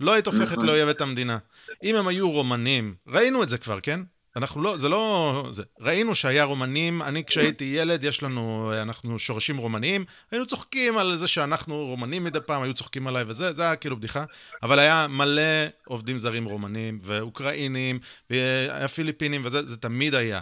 לא 0.00 0.12
היית 0.12 0.26
הופכת 0.26 0.52
נכון. 0.52 0.66
לאויבת 0.66 1.00
המדינה. 1.00 1.38
אם 1.82 1.96
הם 1.96 2.08
היו 2.08 2.30
רומנים, 2.30 2.94
ראינו 3.06 3.42
את 3.42 3.48
זה 3.48 3.58
כבר, 3.58 3.80
כן? 3.80 4.00
אנחנו 4.36 4.62
לא, 4.62 4.76
זה 4.76 4.88
לא... 4.88 5.46
זה. 5.50 5.62
ראינו 5.80 6.14
שהיה 6.14 6.44
רומנים, 6.44 7.02
אני 7.02 7.24
כשהייתי 7.24 7.64
ילד, 7.64 8.04
יש 8.04 8.22
לנו, 8.22 8.72
אנחנו 8.82 9.18
שורשים 9.18 9.56
רומניים, 9.56 10.04
היינו 10.30 10.46
צוחקים 10.46 10.98
על 10.98 11.16
זה 11.16 11.28
שאנחנו 11.28 11.84
רומנים 11.84 12.24
מדי 12.24 12.38
פעם, 12.46 12.62
היו 12.62 12.74
צוחקים 12.74 13.06
עליי 13.06 13.24
וזה, 13.26 13.52
זה 13.52 13.62
היה 13.62 13.76
כאילו 13.76 13.96
בדיחה, 13.96 14.24
אבל 14.62 14.78
היה 14.78 15.06
מלא 15.08 15.42
עובדים 15.86 16.18
זרים 16.18 16.44
רומנים, 16.44 16.98
ואוקראינים, 17.02 17.98
והיה 18.30 18.88
פיליפינים, 18.88 19.40
וזה 19.44 19.66
זה 19.66 19.76
תמיד 19.76 20.14
היה. 20.14 20.40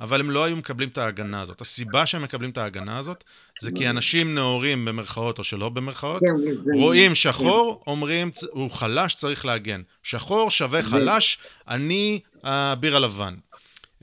אבל 0.00 0.20
הם 0.20 0.30
לא 0.30 0.44
היו 0.44 0.56
מקבלים 0.56 0.88
את 0.88 0.98
ההגנה 0.98 1.40
הזאת. 1.40 1.60
הסיבה 1.60 2.06
שהם 2.06 2.22
מקבלים 2.22 2.50
את 2.50 2.58
ההגנה 2.58 2.98
הזאת, 2.98 3.24
זה 3.60 3.70
כי 3.74 3.90
אנשים 3.90 4.34
נאורים 4.34 4.84
במרכאות 4.84 5.38
או 5.38 5.44
שלא 5.44 5.68
במרכאות, 5.68 6.20
כן, 6.20 6.80
רואים 6.80 7.14
שחור, 7.14 7.82
אומרים, 7.86 8.30
הוא 8.50 8.70
חלש, 8.70 9.14
צריך 9.14 9.46
להגן. 9.46 9.82
שחור 10.02 10.50
שווה 10.50 10.82
חלש, 10.82 11.38
אני 11.68 12.20
האביר 12.42 12.96
הלבן. 12.96 13.34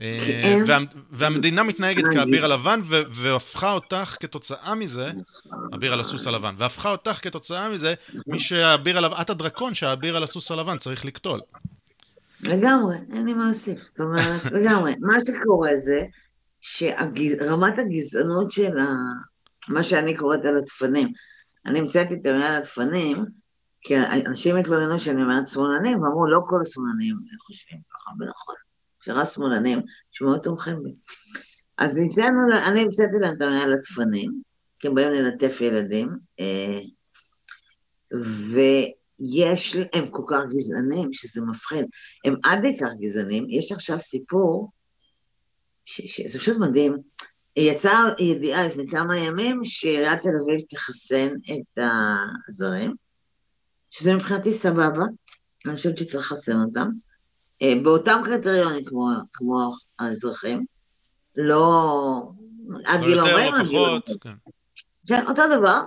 אה, 0.00 0.54
והמדינה 1.10 1.62
מתנהגת 1.62 2.04
כאביר 2.12 2.44
הלבן, 2.44 2.80
והפכה 3.10 3.72
אותך 3.72 4.16
כתוצאה 4.20 4.74
מזה, 4.74 5.10
אביר 5.74 5.92
על 5.92 6.00
הסוס 6.00 6.26
הלבן, 6.26 6.54
והפכה 6.58 6.90
אותך 6.90 7.18
כתוצאה 7.22 7.68
מזה, 7.68 7.94
מי 8.26 8.38
שהאביר 8.38 8.98
הלבן, 8.98 9.16
את 9.20 9.30
הדרקון 9.30 9.74
שהאביר 9.74 10.16
על 10.16 10.22
הסוס 10.22 10.50
הלבן 10.50 10.78
צריך 10.78 11.04
לקטול. 11.04 11.40
לגמרי, 12.44 12.96
אין 13.12 13.26
לי 13.26 13.34
מה 13.34 13.44
להוסיף, 13.44 13.82
זאת 13.82 14.00
אומרת, 14.00 14.44
לגמרי. 14.56 14.94
מה 15.00 15.16
שקורה 15.24 15.76
זה 15.76 16.00
שרמת 16.60 17.78
הגזענות 17.78 18.50
של 18.50 18.78
ה... 18.78 18.86
מה 19.68 19.82
שאני 19.82 20.16
קוראת 20.16 20.44
על 20.44 20.56
הדפנים, 20.56 21.08
אני 21.66 21.78
המצאתי 21.78 22.14
את 22.14 22.26
המילה 22.26 22.56
הדפנים, 22.56 23.24
כי 23.80 23.94
אנשים 24.26 24.56
התלוננו 24.56 24.98
שאני 24.98 25.22
אומרת 25.22 25.48
שמאלנים, 25.48 26.02
ואמרו, 26.02 26.26
לא 26.26 26.40
כל 26.46 26.60
השמאלנים 26.60 27.16
חושבים 27.46 27.78
ככה, 27.90 28.10
ונכון, 28.20 28.54
כשרה 29.00 29.26
שמאלנים 29.26 29.80
שמאוד 30.10 30.38
תומכים 30.38 30.82
בי. 30.82 30.94
אז 31.78 31.98
המצאנו, 31.98 32.38
אני 32.68 32.80
המצאתי 32.80 33.16
להם 33.20 33.34
את 33.36 33.40
המילה 33.40 33.66
לדפנים, 33.66 34.32
כי 34.78 34.88
הם 34.88 34.94
באים 34.94 35.10
ללטף 35.10 35.60
ילדים, 35.60 36.08
אה, 36.40 36.80
ו... 38.14 38.60
יש, 39.20 39.76
הם 39.92 40.06
כל 40.10 40.22
כך 40.26 40.38
גזענים 40.50 41.12
שזה 41.12 41.40
מפחיד. 41.40 41.86
הם 42.24 42.34
עד 42.44 42.58
כך 42.80 42.88
גזענים, 43.00 43.46
יש 43.50 43.72
עכשיו 43.72 44.00
סיפור, 44.00 44.70
שזה 45.84 46.38
פשוט 46.38 46.56
מדהים, 46.58 46.96
יצאה 47.56 48.00
ידיעה 48.18 48.66
לפני 48.66 48.90
כמה 48.90 49.18
ימים 49.18 49.60
שעיריית 49.64 50.22
תל 50.22 50.28
אביב 50.28 50.60
תחסן 50.70 51.28
את 51.52 51.78
הזרים, 52.48 52.94
שזה 53.90 54.14
מבחינתי 54.14 54.54
סבבה, 54.54 55.04
אני 55.66 55.76
חושבת 55.76 55.98
שצריך 55.98 56.32
לחסן 56.32 56.62
אותם, 56.62 56.88
אה, 57.62 57.72
באותם 57.82 58.22
קריטריונים 58.24 58.84
כמו, 58.84 59.08
כמו 59.32 59.72
האזרחים, 59.98 60.64
לא 61.36 62.22
עד 62.84 63.00
גיל 63.00 63.20
40, 63.20 63.54
עד 63.54 63.66
גיל 63.66 63.78
40. 63.78 64.00
כן. 64.20 64.34
כן, 65.06 65.26
אותו 65.26 65.42
דבר, 65.58 65.80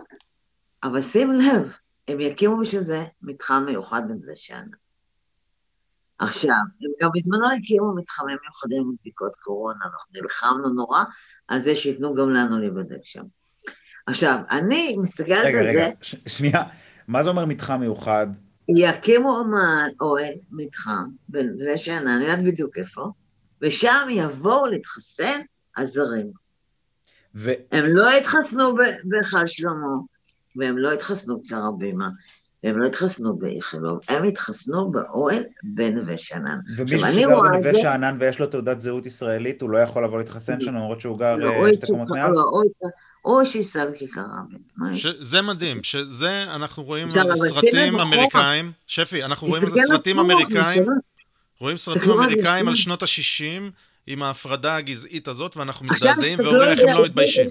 אבל 0.83 1.01
שים 1.01 1.31
לב, 1.31 1.71
הם 2.07 2.19
יקימו 2.19 2.57
בשביל 2.57 2.81
זה 2.81 3.03
מתחם 3.21 3.63
מיוחד 3.65 4.01
בנווה 4.07 4.35
שאנן. 4.35 4.67
עכשיו, 6.19 6.59
הם 6.81 6.91
גם 7.01 7.09
בזמנו 7.15 7.51
הקימו 7.51 7.95
מתחמים 7.95 8.37
מיוחדים 8.43 8.77
עם 8.81 8.95
בדיקות 8.99 9.35
קורונה, 9.35 9.85
אנחנו 9.85 10.21
נלחמנו 10.21 10.69
נורא 10.69 11.03
על 11.47 11.61
זה 11.61 11.75
שייתנו 11.75 12.15
גם 12.15 12.29
לנו 12.29 12.59
להיבדק 12.59 13.01
שם. 13.03 13.23
עכשיו, 14.07 14.39
אני 14.49 14.95
מסתכלת 15.01 15.45
על 15.45 15.51
זה... 15.51 15.59
רגע, 15.59 15.85
רגע, 15.85 15.89
שנייה, 16.27 16.63
מה 17.07 17.23
זה 17.23 17.29
אומר 17.29 17.45
מתחם 17.45 17.79
מיוחד? 17.79 18.27
יקימו 18.69 19.43
אוהל, 20.01 20.33
מתחם, 20.51 21.05
בנווה 21.29 21.77
שאנן, 21.77 22.07
אני 22.07 22.23
יודעת 22.23 22.43
בדיוק 22.43 22.77
איפה, 22.77 23.11
ושם 23.61 24.07
יבואו 24.09 24.65
להתחסן 24.65 25.39
הזרים. 25.77 26.31
ו... 27.35 27.51
הם 27.71 27.85
לא 27.87 28.11
יתחסנו 28.11 28.75
בהיכל 29.03 29.47
שלמה, 29.47 29.97
והם 30.57 30.77
לא 30.77 30.93
התחסנו 30.93 31.41
כרבימה, 31.49 32.09
והם 32.63 32.79
לא 32.79 32.87
התחסנו 32.87 33.37
באיכילוב, 33.37 33.99
הם 34.07 34.23
התחסנו 34.27 34.91
באוהל 34.91 35.43
בנווה 35.63 36.17
שאנן. 36.17 36.59
ומישהו 36.77 37.07
שגר 37.07 37.41
בנווה 37.41 37.71
זה... 37.71 37.77
שאנן 37.77 38.17
ויש 38.19 38.39
לו 38.39 38.47
תעודת 38.47 38.79
זהות 38.79 39.05
ישראלית, 39.05 39.61
הוא 39.61 39.69
לא 39.69 39.77
יכול 39.77 40.03
לבוא 40.03 40.17
להתחסן 40.17 40.59
שם, 40.59 40.75
למרות 40.75 41.01
שהוא 41.01 41.19
גר 41.19 41.35
לא, 41.35 41.49
אה, 41.49 41.73
שתי 41.73 41.87
קומות 41.87 42.11
מעל? 42.11 42.31
או 43.25 43.45
שייסע 43.45 43.85
לכיכר 43.85 44.21
רבין. 44.21 44.93
זה 45.19 45.41
מדהים, 45.41 45.83
שזה, 45.83 46.43
אנחנו 46.55 46.83
רואים 46.83 47.07
על 47.11 47.27
זה 47.27 47.35
סרטים 47.35 47.99
אמריקאים, 47.99 48.71
שפי, 48.87 49.23
אנחנו 49.23 49.47
רואים 49.47 49.63
על 49.63 49.69
זה 49.69 49.77
סרטים 49.87 50.19
אמריקאים, 50.19 50.85
רואים 51.59 51.77
סרטים 51.77 52.11
אמריקאים 52.11 52.67
על 52.67 52.75
שנות 52.75 53.03
ה-60 53.03 53.71
עם 54.07 54.23
ההפרדה 54.23 54.75
הגזעית 54.75 55.27
הזאת, 55.27 55.57
ואנחנו 55.57 55.85
מזדעזעים 55.85 56.39
ואומרים 56.39 56.69
איך 56.69 56.79
הם 56.79 56.97
לא 56.97 57.05
מתביישים. 57.05 57.49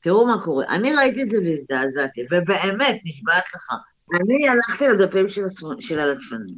תראו 0.00 0.26
מה 0.26 0.42
קורה. 0.44 0.66
אני 0.68 0.94
ראיתי 0.94 1.22
את 1.22 1.28
זה 1.28 1.38
והזדעזעתי, 1.44 2.20
ובאמת, 2.30 3.00
נשבעת 3.04 3.44
לך. 3.54 3.68
אני 4.14 4.48
הלכתי 4.48 4.88
לדפים 4.88 5.28
של, 5.28 5.42
של 5.80 5.98
הלטפנים, 5.98 6.56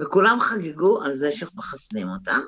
וכולם 0.00 0.38
חגגו 0.40 1.02
על 1.02 1.18
זה 1.18 1.32
שאנחנו 1.32 1.58
מחסנים 1.58 2.08
אותם, 2.08 2.40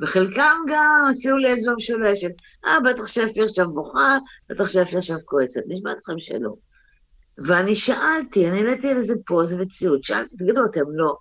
וחלקם 0.00 0.56
גם 0.68 1.08
עשו 1.12 1.36
לי 1.36 1.54
אצבע 1.54 1.72
משולשת. 1.76 2.30
אה, 2.64 2.80
בטח 2.80 3.06
שפי 3.06 3.42
עכשיו 3.44 3.70
בוכה, 3.70 4.16
בטח 4.48 4.68
שפי 4.68 4.96
עכשיו 4.96 5.16
כועסת. 5.24 5.60
נשבעת 5.66 5.96
לכם 6.02 6.18
שלא. 6.18 6.54
ואני 7.38 7.76
שאלתי, 7.76 8.48
אני 8.48 8.58
העליתי 8.58 8.90
על 8.90 8.96
איזה 8.96 9.14
פוז 9.26 9.52
וציוד, 9.52 10.02
שאלתי, 10.02 10.36
תגידו, 10.36 10.64
אתם 10.64 10.80
לא, 10.94 11.16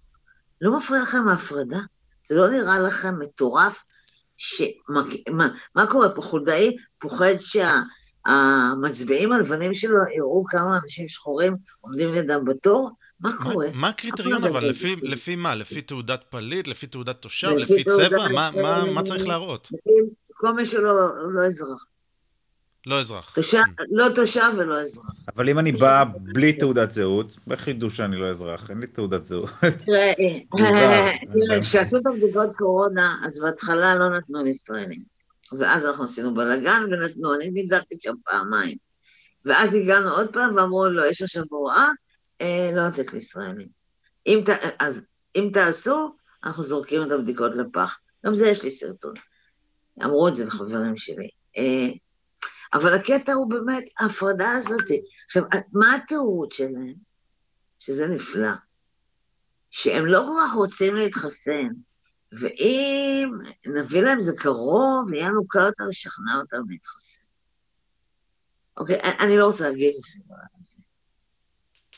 לא 0.62 0.78
מפריע 0.78 1.02
לכם 1.02 1.28
ההפרדה? 1.28 1.80
זה 2.28 2.36
לא 2.36 2.50
נראה 2.50 2.80
לכם 2.80 3.20
מטורף? 3.20 3.84
שמה, 4.38 5.02
מה, 5.30 5.48
מה 5.76 5.88
קורה 5.88 6.16
פה? 6.16 6.22
חולדאי 6.22 6.76
פוחד 7.00 7.36
שה... 7.38 7.82
המצביעים 8.26 9.32
הלבנים 9.32 9.74
שלו 9.74 9.98
יראו 10.16 10.44
כמה 10.48 10.80
אנשים 10.84 11.10
שחורים 11.10 11.56
עומדים 11.82 12.14
לידם 12.14 12.46
בתור? 12.46 12.90
מה 13.20 13.32
קורה? 13.44 13.68
מה 13.74 13.90
הקריטריון 13.90 14.44
אבל? 14.44 14.70
לפי, 14.70 14.96
לפי 15.02 15.36
מה? 15.36 15.56
לפי 15.56 15.82
תעודת 15.82 16.24
פליט? 16.30 16.68
לפי 16.68 16.88
תעודת 16.88 17.22
תושב? 17.22 17.48
לפי, 17.48 17.74
לפי 17.74 17.84
צבע? 17.84 18.28
מה, 18.28 18.50
מה, 18.62 18.86
מה 18.86 19.04
צריך 19.04 19.28
להראות? 19.28 19.70
כל 20.34 20.54
מי 20.54 20.66
שלא 20.66 20.94
לא 21.34 21.46
אזרח. 21.46 21.86
לא 22.88 23.00
אזרח. 23.00 23.32
תושב, 23.36 23.62
לא 23.92 24.10
תושב 24.16 24.52
ולא 24.58 24.82
אזרח. 24.82 25.06
אבל 25.36 25.50
אם 25.50 25.60
אני 25.60 25.72
בא 25.72 26.04
בלי 26.20 26.54
תעודת 26.54 26.92
זהות, 26.92 27.38
בחידוש 27.48 27.98
שאני 27.98 28.16
לא 28.16 28.30
אזרח, 28.30 28.70
אין 28.70 28.80
לי 28.80 28.88
תעודת 28.88 29.26
זהות. 29.26 29.50
תראה, 29.86 30.14
כשעשו 31.62 31.98
את 31.98 32.04
הבדיקות 32.06 32.56
קורונה, 32.56 33.18
אז 33.26 33.40
בהתחלה 33.40 33.96
לא 33.96 34.10
נתנו 34.18 34.44
לישראלים. 34.44 35.13
ואז 35.60 35.86
אנחנו 35.86 36.04
עשינו 36.04 36.34
בלאגן 36.34 36.84
ונתנו, 36.92 37.36
אני 37.36 37.52
נבדקתי 37.54 37.96
שם 38.02 38.14
פעמיים. 38.26 38.78
ואז 39.46 39.74
הגענו 39.74 40.12
עוד 40.12 40.34
פעם 40.34 40.56
ואמרו, 40.56 40.86
לא, 40.86 41.06
יש 41.06 41.22
עכשיו 41.22 41.44
הוראה, 41.50 41.90
אה, 42.42 42.72
לא 42.74 42.88
לתת 42.88 43.14
לישראלים. 43.14 43.68
אם, 44.28 44.44
אז 44.80 45.06
אם 45.36 45.50
תעשו, 45.54 46.16
אנחנו 46.44 46.64
זורקים 46.64 47.04
את 47.04 47.12
הבדיקות 47.12 47.52
לפח. 47.56 48.00
גם 48.26 48.36
זה 48.36 48.48
יש 48.48 48.64
לי 48.64 48.72
סרטון. 48.72 49.14
אמרו 50.04 50.28
את 50.28 50.36
זה 50.36 50.46
לחברים 50.46 50.98
שלי. 50.98 51.30
אה, 51.58 51.90
אבל 52.74 52.94
הקטע 52.96 53.34
הוא 53.34 53.50
באמת 53.50 53.84
ההפרדה 54.00 54.52
הזאת. 54.52 54.86
עכשיו, 55.26 55.44
מה 55.74 55.96
התירוץ 55.96 56.54
שלהם? 56.54 56.94
שזה 57.80 58.08
נפלא. 58.08 58.52
שהם 59.70 60.06
לא 60.06 60.20
כל 60.20 60.48
כך 60.48 60.54
רוצים 60.54 60.96
להתחסן. 60.96 61.68
ואם 62.40 63.32
נביא 63.66 64.02
להם 64.02 64.22
זה 64.22 64.34
קרוב, 64.38 65.14
יהיה 65.14 65.30
לנו 65.30 65.48
קל 65.48 65.66
יותר 65.66 65.84
לשכנע 65.90 66.36
אותם 66.36 66.70
להתחסן. 66.70 67.24
אוקיי, 68.78 69.00
אני 69.20 69.38
לא 69.38 69.46
רוצה 69.46 69.70
להגיב 69.70 69.94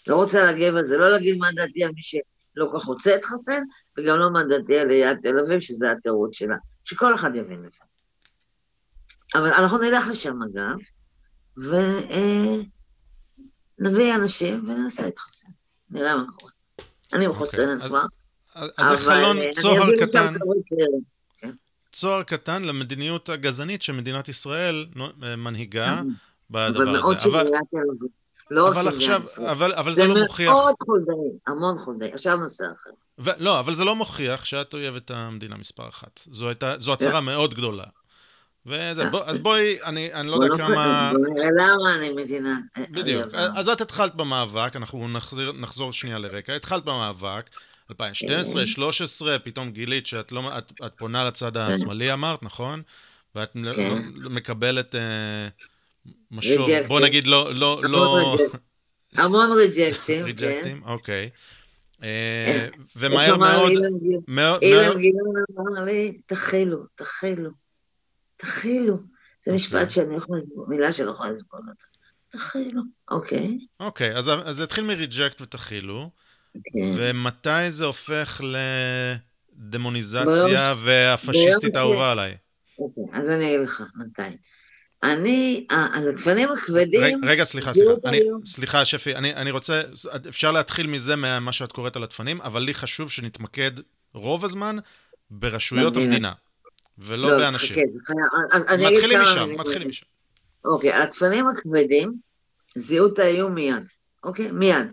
לא 0.07 0.15
רוצה 0.15 0.45
להגיב 0.45 0.75
על 0.75 0.85
זה, 0.85 0.97
לא 0.97 1.11
להגיד 1.11 1.37
מה 1.37 1.47
דעתי 1.55 1.83
על 1.83 1.91
מי 1.95 2.01
שלא 2.03 2.69
כל 2.71 2.79
כך 2.79 2.85
רוצה 2.85 3.15
להתחסן, 3.15 3.63
וגם 3.97 4.19
לא 4.19 4.31
מה 4.31 4.43
דעתי 4.43 4.77
על 4.77 4.89
עיריית 4.89 5.19
תל 5.21 5.39
אביב, 5.39 5.59
שזה 5.59 5.91
התירוץ 5.91 6.33
שלה, 6.35 6.55
שכל 6.83 7.15
אחד 7.15 7.35
יבין 7.35 7.59
לבד. 7.59 7.85
אבל 9.35 9.53
אנחנו 9.53 9.77
נלך 9.77 10.07
לשם 10.07 10.39
אגב, 10.43 10.77
ונביא 13.79 14.15
אנשים 14.15 14.69
וננסה 14.69 15.03
להתחסן, 15.03 15.51
נראה 15.89 16.17
מה 16.17 16.25
קורה. 16.35 16.51
אני 17.13 17.27
מחוסנת 17.27 17.81
okay, 17.81 17.87
כבר. 17.87 18.05
אז 18.55 18.87
זה 18.89 18.97
חלון 18.97 19.37
צוהר 19.51 19.89
קטן. 19.99 20.33
צוהר 21.91 22.23
קטן 22.23 22.63
למדיניות 22.63 23.29
הגזענית 23.29 23.81
שמדינת 23.81 24.29
ישראל 24.29 24.85
מנהיגה 25.37 26.01
בדבר 26.49 27.07
הזה. 27.07 27.29
אבל 27.29 27.47
לא 28.51 28.69
אבל 28.69 28.87
עכשיו, 28.87 29.21
אבל, 29.51 29.73
אבל 29.73 29.93
זה, 29.93 30.01
זה 30.01 30.07
לא 30.07 30.21
מוכיח... 30.21 30.53
זה 30.53 30.61
מאוד 30.61 30.75
חולדאי, 30.85 31.15
המון 31.47 31.77
חולדאי. 31.77 32.13
עכשיו 32.13 32.35
נושא 32.35 32.65
אחר. 32.65 32.89
ו... 33.19 33.29
לא, 33.37 33.59
אבל 33.59 33.73
זה 33.73 33.83
לא 33.83 33.95
מוכיח 33.95 34.45
שאת 34.45 34.73
אויבת 34.73 35.11
המדינה 35.11 35.57
מספר 35.57 35.87
אחת. 35.87 36.19
זו, 36.31 36.47
הייתה, 36.47 36.73
זו 36.77 36.93
הצהרה 36.93 37.21
מאוד 37.21 37.53
גדולה. 37.53 37.83
וזה, 38.65 39.09
בוא, 39.09 39.21
אז 39.25 39.39
בואי, 39.39 39.77
אני, 39.83 40.13
אני 40.13 40.27
לא 40.27 40.35
יודע 40.35 40.57
כמה... 40.57 41.11
למה 41.57 41.95
אני 41.95 42.09
מדינה... 42.09 42.59
בדיוק. 42.91 43.33
אז 43.33 43.69
את 43.69 43.81
התחלת 43.81 44.15
במאבק, 44.15 44.75
אנחנו 44.75 45.07
נחזיר, 45.07 45.51
נחזור 45.51 45.93
שנייה 45.93 46.17
לרקע. 46.17 46.55
התחלת 46.55 46.83
במאבק, 46.83 47.49
2012, 47.89 48.61
2013, 48.61 49.39
פתאום 49.39 49.71
גילית 49.71 50.07
שאת 50.07 50.31
לא, 50.31 50.57
את, 50.57 50.71
את 50.85 50.91
פונה 50.97 51.25
לצד 51.25 51.57
השמאלי 51.57 52.13
אמרת, 52.13 52.43
נכון? 52.43 52.81
ואת 53.35 53.53
כן. 53.53 53.97
מקבלת 54.29 54.95
אה, 54.95 55.47
משוב, 56.31 56.67
בוא 56.87 56.99
נגיד 56.99 57.27
לא, 57.27 57.53
לא, 57.53 57.81
לא... 57.83 58.37
המון 59.13 59.57
ריג'קטים, 59.57 60.25
ריג'קטים, 60.25 60.83
אוקיי. 60.83 61.29
אה, 62.03 62.67
ומהר 62.97 63.37
מאוד... 63.37 63.71
אילן 64.61 64.99
גילון 64.99 65.35
אמר 65.59 65.83
לי, 65.83 66.17
תכילו, 66.25 66.85
תכילו, 66.95 67.49
תכילו. 68.37 68.93
זה 68.95 69.51
אוקיי. 69.51 69.53
משפט 69.55 69.89
שאני 69.89 70.15
יכולה 70.15 70.39
לסבול, 70.39 70.65
מילה 70.69 70.93
שלא 70.93 71.11
יכולה 71.11 71.31
לסבול 71.31 71.59
אותה. 71.69 71.85
תכילו, 72.29 72.81
אוקיי. 73.11 73.59
אוקיי, 73.79 74.17
אז 74.17 74.31
זה 74.51 74.63
התחיל 74.63 74.83
מריג'קט 74.83 75.41
ותכילו, 75.41 76.09
כן. 76.13 76.24
ומתי 76.95 77.69
זה 77.69 77.85
הופך 77.85 78.41
לדמוניזציה 79.57 80.75
והפשיסטית 80.77 81.75
האהובה 81.75 82.11
עליי? 82.11 82.35
אוקיי, 82.79 83.03
אז 83.13 83.29
אני 83.29 83.47
אגיד 83.47 83.67
לך 83.67 83.83
מתי. 83.95 84.37
אני, 85.03 85.67
על 85.69 86.09
הדפנים 86.09 86.49
הכבדים... 86.51 87.25
רגע, 87.25 87.43
סליחה, 87.43 87.73
סליחה. 87.73 87.91
אני, 88.05 88.19
סליחה, 88.45 88.85
שפי, 88.85 89.15
אני, 89.15 89.35
אני 89.35 89.51
רוצה, 89.51 89.81
אפשר 90.29 90.51
להתחיל 90.51 90.87
מזה 90.87 91.15
מה 91.15 91.51
שאת 91.51 91.71
קוראת 91.71 91.95
על 91.95 92.03
הדפנים, 92.03 92.41
אבל 92.41 92.61
לי 92.61 92.73
חשוב 92.73 93.11
שנתמקד 93.11 93.71
רוב 94.13 94.45
הזמן 94.45 94.77
ברשויות 95.29 95.97
המדינה, 95.97 96.31
ולא 96.97 97.31
לא, 97.31 97.37
באנשים. 97.37 97.77
מתחילים 98.79 99.21
משם, 99.21 99.49
מתחילים 99.57 99.89
משם. 99.89 100.05
אוקיי, 100.65 100.93
הדפנים 100.93 101.47
הכבדים 101.47 102.13
זיהו 102.75 103.13
את 103.13 103.19
האיום 103.19 103.55
מיד, 103.55 103.83
אוקיי? 104.23 104.51
מיד. 104.51 104.91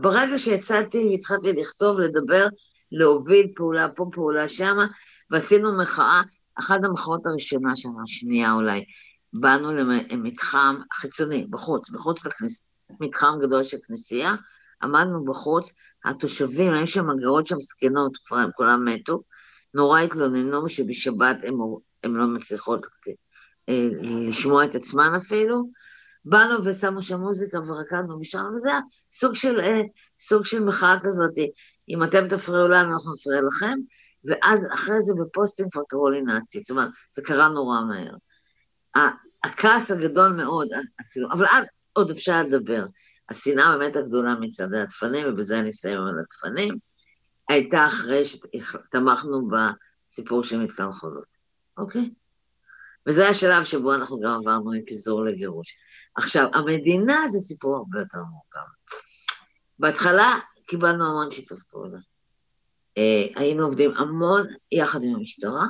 ברגע 0.00 0.38
שיצאתי 0.38 1.08
והתחלתי 1.10 1.52
לכתוב, 1.52 2.00
לדבר, 2.00 2.46
להוביל 2.92 3.52
פעולה 3.56 3.88
פה, 3.88 4.06
פעולה 4.12 4.48
שמה, 4.48 4.86
ועשינו 5.30 5.78
מחאה, 5.82 6.22
אחת 6.58 6.84
המחאות 6.84 7.26
הראשונה 7.26 7.76
שנה, 7.76 8.02
שנייה 8.06 8.52
אולי, 8.52 8.84
באנו 9.32 9.72
למתחם 9.72 10.76
חיצוני, 10.94 11.46
בחוץ, 11.50 11.90
בחוץ 11.90 12.26
לכנסייה, 12.26 12.68
מתחם 13.00 13.38
גדול 13.42 13.64
של 13.64 13.76
כנסייה, 13.86 14.34
עמדנו 14.82 15.24
בחוץ, 15.24 15.74
התושבים, 16.04 16.72
היו 16.72 16.86
שם 16.86 17.10
מגרות 17.10 17.46
שם 17.46 17.60
זקנות, 17.60 18.16
כבר 18.26 18.36
הם 18.36 18.50
כולם 18.56 18.84
מתו, 18.84 19.22
נורא 19.74 20.00
התלוננו 20.00 20.68
שבשבת 20.68 21.36
הם 22.04 22.16
לא 22.16 22.26
מצליחות 22.26 22.80
אה, 23.68 23.88
לשמוע 24.28 24.64
את 24.64 24.74
עצמן 24.74 25.12
אפילו, 25.16 25.70
באנו 26.24 26.64
ושמו 26.64 27.02
שם 27.02 27.20
מוזיקה 27.20 27.58
ורקדנו 27.58 28.20
ושרנו, 28.20 28.56
וזה 28.56 28.68
היה 28.68 28.80
סוג 29.12 29.34
של, 29.34 29.60
אה, 29.60 29.80
סוג 30.20 30.44
של 30.44 30.64
מחאה 30.64 30.96
כזאת, 31.02 31.34
אם 31.88 32.04
אתם 32.04 32.28
תפריעו 32.28 32.68
לנו, 32.68 32.92
אנחנו 32.92 33.14
נפריע 33.14 33.40
לכם, 33.46 33.78
ואז 34.24 34.68
אחרי 34.74 35.02
זה 35.02 35.12
בפוסטים 35.20 35.66
כבר 35.70 35.82
קראו 35.88 36.10
לי 36.10 36.22
נאצית, 36.22 36.64
זאת 36.64 36.70
אומרת, 36.70 36.88
זה 37.12 37.22
קרה 37.22 37.48
נורא 37.48 37.80
מהר. 37.80 38.14
הכעס 39.44 39.90
הגדול 39.90 40.32
מאוד, 40.32 40.68
אפילו, 41.00 41.28
אבל 41.32 41.46
עד 41.46 41.64
עוד 41.92 42.10
אפשר 42.10 42.42
לדבר. 42.42 42.86
השנאה 43.30 43.78
באמת 43.78 43.96
הגדולה 43.96 44.34
מצד 44.34 44.74
הדפנים, 44.74 45.26
ובזה 45.28 45.60
אני 45.60 45.70
אסיים 45.70 46.00
על 46.00 46.18
הדפנים, 46.18 46.74
הייתה 47.48 47.86
אחרי 47.86 48.22
שתמכנו 48.24 49.48
בסיפור 49.48 50.42
של 50.42 50.58
מתקן 50.58 50.92
חולות, 50.92 51.36
אוקיי? 51.78 52.10
וזה 53.06 53.28
השלב 53.28 53.64
שבו 53.64 53.94
אנחנו 53.94 54.20
גם 54.20 54.34
עברנו 54.34 54.72
מפיזור 54.72 55.24
לגירוש. 55.24 55.78
עכשיו, 56.16 56.48
המדינה 56.54 57.28
זה 57.28 57.38
סיפור 57.38 57.76
הרבה 57.76 57.98
יותר 57.98 58.18
מורכב. 58.18 58.70
בהתחלה 59.78 60.38
קיבלנו 60.66 61.06
המון 61.06 61.30
שיתוף 61.30 61.62
פעולה. 61.62 61.98
אה, 62.98 63.26
היינו 63.36 63.64
עובדים 63.64 63.90
המון 63.96 64.46
יחד 64.72 65.02
עם 65.02 65.14
המשטרה. 65.14 65.66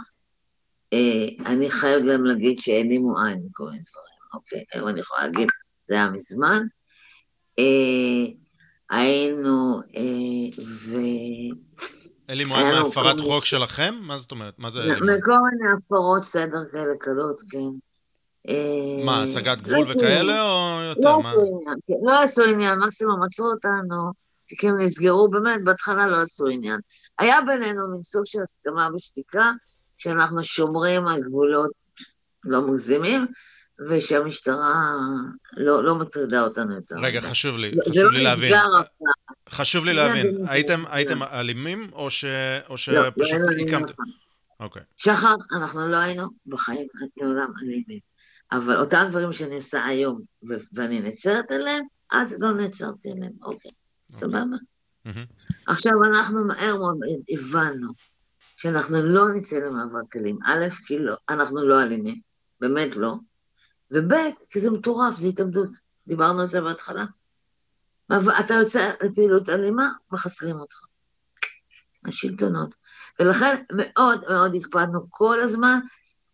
אה, 0.92 1.28
אני 1.46 1.70
חייב 1.70 2.02
גם 2.12 2.24
להגיד 2.24 2.58
שהעלימו 2.58 3.18
עין 3.18 3.42
מכל 3.46 3.64
מיני 3.64 3.82
דברים, 3.90 4.18
אוקיי? 4.34 4.64
היום 4.72 4.88
אני 4.88 5.00
יכולה 5.00 5.26
להגיד, 5.26 5.48
זה 5.84 5.94
היה 5.94 6.10
מזמן. 6.10 6.62
אה, 7.58 8.32
היינו, 8.90 9.80
ו... 10.86 10.96
העלימו 12.28 12.56
עין 12.56 12.66
מהפרת 12.66 13.20
חוק 13.20 13.44
שלכם? 13.44 13.94
מה 14.00 14.18
זאת 14.18 14.30
אומרת? 14.30 14.58
מה 14.58 14.70
זה 14.70 14.80
העלימו? 14.80 15.06
מכל 15.06 15.38
מיני 15.52 15.72
הפרות 15.78 16.24
סדר 16.24 16.64
כאלה 16.72 16.94
קלות, 17.00 17.40
כן. 17.50 17.93
מה, 19.04 19.22
השגת 19.22 19.62
גבול 19.62 19.86
וכאלה, 19.90 20.42
או 20.42 20.82
יותר? 20.82 21.16
לא 21.16 21.22
עשו 21.22 21.40
עניין, 21.40 21.76
כן, 21.86 21.94
לא 22.02 22.22
עשו 22.22 22.42
עניין, 22.42 22.78
מקסימום 22.78 23.22
עצרו 23.22 23.46
אותנו, 23.46 24.12
תיקים 24.48 24.78
נסגרו, 24.78 25.30
באמת, 25.30 25.64
בהתחלה 25.64 26.06
לא 26.06 26.16
עשו 26.22 26.46
עניין. 26.46 26.80
היה 27.18 27.40
בינינו 27.40 27.88
מין 27.92 28.02
סוג 28.02 28.22
של 28.26 28.42
הסכמה 28.42 28.88
בשתיקה, 28.96 29.50
שאנחנו 29.98 30.44
שומרים 30.44 31.06
על 31.06 31.20
גבולות 31.22 31.70
לא 32.44 32.60
מגזימים, 32.60 33.26
ושהמשטרה 33.88 34.94
לא, 35.56 35.84
לא 35.84 35.94
מטרידה 35.94 36.42
אותנו 36.42 36.74
יותר. 36.74 36.94
רגע, 37.02 37.20
חשוב 37.20 37.56
לי, 37.56 37.72
חשוב 37.88 38.04
לא 38.04 38.12
לי 38.12 38.22
להבין. 38.22 38.54
חשוב 39.48 39.84
לי 39.84 39.94
להבין, 39.94 40.36
הייתם, 40.48 40.82
הייתם 40.86 41.22
אלימים, 41.22 41.90
או, 41.92 42.10
ש, 42.10 42.24
או 42.68 42.78
שפשוט 42.78 43.38
לא, 43.40 43.62
הקמתם? 43.62 43.94
אוקיי. 44.60 44.82
שחר, 44.96 45.34
אנחנו 45.56 45.88
לא 45.88 45.96
היינו 45.96 46.28
בחיים 46.46 46.86
לעולם 47.16 47.52
אלימים. 47.62 48.13
אבל 48.52 48.76
אותם 48.76 49.06
דברים 49.10 49.32
שאני 49.32 49.56
עושה 49.56 49.84
היום, 49.84 50.20
ואני 50.72 51.00
נעצרת 51.00 51.52
עליהם, 51.52 51.84
אז 52.10 52.36
לא 52.40 52.52
נעצרתי 52.52 53.10
עליהם, 53.10 53.32
אוקיי, 53.42 53.70
אוקיי. 54.12 54.20
סבבה? 54.20 54.56
עכשיו 55.66 55.92
אנחנו 56.04 56.44
מהר 56.44 56.76
מאוד 56.76 56.98
הבנו 57.30 57.92
שאנחנו 58.56 59.02
לא 59.02 59.28
נצא 59.34 59.56
למאבק 59.56 60.12
כלים. 60.12 60.38
א', 60.44 60.70
כי 60.86 60.98
לא, 60.98 61.14
אנחנו 61.28 61.64
לא 61.66 61.82
אלימים, 61.82 62.20
באמת 62.60 62.96
לא, 62.96 63.14
וב', 63.90 64.12
כי 64.50 64.60
זה 64.60 64.70
מטורף, 64.70 65.16
זה 65.16 65.28
התאבדות. 65.28 65.70
דיברנו 66.06 66.40
על 66.40 66.46
זה 66.46 66.60
בהתחלה. 66.60 67.04
אתה 68.40 68.54
יוצא 68.54 68.92
לפעילות 69.02 69.48
אלימה, 69.48 69.92
מחסלים 70.12 70.60
אותך. 70.60 70.76
השלטונות. 72.04 72.74
ולכן 73.20 73.62
מאוד 73.72 74.24
מאוד 74.28 74.54
הקפדנו 74.54 75.06
כל 75.10 75.40
הזמן 75.40 75.80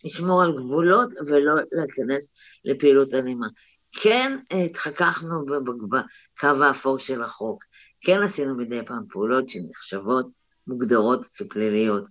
לשמור 0.04 0.42
על 0.42 0.52
גבולות 0.56 1.08
ולא 1.26 1.54
להיכנס 1.72 2.30
לפעילות 2.64 3.14
אלימה. 3.14 3.46
כן 3.92 4.38
התחככנו 4.50 5.46
בקו 5.46 6.46
האפור 6.64 6.98
של 6.98 7.22
החוק, 7.22 7.64
כן 8.00 8.22
עשינו 8.22 8.56
מדי 8.56 8.80
פעם 8.86 9.02
פעולות 9.10 9.48
שנחשבות, 9.48 10.26
מוגדרות 10.66 11.26
כפליליות, 11.26 12.08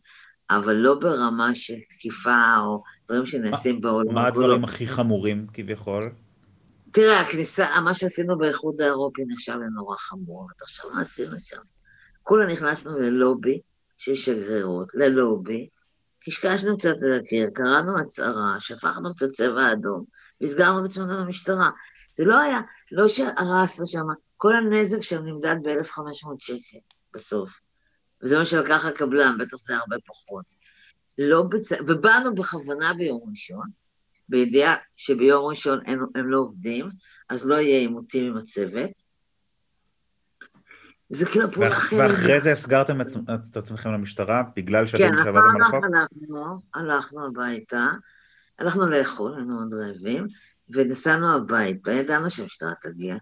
אבל 0.49 0.73
לא 0.73 0.95
ברמה 0.95 1.55
של 1.55 1.79
תקיפה 1.89 2.57
או 2.59 2.83
דברים 3.05 3.25
שנעשים 3.25 3.81
בעולם. 3.81 4.13
מה 4.13 4.27
הדברים 4.27 4.63
הכי 4.63 4.87
חמורים 4.87 5.47
כביכול? 5.53 6.11
תראה, 6.91 7.21
הכניסה, 7.21 7.81
מה 7.81 7.93
שעשינו 7.93 8.37
באיחוד 8.37 8.81
האירופי 8.81 9.21
נחשב 9.27 9.53
לנורא 9.53 9.95
חמור, 9.97 10.47
עכשיו 10.61 10.89
מה 10.93 11.01
עשינו 11.01 11.39
שם? 11.39 11.61
כולה 12.23 12.53
נכנסנו 12.53 12.99
ללובי 12.99 13.59
של 13.97 14.15
שגרירות, 14.15 14.87
ללובי, 14.93 15.69
קשקשנו 16.25 16.77
קצת 16.77 16.95
לקיר, 17.01 17.49
קראנו 17.53 17.99
הצהרה, 17.99 18.55
שפכנו 18.59 19.15
קצת 19.15 19.31
צבע 19.31 19.71
אדום, 19.71 20.05
והסגרנו 20.41 20.85
את 20.85 20.89
עצמנו 20.89 21.13
למשטרה. 21.19 21.69
זה 22.17 22.25
לא 22.25 22.39
היה, 22.39 22.61
לא 22.91 23.07
שהרסנו 23.07 23.87
שם, 23.87 24.05
כל 24.37 24.55
הנזק 24.55 25.01
שם 25.01 25.25
נמדד 25.25 25.55
ב-1,500 25.63 26.27
שקל 26.39 26.77
בסוף. 27.13 27.49
וזה 28.23 28.37
מה 28.37 28.45
שלקח 28.45 28.85
הקבלן, 28.85 29.37
בטח 29.39 29.57
זה 29.57 29.77
הרבה 29.77 29.95
פחות. 30.07 30.45
לא 31.17 31.41
בצ... 31.41 31.71
ובאנו 31.71 32.35
בכוונה 32.35 32.93
ביום 32.93 33.21
ראשון, 33.29 33.67
בידיעה 34.29 34.75
שביום 34.95 35.45
ראשון 35.45 35.79
הם, 35.85 36.05
הם 36.15 36.29
לא 36.29 36.39
עובדים, 36.39 36.89
אז 37.29 37.47
לא 37.47 37.55
יהיה 37.55 37.79
עימותים 37.79 38.25
עם 38.25 38.37
הצוות. 38.37 38.91
זה 41.09 41.25
כאילו 41.25 41.51
פעולה 41.51 41.67
אחרת. 41.67 42.11
ואחרי 42.11 42.39
זה 42.39 42.51
הסגרתם 42.51 43.01
את 43.01 43.57
עצמכם 43.57 43.91
למשטרה, 43.93 44.43
בגלל 44.55 44.87
שאתם 44.87 45.03
כן, 45.03 45.23
שעבדתם 45.23 45.55
על 45.55 45.61
החוק? 45.61 45.85
כן, 45.85 45.93
הלכנו, 45.93 46.59
הלכנו 46.73 47.25
הביתה, 47.25 47.87
הלכנו 48.59 48.85
לאכול, 48.85 49.35
היינו 49.35 49.55
מאוד 49.55 49.73
רעבים, 49.73 50.27
ונסענו 50.69 51.35
הביתה, 51.35 51.91
ידענו 51.91 52.29
שהמשטרה 52.29 52.71
תגיע, 52.81 53.15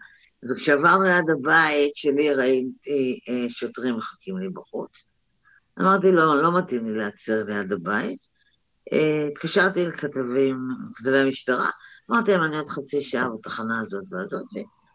וכשעברנו 0.49 1.03
ליד 1.03 1.29
הבית 1.29 1.95
שלי 1.95 2.33
ראיתי 2.33 3.19
אה, 3.29 3.45
שוטרים 3.49 3.97
מחכים 3.97 4.37
לי 4.37 4.49
בחוץ. 4.49 5.05
אמרתי, 5.79 6.11
לא, 6.11 6.41
לא 6.41 6.57
מתאים 6.57 6.85
לי 6.85 6.97
להצר 6.97 7.43
ליד 7.43 7.71
הבית. 7.71 8.19
אה, 8.93 9.27
התקשרתי 9.31 9.85
לכתבים, 9.85 10.61
כתבי 10.95 11.29
משטרה, 11.29 11.69
אמרתי 12.11 12.31
להם, 12.31 12.43
אני 12.43 12.57
עוד 12.57 12.69
חצי 12.69 13.01
שעה 13.01 13.29
בתחנה 13.29 13.79
הזאת 13.79 14.03
והזאת, 14.11 14.45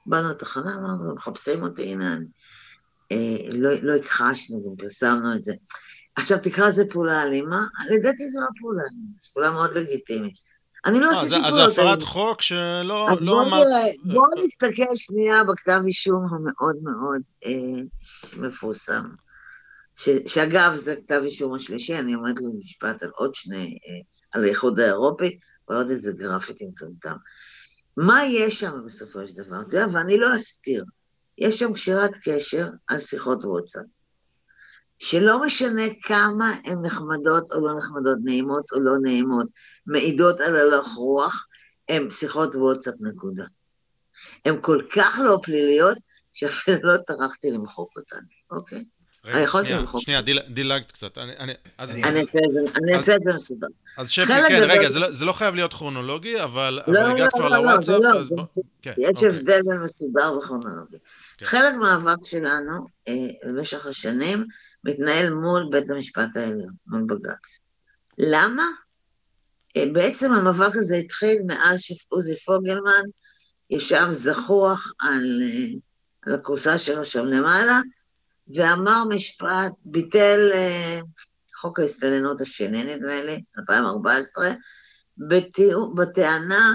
ובאנו 0.06 0.28
לתחנה, 0.28 0.74
אמרנו, 0.74 1.14
מחפשים 1.14 1.62
אותי, 1.62 1.82
הנה 1.82 2.12
אני. 2.12 2.26
אה, 3.12 3.58
לא, 3.58 3.70
לא 3.82 3.92
הכחשנו, 3.92 4.62
גם 4.64 4.76
פרסמנו 4.78 5.34
את 5.34 5.44
זה. 5.44 5.54
עכשיו 6.16 6.38
תקרא 6.42 6.66
לזה 6.66 6.84
פעולה 6.90 7.22
אלימה, 7.22 7.66
לדעתי 7.90 8.24
זו 8.30 8.40
לא 8.40 8.46
פעולה 8.60 8.82
אלימה, 8.82 9.12
זו 9.18 9.28
פעולה 9.32 9.50
מאוד 9.50 9.74
לגיטימית. 9.74 10.34
אני 10.84 11.00
לא 11.00 11.10
עשיתי 11.10 11.28
פעולות. 11.28 11.46
אז 11.46 11.54
זה 11.54 11.64
הפרת 11.64 12.02
חוק 12.02 12.42
שלא 12.42 13.08
לא 13.20 13.42
אמרת... 13.42 13.66
בואו 14.04 14.44
נסתכל 14.44 14.96
שנייה 14.96 15.44
בכתב 15.44 15.80
אישום 15.86 16.26
המאוד 16.30 16.76
מאוד 16.82 17.20
אה, 17.46 17.82
מפורסם. 18.36 19.04
ש, 19.96 20.08
שאגב, 20.26 20.76
זה 20.76 20.96
כתב 20.96 21.20
אישום 21.24 21.54
השלישי, 21.54 21.98
אני 21.98 22.12
עומדת 22.12 22.42
במשפט 22.42 23.02
על 23.02 23.10
עוד 23.16 23.34
שני, 23.34 23.78
אה, 23.88 24.00
על 24.32 24.44
האיחוד 24.44 24.80
האירופי, 24.80 25.38
ועוד 25.68 25.90
איזה 25.90 26.12
גרפיטי 26.12 26.64
מטומטם. 26.66 27.16
מה 27.96 28.24
יש 28.24 28.60
שם 28.60 28.72
בסופו 28.86 29.28
של 29.28 29.34
דבר? 29.34 29.60
אתה 29.60 29.76
יודע, 29.76 29.98
ואני 29.98 30.18
לא 30.18 30.36
אסתיר, 30.36 30.84
יש 31.42 31.58
שם 31.58 31.72
קשירת 31.72 32.10
קשר 32.24 32.68
על 32.86 33.00
שיחות 33.00 33.44
וואטסאפ, 33.44 33.82
שלא 34.98 35.42
משנה 35.42 35.82
כמה 36.02 36.54
הן 36.64 36.78
נחמדות 36.82 37.52
או 37.52 37.66
לא 37.66 37.78
נחמדות, 37.78 38.18
נעימות 38.24 38.72
או 38.72 38.80
לא 38.80 38.92
נעימות, 39.02 39.46
מעידות 39.86 40.40
על 40.40 40.56
הלך 40.56 40.86
רוח, 40.86 41.46
הן 41.88 42.10
שיחות 42.10 42.54
וואטסאפ 42.54 42.94
נקודה. 43.00 43.44
הן 44.44 44.56
כל 44.60 44.80
כך 44.94 45.20
לא 45.24 45.38
פליליות, 45.42 45.98
שאפילו 46.32 46.78
לא 46.82 46.96
טרחתי 47.06 47.50
למחוק 47.50 47.92
אותן, 47.96 48.20
אוקיי? 48.50 48.84
רגע, 49.24 49.46
שנייה, 49.46 49.82
שנייה, 49.98 50.20
דילגת 50.48 50.92
קצת. 50.92 51.18
אני 51.18 51.54
אעשה 52.96 53.16
את 53.16 53.20
זה 53.24 53.32
מסודר. 53.34 53.66
אז 53.98 54.10
שפי, 54.10 54.26
כן, 54.26 54.62
רגע, 54.68 54.88
לא- 55.00 55.12
זה 55.12 55.24
לא 55.24 55.32
חייב 55.32 55.54
להיות 55.54 55.72
כרונולוגי, 55.72 56.42
אבל 56.42 56.80
לא, 56.86 57.00
הגעת 57.00 57.32
כבר 57.32 57.48
לא, 57.48 57.56
לוואטסאפ, 57.56 58.00
אז 58.20 58.30
בוא... 58.30 58.44
כן, 58.82 58.92
יש 58.98 59.16
אוקיי. 59.16 59.28
הבדל 59.28 59.60
בין 59.62 59.80
מסודר 59.80 60.32
וכרונולוגי. 60.38 60.96
כן. 61.42 61.48
חלק 61.48 61.74
מהמאבק 61.74 62.24
שלנו 62.24 62.86
אה, 63.08 63.14
במשך 63.46 63.86
השנים 63.86 64.44
מתנהל 64.84 65.30
מול 65.30 65.68
בית 65.70 65.90
המשפט 65.90 66.36
העליון, 66.36 66.72
מול 66.86 67.04
בג"ץ. 67.06 67.64
למה? 68.18 68.66
אה, 69.76 69.84
בעצם 69.92 70.32
המאבק 70.32 70.76
הזה 70.76 70.96
התחיל 70.96 71.42
מאז 71.46 71.80
שעוזי 71.80 72.36
פוגלמן 72.36 73.02
ישב 73.70 74.06
זחוח 74.10 74.92
על, 75.00 75.42
אה, 75.42 75.66
על 76.22 76.34
הכורסה 76.34 76.78
שלו 76.78 77.04
שם 77.04 77.24
למעלה, 77.24 77.80
ואמר 78.54 79.04
משפט, 79.08 79.72
ביטל 79.84 80.50
אה, 80.54 81.00
חוק 81.56 81.80
ההסתננות 81.80 82.40
השני, 82.40 82.84
נדמה 82.84 83.22
לי, 83.22 83.42
2014, 83.58 84.50
בתיאור, 85.28 85.94
בטענה 85.94 86.74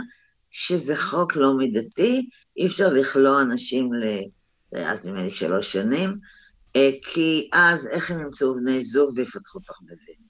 שזה 0.51 0.97
חוק 0.97 1.35
לא 1.35 1.57
מידתי, 1.57 2.29
אי 2.57 2.67
אפשר 2.67 2.89
לכלוא 2.89 3.41
אנשים 3.41 3.93
ל... 3.93 4.05
אז 4.85 5.05
נדמה 5.05 5.23
לי 5.23 5.31
שלוש 5.31 5.73
שנים, 5.73 6.17
אה, 6.75 6.89
כי 7.01 7.49
אז 7.53 7.87
איך 7.87 8.11
הם 8.11 8.19
ימצאו 8.19 8.55
בני 8.55 8.85
זוג 8.85 9.13
ויפתחו 9.15 9.59
תחביבים. 9.59 10.27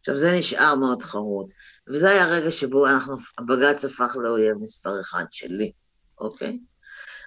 עכשיו, 0.00 0.16
זה 0.16 0.38
נשאר 0.38 0.74
מאוד 0.74 1.02
חרוט, 1.02 1.50
וזה 1.88 2.10
היה 2.10 2.24
הרגע 2.24 2.50
שבו 2.50 2.86
אנחנו, 2.86 3.16
הבג"ץ 3.38 3.84
הפך 3.84 4.16
לאויב 4.16 4.56
מספר 4.60 5.00
אחד 5.00 5.24
שלי, 5.30 5.72
אוקיי? 6.18 6.58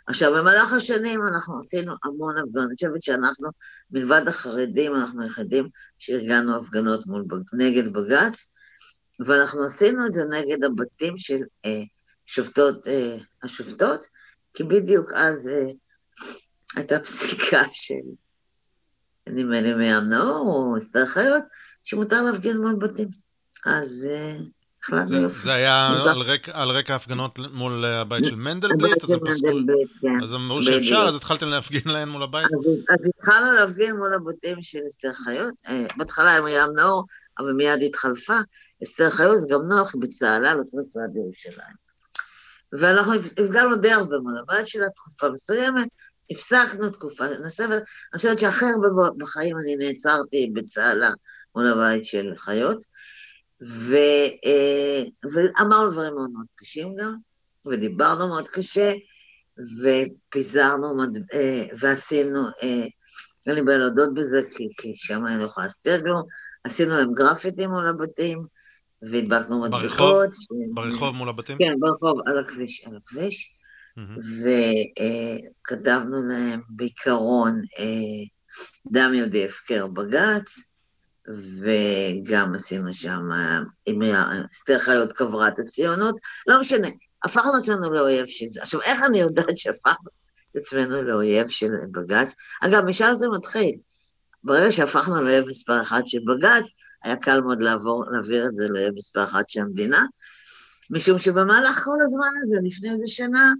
עכשיו, 0.07 0.33
במהלך 0.33 0.73
השנים 0.73 1.27
אנחנו 1.27 1.59
עשינו 1.59 1.93
המון 2.03 2.37
הפגנות. 2.37 2.67
אני 2.67 2.75
חושבת 2.75 3.03
שאנחנו, 3.03 3.49
מלבד 3.91 4.27
החרדים, 4.27 4.95
אנחנו 4.95 5.23
היחידים 5.23 5.69
שארגנו 5.97 6.57
הפגנות 6.57 7.07
מול, 7.07 7.25
נגד 7.53 7.93
בג"ץ, 7.93 8.51
ואנחנו 9.25 9.65
עשינו 9.65 10.05
את 10.05 10.13
זה 10.13 10.23
נגד 10.25 10.63
הבתים 10.63 11.17
של 11.17 11.39
אה, 11.65 11.81
שופטות, 12.25 12.87
אה, 12.87 13.17
השופטות, 13.43 14.05
כי 14.53 14.63
בדיוק 14.63 15.11
אז 15.15 15.47
אה, 15.47 15.71
הייתה 16.75 16.99
פסיקה 16.99 17.61
של, 17.71 17.93
נדמה 19.29 19.61
לי 19.61 19.73
מים 19.73 20.03
נאור 20.09 20.45
או 20.47 20.77
אסתר 20.77 21.05
חיות, 21.05 21.43
שמותר 21.83 22.21
להפגין 22.21 22.57
מול 22.57 22.75
בתים. 22.75 23.07
אז... 23.65 24.07
אה, 24.09 24.37
זה, 25.05 25.27
זה 25.27 25.53
היה 25.53 25.89
על 26.53 26.69
רקע, 26.69 26.93
ההפגנות 26.93 27.39
מול 27.53 27.85
הבית 27.85 28.25
של 28.25 28.35
מנדלבליט, 28.35 29.03
אז 29.03 29.11
הם 29.11 29.19
פסקו, 29.25 29.47
כן. 30.01 30.23
אז 30.23 30.33
אמרו 30.33 30.61
שאפשר, 30.61 31.05
אז 31.07 31.15
התחלתם 31.15 31.47
להפגין 31.47 31.81
להם 31.85 32.09
מול 32.09 32.23
הבית? 32.23 32.45
אז, 32.45 32.95
אז 32.99 33.09
התחלנו 33.15 33.51
להפגין 33.51 33.95
מול 33.95 34.13
הבתים 34.13 34.61
של 34.61 34.79
אסתר 34.87 35.13
חיות, 35.13 35.53
אה, 35.67 35.85
בהתחלה 35.97 36.37
עם 36.37 36.47
ים 36.47 36.69
נאור, 36.75 37.05
אבל 37.39 37.53
מיד 37.53 37.79
התחלפה. 37.85 38.37
אסתר 38.83 39.09
חיות 39.09 39.39
זה 39.39 39.47
גם 39.49 39.61
נוח 39.61 39.95
בצהלה, 39.99 40.55
לא 40.55 40.63
צריך 40.63 40.87
לעד 40.95 41.15
ירושלים. 41.15 41.75
ואנחנו 42.73 43.13
הפגענו 43.13 43.75
די 43.75 43.91
הרבה 43.91 44.17
מול 44.17 44.37
הבית 44.37 44.67
שלה, 44.67 44.89
תקופה 44.89 45.29
מסוימת, 45.29 45.87
הפסקנו 46.31 46.89
תקופה 46.89 47.25
נוספת, 47.43 47.69
אני 47.71 48.17
חושבת 48.17 48.39
שאחר 48.39 48.67
בחיים 49.17 49.57
אני 49.57 49.75
נעצרתי 49.75 50.51
בצהלה 50.53 51.11
מול 51.55 51.67
הבית 51.67 52.05
של 52.05 52.33
חיות. 52.37 52.83
ו, 53.61 53.95
אה, 54.45 55.03
ואמרנו 55.33 55.91
דברים 55.91 56.13
מאוד 56.13 56.31
מאוד 56.31 56.45
קשים 56.55 56.95
גם, 56.95 57.15
ודיברנו 57.65 58.27
מאוד 58.27 58.49
קשה, 58.49 58.93
ופיזרנו, 59.81 61.03
אה, 61.33 61.65
ועשינו, 61.79 62.47
אה, 62.63 62.85
אין 63.47 63.55
לי 63.55 63.61
בעיה 63.61 63.77
להודות 63.77 64.13
בזה, 64.13 64.39
כי, 64.55 64.67
כי 64.77 64.93
שם 64.95 65.25
אני 65.27 65.39
לא 65.39 65.43
יכולה 65.43 65.65
להסתיר 65.65 65.97
גם, 65.97 66.15
עשינו 66.63 66.97
להם 66.97 67.13
גרפיטים 67.13 67.69
מול 67.69 67.87
הבתים, 67.87 68.45
והדבקנו 69.01 69.61
מדבקות. 69.61 69.81
ברחוב? 69.81 70.23
ש... 70.33 70.47
ברחוב 70.73 71.15
מול 71.15 71.29
הבתים? 71.29 71.57
כן, 71.57 71.73
ברחוב, 71.79 72.19
על 72.25 72.39
הכביש, 72.39 72.85
על 72.85 72.95
הכביש. 72.95 73.53
וכתבנו 75.67 76.27
להם 76.27 76.61
בעיקרון 76.69 77.61
דם 78.91 79.13
יהודי 79.13 79.45
הפקר 79.45 79.87
בג"ץ, 79.87 80.71
וגם 81.61 82.55
עשינו 82.55 82.93
שם, 82.93 83.21
עם 83.85 84.01
אסתר 84.51 84.79
חיות 84.79 85.13
קברה 85.13 85.47
את 85.47 85.59
הציונות, 85.59 86.15
לא 86.47 86.59
משנה, 86.59 86.87
הפכנו 87.23 87.55
עצמנו 87.55 87.93
לאויב 87.93 88.25
של 88.27 88.45
זה. 88.49 88.61
עכשיו, 88.61 88.81
איך 88.81 89.03
אני 89.03 89.19
יודעת 89.19 89.57
שהפכנו 89.57 90.09
את 90.51 90.55
עצמנו 90.55 91.01
לאויב 91.01 91.47
של 91.47 91.69
בג"ץ? 91.91 92.35
אגב, 92.61 92.85
משם 92.85 93.13
זה 93.13 93.27
מתחיל. 93.29 93.75
ברגע 94.43 94.71
שהפכנו 94.71 95.21
לאויב 95.21 95.45
מספר 95.45 95.81
אחת 95.81 96.07
של 96.07 96.19
בג"ץ, 96.27 96.73
היה 97.03 97.15
קל 97.15 97.41
מאוד 97.41 97.61
לעבור, 97.61 98.05
להעביר 98.11 98.45
את 98.45 98.55
זה 98.55 98.67
לאויב 98.69 98.93
מספר 98.95 99.23
אחת 99.23 99.49
של 99.49 99.61
המדינה, 99.61 100.05
משום 100.89 101.19
שבמהלך 101.19 101.83
כל 101.83 101.97
הזמן 102.03 102.29
הזה, 102.43 102.55
לפני 102.63 102.91
איזה 102.91 103.07
שנה, 103.07 103.53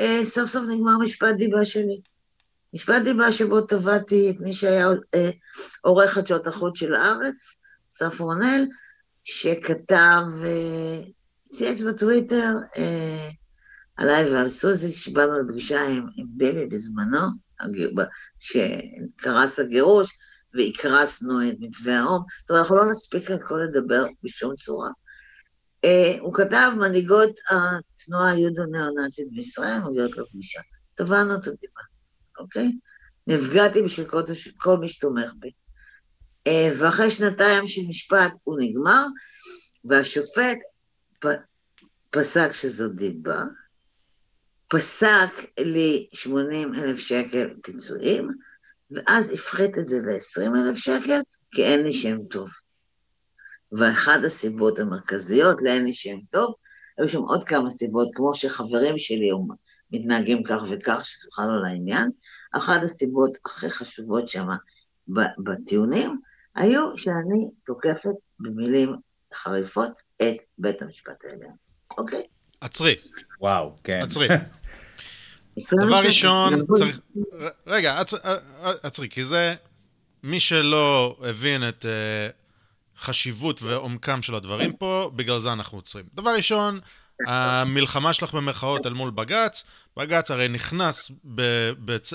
אה, 0.00 0.20
סוף 0.24 0.50
סוף 0.50 0.64
נגמר 0.68 0.98
משפט 0.98 1.34
דיבה 1.36 1.64
שלי. 1.64 2.00
משפט 2.74 3.02
דיבה 3.02 3.32
שבו 3.32 3.60
תבעתי 3.60 4.30
את 4.30 4.40
מי 4.40 4.54
שהיה 4.54 4.88
אה, 5.14 5.30
עורך 5.80 6.12
חדשות 6.12 6.46
החוץ 6.46 6.78
של 6.78 6.94
הארץ, 6.94 7.60
אסף 7.90 8.20
רונל, 8.20 8.66
שכתב, 9.24 10.22
אה, 10.44 11.00
צייץ 11.52 11.82
בטוויטר 11.82 12.52
אה, 12.76 13.28
עליי 13.96 14.30
ועל 14.32 14.48
סוזי, 14.48 14.92
שבאנו 14.92 15.38
לפגישה 15.38 15.86
עם, 15.86 16.06
עם 16.16 16.26
ביבי 16.28 16.66
בזמנו, 16.66 17.26
שקרס 18.38 19.58
הגירוש, 19.58 20.18
והקרסנו 20.54 21.48
את 21.48 21.54
מתווה 21.60 21.98
האום. 21.98 22.24
זאת 22.40 22.50
אומרת, 22.50 22.62
אנחנו 22.62 22.76
לא 22.76 22.90
נספיק 22.90 23.30
על 23.30 23.36
הכל 23.36 23.60
לדבר 23.68 24.06
בשום 24.22 24.56
צורה. 24.56 24.90
Uh, 25.86 26.20
הוא 26.20 26.34
כתב, 26.34 26.70
מנהיגות 26.76 27.30
התנועה 28.08 28.30
היהודו-נאו-נאצית 28.30 29.32
בישראל 29.32 29.78
מגיעות 29.78 30.16
לפגישה. 30.16 30.60
תבענו 30.94 31.34
את 31.34 31.46
הדיבה. 31.46 31.80
אוקיי? 32.38 32.72
נפגעתי 33.26 33.82
בשביל 33.82 34.06
כל, 34.58 34.78
מי 34.78 34.88
שתומך 34.88 35.32
בי. 35.38 35.50
ואחרי 36.78 37.10
שנתיים 37.10 37.68
של 37.68 37.80
משפט 37.88 38.32
הוא 38.44 38.58
נגמר, 38.60 39.04
והשופט 39.84 40.58
פ, 41.20 41.26
פסק 42.10 42.52
שזו 42.52 42.88
דיבה, 42.88 43.42
פסק 44.68 45.30
לי 45.58 46.08
80 46.12 46.74
אלף 46.74 46.98
שקל 46.98 47.54
פיצויים, 47.62 48.28
ואז 48.90 49.34
הפחית 49.34 49.78
את 49.78 49.88
זה 49.88 49.98
ל-20 49.98 50.56
אלף 50.56 50.76
שקל, 50.76 51.20
כי 51.50 51.64
אין 51.64 51.82
לי 51.82 51.92
שם 51.92 52.18
טוב. 52.30 52.50
ואחת 53.72 54.20
הסיבות 54.24 54.78
המרכזיות 54.78 55.58
לאין 55.62 55.84
לי 55.84 55.92
שם 55.92 56.16
טוב, 56.30 56.54
היו 56.98 57.08
שם 57.08 57.20
עוד 57.20 57.44
כמה 57.44 57.70
סיבות, 57.70 58.08
כמו 58.14 58.34
שחברים 58.34 58.98
שלי 58.98 59.28
מתנהגים 59.92 60.42
כך 60.42 60.62
וכך, 60.68 61.06
שזה 61.06 61.28
בכלל 61.32 61.46
לא 61.46 61.62
לעניין, 61.62 62.10
אחת 62.52 62.82
הסיבות 62.82 63.30
הכי 63.46 63.70
חשובות 63.70 64.28
שם 64.28 64.46
בטיעונים, 65.38 66.20
היו 66.54 66.98
שאני 66.98 67.46
תוקפת 67.66 68.14
במילים 68.40 68.96
חריפות 69.34 69.92
את 70.22 70.36
בית 70.58 70.82
המשפט 70.82 71.24
העליון, 71.24 71.56
אוקיי? 71.98 72.22
עצרי. 72.60 72.94
וואו, 73.40 73.72
כן. 73.84 74.00
עצרי. 74.02 74.28
דבר 75.86 76.00
ראשון, 76.06 76.66
צריך... 76.74 77.00
רגע, 77.66 78.02
עצרי, 78.82 79.08
כי 79.08 79.24
זה, 79.24 79.54
מי 80.22 80.40
שלא 80.40 81.16
הבין 81.22 81.68
את 81.68 81.84
uh, 81.84 81.88
חשיבות 83.00 83.62
ועומקם 83.62 84.22
של 84.22 84.34
הדברים 84.34 84.72
פה, 84.72 85.10
בגלל 85.16 85.38
זה 85.38 85.52
אנחנו 85.52 85.78
עוצרים. 85.78 86.04
דבר 86.14 86.30
ראשון, 86.30 86.80
המלחמה 87.26 88.12
שלך 88.12 88.34
במרכאות 88.34 88.86
אל 88.86 88.92
מול 88.92 89.10
בג"ץ, 89.10 89.64
בג"ץ 89.96 90.30
הרי 90.30 90.48
נכנס 90.48 91.12
בצ... 91.24 92.12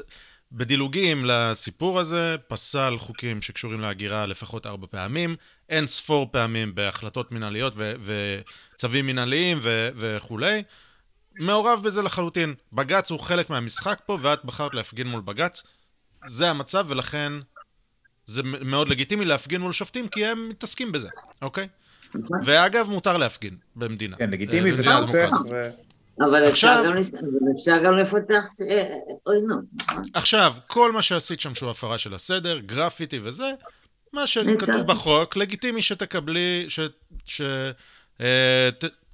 בדילוגים 0.52 1.26
לסיפור 1.26 2.00
הזה, 2.00 2.36
פסל 2.48 2.96
חוקים 2.98 3.42
שקשורים 3.42 3.82
להגירה 3.82 4.26
לפחות 4.26 4.66
ארבע 4.66 4.88
פעמים, 4.92 5.36
אין 5.70 5.88
ספור 5.88 6.30
פעמים 6.32 6.76
בהחלטות 6.76 7.32
מנהליות 7.32 7.74
ו- 7.76 7.94
וצווים 8.76 9.08
מנהליים 9.08 9.60
ו- 9.62 9.90
וכולי. 9.96 10.64
מעורב 11.40 11.84
בזה 11.84 12.02
לחלוטין. 12.02 12.54
בג"ץ 12.74 13.12
הוא 13.12 13.20
חלק 13.20 13.50
מהמשחק 13.50 14.00
פה, 14.06 14.18
ואת 14.22 14.46
בחרת 14.46 14.76
להפגין 14.76 15.08
מול 15.08 15.22
בג"ץ. 15.22 15.64
זה 16.26 16.50
המצב, 16.50 16.86
ולכן 16.90 17.34
זה 18.26 18.44
מאוד 18.44 18.90
לגיטימי 18.90 19.26
להפגין 19.26 19.62
מול 19.62 19.74
שופטים, 19.74 20.08
כי 20.08 20.26
הם 20.26 20.50
מתעסקים 20.50 20.92
בזה, 20.92 21.10
אוקיי? 21.42 21.68
ואגב, 22.44 22.90
מותר 22.90 23.18
להפגין 23.18 23.58
במדינה. 23.76 24.18
כן, 24.18 24.30
לגיטימי 24.30 24.72
אה, 24.72 24.76
וסותר. 24.80 25.30
אבל 26.20 26.46
עכשיו, 26.46 26.94
אפשר 27.60 27.84
גם 27.86 27.98
לפתח 27.98 28.46
אה, 28.70 28.90
עוינות. 29.24 29.64
נכון? 29.76 30.04
עכשיו, 30.14 30.54
כל 30.68 30.92
מה 30.92 31.02
שעשית 31.02 31.40
שם 31.40 31.56
שהוא 31.56 31.70
הפרה 31.70 31.98
של 31.98 32.14
הסדר, 32.14 32.60
גרפיטי 32.60 33.20
וזה, 33.24 33.52
מה 34.14 34.28
שכתוב 34.28 34.82
בחוק, 34.88 35.38
לגיטימי 35.38 35.82
שתקבלי, 35.82 36.66
ש... 37.26 37.42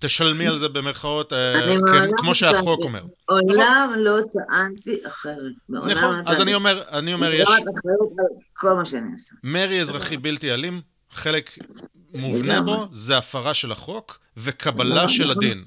אה, 0.03 0.07
תשלמי 0.07 0.47
על 0.47 0.57
זה 0.57 0.69
במרכאות, 0.69 1.33
כן, 1.33 2.09
כמו 2.17 2.35
שהחוק 2.35 2.79
אומר. 2.83 3.03
עולם 3.25 3.93
לא 3.97 4.17
טענתי 4.33 5.07
אחרת. 5.07 5.51
נכון, 5.69 6.21
אז 6.25 6.41
אני 6.41 6.53
אומר, 6.53 6.81
אני 6.91 7.13
אומר, 7.13 7.33
יש... 7.33 7.49
כל 8.53 8.73
מה 8.73 8.85
שאני 8.85 9.11
עושה. 9.13 9.35
מרי 9.43 9.81
אזרחי 9.81 10.17
בלתי 10.17 10.53
אלים, 10.53 10.81
חלק 11.11 11.57
מובנה 12.13 12.61
בו, 12.61 12.87
זה 12.91 13.17
הפרה 13.17 13.53
של 13.53 13.71
החוק 13.71 14.19
וקבלה 14.37 15.09
של 15.09 15.31
הדין. 15.31 15.63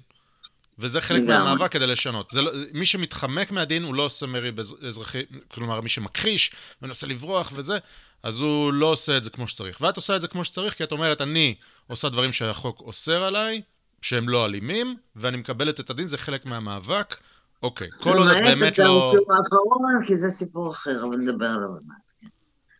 וזה 0.79 1.01
חלק 1.01 1.23
מהמאבק 1.23 1.73
כדי 1.73 1.87
לשנות. 1.87 2.31
זה 2.31 2.43
לא, 2.43 2.53
מי 2.73 2.87
שמתחמק 2.87 3.51
מהדין, 3.51 3.83
הוא 3.83 3.95
לא 3.95 4.03
עושה 4.03 4.27
מרי 4.27 4.51
אזרחי, 4.89 5.23
כלומר, 5.49 5.81
מי 5.81 5.89
שמכחיש, 5.89 6.53
מנסה 6.83 7.07
לברוח 7.07 7.53
וזה, 7.55 7.79
אז 8.23 8.41
הוא 8.41 8.73
לא 8.73 8.87
עושה 8.87 9.17
את 9.17 9.25
זה 9.25 9.31
כמו 9.31 9.49
שצריך. 9.49 9.81
ואת 9.81 9.97
עושה 9.97 10.17
את 10.17 10.21
זה 10.21 10.29
כמו 10.29 10.45
שצריך, 10.45 10.75
כי 10.75 10.85
את 10.85 10.93
אומרת, 10.93 11.21
אני 11.21 11.55
עושה 11.87 12.09
דברים 12.09 12.33
שהחוק 12.33 12.81
אוסר 12.81 13.23
עליי, 13.25 13.63
שהם 14.03 14.29
לא 14.29 14.45
אלימים, 14.45 14.97
ואני 15.17 15.37
מקבלת 15.37 15.81
את 15.81 15.91
הדין, 15.91 16.07
זה 16.07 16.19
חלק 16.19 16.47
מהמאבק. 16.47 17.17
אוקיי, 17.63 17.89
כל 18.01 18.19
עוד 18.19 18.29
את 18.29 18.37
באמת 18.45 18.79
לא... 18.79 19.13
למעט 19.15 19.23
את 19.23 19.45
האקורונה, 19.45 20.07
כי 20.07 20.17
זה 20.17 20.31
סיפור 20.31 20.71
אחר, 20.71 21.05
אבל 21.05 21.17
נדבר 21.17 21.47
עליו 21.47 21.69
עוד 21.69 21.83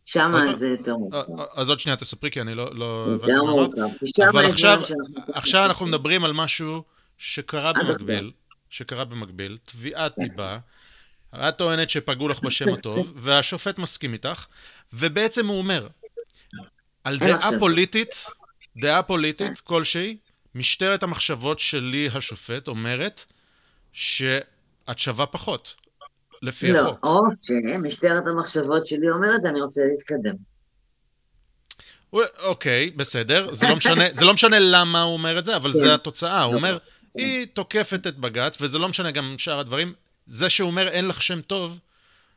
שם 0.05 0.33
זה 0.55 0.69
יותר 0.69 0.97
מורכב. 0.97 1.17
אה, 1.17 1.23
אה, 1.39 1.45
אז 1.55 1.69
עוד 1.69 1.81
שנייה 1.81 1.97
תספרי, 1.97 2.31
כי 2.31 2.41
אני 2.41 2.55
לא... 2.55 2.75
לא 2.75 3.07
יותר 3.09 3.43
מורכב. 3.43 3.81
אבל 4.31 4.47
עכשיו, 4.47 4.83
עכשיו 5.33 5.65
אנחנו 5.65 5.87
מדברים 5.87 6.25
על 6.25 6.33
משהו 6.33 6.83
שקרה 7.19 7.73
במקביל, 7.73 8.33
שקרה 8.71 9.05
במקביל, 9.05 9.59
תביעת 9.65 10.13
דיבה. 10.19 10.59
את 11.35 11.59
טוענת 11.59 11.91
שפגעו 11.91 12.29
לך 12.29 12.41
בשם 12.43 12.69
הטוב, 12.73 13.13
והשופט 13.17 13.79
מסכים 13.79 14.13
איתך, 14.13 14.47
ובעצם 14.93 15.47
הוא 15.47 15.59
אומר, 15.59 15.89
על 17.05 17.19
דעה 17.19 17.51
פוליטית, 17.59 18.27
דעה 18.77 19.03
פוליטית 19.03 19.61
כלשהי, 19.61 20.17
משטרת 20.55 21.03
המחשבות 21.03 21.59
שלי, 21.59 22.09
השופט, 22.15 22.69
אומרת 22.69 23.25
שאת 23.93 24.99
שווה 24.99 25.27
פחות, 25.27 25.75
לפי 26.43 26.73
לא, 26.73 26.79
החוק. 26.81 27.05
לא, 27.05 27.11
או 27.11 27.23
שמשטרת 27.43 28.27
המחשבות 28.27 28.87
שלי 28.87 29.11
אומרת, 29.11 29.41
אני 29.45 29.61
רוצה 29.61 29.83
להתקדם. 29.93 30.35
אוקיי, 32.39 32.91
בסדר, 32.91 33.55
זה 33.55 33.69
לא 33.69 33.77
משנה, 33.77 34.05
זה 34.13 34.25
לא 34.25 34.35
משנה 34.35 34.57
למה 34.61 35.03
הוא 35.03 35.13
אומר 35.13 35.39
את 35.39 35.45
זה, 35.45 35.57
אבל 35.57 35.73
כן. 35.73 35.79
זה 35.79 35.95
התוצאה. 35.95 36.43
הוא 36.43 36.55
אומר, 36.55 36.79
היא 37.15 37.47
תוקפת 37.53 38.07
את 38.07 38.19
בג"ץ, 38.19 38.57
וזה 38.61 38.79
לא 38.79 38.89
משנה 38.89 39.11
גם 39.11 39.35
שאר 39.39 39.59
הדברים. 39.59 39.93
זה 40.27 40.49
שהוא 40.49 40.67
אומר 40.67 40.89
אין 40.89 41.09
לך 41.09 41.23
שם 41.23 41.41
טוב, 41.41 41.79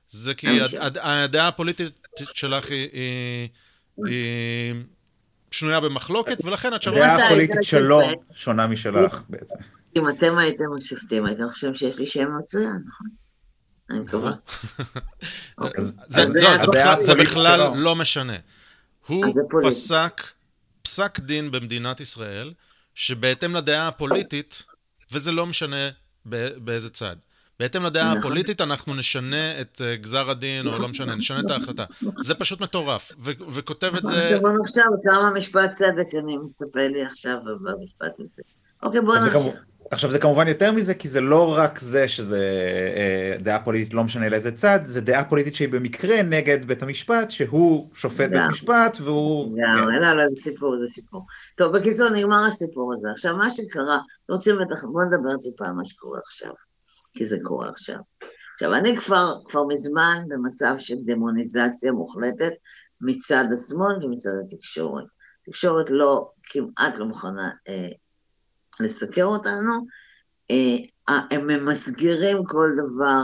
זה 0.07 0.33
כי 0.33 0.47
הדעה 1.01 1.47
הפוליטית 1.47 1.93
שלך 2.33 2.69
היא, 2.71 2.89
היא, 2.93 3.49
היא 4.05 4.73
שנויה 5.55 5.79
במחלוקת, 5.79 6.45
ולכן 6.45 6.75
את 6.75 6.81
שווה... 6.81 7.13
הדעה 7.13 7.25
הפוליטית 7.25 7.63
שלו 7.63 8.01
שונה 8.33 8.67
משלך 8.67 9.21
בעצם. 9.29 9.55
אם 9.95 10.09
אתם 10.09 10.37
הייתם 10.37 10.65
השופטים, 10.77 11.25
הייתם 11.25 11.49
חושבים 11.49 11.75
שיש 11.75 11.99
לי 11.99 12.05
שם 12.05 12.27
מצוין, 12.39 12.79
נכון? 12.87 13.07
אני 13.89 13.99
מקווה. 13.99 14.31
אוקיי. 15.57 15.83
לא, 16.33 17.01
זה 17.01 17.15
בכלל 17.15 17.77
לא 17.77 17.95
משנה. 17.95 18.35
הוא 19.07 19.25
פסק 19.67 20.21
פסק 20.81 21.19
דין 21.19 21.51
במדינת 21.51 21.99
ישראל, 21.99 22.53
שבהתאם 22.95 23.55
לדעה 23.55 23.87
הפוליטית, 23.87 24.63
וזה 25.11 25.31
לא 25.31 25.45
משנה 25.45 25.89
באיזה 26.57 26.89
צד. 26.89 27.15
בהתאם 27.59 27.83
לדעה 27.83 28.05
נכון. 28.05 28.17
הפוליטית 28.17 28.61
אנחנו 28.61 28.93
נשנה 28.93 29.61
את 29.61 29.81
אה, 29.85 29.95
גזר 29.95 30.31
הדין, 30.31 30.67
או 30.67 30.79
לא 30.79 30.87
משנה, 30.87 31.15
נשנה 31.15 31.39
את 31.39 31.49
ההחלטה. 31.49 31.85
זה 32.19 32.35
פשוט 32.35 32.61
מטורף, 32.61 33.11
וכותב 33.51 33.91
את 33.97 34.05
זה... 34.05 34.13
עכשיו, 34.13 34.61
עכשיו, 34.63 34.85
כמה 35.03 35.29
משפט 35.29 35.71
צדק 35.71 36.15
אני 36.23 36.37
מצפה 36.37 36.87
לי 36.87 37.05
עכשיו 37.05 37.37
במשפט 37.61 38.19
הזה. 38.19 38.41
אוקיי, 38.83 39.01
בוא 39.01 39.15
נמשיך. 39.15 39.35
עכשיו 39.91 40.11
זה 40.11 40.19
כמובן 40.19 40.47
יותר 40.47 40.71
מזה, 40.71 40.93
כי 40.93 41.07
זה 41.07 41.21
לא 41.21 41.53
רק 41.57 41.79
זה 41.79 42.07
שזה 42.07 42.39
אה, 42.95 43.37
דעה 43.39 43.59
פוליטית 43.59 43.93
לא 43.93 44.03
משנה 44.03 44.29
לאיזה 44.29 44.51
צד, 44.51 44.79
זה 44.83 45.01
דעה 45.01 45.23
פוליטית 45.23 45.55
שהיא 45.55 45.69
במקרה 45.69 46.23
נגד 46.23 46.65
בית 46.65 46.83
המשפט, 46.83 47.31
שהוא 47.31 47.89
שופט 47.93 48.29
בית 48.29 48.41
משפט 48.49 48.97
והוא... 49.01 49.57
גם, 49.57 49.85
כן. 49.85 50.01
לא, 50.01 50.13
לא, 50.13 50.23
זה 50.29 50.41
סיפור, 50.41 50.77
זה 50.77 50.87
סיפור. 50.87 51.25
טוב, 51.55 51.77
בקיצור, 51.77 52.09
נגמר 52.09 52.45
הסיפור 52.45 52.93
הזה. 52.93 53.11
עכשיו, 53.11 53.37
מה 53.37 53.49
שקרה, 53.49 53.99
רוצים 54.29 54.55
בטח, 54.55 54.83
בואו 54.83 55.05
נדבר 55.05 55.37
טיפה 55.43 55.65
על 55.65 55.71
מה 55.71 55.85
שקורה 55.85 56.19
עכשיו, 56.25 56.51
כי 57.15 57.25
זה 57.25 57.37
קורה 57.43 57.69
עכשיו. 57.69 57.97
עכשיו, 58.53 58.73
אני 58.73 58.97
כבר, 58.97 59.35
כבר 59.47 59.63
מזמן 59.67 60.23
במצב 60.27 60.75
של 60.79 60.95
דמוניזציה 61.05 61.91
מוחלטת 61.91 62.53
מצד 63.01 63.43
השמאל 63.53 64.05
ומצד 64.05 64.31
התקשורת. 64.45 65.05
התקשורת 65.41 65.85
לא, 65.89 66.31
כמעט 66.43 66.95
לא 66.97 67.05
מוכנה 67.05 67.51
אה, 67.67 67.89
לסקר 68.79 69.25
אותנו, 69.25 69.71
אה, 70.51 71.17
הם 71.31 71.47
ממסגרים 71.47 72.45
כל 72.45 72.69
דבר 72.75 73.21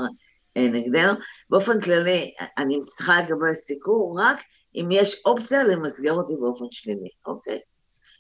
אה, 0.58 0.68
נגדנו. 0.74 1.14
באופן 1.50 1.82
כללי, 1.82 2.34
אני 2.58 2.80
צריכה 2.86 3.22
לקבל 3.22 3.54
סיקור 3.54 4.20
רק 4.22 4.40
אם 4.76 4.86
יש 4.92 5.22
אופציה 5.26 5.64
למסגר 5.64 6.14
אותי 6.14 6.34
באופן 6.40 6.66
שלילי, 6.72 7.10
אוקיי? 7.26 7.60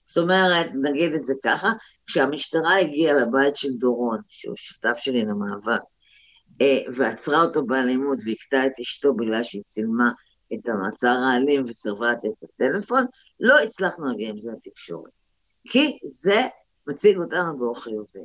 זאת 0.06 0.24
אומרת, 0.24 0.68
נגיד 0.82 1.14
את 1.14 1.26
זה 1.26 1.34
ככה, 1.44 1.70
כשהמשטרה 2.08 2.80
הגיעה 2.80 3.14
לבית 3.14 3.56
של 3.56 3.70
דורון, 3.80 4.20
שהוא 4.28 4.56
שותף 4.56 4.98
שלי 4.98 5.26
למאבק, 5.26 5.82
אה, 6.62 6.78
ועצרה 6.96 7.42
אותו 7.42 7.66
באלימות 7.66 8.18
והכתה 8.26 8.66
את 8.66 8.72
אשתו 8.82 9.14
בגלל 9.14 9.44
שהיא 9.44 9.64
צילמה 9.64 10.12
את 10.54 10.70
המעצר 10.70 11.18
האלים 11.32 11.66
וסירבה 11.68 12.12
לתת 12.12 12.26
את 12.26 12.50
הטלפון, 12.50 13.04
לא 13.40 13.60
הצלחנו 13.60 14.06
להגיע 14.06 14.30
עם 14.30 14.40
זה 14.40 14.52
לתקשורת. 14.52 15.12
כי 15.68 15.98
זה 16.06 16.42
מציג 16.88 17.18
אותנו 17.18 17.58
באור 17.58 17.82
חיובי. 17.82 18.20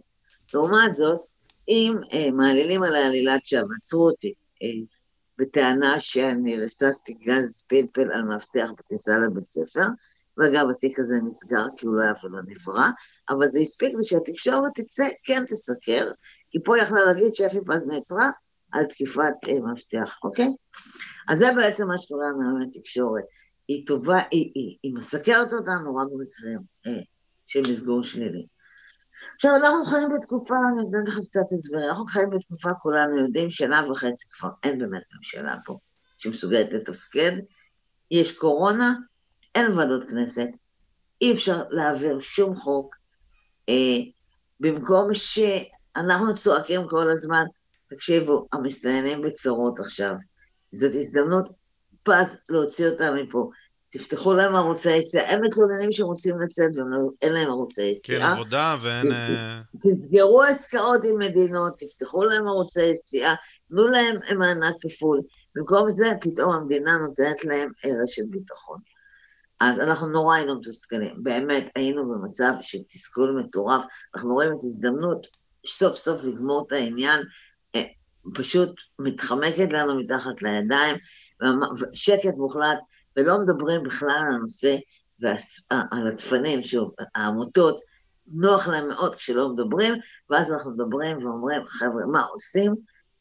לעומת 0.55 0.94
זאת, 0.94 1.20
אם 1.69 1.94
אה, 2.12 2.31
מעלילים 2.31 2.82
על 2.82 2.97
העלילת 2.97 3.47
שווא, 3.47 3.74
עצרו 3.78 4.09
אותי 4.09 4.35
אה, 4.62 4.69
בטענה 5.39 6.01
שאני 6.01 6.61
רססתי 6.61 7.15
גז 7.15 7.66
פלפל 7.69 8.12
על 8.12 8.23
מאבטח 8.23 8.69
בכניסה 8.78 9.12
לבית 9.19 9.47
ספר, 9.47 9.86
ואגב, 10.38 10.70
התיק 10.70 10.98
הזה 10.98 11.16
נסגר 11.24 11.64
כי 11.76 11.86
הוא 11.86 11.96
לא 11.96 12.02
היה 12.02 12.12
ולא 12.24 12.38
נברא, 12.46 12.88
אבל 13.28 13.48
זה 13.48 13.58
הספיק 13.58 13.94
לי 13.94 14.04
שהתקשורת 14.04 14.72
תצא, 14.74 15.08
כן 15.24 15.44
תסקר, 15.44 16.10
כי 16.50 16.58
פה 16.64 16.78
יכלה 16.78 17.04
להגיד 17.04 17.34
שפי 17.34 17.58
פז 17.66 17.88
נעצרה 17.88 18.30
על 18.72 18.84
תקיפת 18.84 19.34
אה, 19.48 19.72
מפתח, 19.72 20.18
אוקיי? 20.24 20.48
אז 21.28 21.38
זה 21.38 21.46
בעצם 21.56 21.88
מה 21.88 21.98
שקורה 21.98 22.32
מהיום 22.32 22.60
לתקשורת. 22.60 23.24
היא 23.68 23.86
טובה, 23.86 24.18
היא, 24.30 24.52
היא, 24.54 24.78
היא 24.82 24.94
מסקרת 24.94 25.52
אותנו 25.52 25.96
רק 25.96 26.08
במקרים 26.12 26.60
אה, 26.86 27.02
של 27.46 27.60
מסגור 27.70 28.02
שלילי. 28.02 28.46
עכשיו, 29.34 29.56
אנחנו 29.56 29.84
חיים 29.84 30.08
בתקופה, 30.14 30.54
אני 30.54 30.88
אתן 30.88 31.10
לך 31.10 31.18
קצת 31.24 31.52
הסבר, 31.52 31.88
אנחנו 31.88 32.06
חיים 32.06 32.30
בתקופה, 32.30 32.70
כולנו 32.82 33.18
יודעים, 33.18 33.50
שנה 33.50 33.90
וחצי 33.90 34.26
כבר 34.30 34.50
אין 34.62 34.78
באמת 34.78 35.02
ממשלה 35.16 35.56
פה 35.64 35.78
שמסוגלת 36.18 36.72
לתפקד, 36.72 37.32
יש 38.10 38.38
קורונה, 38.38 38.94
אין 39.57 39.73
ועדות 39.73 40.05
כנסת, 40.05 40.49
אי 41.20 41.33
אפשר 41.33 41.62
להעביר 41.70 42.20
שום 42.20 42.57
חוק, 42.57 42.95
אה, 43.69 43.99
במקום 44.61 45.15
שאנחנו 45.15 46.35
צועקים 46.35 46.89
כל 46.89 47.11
הזמן, 47.11 47.45
תקשיבו, 47.91 48.47
המסתננים 48.53 49.23
בצרות 49.23 49.81
עכשיו, 49.81 50.15
זאת 50.73 50.95
הזדמנות 50.95 51.49
פז 52.03 52.37
להוציא 52.49 52.89
אותם 52.89 53.15
מפה. 53.15 53.51
תפתחו 53.91 54.35
להם 54.35 54.57
ערוצי 54.57 54.97
יציאה, 54.97 55.33
הם 55.33 55.45
מתלוננים 55.45 55.93
שהם 55.93 56.07
רוצים 56.07 56.41
לצאת 56.41 56.70
ואין 56.77 56.89
לא- 56.91 57.39
להם 57.39 57.51
ערוצי 57.51 57.85
יציאה. 57.85 58.20
כן, 58.20 58.27
עבודה 58.27 58.77
ואין... 58.83 59.12
אה, 59.12 59.61
תסגרו 59.81 60.43
עסקאות 60.43 61.05
עם 61.05 61.19
מדינות, 61.19 61.73
תפתחו 61.78 62.24
להם 62.24 62.47
ערוצי 62.47 62.87
יציאה, 62.87 63.35
תנו 63.69 63.89
להם 63.89 64.39
מענק 64.39 64.74
כפול. 64.81 65.20
במקום 65.55 65.91
זה, 65.91 66.12
פתאום 66.20 66.53
המדינה 66.55 66.97
נותנת 66.97 67.45
להם 67.45 67.70
רשת 68.05 68.24
ביטחון. 68.31 68.78
אז 69.61 69.81
אנחנו 69.81 70.07
נורא 70.07 70.37
היינו 70.37 70.59
מתוסכלים, 70.59 71.23
באמת 71.23 71.70
היינו 71.74 72.09
במצב 72.09 72.53
של 72.61 72.78
תסכול 72.89 73.41
מטורף, 73.41 73.83
אנחנו 74.15 74.35
רואים 74.35 74.53
את 74.53 74.62
הזדמנות 74.62 75.27
סוף 75.66 75.97
סוף 75.97 76.23
לגמור 76.23 76.65
את 76.66 76.73
העניין, 76.73 77.23
אה, 77.74 77.85
פשוט 78.35 78.81
מתחמקת 78.99 79.73
לנו 79.73 80.01
מתחת 80.01 80.43
לידיים, 80.43 80.97
שקט 81.93 82.35
מוחלט, 82.37 82.78
ולא 83.16 83.39
מדברים 83.39 83.83
בכלל 83.83 84.11
על 84.11 84.35
הנושא, 84.35 84.77
על 85.91 86.09
הדפנים, 86.09 86.62
שוב, 86.62 86.95
העמותות, 87.15 87.81
נוח 88.27 88.69
להם 88.69 88.89
מאוד 88.89 89.15
כשלא 89.15 89.49
מדברים, 89.49 89.95
ואז 90.31 90.53
אנחנו 90.53 90.70
מדברים 90.70 91.27
ואומרים, 91.27 91.62
חבר'ה, 91.66 92.07
מה 92.07 92.23
עושים 92.23 92.74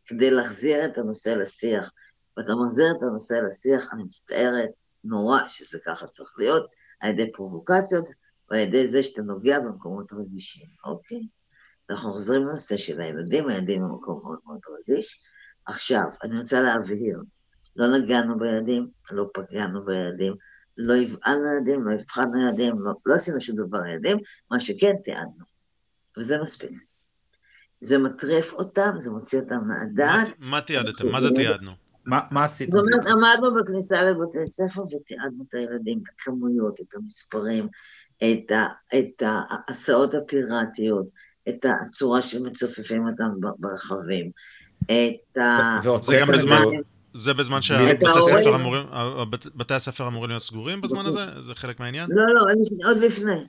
כדי 0.05 0.31
להחזיר 0.31 0.85
את 0.85 0.97
הנושא 0.97 1.29
לשיח? 1.29 1.91
ואתה 2.37 2.55
מחזיר 2.55 2.85
את 2.97 3.03
הנושא 3.03 3.33
לשיח, 3.33 3.89
אני 3.93 4.03
מצטערת, 4.03 4.69
נורא 5.05 5.39
שזה 5.47 5.79
ככה 5.85 6.07
צריך 6.07 6.33
להיות, 6.37 6.71
על 6.99 7.09
ידי 7.09 7.31
פרובוקציות 7.31 8.05
ועל 8.49 8.59
ידי 8.59 8.87
זה 8.87 9.03
שאתה 9.03 9.21
נוגע 9.21 9.59
במקומות 9.59 10.13
רגישים, 10.13 10.67
אוקיי? 10.83 11.27
אנחנו 11.89 12.11
חוזרים 12.11 12.41
לנושא 12.41 12.77
של 12.77 13.01
הילדים, 13.01 13.49
הילדים 13.49 13.83
הם 13.83 13.93
מקום 13.95 14.21
מאוד 14.23 14.39
מאוד 14.45 14.59
רגיש. 14.79 15.21
עכשיו, 15.65 16.03
אני 16.23 16.39
רוצה 16.39 16.61
להבהיר, 16.61 17.19
לא 17.75 17.97
נגענו 17.97 18.39
בילדים, 18.39 18.89
לא 19.11 19.29
פגענו 19.33 19.85
בילדים, 19.85 20.33
לא 20.77 20.93
הבעלנו 20.93 21.53
ילדים, 21.53 21.87
לא 21.87 21.93
הבחנו 21.93 22.41
ילדים, 22.41 22.79
לא, 22.79 22.91
לא 23.05 23.15
עשינו 23.15 23.41
שום 23.41 23.55
דבר 23.55 23.77
לילדים, 23.77 24.17
מה 24.51 24.59
שכן 24.59 24.95
תיעדנו, 25.03 25.45
וזה 26.17 26.37
מספיק. 26.37 26.71
זה 27.81 27.97
מטריף 27.97 28.53
אותם, 28.53 28.91
זה 28.97 29.11
מוציא 29.11 29.39
אותם 29.39 29.67
מהדעת. 29.67 30.27
מה 30.39 30.61
תיעדתם? 30.61 31.07
מה 31.11 31.21
זה 31.21 31.31
תיעדנו? 31.35 31.84
מה 32.05 32.43
עשיתם? 32.43 32.71
זאת 32.71 32.81
אומרת, 32.81 33.05
עמדנו 33.05 33.55
בכניסה 33.55 34.01
לבתי 34.01 34.47
ספר 34.47 34.81
ותיעדנו 34.81 35.43
את 35.49 35.53
הילדים, 35.53 35.97
את 35.97 36.13
הכמויות, 36.15 36.79
את 36.79 36.95
המספרים, 36.95 37.67
את, 38.17 38.51
ה, 38.51 38.65
את 38.99 39.23
ההסעות 39.25 40.13
הפיראטיות, 40.13 41.05
את 41.49 41.65
הצורה 41.65 42.21
שמצופפים 42.21 43.07
אותם 43.07 43.29
ברכבים, 43.59 44.31
את 44.83 45.37
ה... 45.37 45.79
זה 46.01 46.17
גם 46.21 46.27
בזמן... 46.27 46.61
זה 47.13 47.33
בזמן 47.33 47.61
שבתי 47.61 48.05
הספר 49.73 50.07
אמורים 50.07 50.29
להיות 50.29 50.41
סגורים 50.41 50.81
בזמן 50.81 51.05
הזה? 51.05 51.41
זה 51.41 51.55
חלק 51.55 51.79
מהעניין? 51.79 52.09
לא, 52.09 52.33
לא, 52.33 52.41
עוד 52.89 52.97
לפני. 52.97 53.45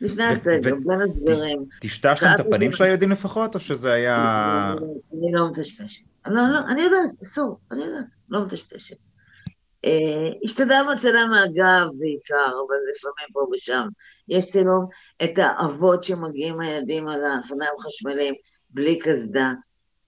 לפני 0.00 0.24
הסגר, 0.24 0.74
בין 0.86 1.00
הסגרים. 1.00 1.64
טשטשתם 1.80 2.26
את 2.34 2.40
הפנים 2.40 2.72
של 2.72 2.84
הילדים 2.84 3.10
לפחות, 3.10 3.54
או 3.54 3.60
שזה 3.60 3.92
היה... 3.92 4.74
אני 5.12 5.32
לא 5.32 5.48
מטשטשת. 5.48 6.09
לא, 6.26 6.42
לא, 6.52 6.58
אני 6.68 6.82
יודעת, 6.82 7.22
אסור, 7.22 7.60
אני 7.70 7.84
יודעת, 7.84 8.06
לא 8.28 8.44
מטשטשת. 8.44 8.96
אה, 9.84 10.38
השתדלנו 10.44 10.92
לצלם 10.92 11.30
מהגב 11.30 11.86
בעיקר, 11.98 12.46
אבל 12.46 12.76
לפעמים 12.90 13.28
פה 13.32 13.46
ושם 13.52 13.88
יש 14.28 14.46
צילום 14.46 14.86
את 15.24 15.30
האבות 15.36 16.04
שמגיעים 16.04 16.60
הילדים 16.60 17.08
על 17.08 17.24
האופניים 17.24 17.72
החשמליים 17.78 18.34
בלי 18.70 18.98
קסדה, 18.98 19.52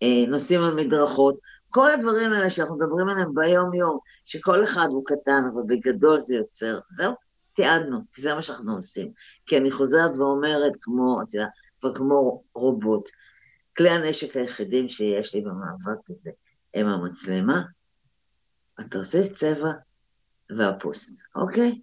אה, 0.02 0.24
נוסעים 0.28 0.62
על 0.62 0.74
מדרכות, 0.74 1.34
כל 1.70 1.90
הדברים 1.90 2.32
האלה 2.32 2.50
שאנחנו 2.50 2.76
מדברים 2.76 3.08
עליהם 3.08 3.34
ביום-יום, 3.34 3.98
שכל 4.24 4.64
אחד 4.64 4.86
הוא 4.90 5.04
קטן, 5.06 5.44
אבל 5.54 5.62
בגדול 5.66 6.20
זה 6.20 6.34
יוצר, 6.34 6.78
זהו, 6.96 7.12
תיעדנו, 7.54 7.98
כי 8.12 8.22
זה 8.22 8.34
מה 8.34 8.42
שאנחנו 8.42 8.76
עושים. 8.76 9.12
כי 9.46 9.56
אני 9.56 9.70
חוזרת 9.70 10.16
ואומרת, 10.16 10.72
כמו, 10.80 11.22
את 11.22 11.34
יודעת, 11.34 11.50
כמו 11.96 12.42
רובוט, 12.54 13.08
כלי 13.76 13.90
הנשק 13.90 14.36
היחידים 14.36 14.88
שיש 14.88 15.34
לי 15.34 15.40
במאבק 15.40 16.10
הזה 16.10 16.30
הם 16.74 16.86
המצלמה, 16.86 17.62
עושה 18.94 19.34
צבע 19.34 19.72
והפוסט, 20.58 21.22
אוקיי? 21.34 21.80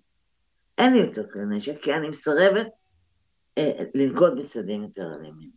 אין 0.78 0.94
לי 0.94 0.99
יותר 0.99 1.32
כלי 1.32 1.41
נשק, 1.49 1.82
כי 1.82 1.94
אני 1.94 2.10
מסרבת 2.10 2.68
אה, 3.57 3.84
לנקוט 3.95 4.34
בצעדים 4.38 4.84
יותר 4.84 5.14
אלימים. 5.14 5.52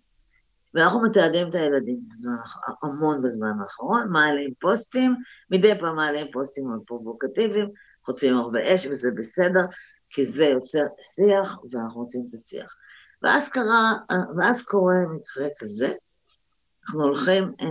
ואנחנו 0.75 1.03
מתעדים 1.03 1.49
את 1.49 1.55
הילדים 1.55 2.01
בזמן, 2.09 2.35
המון 2.83 3.23
בזמן 3.23 3.53
האחרון, 3.61 4.13
מעלים 4.13 4.55
פוסטים, 4.61 5.15
מדי 5.51 5.79
פעם 5.81 5.97
מעלים 5.97 6.27
פוסטים 6.33 6.69
מאוד 6.69 6.83
פרובוקטיביים, 6.87 7.69
חוצים 8.05 8.37
הרבה 8.37 8.75
אש 8.75 8.87
וזה 8.87 9.11
בסדר, 9.17 9.65
כי 10.11 10.27
זה 10.27 10.45
יוצר 10.45 10.85
שיח 11.03 11.59
ואנחנו 11.71 12.01
רוצים 12.01 12.25
את 12.29 12.35
השיח. 12.35 12.75
ואז 13.23 13.49
קרה, 13.49 13.93
ואז 14.37 14.63
קורה 14.65 14.95
מקרה 15.15 15.49
כזה, 15.59 15.95
אנחנו 16.85 17.03
הולכים, 17.03 17.53
אה, 17.61 17.67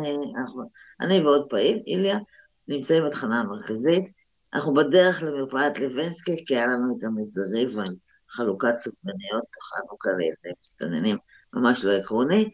אני 1.01 1.21
ועוד 1.21 1.49
פעיל, 1.49 1.83
איליה, 1.87 2.17
נמצאים 2.67 3.03
בתחנה 3.07 3.39
המרכזית, 3.39 4.11
אנחנו 4.53 4.73
בדרך 4.73 5.23
למרפאת 5.23 5.79
לוינסקי, 5.79 6.45
כי 6.45 6.55
היה 6.55 6.67
לנו 6.67 6.97
את 6.99 7.03
המזריב 7.03 7.79
על 7.79 7.95
חלוקת 8.29 8.77
סופגניות, 8.77 9.43
חנוכה 9.61 10.09
לילדי 10.11 10.59
מסתננים, 10.61 11.17
ממש 11.53 11.85
לא 11.85 11.91
עקרוני, 11.91 12.51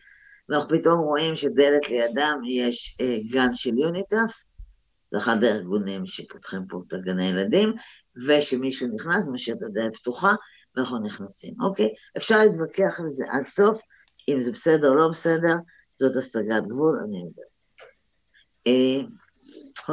ואנחנו 0.49 0.79
פתאום 0.79 0.99
רואים 0.99 1.35
שדלת 1.35 1.89
לידם 1.89 2.41
יש 2.49 2.97
אה, 3.01 3.17
גן 3.31 3.49
של 3.55 3.77
יוניטף, 3.77 4.43
זה 5.07 5.17
אחד 5.17 5.43
הארגונים 5.43 6.05
שפותחים 6.05 6.67
פה 6.69 6.81
את 6.87 6.93
הגני 6.93 7.29
ילדים, 7.29 7.73
ושמישהו 8.27 8.87
נכנס, 8.95 9.27
משאיר 9.27 9.55
את 9.55 9.63
הדלת 9.63 9.97
פתוחה, 9.97 10.33
ואנחנו 10.75 10.99
נכנסים, 10.99 11.53
אוקיי? 11.61 11.89
אפשר 12.17 12.37
להתווכח 12.37 12.99
על 12.99 13.11
זה 13.11 13.25
עד 13.31 13.47
סוף, 13.47 13.79
אם 14.29 14.39
זה 14.39 14.51
בסדר 14.51 14.89
או 14.89 14.95
לא 14.95 15.07
בסדר, 15.09 15.55
זאת 15.99 16.15
השגת 16.15 16.63
גבול, 16.67 16.99
אני 17.03 17.17
יודעת. 17.17 17.57
אה, 18.67 19.07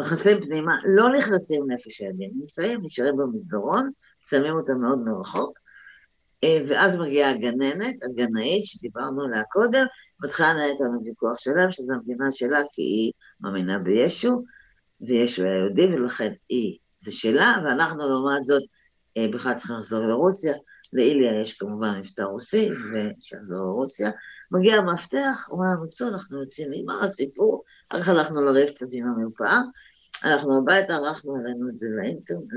נכנסים 0.00 0.40
פנימה, 0.40 0.78
לא 0.84 1.08
נכנסים 1.08 1.70
נפש 1.70 2.00
הילדים, 2.00 2.30
נמצאים, 2.34 2.80
נשארים 2.82 3.16
במסדרון, 3.16 3.90
שמים 4.28 4.54
אותם 4.54 4.80
מאוד 4.80 4.98
מרחוק, 4.98 5.58
אה, 6.44 6.58
ואז 6.68 6.96
מגיעה 6.96 7.30
הגננת, 7.30 7.96
הגנאית, 8.02 8.64
שדיברנו 8.64 9.22
עליה 9.22 9.42
קודם, 9.44 9.84
מתחילה 10.20 10.52
לנהל 10.52 10.70
איתנו 10.70 11.04
ויכוח 11.04 11.38
שלם, 11.38 11.70
שזו 11.70 11.92
המדינה 11.92 12.30
שלה, 12.30 12.58
כי 12.72 12.82
היא 12.82 13.12
מאמינה 13.40 13.78
בישו, 13.78 14.44
וישו 15.00 15.42
היה 15.42 15.58
יהודי, 15.58 15.84
ולכן 15.84 16.32
היא, 16.48 16.78
זה 17.00 17.12
שלה, 17.12 17.54
ואנחנו 17.64 18.08
לעומת 18.08 18.44
זאת 18.44 18.62
אה, 19.16 19.26
בכלל 19.32 19.54
צריכים 19.54 19.76
לחזור 19.76 20.04
לרוסיה. 20.04 20.54
לאיליה 20.92 21.42
יש 21.42 21.58
כמובן 21.58 21.98
מבטא 21.98 22.22
רוסי, 22.22 22.70
ושיחזור 22.70 23.66
לרוסיה. 23.66 24.10
מגיע 24.50 24.74
המפתח, 24.74 25.48
אומר 25.50 25.66
לנו, 25.66 25.90
צאו, 25.90 26.08
אנחנו 26.08 26.40
יוצאים, 26.40 26.70
נגמר 26.70 27.04
הסיפור, 27.04 27.64
אחר 27.88 28.02
כך 28.02 28.08
הלכנו 28.08 28.42
לריב 28.42 28.68
קצת 28.68 28.86
עם 28.92 29.06
המרפאה, 29.06 29.60
הלכנו 30.22 30.58
הביתה, 30.58 30.94
ערכנו 30.94 31.36
עלינו 31.36 31.68
את 31.68 31.76
זה 31.76 31.86
לאינטרנט, 31.96 32.48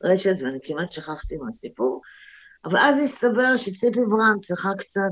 לרשת, 0.00 0.34
ואני 0.38 0.58
כמעט 0.62 0.92
שכחתי 0.92 1.36
מהסיפור. 1.36 2.00
אבל 2.64 2.78
אז 2.78 3.04
הסתבר 3.04 3.56
שציפי 3.56 4.00
ברם 4.00 4.34
צריכה 4.42 4.70
קצת, 4.78 5.10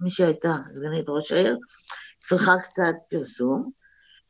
מי 0.00 0.10
שהייתה 0.10 0.52
סגנית 0.70 1.04
ראש 1.08 1.32
העיר, 1.32 1.58
צריכה 2.20 2.52
קצת 2.62 2.94
פרסום, 3.10 3.70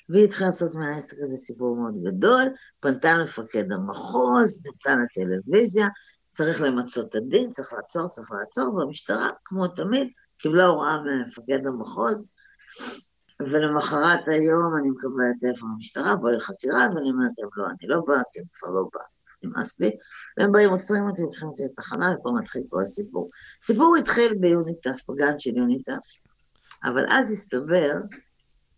והיא 0.09 0.25
התחילה 0.25 0.47
לעשות 0.47 0.75
מהעסק 0.75 1.17
הזה 1.23 1.37
סיפור 1.37 1.77
מאוד 1.77 1.95
גדול, 2.05 2.43
פנתה 2.81 3.13
למפקד 3.19 3.73
המחוז, 3.73 4.67
נתנה 4.67 4.97
לטלוויזיה, 5.05 5.89
צריך 6.29 6.61
למצות 6.61 7.09
את 7.09 7.15
הדין, 7.15 7.51
צריך 7.51 7.73
לעצור, 7.73 8.09
צריך 8.09 8.33
לעצור, 8.33 8.75
והמשטרה, 8.75 9.31
כמו 9.45 9.69
תמיד, 9.69 10.09
קיבלה 10.43 10.65
הוראה 10.65 11.03
ממפקד 11.03 11.67
המחוז, 11.67 12.31
ולמחרת 13.41 14.29
היום 14.29 14.77
אני 14.77 14.91
מקבלת 14.91 15.37
טלפון 15.41 15.75
במשטרה, 15.75 16.17
בואי 16.17 16.37
לחקירה, 16.37 16.89
ואני 16.95 17.11
אומרת 17.11 17.33
להם, 17.39 17.49
לא, 17.57 17.67
אני 17.67 17.89
לא 17.89 18.01
באה, 18.07 18.23
כי 18.33 18.39
אני 18.39 18.49
כבר 18.53 18.71
לא 18.71 18.89
באה, 18.95 19.05
נמאס 19.43 19.81
לי. 19.81 19.91
והם 20.39 20.53
באים, 20.53 20.71
עוצרים 20.71 21.09
אותי, 21.09 21.23
לוקחים 21.23 21.49
אותי 21.49 21.63
לתחנה, 21.65 22.15
ופה 22.19 22.31
מתחיל 22.41 22.63
כל 22.71 22.83
הסיפור. 22.83 23.31
הסיפור 23.63 23.97
התחיל 23.97 24.35
ביוניטף, 24.41 24.97
בגן 25.09 25.39
של 25.39 25.57
יוניטף, 25.57 26.07
אבל 26.85 27.05
אז 27.11 27.33
הסתבר, 27.33 27.93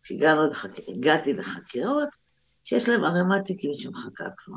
כשהגעתי 0.02 1.32
לחקירות, 1.32 2.08
שיש 2.64 2.88
להם 2.88 3.04
ערימת 3.04 3.46
תיקים 3.46 3.72
שמחכה 3.76 4.24
כבר. 4.36 4.56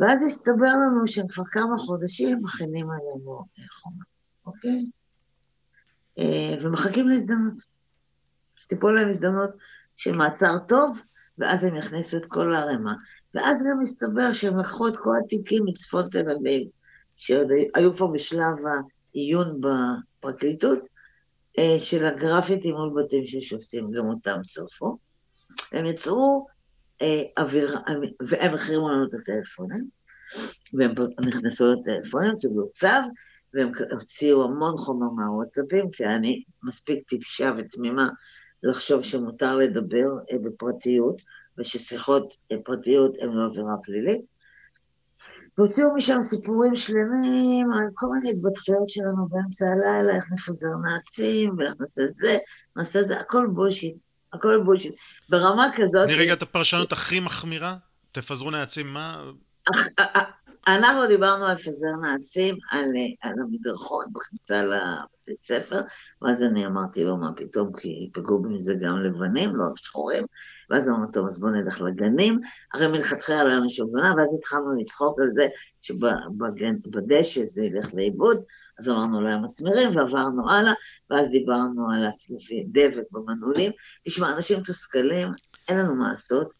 ואז 0.00 0.22
הסתבר 0.22 0.72
לנו 0.86 1.06
שהם 1.06 1.28
כבר 1.28 1.44
כמה 1.52 1.78
חודשים 1.78 2.38
מכינים 2.42 2.90
עלינו 2.90 3.44
חומר, 3.80 4.04
אוקיי? 4.46 4.84
אה, 6.18 6.54
ומחכים 6.60 7.08
להזדמנות. 7.08 7.54
שתיפול 8.56 9.00
להם 9.00 9.08
הזדמנות 9.08 9.50
של 9.96 10.16
מעצר 10.16 10.58
טוב, 10.68 10.98
ואז 11.38 11.64
הם 11.64 11.76
יכניסו 11.76 12.16
את 12.16 12.26
כל 12.28 12.54
הערימה. 12.54 12.92
ואז 13.34 13.62
גם 13.70 13.80
הסתבר 13.82 14.32
שהם 14.32 14.58
לקחו 14.58 14.88
את 14.88 14.96
כל 14.96 15.10
התיקים 15.24 15.64
מצפון 15.66 16.08
תל 16.10 16.30
אביב, 16.30 16.68
שעוד 17.16 17.48
היו 17.74 17.94
כבר 17.94 18.06
בשלב 18.06 18.56
העיון 19.14 19.60
בפרקליטות, 19.60 20.78
אה, 21.58 21.76
של 21.78 22.04
הגרפיטי 22.04 22.72
מול 22.72 23.04
בתים 23.04 23.26
של 23.26 23.40
שופטים, 23.40 23.90
גם 23.90 24.06
אותם 24.06 24.40
צרפו. 24.48 24.98
הם 25.72 25.86
יצרו 25.86 26.46
אה, 27.02 27.22
אווירה, 27.38 27.80
והם 28.28 28.54
החרימו 28.54 28.88
לנו 28.88 29.04
את 29.04 29.14
הטלפונים, 29.14 29.88
והם 30.72 30.94
נכנסו 31.26 31.64
לטלפונים, 31.66 32.32
קיבלו 32.40 32.70
צו, 32.70 32.86
והם 33.54 33.72
הוציאו 33.90 34.44
המון 34.44 34.76
חומר 34.76 35.10
מהוואטסאפים, 35.10 35.90
כי 35.90 36.04
אני 36.04 36.42
מספיק 36.62 37.08
טיפשה 37.08 37.52
ותמימה 37.58 38.08
לחשוב 38.62 39.02
שמותר 39.02 39.56
לדבר 39.56 40.08
אה, 40.32 40.38
בפרטיות, 40.38 41.22
וששיחות 41.58 42.34
פרטיות 42.64 43.16
הן 43.20 43.28
לא 43.28 43.46
עבירה 43.46 43.76
פלילית. 43.84 44.20
והוציאו 45.58 45.94
משם 45.94 46.22
סיפורים 46.22 46.76
שלמים 46.76 47.72
על 47.72 47.86
כל 47.94 48.06
מיני 48.06 48.30
התבטחויות 48.30 48.88
שלנו 48.90 49.28
באמצע 49.28 49.66
הלילה, 49.66 50.16
איך 50.16 50.24
נפזר 50.32 50.76
נעצים, 50.84 51.54
ואיך 51.58 51.72
נעשה 51.80 52.06
זה, 52.06 52.38
נעשה 52.76 53.02
זה, 53.02 53.20
הכל 53.20 53.46
בושיט, 53.54 53.96
הכל 54.32 54.62
בושיט. 54.64 54.94
ברמה 55.28 55.66
כזאת... 55.76 56.06
תני 56.08 56.16
רגע 56.16 56.32
את 56.32 56.42
הפרשנות 56.42 56.92
הכי 56.92 57.20
מחמירה, 57.20 57.76
תפזרו 58.12 58.50
נעצים, 58.50 58.92
מה... 58.92 59.24
אנחנו 60.66 61.06
דיברנו 61.06 61.44
על 61.44 61.56
פזר 61.56 61.96
נעצים, 62.02 62.56
על, 62.70 62.84
על 63.22 63.32
המדרכות 63.42 64.06
בכניסה 64.12 64.62
לבתי 64.62 65.36
ספר, 65.36 65.80
ואז 66.22 66.42
אני 66.42 66.66
אמרתי 66.66 67.04
לו, 67.04 67.16
מה 67.16 67.30
פתאום, 67.36 67.72
כי 67.76 68.10
פגעו 68.12 68.42
בזה 68.42 68.74
גם 68.80 69.02
לבנים, 69.02 69.56
לא 69.56 69.64
שחורים, 69.76 70.24
ואז 70.70 70.88
אמרנו, 70.88 71.06
טוב, 71.12 71.26
אז 71.26 71.40
בואו 71.40 71.52
נלך 71.52 71.80
לגנים, 71.80 72.40
הרי 72.74 72.86
מלכתחילה 72.86 73.44
לא 73.44 73.48
היה 73.48 73.68
שום 73.68 73.90
גנה, 73.92 74.14
ואז 74.16 74.34
התחלנו 74.38 74.72
לצחוק 74.80 75.20
על 75.20 75.30
זה 75.30 75.48
שבדשא 75.82 77.44
זה 77.44 77.64
ילך 77.64 77.94
לאיבוד, 77.94 78.36
אז 78.78 78.88
אמרנו 78.88 79.20
להם 79.20 79.42
מסמרים 79.42 79.96
ועברנו 79.96 80.50
הלאה, 80.50 80.72
ואז 81.10 81.30
דיברנו 81.30 81.90
על 81.90 82.06
הסלפי 82.06 82.66
דבק 82.72 83.04
במנעולים. 83.10 83.72
תשמע, 84.04 84.32
אנשים 84.32 84.60
מתוסכלים, 84.60 85.28
אין 85.68 85.78
לנו 85.78 85.94
מה 85.94 86.08
לעשות. 86.08 86.59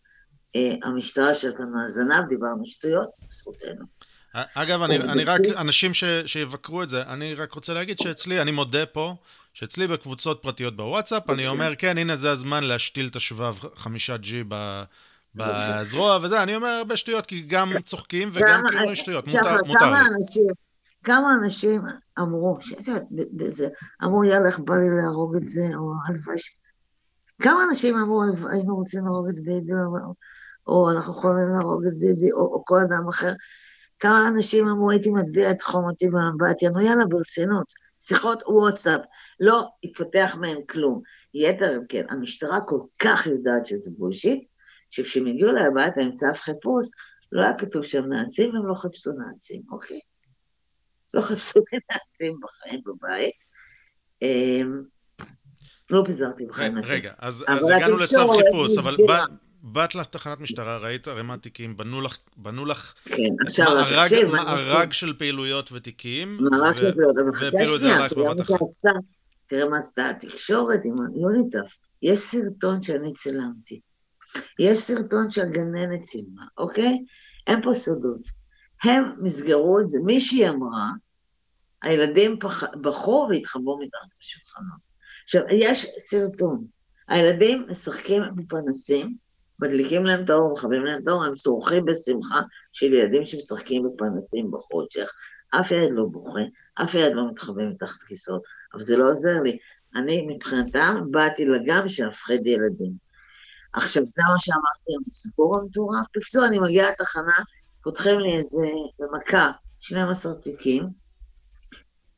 אה, 0.56 0.74
המשטרה 0.82 1.34
שלנו 1.34 1.70
מהזנב, 1.70 2.28
דיברנו 2.28 2.64
שטויות, 2.64 3.08
זכותנו. 3.30 3.84
אגב, 4.34 4.82
אני, 4.82 4.96
אני 4.96 5.24
רק, 5.24 5.40
אנשים 5.56 5.94
ש, 5.94 6.04
שיבקרו 6.26 6.82
את 6.82 6.88
זה, 6.88 7.02
אני 7.02 7.34
רק 7.34 7.52
רוצה 7.52 7.74
להגיד 7.74 7.98
שאצלי, 7.98 8.42
אני 8.42 8.50
מודה 8.50 8.86
פה, 8.86 9.14
שאצלי 9.54 9.86
בקבוצות 9.86 10.42
פרטיות 10.42 10.76
בוואטסאפ, 10.76 11.30
אני 11.30 11.48
אומר, 11.48 11.74
כן, 11.78 11.98
הנה 11.98 12.16
זה 12.16 12.30
הזמן 12.30 12.64
להשתיל 12.64 13.08
את 13.10 13.16
השבב 13.16 13.54
חמישה 13.74 14.16
ג'י 14.16 14.44
בזרוע 15.34 16.18
וזה, 16.22 16.42
אני 16.42 16.56
אומר 16.56 16.68
הרבה 16.68 16.96
שטויות, 16.96 17.26
כי 17.26 17.42
גם 17.42 17.72
צוחקים 17.84 18.30
וגם 18.32 18.62
כאילו 18.68 18.96
שטויות, 18.96 19.26
מותר, 19.26 19.56
מותר 19.66 19.92
לי. 19.92 19.98
כמה 21.04 21.34
אנשים 21.34 21.82
אמרו, 22.18 22.58
אמרו, 24.04 24.24
יאללה, 24.24 24.46
איך 24.46 24.58
בא 24.58 24.74
לי 24.74 24.88
להרוג 25.02 25.36
את 25.36 25.48
זה, 25.48 25.68
או 25.74 25.92
הלוואי 26.06 26.38
ש... 26.38 26.56
כמה 27.42 27.64
אנשים 27.68 27.96
אמרו, 27.96 28.22
היינו 28.50 28.76
רוצים 28.76 29.04
להרוג 29.04 29.28
את 29.28 29.40
ביבי, 29.40 29.72
או, 30.66 30.90
אנחנו 30.90 31.12
יכולים 31.12 31.48
להרוג 31.54 31.86
את 31.86 31.98
ביבי, 31.98 32.32
או, 32.32 32.40
או 32.40 32.64
כל 32.64 32.80
אדם 32.80 33.08
אחר. 33.08 33.32
כמה 33.98 34.28
אנשים 34.28 34.68
אמרו, 34.68 34.90
הייתי 34.90 35.10
מטביע 35.10 35.50
את 35.50 35.62
חומותי 35.62 36.08
באמבטיה, 36.08 36.70
נו 36.70 36.80
יאללה, 36.80 37.04
ברצינות. 37.06 37.66
שיחות 38.00 38.42
וואטסאפ, 38.46 39.00
לא 39.40 39.68
התפתח 39.84 40.36
מהן 40.40 40.58
כלום. 40.68 41.02
יתר 41.34 41.76
אם 41.76 41.86
כן, 41.88 42.04
המשטרה 42.08 42.58
כל 42.66 42.80
כך 42.98 43.26
יודעת 43.26 43.66
שזה 43.66 43.90
בולשיט, 43.98 44.46
שכשהם 44.90 45.26
הגיעו 45.26 45.50
אליי 45.50 45.66
הביתה 45.66 46.00
עם 46.00 46.12
צו 46.12 46.26
חיפוש, 46.34 46.86
לא 47.32 47.42
היה 47.42 47.58
כתוב 47.58 47.84
שם 47.84 48.04
נאצים, 48.04 48.56
הם 48.56 48.66
לא 48.66 48.74
חיפשו 48.74 49.10
נאצים, 49.12 49.62
אוקיי? 49.72 50.00
לא 51.14 51.20
חיפשו 51.20 51.60
נאצים 51.90 52.38
בחיים 52.42 52.80
בבית. 52.86 53.34
אמ, 54.22 54.82
לא 55.90 56.02
פיזרתי 56.06 56.46
בחיים 56.46 56.74
נאצים. 56.74 56.92
רגע, 56.92 57.12
אז 57.18 57.44
הגענו 57.76 57.96
לצו 57.96 58.28
חיפוש, 58.28 58.78
אבל 58.78 58.96
באת 59.62 59.94
לתחנת 59.94 60.40
משטרה, 60.40 60.76
ראית 60.76 61.08
ערימת 61.08 61.42
תיקים, 61.42 61.76
בנו 61.76 62.00
לך, 62.00 62.16
בנו 62.36 62.66
לך 62.66 62.94
כן, 63.04 63.22
עכשיו, 63.46 63.66
מארג, 63.66 64.08
תקשיב, 64.08 64.28
מארג 64.28 64.92
של 64.92 65.14
פעילויות 65.18 65.72
ותיקים, 65.72 66.38
מארג 66.40 66.76
של 66.76 66.92
פעילויות, 66.92 67.16
אבל 67.82 67.92
עלייך 67.92 68.12
בבת 68.12 68.40
אחת. 68.40 68.60
תראה 69.46 69.68
מה 69.68 69.78
עשתה 69.78 70.10
התקשורת 70.10 70.80
עם 70.84 70.94
יוניטף. 71.20 71.78
יש 72.02 72.20
סרטון 72.20 72.82
שאני 72.82 73.12
צילמתי. 73.12 73.80
יש 74.58 74.78
סרטון 74.78 75.30
שהגננת 75.30 76.02
צילמה, 76.02 76.44
אוקיי? 76.58 77.04
אין 77.46 77.62
פה 77.62 77.74
סודות. 77.74 78.20
הם 78.84 79.04
מסגרו 79.22 79.80
את 79.80 79.88
זה. 79.88 79.98
מישהי 80.04 80.48
אמרה, 80.48 80.90
הילדים 81.82 82.38
פח... 82.40 82.64
בחרו 82.80 83.28
והתחבאו 83.30 83.78
מתחת 83.78 84.08
לשולחנות. 84.20 84.80
עכשיו, 85.24 85.42
יש 85.50 85.86
סרטון. 85.98 86.64
הילדים 87.08 87.66
משחקים 87.68 88.22
בפנסים, 88.36 89.16
מדליקים 89.60 90.04
להם 90.04 90.24
את 90.24 90.30
האור, 90.30 90.52
מכבים 90.52 90.84
להם 90.84 91.02
את 91.02 91.08
האור, 91.08 91.24
הם 91.24 91.34
צורכים 91.34 91.84
בשמחה 91.84 92.40
של 92.72 92.92
ילדים 92.92 93.26
שמשחקים 93.26 93.82
בפנסים 93.82 94.50
בחושך. 94.50 95.10
אף 95.50 95.70
ילד 95.70 95.90
לא 95.92 96.04
בוכה, 96.10 96.40
אף 96.74 96.94
ילד 96.94 97.14
לא 97.14 97.30
מתחבא 97.30 97.62
מתחת 97.62 98.02
כיסאות, 98.08 98.42
אבל 98.74 98.82
זה 98.82 98.96
לא 98.96 99.10
עוזר 99.10 99.40
לי. 99.42 99.58
אני 99.96 100.26
מבחינתם 100.26 100.96
באתי 101.10 101.44
לגן 101.44 101.88
שאפחד 101.88 102.46
ילדים. 102.46 102.92
עכשיו, 103.72 104.02
זה 104.02 104.22
מה 104.32 104.38
שאמרתי, 104.38 105.08
הסיפור 105.10 105.58
המטורף. 105.58 106.06
בקיצור, 106.16 106.46
אני 106.46 106.58
מגיעה 106.58 106.90
לתחנה, 106.90 107.36
פותחים 107.82 108.20
לי 108.20 108.36
איזה, 108.36 108.66
במכה, 108.98 109.50
12 109.80 110.34
תיקים, 110.34 110.86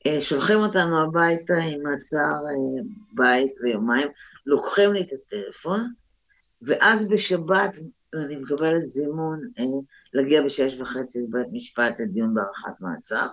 אה, 0.07 0.21
שולחים 0.21 0.59
אותנו 0.59 1.05
הביתה 1.05 1.55
עם 1.55 1.83
מעצר 1.83 2.19
אה, 2.19 2.83
בית 3.13 3.53
ליומיים, 3.61 4.09
לוקחים 4.47 4.93
לי 4.93 5.03
את 5.03 5.09
הטלפון, 5.13 5.81
ואז 6.63 7.09
בשבת 7.09 7.79
אני 8.15 8.37
מקבלת 8.37 8.87
זימון 8.87 9.41
אה, 9.59 9.65
להגיע 10.13 10.43
בשש 10.43 10.81
וחצי 10.81 11.19
לבית 11.23 11.47
משפט 11.53 12.01
לדיון 12.01 12.35
בהארכת 12.35 12.81
מעצר, 12.81 13.27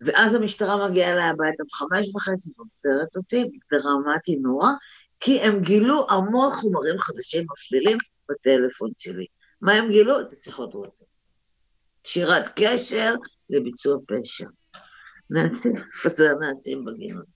ואז 0.00 0.34
המשטרה 0.34 0.88
מגיעה 0.88 1.12
אליי 1.12 1.28
הביתה 1.28 1.62
בחמש 1.64 2.14
וחצי 2.14 2.50
ועוצרת 2.56 3.16
אותי, 3.16 3.50
דרמטי 3.72 4.36
נורא, 4.36 4.70
כי 5.20 5.40
הם 5.40 5.60
גילו 5.60 6.06
המון 6.10 6.50
חומרים 6.50 6.98
חדשים 6.98 7.46
מפלילים 7.52 7.98
בטלפון 8.30 8.90
שלי. 8.98 9.26
מה 9.60 9.72
הם 9.72 9.90
גילו? 9.90 10.20
את 10.20 10.32
השיחות 10.32 10.74
וואטסאפ. 10.74 11.08
קשירת 12.02 12.44
קשר 12.56 13.14
לביצוע 13.50 13.96
פשע. 14.06 14.46
נאצים, 15.30 15.72
פזר 16.02 16.32
נאצים 16.40 16.84
בגינות. 16.84 17.35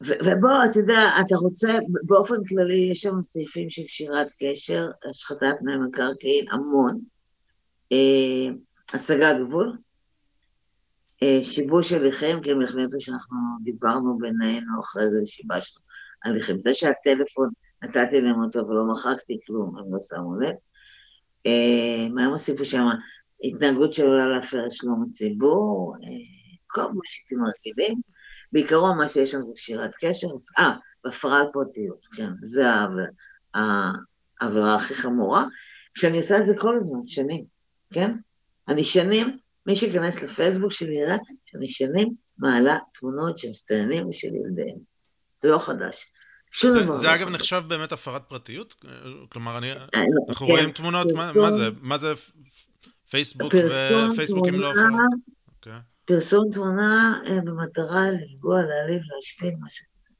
ובוא, 0.00 0.64
אתה 0.70 0.78
יודע, 0.78 1.00
אתה 1.26 1.36
רוצה, 1.36 1.78
באופן 2.02 2.34
כללי 2.48 2.88
יש 2.90 3.00
שם 3.00 3.20
סעיפים 3.20 3.70
של 3.70 3.82
קשירת 3.82 4.28
קשר, 4.42 4.88
השחתת 5.10 5.54
פני 5.58 5.76
מקרקעין, 5.76 6.44
המון, 6.50 7.00
אה, 7.92 8.54
השגת 8.92 9.36
גבול, 9.46 9.76
אה, 11.22 11.38
שיבוש 11.42 11.92
הליכים, 11.92 12.42
כי 12.42 12.50
הם 12.50 12.62
החליטו 12.62 13.00
שאנחנו 13.00 13.36
דיברנו 13.62 14.18
בינינו 14.18 14.80
אחרי 14.80 15.10
זה 15.10 15.22
ושיבשנו 15.22 15.82
הליכים. 16.24 16.56
זה 16.64 16.74
שהטלפון, 16.74 17.48
נתתי 17.82 18.20
להם 18.20 18.44
אותו 18.44 18.68
ולא 18.68 18.84
מחקתי 18.92 19.38
כלום, 19.46 19.78
הם 19.78 19.92
לא 19.92 19.98
שמו 20.00 20.40
לב. 20.40 20.54
אה, 21.46 22.08
מה 22.14 22.24
הם 22.24 22.30
הוסיפו 22.30 22.64
שם? 22.64 22.82
התנהגות 23.44 23.92
שעלולה 23.92 24.28
להפר 24.28 24.66
את 24.66 24.72
שלום 24.72 25.06
הציבור, 25.08 25.96
אה, 26.02 26.08
כל 26.66 26.82
מה 26.82 27.00
שאתם 27.04 27.36
רגילים. 27.44 28.00
בעיקרון 28.56 28.98
מה 28.98 29.08
שיש 29.08 29.30
שם 29.30 29.42
זה 29.42 29.52
קשירת 29.56 29.90
קשר, 30.00 30.26
אה, 30.58 30.72
והפרעת 31.04 31.46
פרטיות, 31.52 32.06
כן, 32.12 32.30
זה 32.40 32.62
העבירה 34.40 34.74
הכי 34.76 34.94
חמורה, 34.94 35.44
כשאני 35.94 36.16
עושה 36.16 36.38
את 36.38 36.46
זה 36.46 36.54
כל 36.58 36.76
הזמן, 36.76 37.06
שנים, 37.06 37.44
כן? 37.92 38.12
אני 38.68 38.84
שנים, 38.84 39.38
מי 39.66 39.76
שייכנס 39.76 40.22
לפייסבוק 40.22 40.72
שלי 40.72 40.94
יראה 40.94 41.16
שאני 41.46 41.68
שנים 41.68 42.14
מעלה 42.38 42.78
תמונות 42.94 43.38
של 43.38 43.50
מסתננים 43.50 44.08
ושל 44.08 44.34
ילדיהם. 44.34 44.78
זה 45.38 45.48
לא 45.48 45.58
חדש. 45.58 46.06
שום 46.50 46.70
דבר. 46.70 46.94
זה 46.94 47.14
אגב 47.14 47.28
נחשב 47.28 47.62
באמת 47.68 47.92
הפרת 47.92 48.22
פרטיות? 48.28 48.74
כלומר, 49.28 49.58
אני, 49.58 49.72
אה, 49.72 49.76
לא, 49.76 50.24
אנחנו 50.28 50.46
כן, 50.46 50.52
רואים 50.52 50.70
תמונות, 50.70 51.06
מה 51.12 51.50
זה? 51.50 51.68
מה 51.80 51.96
זה 51.96 52.12
פייסבוק 53.10 53.54
ופייסבוק 54.12 54.48
אם 54.48 54.60
לא 54.60 54.70
הפרת? 54.70 55.35
פרסום 56.06 56.50
תמונה 56.52 57.22
אה, 57.26 57.40
במטרה 57.44 58.10
לפגוע, 58.10 58.62
להעליב, 58.62 59.02
להשפיל, 59.16 59.54
משהו 59.60 59.86
כזה. 60.04 60.14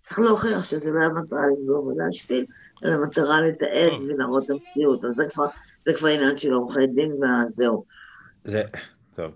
צריך 0.00 0.18
להוכיח 0.18 0.64
שזה 0.64 0.92
לא 0.92 1.00
היה 1.00 1.08
מטרה 1.08 1.42
לפגוע 1.52 1.80
ולהשפיל, 1.80 2.46
אלא 2.84 3.04
מטרה 3.04 3.40
לתעד 3.40 4.02
ולהראות 4.08 4.44
את 4.44 4.50
המציאות. 4.50 5.04
אז 5.04 5.14
זה 5.14 5.24
כבר, 5.32 5.46
זה 5.84 5.92
כבר 5.94 6.08
עניין 6.08 6.38
של 6.38 6.52
עורכי 6.52 6.86
דין 6.86 7.12
וזהו. 7.12 7.84
זה, 8.44 8.62
טוב. 9.14 9.32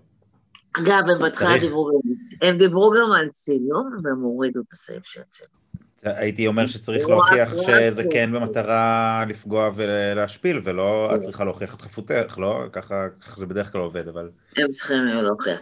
אגב, 0.73 1.03
הם 1.09 1.19
בהתחלה 1.19 1.59
דיברו, 1.59 2.01
הם 2.41 2.57
דיברו 2.57 2.93
גם 2.99 3.11
על 3.11 3.29
צילום, 3.29 3.97
והם 4.03 4.21
הורידו 4.21 4.61
את 4.61 4.73
הסעיף 4.73 5.03
של 5.03 5.21
הצילום. 5.21 5.56
הייתי 6.03 6.47
אומר 6.47 6.67
שצריך 6.67 7.09
להוכיח 7.09 7.53
שזה 7.57 8.03
כן 8.11 8.31
במטרה 8.31 9.23
לפגוע 9.27 9.71
ולהשפיל, 9.75 10.61
ולא 10.63 11.15
את 11.15 11.21
צריכה 11.21 11.43
להוכיח 11.43 11.75
את 11.75 11.81
חפותך, 11.81 12.37
לא? 12.37 12.63
ככה 12.71 13.07
זה 13.35 13.45
בדרך 13.45 13.71
כלל 13.71 13.81
עובד, 13.81 14.07
אבל... 14.07 14.29
הם 14.57 14.71
צריכים 14.71 15.05
להוכיח. 15.05 15.61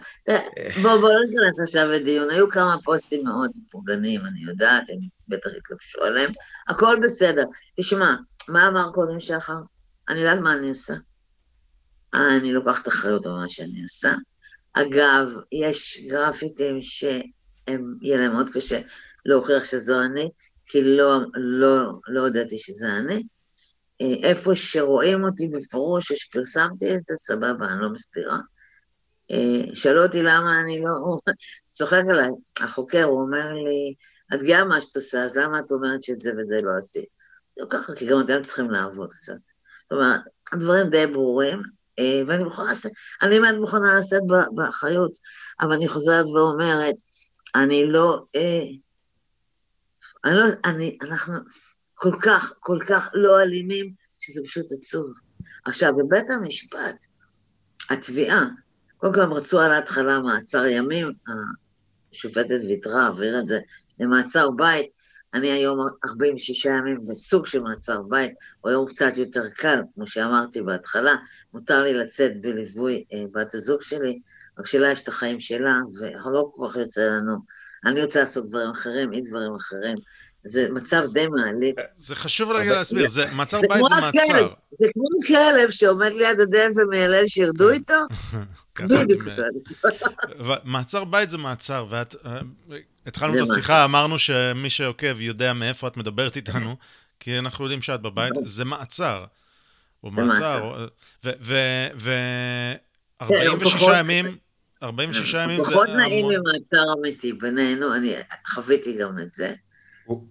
בואו 0.82 1.02
לא 1.02 1.20
ניכנס 1.30 1.60
עכשיו 1.62 1.84
לדיון, 1.84 2.30
היו 2.30 2.50
כמה 2.50 2.76
פוסטים 2.84 3.24
מאוד 3.24 3.50
פוגעניים, 3.70 4.20
אני 4.20 4.40
יודעת, 4.50 4.84
הם 4.88 4.98
בטח 5.28 5.50
התלבשו 5.58 6.02
עליהם, 6.02 6.30
הכל 6.68 6.96
בסדר. 7.02 7.44
תשמע, 7.80 8.14
מה 8.48 8.68
אמר 8.68 8.90
קודם 8.94 9.20
שחר? 9.20 9.58
אני 10.08 10.18
יודעת 10.18 10.38
מה 10.38 10.52
אני 10.52 10.68
עושה. 10.68 10.94
אני 12.14 12.52
לוקחת 12.52 12.88
אחריות 12.88 13.26
על 13.26 13.32
מה 13.32 13.48
שאני 13.48 13.82
עושה. 13.82 14.12
אגב, 14.72 15.28
יש 15.52 16.06
גרפיטים 16.08 16.82
שיהיה 16.82 18.16
להם 18.16 18.32
מאוד 18.32 18.50
קשה 18.50 18.78
להוכיח 19.26 19.64
שזו 19.64 20.00
אני, 20.00 20.30
כי 20.66 20.96
לא, 20.96 21.18
לא, 21.34 21.78
לא 22.08 22.20
הודעתי 22.20 22.58
שזה 22.58 22.86
אני. 22.86 23.22
אה, 24.00 24.30
איפה 24.30 24.54
שרואים 24.54 25.24
אותי 25.24 25.48
בפירוש, 25.48 26.12
שפרסמתי 26.12 26.94
את 26.94 27.04
זה, 27.06 27.14
סבבה, 27.16 27.66
אני 27.66 27.82
לא 27.82 27.88
מסתירה. 27.92 28.38
אה, 29.30 29.74
שאלו 29.74 30.02
אותי 30.02 30.22
למה 30.22 30.60
אני 30.60 30.80
לא... 30.80 31.18
צוחק 31.76 32.02
עליי, 32.10 32.30
החוקר, 32.60 33.04
הוא 33.04 33.20
אומר 33.20 33.52
לי, 33.52 33.94
את 34.34 34.42
גאה 34.42 34.64
מה 34.64 34.80
שאת 34.80 34.96
עושה, 34.96 35.24
אז 35.24 35.36
למה 35.36 35.58
את 35.58 35.70
אומרת 35.70 36.02
שאת 36.02 36.20
זה 36.20 36.32
וזה 36.38 36.60
לא 36.62 36.70
עשית? 36.78 37.08
זה 37.56 37.62
לא 37.62 37.68
ככה, 37.70 37.94
כי 37.94 38.06
גם 38.06 38.20
אתם 38.20 38.42
צריכים 38.42 38.70
לעבוד 38.70 39.12
קצת. 39.12 39.38
אומרת, 39.90 40.20
הדברים 40.52 40.90
די 40.90 41.06
ברורים, 41.06 41.62
אה, 41.98 42.22
ואני 42.26 42.44
מוכנה 42.44 42.72
לשאת, 42.72 42.92
אני 43.22 43.40
באמת 43.40 43.54
מוכנה 43.60 43.98
לשאת 43.98 44.22
באחריות, 44.54 45.12
אבל 45.60 45.72
אני 45.72 45.88
חוזרת 45.88 46.26
ואומרת, 46.26 46.94
אני 47.54 47.92
לא, 47.92 48.24
אני 50.26 50.34
לא, 50.34 50.44
אני, 50.64 50.98
אנחנו 51.02 51.34
כל 51.94 52.16
כך, 52.22 52.52
כל 52.60 52.78
כך 52.88 53.10
לא 53.14 53.42
אלימים, 53.42 53.92
שזה 54.20 54.40
פשוט 54.46 54.66
עצוב. 54.72 55.12
עכשיו, 55.64 55.96
בבית 55.96 56.30
המשפט, 56.30 57.04
התביעה, 57.90 58.46
קודם 58.96 59.14
כל 59.14 59.20
הם 59.20 59.32
רצו 59.32 59.60
על 59.60 59.72
ההתחלה 59.72 60.20
מעצר 60.20 60.66
ימים, 60.66 61.12
השופטת 62.12 62.60
ויתרה, 62.68 63.06
העבירה 63.06 63.40
את 63.40 63.46
זה 63.46 63.58
למעצר 64.00 64.50
בית, 64.50 64.86
אני 65.34 65.50
היום 65.50 65.78
46 66.04 66.64
ימים 66.64 67.06
בסוג 67.06 67.46
של 67.46 67.60
מעצר 67.60 68.02
בית, 68.02 68.34
או 68.64 68.68
היום 68.68 68.86
קצת 68.86 69.12
יותר 69.16 69.48
קל, 69.48 69.80
כמו 69.94 70.06
שאמרתי 70.06 70.62
בהתחלה, 70.62 71.14
מותר 71.54 71.82
לי 71.82 71.94
לצאת 71.94 72.40
בליווי 72.40 73.04
אה, 73.12 73.24
בת 73.32 73.54
הזוג 73.54 73.82
שלי, 73.82 74.20
רק 74.58 74.66
שלה 74.66 74.92
יש 74.92 75.02
את 75.02 75.08
החיים 75.08 75.40
שלה, 75.40 75.80
ולא 76.00 76.50
כל 76.54 76.68
כך 76.68 76.76
יוצא 76.76 77.00
לנו. 77.00 77.36
אני 77.86 78.02
רוצה 78.02 78.20
לעשות 78.20 78.48
דברים 78.48 78.70
אחרים, 78.70 79.10
היא 79.10 79.22
דברים 79.24 79.54
אחרים. 79.56 79.96
זה 80.44 80.68
מצב 80.70 81.02
די 81.12 81.26
מעליב. 81.26 81.74
זה 81.96 82.16
חשוב 82.16 82.50
רגע 82.50 82.74
להסביר, 82.74 83.08
זה 83.08 83.26
מעצר 83.32 83.60
בית 83.60 83.82
זה 83.88 83.94
מעצר. 84.00 84.48
זה 84.80 84.86
כמו 84.94 85.04
כלב 85.26 85.70
שעומד 85.70 86.12
ליד 86.12 86.40
הדלת 86.40 86.76
ומיילל 86.76 87.26
שירדו 87.26 87.70
איתו. 87.70 87.94
מעצר 90.64 91.04
בית 91.04 91.30
זה 91.30 91.38
מעצר, 91.38 91.86
ואת... 91.88 92.14
התחלנו 93.06 93.34
את 93.36 93.48
השיחה, 93.50 93.84
אמרנו 93.84 94.18
שמי 94.18 94.70
שעוקב 94.70 95.20
יודע 95.20 95.52
מאיפה 95.52 95.88
את 95.88 95.96
מדברת 95.96 96.36
איתנו, 96.36 96.76
כי 97.20 97.38
אנחנו 97.38 97.64
יודעים 97.64 97.82
שאת 97.82 98.02
בבית, 98.02 98.32
זה 98.44 98.64
מעצר. 98.64 99.24
או 100.04 100.10
מעצר, 100.10 100.86
ו... 101.24 101.54
46 103.22 103.82
ימים, 103.98 104.36
46 104.82 105.34
ימים 105.34 105.60
זה... 105.60 105.70
פחות 105.70 105.88
נעים 105.88 106.26
ממעצר 106.26 106.92
אמיתי 106.98 107.32
בינינו, 107.32 107.94
אני 107.94 108.14
חוויתי 108.46 108.98
גם 108.98 109.18
את 109.18 109.34
זה. 109.34 109.54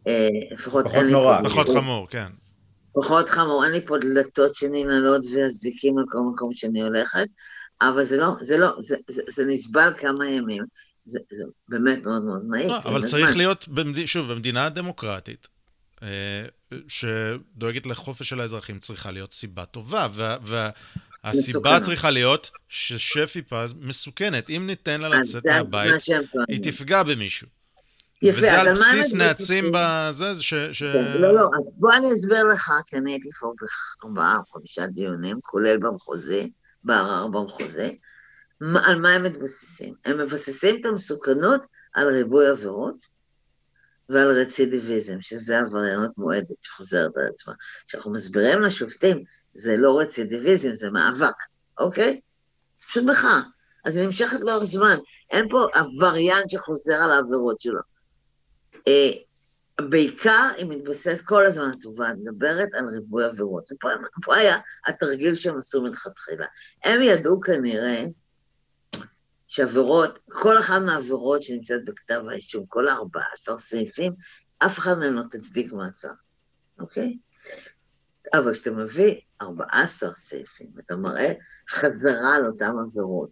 אה, 0.07 0.27
לפחות 0.51 0.85
נורא. 1.11 1.43
פחות 1.43 1.67
חמור, 1.67 2.07
כן. 2.09 2.27
פחות 2.93 3.29
חמור, 3.29 3.63
אין 3.65 3.71
לי 3.71 3.85
פה 3.85 3.97
דלתות 3.97 4.55
שננעלות 4.55 5.21
ואזיקים 5.35 5.97
על 5.97 6.05
כל 6.09 6.19
מקום 6.33 6.53
שאני 6.53 6.81
הולכת, 6.81 7.27
אבל 7.81 8.03
זה 8.03 8.17
לא, 8.17 8.31
זה 8.41 8.57
לא, 8.57 8.75
זה, 8.79 8.95
זה, 9.07 9.21
זה 9.29 9.45
נסבל 9.45 9.93
כמה 9.99 10.27
ימים. 10.29 10.63
זה, 11.05 11.19
זה 11.31 11.43
באמת 11.69 12.05
מאוד 12.05 12.23
מאוד 12.23 12.45
מהיר. 12.45 12.67
לא, 12.67 12.77
אבל 12.77 13.03
צריך 13.03 13.29
זמן. 13.29 13.37
להיות, 13.37 13.67
במד... 13.67 14.05
שוב, 14.05 14.31
במדינה 14.31 14.69
דמוקרטית, 14.69 15.47
אה, 16.03 16.45
שדואגת 16.87 17.85
לחופש 17.85 18.29
של 18.29 18.39
האזרחים, 18.39 18.79
צריכה 18.79 19.11
להיות 19.11 19.33
סיבה 19.33 19.65
טובה, 19.65 20.07
וה, 20.13 20.37
והסיבה 20.41 20.69
מסוכנת. 21.29 21.81
צריכה 21.81 22.09
להיות 22.09 22.51
ששפי 22.69 23.41
פז 23.41 23.75
מסוכנת. 23.81 24.49
אם 24.49 24.63
ניתן 24.67 25.01
לה 25.01 25.09
לצאת 25.09 25.45
מהבית, 25.45 25.93
היא 26.47 26.63
תפגע 26.63 27.03
במישהו. 27.03 27.47
יפה, 28.21 28.37
וזה 28.37 28.61
על 28.61 28.71
בסיס 28.71 29.13
נעצים 29.13 29.71
בזה, 29.73 30.35
ש... 30.35 30.53
ש... 30.53 30.83
כן, 30.83 31.21
לא, 31.21 31.35
לא, 31.35 31.49
אז 31.59 31.71
בוא 31.75 31.93
אני 31.93 32.13
אסביר 32.13 32.43
לך, 32.43 32.71
כי 32.87 32.97
אני 32.97 33.11
הייתי 33.11 33.29
פה 33.39 33.53
בארבעה 34.03 34.37
או 34.37 34.45
חמישה 34.45 34.87
דיונים, 34.87 35.39
כולל 35.41 35.77
במחוזי, 35.77 36.51
בערר 36.83 37.27
במחוזי, 37.27 37.97
על 38.83 38.99
מה 39.01 39.09
הם 39.09 39.23
מתבססים? 39.23 39.93
הם 40.05 40.17
מבססים 40.17 40.81
את 40.81 40.85
המסוכנות 40.85 41.65
על 41.93 42.07
ריבוי 42.07 42.47
עבירות 42.47 42.95
ועל 44.09 44.31
רצידיביזם, 44.41 45.17
שזה 45.21 45.59
עבריינות 45.59 46.17
מועדת 46.17 46.55
שחוזרת 46.61 47.11
על 47.17 47.23
עצמה. 47.33 47.53
כשאנחנו 47.87 48.13
מסבירים 48.13 48.61
לשופטים, 48.61 49.23
זה 49.55 49.77
לא 49.77 49.99
רצידיביזם, 49.99 50.75
זה 50.75 50.89
מאבק, 50.89 51.35
אוקיי? 51.79 52.21
זה 52.79 52.85
פשוט 52.87 53.03
מחאה. 53.03 53.41
אז 53.85 53.97
היא 53.97 54.05
נמשכת 54.05 54.39
לאורך 54.41 54.63
זמן. 54.63 54.97
אין 55.31 55.49
פה 55.49 55.65
עבריין 55.73 56.49
שחוזר 56.49 56.93
על 56.93 57.11
העבירות 57.11 57.61
שלו. 57.61 57.79
אה, 58.87 59.11
בעיקר 59.89 60.47
היא 60.57 60.65
מתבססת 60.69 61.25
כל 61.25 61.45
הזמן, 61.45 61.69
התובעת 61.69 62.15
מדברת 62.17 62.69
על 62.73 62.85
ריבוי 62.87 63.25
עבירות. 63.25 63.71
ופה 63.71 63.87
פה 64.23 64.35
היה 64.35 64.57
התרגיל 64.87 65.33
שהם 65.33 65.57
עשו 65.57 65.83
מלכתחילה. 65.83 66.45
הם 66.83 67.01
ידעו 67.01 67.41
כנראה 67.41 68.05
שעבירות, 69.47 70.19
כל 70.29 70.59
אחת 70.59 70.81
מהעבירות 70.81 71.43
שנמצאת 71.43 71.85
בכתב 71.85 72.23
האישום, 72.29 72.65
כל 72.67 72.87
ה-14 72.87 73.57
סעיפים, 73.57 74.13
אף 74.59 74.79
אחד 74.79 74.97
מהם 74.99 75.13
לא 75.13 75.23
תצדיק 75.31 75.73
מעצר, 75.73 76.11
אוקיי? 76.79 77.17
אבל 78.33 78.53
כשאתה 78.53 78.71
מביא 78.71 79.15
14 79.41 80.13
סעיפים, 80.13 80.67
ואתה 80.75 80.95
מראה 80.95 81.33
חזרה 81.69 82.35
על 82.35 82.45
אותן 82.45 82.71
עבירות, 82.85 83.29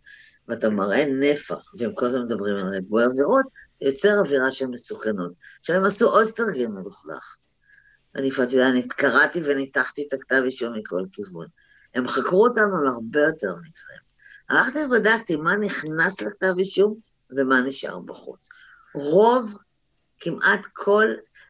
ואתה 0.48 0.70
מראה 0.70 1.06
נפח, 1.06 1.74
והם 1.78 1.94
כל 1.94 2.06
הזמן 2.06 2.22
מדברים 2.22 2.56
על 2.56 2.68
ריבוי 2.68 3.04
עבירות, 3.04 3.46
יוצר 3.82 4.20
אווירה 4.20 4.52
של 4.52 4.68
מסוכנות. 4.68 5.36
עכשיו 5.60 5.76
הם 5.76 5.86
עשו 5.86 6.10
עוד 6.10 6.28
תרגיל 6.28 6.68
מלוכלך. 6.68 7.36
אני 8.16 8.28
יודעת, 8.28 8.72
אני 8.72 8.88
קראתי 8.88 9.42
וניתחתי 9.44 10.06
את 10.08 10.14
הכתב 10.14 10.42
אישום 10.46 10.74
מכל 10.78 11.04
כיוון. 11.12 11.48
הם 11.96 12.08
חקרו 12.08 12.44
אותנו 12.44 12.78
על 12.78 12.88
הרבה 12.88 13.20
יותר 13.20 13.56
מקרים. 13.56 14.00
הלכתי 14.50 14.80
ובדקתי 14.86 15.36
מה 15.36 15.56
נכנס 15.56 16.22
לכתב 16.22 16.54
אישום 16.58 17.00
ומה 17.30 17.62
נשאר 17.62 18.00
בחוץ. 18.00 18.50
רוב, 18.96 19.58
כמעט 20.20 20.60
כל, 20.74 21.06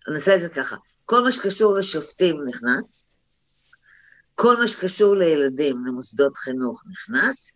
אני 0.07 0.15
אעשה 0.15 0.35
את 0.35 0.41
זה 0.41 0.49
ככה, 0.49 0.75
כל 1.05 1.23
מה 1.23 1.31
שקשור 1.31 1.73
לשופטים 1.73 2.43
נכנס, 2.45 3.11
כל 4.35 4.57
מה 4.57 4.67
שקשור 4.67 5.15
לילדים, 5.15 5.85
למוסדות 5.85 6.37
חינוך 6.37 6.83
נכנס, 6.91 7.51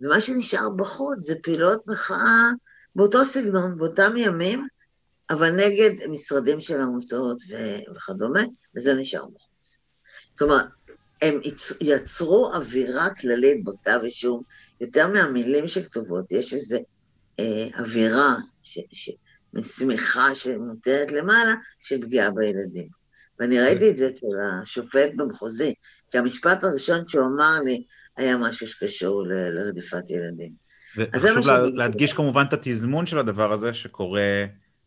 ומה 0.00 0.20
שנשאר 0.20 0.70
בחוץ 0.76 1.18
זה 1.18 1.34
פעילות 1.42 1.86
מחאה 1.86 2.50
באותו 2.96 3.24
סגנון, 3.24 3.78
באותם 3.78 4.16
ימים, 4.16 4.66
אבל 5.30 5.50
נגד 5.50 5.90
משרדים 6.08 6.60
של 6.60 6.80
עמותות 6.80 7.38
וכדומה, 7.96 8.42
וזה 8.76 8.94
נשאר 8.94 9.24
בחוץ. 9.24 9.78
זאת 10.34 10.42
אומרת, 10.42 10.66
הם 11.22 11.40
יצרו 11.80 12.54
אווירה 12.54 13.14
כללית 13.14 13.64
בכתב 13.64 14.00
אישום 14.04 14.42
יותר 14.80 15.06
מהמילים 15.06 15.68
שכתובות, 15.68 16.32
יש 16.32 16.54
איזו 16.54 16.78
אה, 17.40 17.68
אווירה, 17.78 18.36
שמחה 19.62 20.34
שמוטלת 20.34 21.12
למעלה, 21.12 21.54
של 21.80 22.02
פגיעה 22.02 22.30
בילדים. 22.30 22.97
ואני 23.40 23.60
ראיתי 23.60 23.90
את 23.90 23.96
זה 23.96 24.08
אצל 24.08 24.26
השופט 24.62 25.10
במחוזי, 25.16 25.74
כי 26.10 26.18
המשפט 26.18 26.64
הראשון 26.64 27.02
שהוא 27.06 27.26
אמר 27.26 27.58
לי 27.64 27.84
היה 28.16 28.36
משהו 28.36 28.66
שקשור 28.66 29.24
לרדיפת 29.26 30.10
ילדים. 30.10 30.52
וחשוב 30.96 31.46
לה, 31.46 31.66
להדגיש 31.74 32.12
כמובן 32.12 32.44
את 32.48 32.52
התזמון 32.52 33.06
של 33.06 33.18
הדבר 33.18 33.52
הזה, 33.52 33.74
שקורה 33.74 34.44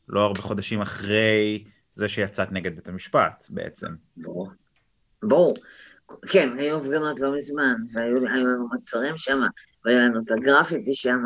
לא 0.10 0.19
הרבה 0.22 0.41
חודשים 0.41 0.82
אחרי 0.82 1.64
זה 1.94 2.07
שיצאת 2.07 2.52
נגד 2.52 2.76
בית 2.76 2.88
המשפט 2.88 3.45
בעצם. 3.49 3.88
ברור. 4.18 4.49
ברור. 5.23 5.53
כן, 6.28 6.49
היו 6.57 6.78
הפגנות 6.78 7.19
לא 7.19 7.36
מזמן, 7.38 7.76
והיו 7.94 8.15
לנו 8.15 8.69
מצרים 8.73 9.18
שם, 9.18 9.40
והיה 9.86 9.99
לנו 9.99 10.22
את 10.22 10.32
הגרפיטי 10.32 10.94
שם. 10.94 11.19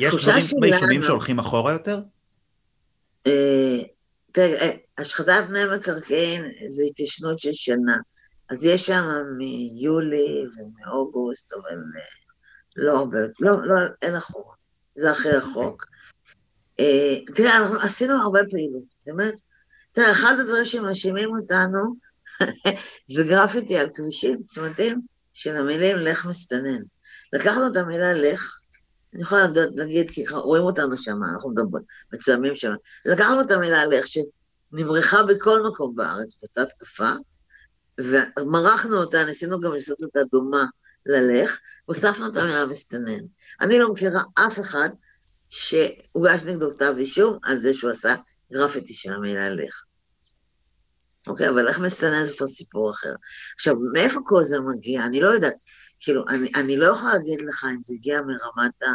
יש 0.00 0.14
דברים 0.14 0.44
באישומים 0.60 1.02
שהולכים 1.02 1.38
אחורה 1.38 1.72
יותר? 1.72 2.00
אה, 3.26 3.78
תראה, 4.32 4.60
אה, 4.60 4.76
השחתת 4.98 5.44
פני 5.48 5.60
מקרקעין 5.76 6.44
זה 6.68 6.82
התיישנות 6.90 7.38
של 7.38 7.52
שנה. 7.52 7.96
אז 8.48 8.64
יש 8.64 8.86
שם 8.86 9.04
מיולי 9.36 10.44
ומאוגוסט, 10.56 11.52
אבל 11.52 11.78
אה, 11.96 12.02
לא 12.76 12.98
הרבה, 12.98 13.18
לא, 13.40 13.66
לא, 13.66 13.74
אין 14.02 14.16
אחורה. 14.16 14.54
זה 14.94 15.12
אחרי 15.12 15.36
החוק. 15.36 15.86
תראה, 17.34 17.56
אנחנו 17.56 17.80
עשינו 17.80 18.14
הרבה 18.22 18.40
פעילות, 18.50 18.84
באמת. 19.06 19.34
תראה, 19.92 20.12
אחד 20.12 20.32
הדברים 20.40 20.64
שמאשימים 20.64 21.36
אותנו 21.36 21.94
זה 23.14 23.22
גרפיטי 23.22 23.78
על 23.78 23.88
כבישים, 23.94 24.42
צמתים, 24.42 25.00
של 25.34 25.56
המילים 25.56 25.96
לך 25.96 26.26
מסתנן. 26.26 26.82
לקחנו 27.32 27.66
את 27.66 27.76
המילה 27.76 28.12
לך, 28.12 28.59
אני 29.14 29.22
יכולה 29.22 29.46
להגיד, 29.74 30.10
כי 30.10 30.24
רואים 30.26 30.62
אותנו 30.62 30.96
שם, 30.96 31.20
אנחנו 31.32 31.50
מדברים, 31.50 31.84
מצוימים 32.12 32.56
שם. 32.56 32.72
לקחנו 33.04 33.40
את 33.40 33.50
המילה 33.50 33.84
לך, 33.84 34.06
שנברחה 34.06 35.22
בכל 35.22 35.62
מקום 35.68 35.96
בארץ, 35.96 36.38
באותה 36.40 36.64
תקופה, 36.66 37.12
ומרחנו 37.98 38.96
אותה, 38.96 39.24
ניסינו 39.24 39.60
גם 39.60 39.72
לעשות 39.72 40.02
אותה 40.02 40.20
דומה 40.30 40.64
ללך, 41.06 41.58
והוספנו 41.88 42.26
את 42.26 42.36
המילה 42.36 42.66
מסתנן. 42.66 43.20
אני 43.60 43.78
לא 43.78 43.92
מכירה 43.92 44.22
אף 44.34 44.60
אחד 44.60 44.88
שהוגש 45.48 46.44
נגדו 46.46 46.70
כתב 46.70 46.94
אישום 46.98 47.38
על 47.42 47.60
זה 47.62 47.74
שהוא 47.74 47.90
עשה 47.90 48.14
גרפיטי 48.52 48.94
של 48.94 49.12
המילה 49.12 49.50
לך. 49.50 49.82
אוקיי, 51.26 51.48
אבל 51.48 51.68
איך 51.68 51.78
מסתנן 51.78 52.24
זה 52.24 52.32
כבר 52.36 52.46
סיפור 52.46 52.90
אחר. 52.90 53.12
עכשיו, 53.54 53.74
מאיפה 53.92 54.20
כל 54.26 54.42
זה 54.42 54.60
מגיע? 54.60 55.04
אני 55.04 55.20
לא 55.20 55.28
יודעת. 55.28 55.54
כאילו, 56.00 56.28
אני, 56.28 56.50
אני 56.54 56.76
לא 56.76 56.86
יכולה 56.86 57.14
להגיד 57.14 57.40
לך 57.42 57.66
אם 57.74 57.82
זה 57.82 57.94
הגיע 57.94 58.20
מרמת 58.20 58.82
ה... 58.82 58.86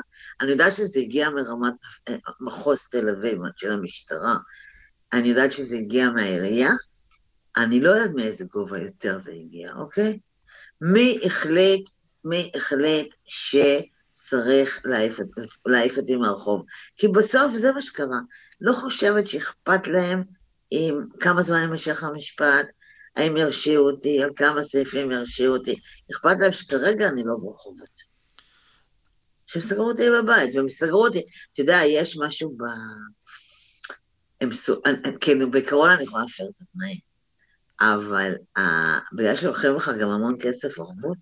אני 0.41 0.51
יודעת 0.51 0.73
שזה 0.73 0.99
הגיע 0.99 1.29
מרמת 1.29 1.73
אה, 2.07 2.15
מחוז 2.39 2.87
תל 2.87 3.09
אביב, 3.09 3.39
של 3.55 3.71
המשטרה. 3.71 4.37
אני 5.13 5.27
יודעת 5.27 5.51
שזה 5.51 5.77
הגיע 5.77 6.09
מהעירייה, 6.09 6.71
אני 7.57 7.79
לא 7.79 7.89
יודעת 7.89 8.11
מאיזה 8.15 8.45
גובה 8.45 8.79
יותר 8.79 9.17
זה 9.17 9.31
הגיע, 9.31 9.73
אוקיי? 9.75 10.19
מי 10.81 11.19
החליט, 11.25 11.89
מי 12.25 12.51
החליט 12.55 13.15
שצריך 13.25 14.85
להעיף 15.65 15.97
אותי 15.97 16.15
מהרחוב? 16.15 16.65
כי 16.95 17.07
בסוף 17.07 17.53
זה 17.53 17.71
מה 17.71 17.81
שקרה. 17.81 18.19
לא 18.61 18.73
חושבת 18.73 19.27
שאכפת 19.27 19.87
להם 19.87 20.23
עם 20.71 20.95
כמה 21.19 21.41
זמן 21.41 21.59
יימשך 21.61 22.03
המשפט, 22.03 22.65
האם 23.15 23.37
ירשיעו 23.37 23.89
אותי, 23.89 24.23
על 24.23 24.29
כמה 24.35 24.63
סעיפים 24.63 25.11
ירשיעו 25.11 25.55
אותי. 25.55 25.75
אכפת 26.11 26.35
להם 26.39 26.51
שכרגע 26.51 27.07
אני 27.07 27.23
לא 27.25 27.35
ברחובות. 27.41 28.15
שהם 29.45 29.61
סגרו 29.61 29.87
אותי 29.87 30.09
בבית, 30.09 30.55
והם 30.55 30.69
סגרו 30.69 31.05
אותי, 31.05 31.21
אתה 31.53 31.61
יודע, 31.61 31.79
יש 31.87 32.17
משהו 32.19 32.57
ב... 32.57 32.61
הם 34.41 34.53
סו... 34.53 34.81
כן, 35.21 35.51
בעיקרון 35.51 35.89
אני 35.89 36.03
יכולה 36.03 36.23
להפר 36.23 36.43
את 36.43 36.61
התנאים, 36.61 36.99
אבל 37.81 38.35
uh, 38.57 38.61
בגלל 39.13 39.35
שלוקחים 39.35 39.75
לך 39.75 39.91
גם 39.99 40.09
המון 40.09 40.35
כסף 40.39 40.79
ערבות, 40.79 41.17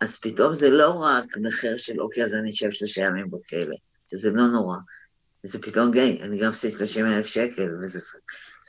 אז 0.00 0.20
פתאום 0.20 0.54
זה 0.54 0.70
לא 0.70 0.90
רק 0.90 1.36
מחיר 1.36 1.76
של 1.76 2.00
אוקיי, 2.00 2.24
אז 2.24 2.34
אני 2.34 2.50
אשב 2.50 2.70
שלושה 2.70 3.02
ימים 3.02 3.30
בכלא, 3.30 3.76
זה 4.12 4.30
לא 4.30 4.46
נורא. 4.46 4.76
זה 5.42 5.62
פתאום 5.62 5.90
גיי, 5.90 6.22
אני 6.22 6.38
גם 6.38 6.50
עשיתי 6.50 6.78
30 6.78 7.06
אלף 7.06 7.26
שקל, 7.26 7.68
וזה 7.82 8.00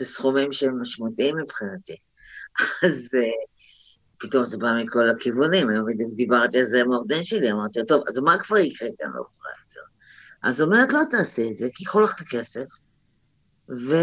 סכומים 0.05 0.53
שהם 0.53 0.81
משמעותיים 0.81 1.37
מבחינתי. 1.37 1.97
אז 2.87 3.09
uh, 3.13 3.51
פתאום 4.17 4.45
זה 4.45 4.57
בא 4.57 4.67
מכל 4.83 5.09
הכיוונים, 5.09 5.69
היום 5.69 5.85
בדיוק 5.85 6.13
דיברתי 6.15 6.59
על 6.59 6.65
זה 6.65 6.81
עם 6.81 6.91
העובדים 6.91 7.23
שלי, 7.23 7.51
אמרתי 7.51 7.79
לו, 7.79 7.85
טוב, 7.85 8.03
אז 8.07 8.17
מה 8.17 8.37
כבר 8.37 8.57
יקרה 8.57 8.89
כאן 8.99 9.07
לא 9.15 9.19
יותר? 9.19 9.81
אז 10.43 10.61
אומרת, 10.61 10.93
לא 10.93 11.01
תעשי 11.11 11.51
את 11.51 11.57
זה, 11.57 11.67
כי 11.73 11.83
ייקחו 11.83 11.99
לך 11.99 12.13
את 12.15 12.21
הכסף, 12.21 12.65
ו... 13.69 13.95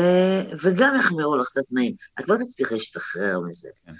וגם 0.62 0.96
יחמירו 0.98 1.36
לך 1.36 1.48
את 1.52 1.58
התנאים. 1.58 1.94
את 2.20 2.28
לא 2.28 2.36
תצליחי 2.36 2.74
להשתחרר 2.74 3.40
מזה. 3.40 3.68
כן. 3.86 3.92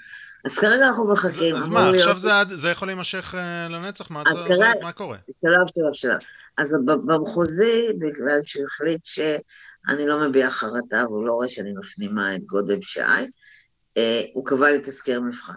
אז 0.45 0.55
כרגע 0.55 0.87
אנחנו 0.87 1.11
מחכים. 1.11 1.55
אז, 1.55 1.63
אז 1.63 1.67
מה, 1.67 1.89
עכשיו 1.89 2.19
זה, 2.19 2.29
זה 2.53 2.69
יכול 2.69 2.87
להימשך 2.87 3.33
uh, 3.33 3.71
לנצח? 3.71 4.11
מה, 4.11 4.23
זה, 4.29 4.39
כרגע, 4.47 4.71
מה 4.81 4.91
קורה? 4.91 5.17
שלב, 5.41 5.67
שלב, 5.75 5.93
שלב. 5.93 6.19
אז 6.57 6.75
במחוזי, 7.05 7.87
בגלל 7.99 8.39
שהוא 8.41 8.65
החליט 8.65 9.01
שאני 9.03 10.07
לא 10.07 10.29
מביע 10.29 10.51
חרטה 10.51 11.03
והוא 11.07 11.27
לא 11.27 11.33
רואה 11.33 11.47
שאני 11.47 11.73
מפנימה 11.79 12.35
את 12.35 12.41
גודל 12.45 12.77
uh, 12.77 12.89
הוא 14.33 14.45
קבע 14.45 14.71
לי 14.71 14.81
תזכיר 14.85 15.21
מבחן. 15.21 15.53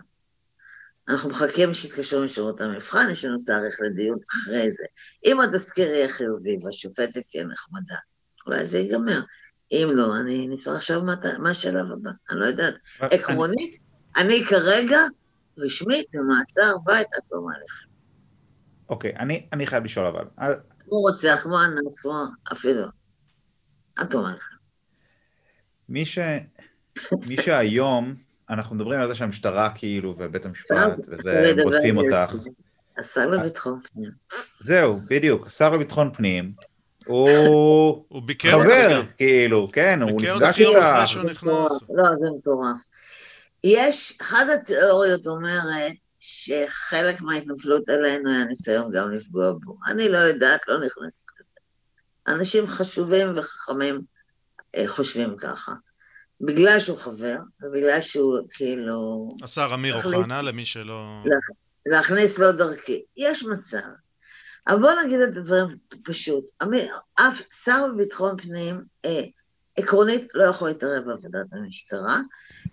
אנחנו 1.08 1.30
מחכים 1.30 1.74
שיתקשרו 1.74 2.24
משירות 2.24 2.60
המבחן, 2.60 3.10
יש 3.10 3.24
לנו 3.24 3.38
תאריך 3.46 3.76
לדיון 3.80 4.18
אחרי 4.30 4.70
זה. 4.70 4.84
אם 5.24 5.40
התזכיר 5.40 5.88
יהיה 5.88 6.08
חיובי 6.08 6.56
והשופטת 6.62 7.22
תהיה 7.30 7.44
נחמדה, 7.44 7.96
אולי 8.46 8.66
זה 8.66 8.78
ייגמר. 8.78 9.22
אם 9.72 9.88
לא, 9.92 10.16
אני 10.16 10.48
נצטרך 10.48 10.76
עכשיו 10.76 11.02
מה 11.38 11.50
השלב 11.50 11.92
הבא, 11.92 12.10
אני 12.30 12.40
לא 12.40 12.44
יודעת. 12.44 12.74
עקרונית, 13.00 13.80
אני 14.16 14.44
כרגע 14.48 15.00
רשמית 15.58 16.06
במעצר 16.12 16.76
בית 16.84 17.06
עד 17.14 17.22
תום 17.28 17.48
ההליכים. 17.48 17.88
אוקיי, 18.88 19.16
אני 19.52 19.66
חייב 19.66 19.84
לשאול 19.84 20.06
אבל. 20.06 20.24
כמו 20.78 21.00
רוצח, 21.00 21.40
כמו 21.42 21.62
אנס, 21.64 22.00
כמו 22.00 22.24
אפילו. 22.52 22.84
עד 23.96 24.10
תום 24.10 24.24
ההליכים. 24.24 24.58
מי 25.88 26.04
שהיום... 27.40 28.14
אנחנו 28.50 28.76
מדברים 28.76 29.00
על 29.00 29.08
זה 29.08 29.14
שהמשטרה 29.14 29.70
כאילו, 29.74 30.14
ובית 30.18 30.44
המשפט, 30.44 31.08
וזה, 31.08 31.46
רודפים 31.62 31.96
אותך. 31.96 32.34
השר 32.98 33.26
לביטחון 33.26 33.78
פנים. 33.80 34.10
זהו, 34.60 34.96
בדיוק, 35.10 35.46
השר 35.46 35.70
לביטחון 35.70 36.10
פנים, 36.14 36.52
הוא 37.06 38.04
חבר, 38.42 39.02
כאילו, 39.16 39.68
כן, 39.72 40.02
הוא 40.02 40.22
נפגש 40.22 40.60
איתה. 40.60 41.04
לא, 41.88 42.16
זה 42.16 42.26
מטורף. 42.38 42.78
יש, 43.64 44.18
אחת 44.20 44.46
התיאוריות 44.54 45.26
אומרת 45.26 45.92
שחלק 46.20 47.20
מההתנפלות 47.20 47.88
עלינו 47.88 48.30
היה 48.30 48.44
ניסיון 48.44 48.92
גם 48.92 49.10
לפגוע 49.10 49.52
בו. 49.64 49.76
אני 49.86 50.08
לא 50.08 50.18
יודעת, 50.18 50.60
לא 50.68 50.76
נכנסת 50.76 51.26
לזה. 51.40 51.60
אנשים 52.36 52.66
חשובים 52.66 53.38
וחכמים 53.38 54.00
אה, 54.76 54.84
חושבים 54.88 55.36
ככה. 55.36 55.72
בגלל 56.42 56.80
שהוא 56.80 56.98
חבר, 56.98 57.36
ובגלל 57.62 58.00
שהוא 58.00 58.38
כאילו... 58.50 59.28
השר 59.42 59.70
אמיר 59.74 59.94
אוחנה, 59.94 60.42
למי 60.42 60.64
שלא... 60.64 61.24
להכניס 61.86 62.38
לו 62.38 62.52
דרכי. 62.52 63.02
יש 63.16 63.44
מצב. 63.44 63.78
אבל 64.68 64.80
בואו 64.80 65.02
נגיד 65.04 65.20
את 65.20 65.36
הדברים 65.36 65.76
פשוט. 66.04 66.44
אף 67.14 67.42
שר 67.64 67.86
בביטחון 67.94 68.36
פנים 68.36 68.84
אה, 69.04 69.24
עקרונית 69.76 70.28
לא 70.34 70.44
יכול 70.44 70.68
להתערב 70.68 71.04
בעבודת 71.04 71.46
המשטרה. 71.52 72.20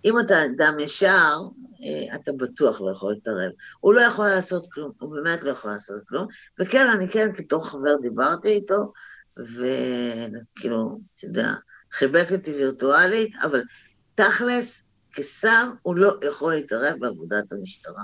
אם 0.05 0.19
אתה 0.19 0.35
אדם 0.45 0.79
ישר, 0.79 1.37
אה, 1.83 2.15
אתה 2.15 2.31
בטוח 2.37 2.81
לא 2.81 2.91
יכול 2.91 3.13
להתערב. 3.13 3.51
הוא 3.79 3.93
לא 3.93 4.01
יכול 4.01 4.27
לעשות 4.27 4.65
כלום, 4.71 4.91
הוא 4.99 5.15
באמת 5.15 5.43
לא 5.43 5.49
יכול 5.49 5.71
לעשות 5.71 6.01
כלום. 6.07 6.27
וכן, 6.59 6.87
אני 6.87 7.07
כן, 7.07 7.29
כתור 7.33 7.69
חבר 7.69 7.95
דיברתי 8.01 8.47
איתו, 8.47 8.93
וכאילו, 9.37 10.99
אתה 11.15 11.25
יודע, 11.25 11.53
חיבק 11.93 12.31
אותי 12.31 12.51
וירטואלית, 12.51 13.31
אבל 13.43 13.61
תכלס, 14.15 14.83
כשר, 15.13 15.69
הוא 15.81 15.95
לא 15.95 16.13
יכול 16.27 16.53
להתערב 16.53 16.95
בעבודת 16.99 17.51
המשטרה. 17.51 18.03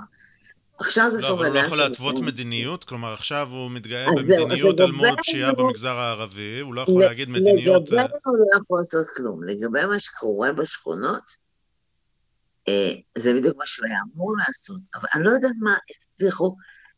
עכשיו 0.78 1.10
זה 1.10 1.20
לא, 1.20 1.32
אבל 1.32 1.46
הוא 1.46 1.54
לא 1.54 1.60
יכול 1.60 1.78
להתוות 1.78 2.18
מדיניות? 2.18 2.84
כלומר, 2.84 3.12
עכשיו 3.12 3.48
הוא 3.50 3.70
מתגאה 3.70 4.06
במדיניות 4.16 4.80
אל 4.80 4.90
מול 4.90 5.08
פשיעה 5.18 5.52
במגזר 5.52 5.92
הערבי, 5.92 6.60
הוא 6.60 6.74
לא 6.74 6.80
יכול 6.80 7.02
להגיד 7.02 7.28
מדיניות... 7.28 7.82
לגבינו 7.82 8.18
הוא 8.24 8.36
לא 8.38 8.58
יכול 8.62 8.78
לעשות 8.78 9.06
כלום. 9.16 9.44
לגבי 9.44 9.86
מה 9.86 10.00
שקורה 10.00 10.52
בשכונות, 10.52 11.22
אה, 12.68 12.92
זה 13.18 13.34
בדיוק 13.34 13.56
מה 13.56 13.66
שהוא 13.66 13.86
היה 13.86 13.98
אמור 14.14 14.34
לעשות, 14.38 14.80
אבל 14.94 15.08
אני 15.14 15.24
לא 15.24 15.30
יודעת 15.30 15.56
מה 15.60 15.76
הצליחו, 15.90 16.56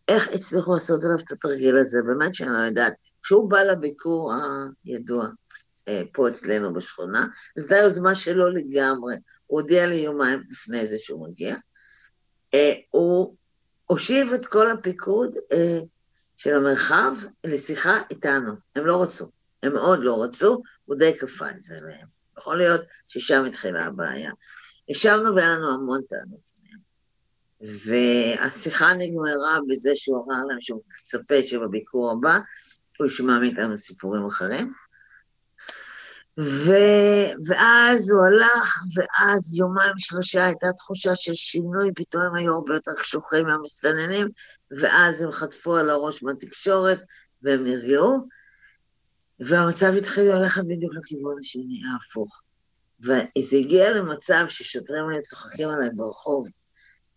איך 0.09 0.28
הצליחו 0.28 0.74
לעשות 0.74 1.05
עליו 1.05 1.19
את 1.19 1.32
התרגיל 1.32 1.77
הזה, 1.77 1.98
באמת 2.06 2.35
שאני 2.35 2.52
לא 2.52 2.59
יודעת. 2.59 2.93
כשהוא 3.23 3.51
בא 3.51 3.62
לביקור 3.62 4.32
הידוע, 4.85 5.24
אה, 5.24 5.31
פה 6.12 6.28
אצלנו 6.28 6.73
בשכונה, 6.73 7.27
זו 7.56 7.74
הייתה 7.74 7.77
יוזמה 7.77 8.15
שלו 8.15 8.48
לגמרי. 8.48 9.15
הוא 9.47 9.60
הודיע 9.60 9.86
לי 9.86 9.94
יומיים 9.94 10.43
לפני 10.51 10.86
זה 10.86 10.97
שהוא 10.98 11.28
מגיע. 11.28 11.56
אה, 12.55 12.73
הוא 12.90 13.36
הושיב 13.86 14.32
את 14.32 14.47
כל 14.47 14.70
הפיקוד 14.70 15.36
אה, 15.52 15.81
של 16.36 16.56
המרחב 16.56 17.12
לשיחה 17.44 18.01
איתנו. 18.10 18.52
הם 18.77 18.86
לא 18.86 19.02
רצו, 19.02 19.31
הם 19.62 19.73
מאוד 19.73 19.98
לא 20.02 20.23
רצו, 20.23 20.62
הוא 20.85 20.97
די 20.97 21.19
כפה 21.19 21.51
את 21.51 21.62
זה 21.62 21.81
להם. 21.81 22.06
יכול 22.39 22.56
להיות 22.56 22.81
ששם 23.09 23.44
התחילה 23.44 23.86
הבעיה. 23.86 24.31
ישבנו 24.89 25.35
והיה 25.35 25.48
לנו 25.48 25.74
המון 25.74 26.01
טענות. 26.09 26.48
והשיחה 27.60 28.94
נגמרה 28.94 29.59
בזה 29.69 29.90
שהוא 29.94 30.24
אמר 30.24 30.44
להם 30.48 30.60
שהוא 30.60 30.81
מצפה 31.02 31.43
שבביקור 31.43 32.12
הבא 32.12 32.39
הוא 32.98 33.06
ישמע 33.06 33.39
מאיתנו 33.39 33.78
סיפורים 33.78 34.27
אחרים. 34.27 34.73
ו... 36.39 36.73
ואז 37.47 38.10
הוא 38.10 38.24
הלך, 38.27 38.78
ואז 38.97 39.55
יומיים 39.55 39.93
שלושה 39.98 40.44
הייתה 40.44 40.73
תחושה 40.73 41.15
של 41.15 41.35
שינוי, 41.35 41.90
פתאום 41.94 42.23
הם 42.23 42.35
היו 42.35 42.55
הרבה 42.55 42.74
יותר 42.74 42.93
קשוחים 42.98 43.47
מהמסתננים, 43.47 44.28
ואז 44.81 45.23
הם 45.23 45.32
חטפו 45.32 45.77
על 45.77 45.90
הראש 45.90 46.23
מהתקשורת, 46.23 46.98
והם 47.43 47.65
נרגעו, 47.65 48.27
והמצב 49.40 49.93
התחיל 49.98 50.24
ללכת 50.24 50.62
בדיוק 50.65 50.94
לכיוון 50.94 51.35
השני, 51.40 51.81
ההפוך. 51.93 52.43
וזה 53.01 53.56
הגיע 53.56 53.90
למצב 53.90 54.44
ששוטרים 54.48 55.09
היו 55.09 55.23
צוחקים 55.23 55.69
עליי 55.69 55.90
ברחוב, 55.94 56.48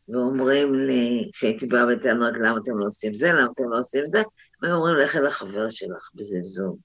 ואומרים 0.09 0.75
לי, 0.75 1.31
כשהייתי 1.33 1.67
באה 1.67 1.85
בטענות, 1.85 2.33
למה 2.33 2.59
אתם 2.63 2.77
לא 2.77 2.85
עושים 2.85 3.13
זה, 3.13 3.33
למה 3.33 3.47
אתם 3.53 3.63
לא 3.69 3.79
עושים 3.79 4.07
זה, 4.07 4.21
הם 4.63 4.71
אומרים, 4.71 4.95
לכי 4.95 5.19
לחבר 5.19 5.69
שלך 5.69 6.09
בזלזול. 6.15 6.75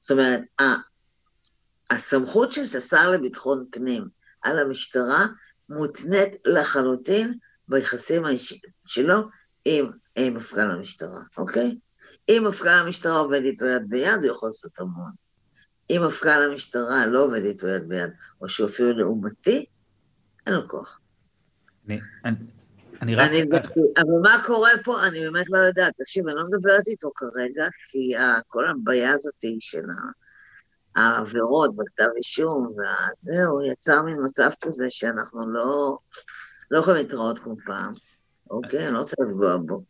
זאת 0.00 0.10
אומרת, 0.10 0.40
הסמכות 1.92 2.52
של 2.52 2.78
השר 2.78 3.10
לביטחון 3.10 3.64
פנים 3.70 4.08
על 4.42 4.58
המשטרה 4.58 5.26
מותנית 5.68 6.32
לחלוטין 6.44 7.34
ביחסים 7.68 8.22
שלו 8.86 9.28
עם, 9.64 9.90
עם 10.16 10.34
מפכ"ל 10.34 10.60
המשטרה, 10.60 11.22
אוקיי? 11.36 11.78
אם 12.28 12.44
מפכ"ל 12.48 12.68
המשטרה 12.68 13.18
עובד 13.18 13.42
איתו 13.44 13.66
יד 13.66 13.82
ביד, 13.88 14.18
הוא 14.22 14.26
יכול 14.26 14.48
לעשות 14.48 14.78
המון. 14.78 15.10
אם 15.90 16.02
מפכ"ל 16.06 16.50
המשטרה 16.50 17.06
לא 17.06 17.24
עובד 17.24 17.44
איתו 17.44 17.68
יד 17.68 17.88
ביד, 17.88 18.10
או 18.40 18.48
שהוא 18.48 18.68
אפילו 18.68 18.92
לעומתי, 18.92 19.64
אין 20.46 20.54
לו 20.54 20.68
כוח. 20.68 21.00
אני, 21.86 22.00
אני, 22.24 22.36
אני 23.02 23.14
רק... 23.14 23.30
אני, 23.30 23.42
אבל 23.96 24.20
מה 24.22 24.42
קורה 24.46 24.70
פה, 24.84 25.06
אני 25.06 25.20
באמת 25.20 25.50
לא 25.50 25.58
יודעת. 25.58 25.92
תקשיב, 25.98 26.28
אני 26.28 26.36
לא 26.36 26.44
מדברת 26.44 26.88
איתו 26.88 27.10
כרגע, 27.14 27.66
כי 27.88 28.12
כל 28.46 28.66
הבעיה 28.68 29.12
הזאת 29.12 29.44
של 29.60 29.90
ה... 29.90 30.21
העבירות 30.96 31.76
בכתב 31.76 32.08
אישום, 32.16 32.72
וזהו, 32.72 33.62
יצר 33.62 34.02
מין 34.02 34.16
מצב 34.24 34.50
כזה 34.60 34.86
שאנחנו 34.90 35.52
לא, 35.52 35.98
לא 36.70 36.78
יכולים 36.78 36.98
להתראות 37.02 37.38
כמו 37.38 37.56
פעם, 37.66 37.92
אוקיי? 38.50 38.86
אני 38.86 38.94
לא 38.94 38.98
רוצה 38.98 39.16
לפגוע 39.28 39.56
בו. 39.56 39.82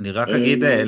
אני 0.00 0.10
רק 0.10 0.28
אגיד, 0.28 0.64
אה, 0.64 0.82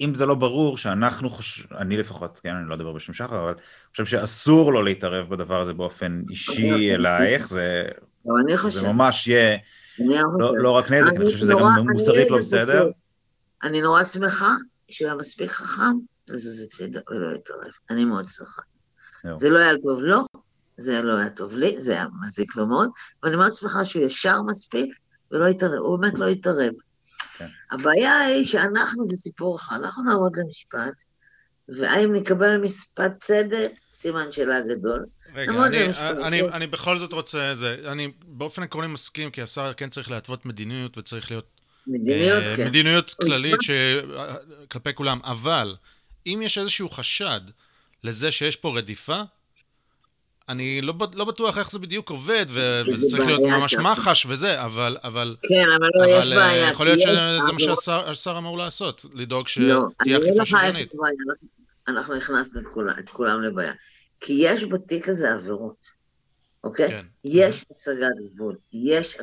אם 0.00 0.14
זה 0.14 0.26
לא 0.26 0.34
ברור, 0.34 0.76
שאנחנו 0.76 1.30
חושבים, 1.30 1.78
אני 1.78 1.96
לפחות, 1.96 2.40
כן, 2.42 2.54
אני 2.54 2.68
לא 2.68 2.74
אדבר 2.74 2.92
בשם 2.92 3.12
שחר, 3.12 3.42
אבל 3.42 3.52
אני 3.52 3.60
חושב 3.90 4.04
שאסור 4.04 4.72
לו 4.72 4.82
להתערב 4.82 5.30
בדבר 5.30 5.60
הזה 5.60 5.72
באופן 5.72 6.22
אישי 6.30 6.94
אלייך, 6.94 7.48
זה, 7.48 7.84
זה 8.68 8.88
ממש 8.88 9.28
יהיה 9.28 9.56
לא, 10.38 10.58
לא 10.58 10.70
רק 10.70 10.90
נזק, 10.90 11.12
אני 11.16 11.24
חושב 11.24 11.38
שזה 11.38 11.52
גם 11.52 11.88
מוסרית 11.92 12.30
לא 12.30 12.38
בסדר. 12.38 12.90
אני 13.62 13.82
נורא 13.82 14.04
שמחה 14.04 14.54
שהוא 14.88 15.06
היה 15.06 15.16
מספיק 15.16 15.50
חכם 15.50 15.92
לזוז 16.28 16.60
הצידה 16.60 17.00
ולא 17.10 17.32
להתערב, 17.32 17.72
אני 17.90 18.04
מאוד 18.04 18.28
שמחה. 18.28 18.62
זה 19.36 19.50
לא 19.50 19.58
היה 19.58 19.72
טוב 19.82 20.00
לו, 20.00 20.26
זה 20.78 21.02
לא 21.02 21.16
היה 21.16 21.30
טוב 21.30 21.56
לי, 21.56 21.82
זה 21.82 21.92
היה 21.92 22.06
מזיק 22.26 22.56
לו 22.56 22.66
מאוד, 22.66 22.90
ואני 23.22 23.36
מאוד 23.36 23.54
שמחה 23.54 23.84
שהוא 23.84 24.04
ישר 24.04 24.42
מספיק, 24.42 24.94
ולא 25.30 25.48
יתערב, 25.48 25.78
הוא 25.78 25.98
באמת 25.98 26.18
לא 26.18 26.28
יתערב. 26.28 26.72
כן. 27.38 27.46
הבעיה 27.70 28.20
היא 28.20 28.44
שאנחנו, 28.44 29.08
זה 29.08 29.16
סיפור 29.16 29.56
אחד, 29.56 29.76
אנחנו 29.84 30.02
נעמוד 30.02 30.32
למשפט, 30.36 30.94
והאם 31.68 32.12
נקבל 32.12 32.56
משפט 32.56 33.12
צדק, 33.18 33.70
סימן 33.90 34.32
שאלה 34.32 34.60
גדול. 34.60 35.06
רגע, 35.34 35.52
אני, 35.66 35.88
אני, 36.26 36.42
אני 36.42 36.66
בכל 36.66 36.98
זאת 36.98 37.12
רוצה, 37.12 37.54
זה, 37.54 37.76
אני 37.86 38.12
באופן 38.26 38.62
עקרוני 38.62 38.86
מסכים, 38.86 39.30
כי 39.30 39.42
השר 39.42 39.72
כן 39.76 39.88
צריך 39.88 40.10
להתוות 40.10 40.46
מדיניות 40.46 40.98
וצריך 40.98 41.30
להיות... 41.30 41.46
מדיניות, 41.86 42.42
אה, 42.42 42.56
כן. 42.56 42.64
מדיניות 42.66 43.14
כללית 43.24 43.62
ש... 43.62 43.70
כלפי 44.70 44.94
כולם, 44.94 45.18
אבל 45.24 45.76
אם 46.26 46.40
יש 46.42 46.58
איזשהו 46.58 46.90
חשד 46.90 47.40
לזה 48.04 48.32
שיש 48.32 48.56
פה 48.56 48.78
רדיפה, 48.78 49.22
אני 50.48 50.80
לא, 50.82 50.94
לא 51.14 51.24
בטוח 51.24 51.58
איך 51.58 51.70
זה 51.70 51.78
בדיוק 51.78 52.10
עובד, 52.10 52.46
ו- 52.48 52.82
וזה 52.86 53.06
צריך 53.06 53.26
להיות 53.26 53.40
ממש 53.40 53.72
שם. 53.72 53.82
מח"ש 53.82 54.26
וזה, 54.26 54.62
אבל... 54.64 54.96
אבל 55.04 55.36
כן, 55.42 55.64
אבל 55.78 55.88
לא, 55.94 56.16
אבל, 56.16 56.28
יש 56.28 56.36
בעיה. 56.36 56.64
אה, 56.66 56.70
יכול 56.70 56.86
להיות 56.86 57.00
שזה 57.00 57.52
מה 57.52 57.58
שהשר 57.58 58.38
אמור 58.38 58.58
לעשות, 58.58 59.04
לדאוג 59.14 59.46
לא, 59.56 59.88
שתהיה 60.00 60.18
אכיפה 60.18 60.46
שוויונית. 60.46 60.92
אנחנו 61.88 62.14
הכנסנו 62.14 62.60
את 62.60 62.66
כולם, 62.66 62.94
את 62.98 63.08
כולם 63.08 63.42
לבעיה. 63.42 63.72
כי 64.20 64.32
יש 64.32 64.64
בתיק 64.64 65.08
הזה 65.08 65.32
עבירות, 65.32 65.86
אוקיי? 66.64 66.88
כן. 66.88 67.04
יש 67.24 67.64
השגת 67.70 68.34
גבול, 68.34 68.56
יש... 68.72 69.16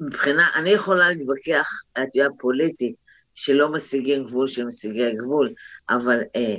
מבחינה, 0.00 0.48
אני 0.54 0.70
יכולה 0.70 1.10
להתווכח, 1.10 1.68
את 1.92 2.16
יודעת, 2.16 2.32
פוליטית, 2.38 2.94
שלא 3.34 3.72
משיגים 3.72 4.26
גבול, 4.26 4.48
שמשיגי 4.48 5.12
גבול, 5.12 5.52
אבל 5.90 6.20
אה, 6.36 6.56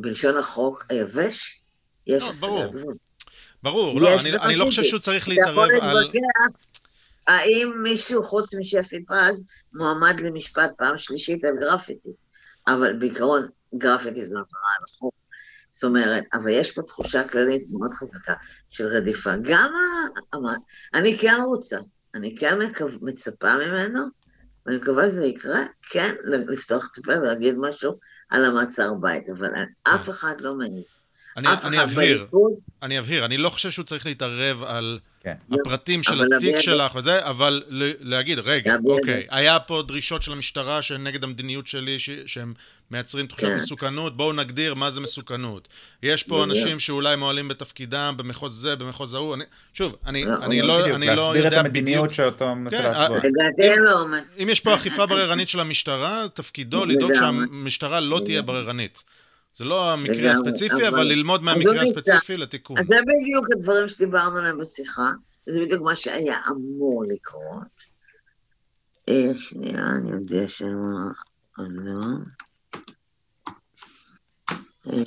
בלשון 0.00 0.36
החוק 0.36 0.86
היבש, 0.88 1.60
יש 2.06 2.22
לא, 2.22 2.28
השגת 2.28 2.72
גבול. 2.72 2.94
ברור, 3.62 4.00
לא, 4.00 4.08
אני, 4.20 4.38
אני 4.38 4.56
לא 4.56 4.64
חושב 4.64 4.82
שהוא 4.82 5.00
צריך 5.00 5.28
להתערב 5.28 5.68
על... 5.80 5.96
האם 7.26 7.72
מישהו 7.82 8.24
חוץ 8.24 8.54
משפי 8.54 9.04
פז 9.04 9.44
מועמד 9.74 10.20
למשפט 10.20 10.70
פעם 10.78 10.98
שלישית 10.98 11.44
על 11.44 11.56
גרפיטי, 11.60 12.12
אבל 12.68 12.96
בעיקרון 12.98 13.48
גרפיטי 13.74 14.24
זו 14.24 14.30
עבירה 14.30 14.70
על 14.78 14.84
החוק. 14.88 15.14
זאת 15.72 15.84
אומרת, 15.84 16.24
אבל 16.32 16.48
יש 16.50 16.72
פה 16.72 16.82
תחושה 16.82 17.28
כללית 17.28 17.64
מאוד 17.70 17.92
חזקה 17.92 18.34
של 18.70 18.86
רדיפה. 18.86 19.30
גם 19.42 19.72
ה... 20.34 20.36
אני 20.94 21.18
כן 21.18 21.40
רוצה, 21.46 21.78
אני 22.14 22.36
כן 22.36 22.58
מצפה 23.00 23.56
ממנו, 23.56 24.00
ואני 24.66 24.76
מקווה 24.78 25.08
שזה 25.08 25.26
יקרה, 25.26 25.60
כן 25.90 26.14
לפתוח 26.24 26.88
את 26.92 26.98
הפה 26.98 27.18
ולהגיד 27.18 27.54
משהו 27.58 27.98
על 28.28 28.44
המעצר 28.44 28.94
בית, 28.94 29.28
אבל 29.28 29.52
אף. 29.82 30.08
אחד 30.08 30.40
לא 30.40 30.54
מעז. 30.54 30.97
אני, 31.38 31.48
אני 31.64 31.82
אבהיר, 31.82 32.26
אני 32.82 32.98
אבהיר, 32.98 33.24
אני 33.24 33.36
לא 33.36 33.48
חושב 33.48 33.70
שהוא 33.70 33.84
צריך 33.84 34.06
להתערב 34.06 34.62
על 34.62 34.98
כן. 35.22 35.34
הפרטים 35.52 36.02
של 36.02 36.34
התיק 36.34 36.58
שלך 36.58 36.94
וזה, 36.94 37.26
אבל 37.26 37.62
להגיד, 38.00 38.38
רגע, 38.38 38.76
אוקיי, 38.86 39.26
היה 39.30 39.60
פה 39.60 39.82
דרישות 39.88 40.22
של 40.22 40.32
המשטרה 40.32 40.82
שנגד 40.82 41.24
המדיניות 41.24 41.66
שלי, 41.66 41.98
שהם 42.26 42.54
מייצרים 42.90 43.26
תחושת 43.26 43.44
כן. 43.44 43.56
מסוכנות, 43.56 44.16
בואו 44.16 44.32
נגדיר 44.32 44.74
מה 44.74 44.90
זה 44.90 45.00
מסוכנות. 45.00 45.68
יש 46.02 46.22
פה 46.22 46.44
אנשים 46.44 46.78
שאולי 46.78 47.16
מועלים 47.16 47.48
בתפקידם 47.48 48.14
במחוז 48.16 48.60
זה, 48.60 48.76
במחוז 48.76 49.14
ההוא, 49.14 49.34
אני, 49.34 49.44
שוב, 49.72 49.96
אני, 50.06 50.24
לא, 50.24 50.34
אני 50.42 50.62
לא, 50.62 50.84
אני 50.94 51.06
לא 51.06 51.12
יודע 51.12 51.16
בדיוק... 51.16 51.18
להסביר 51.18 51.48
את 51.48 51.52
המדיניות 51.52 52.14
שאותו 52.14 52.54
מנסה 52.54 52.82
כן, 52.82 52.92
להתוות. 52.92 53.22
לא 53.78 54.06
אם 54.42 54.48
יש 54.48 54.60
פה 54.60 54.74
אכיפה 54.74 55.06
בררנית 55.06 55.48
של 55.48 55.60
המשטרה, 55.60 56.26
תפקידו 56.34 56.84
לדאוג 56.84 57.14
שהמשטרה 57.14 58.00
לא 58.00 58.20
תהיה 58.24 58.42
בררנית. 58.42 59.02
זה 59.58 59.64
לא 59.64 59.92
המקרה 59.92 60.32
הספציפי, 60.32 60.88
אבל 60.88 61.02
ללמוד 61.02 61.42
מהמקרה 61.42 61.82
הספציפי 61.82 62.36
לתיקון. 62.36 62.78
אז 62.78 62.84
זה 62.88 62.94
בדיוק 62.94 63.46
הדברים 63.52 63.88
שדיברנו 63.88 64.36
עליהם 64.36 64.58
בשיחה, 64.58 65.10
זה 65.46 65.60
בדיוק 65.60 65.82
מה 65.82 65.96
שהיה 65.96 66.38
אמור 66.50 67.04
לקרות. 67.08 67.88
אה, 69.08 69.30
שנייה, 69.36 69.86
אני 69.96 70.10
יודע 70.10 70.48
שמה... 70.48 71.02
לא. 71.58 72.00
אה, 74.86 75.02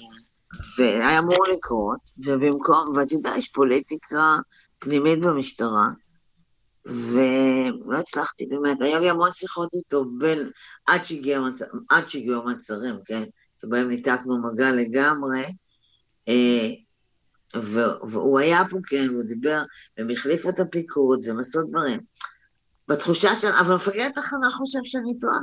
והיה 0.78 1.20
אמור 1.20 1.46
לקרות, 1.56 2.00
ובמקום, 2.18 2.98
ואת 2.98 3.12
יודעת, 3.12 3.38
יש 3.38 3.48
פוליטיקה 3.48 4.38
פנימית 4.80 5.26
במשטרה, 5.26 5.90
ולא 6.86 8.00
הצלחתי 8.00 8.46
באמת, 8.46 8.82
היה 8.82 9.00
לי 9.00 9.10
המון 9.10 9.32
שיחות 9.32 9.70
איתו 9.74 10.06
בין, 10.18 10.50
עד 10.88 11.02
שהגיעו 12.08 12.50
המצרים, 12.50 12.96
כן? 13.06 13.24
שבהם 13.62 13.90
ניתקנו 13.90 14.42
מגע 14.44 14.72
לגמרי, 14.72 15.46
אה, 16.28 16.70
והוא 18.04 18.40
היה 18.40 18.62
פה, 18.70 18.78
כן, 18.88 19.08
הוא 19.14 19.24
דיבר, 19.24 19.62
והם 19.98 20.10
החליפו 20.10 20.50
את 20.50 20.60
הפיקוד, 20.60 21.20
והם 21.26 21.40
עשו 21.40 21.60
דברים. 21.68 22.00
בתחושה 22.88 23.36
של... 23.36 23.48
אבל 23.48 23.76
מפקד 23.76 24.10
התחנה 24.18 24.50
חושב 24.50 24.80
שאני 24.84 25.20
טועה. 25.20 25.40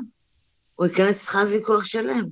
הוא 0.75 0.87
ייכנס 0.87 1.21
איתך 1.21 1.35
לוויכוח 1.35 1.85
שלם, 1.85 2.25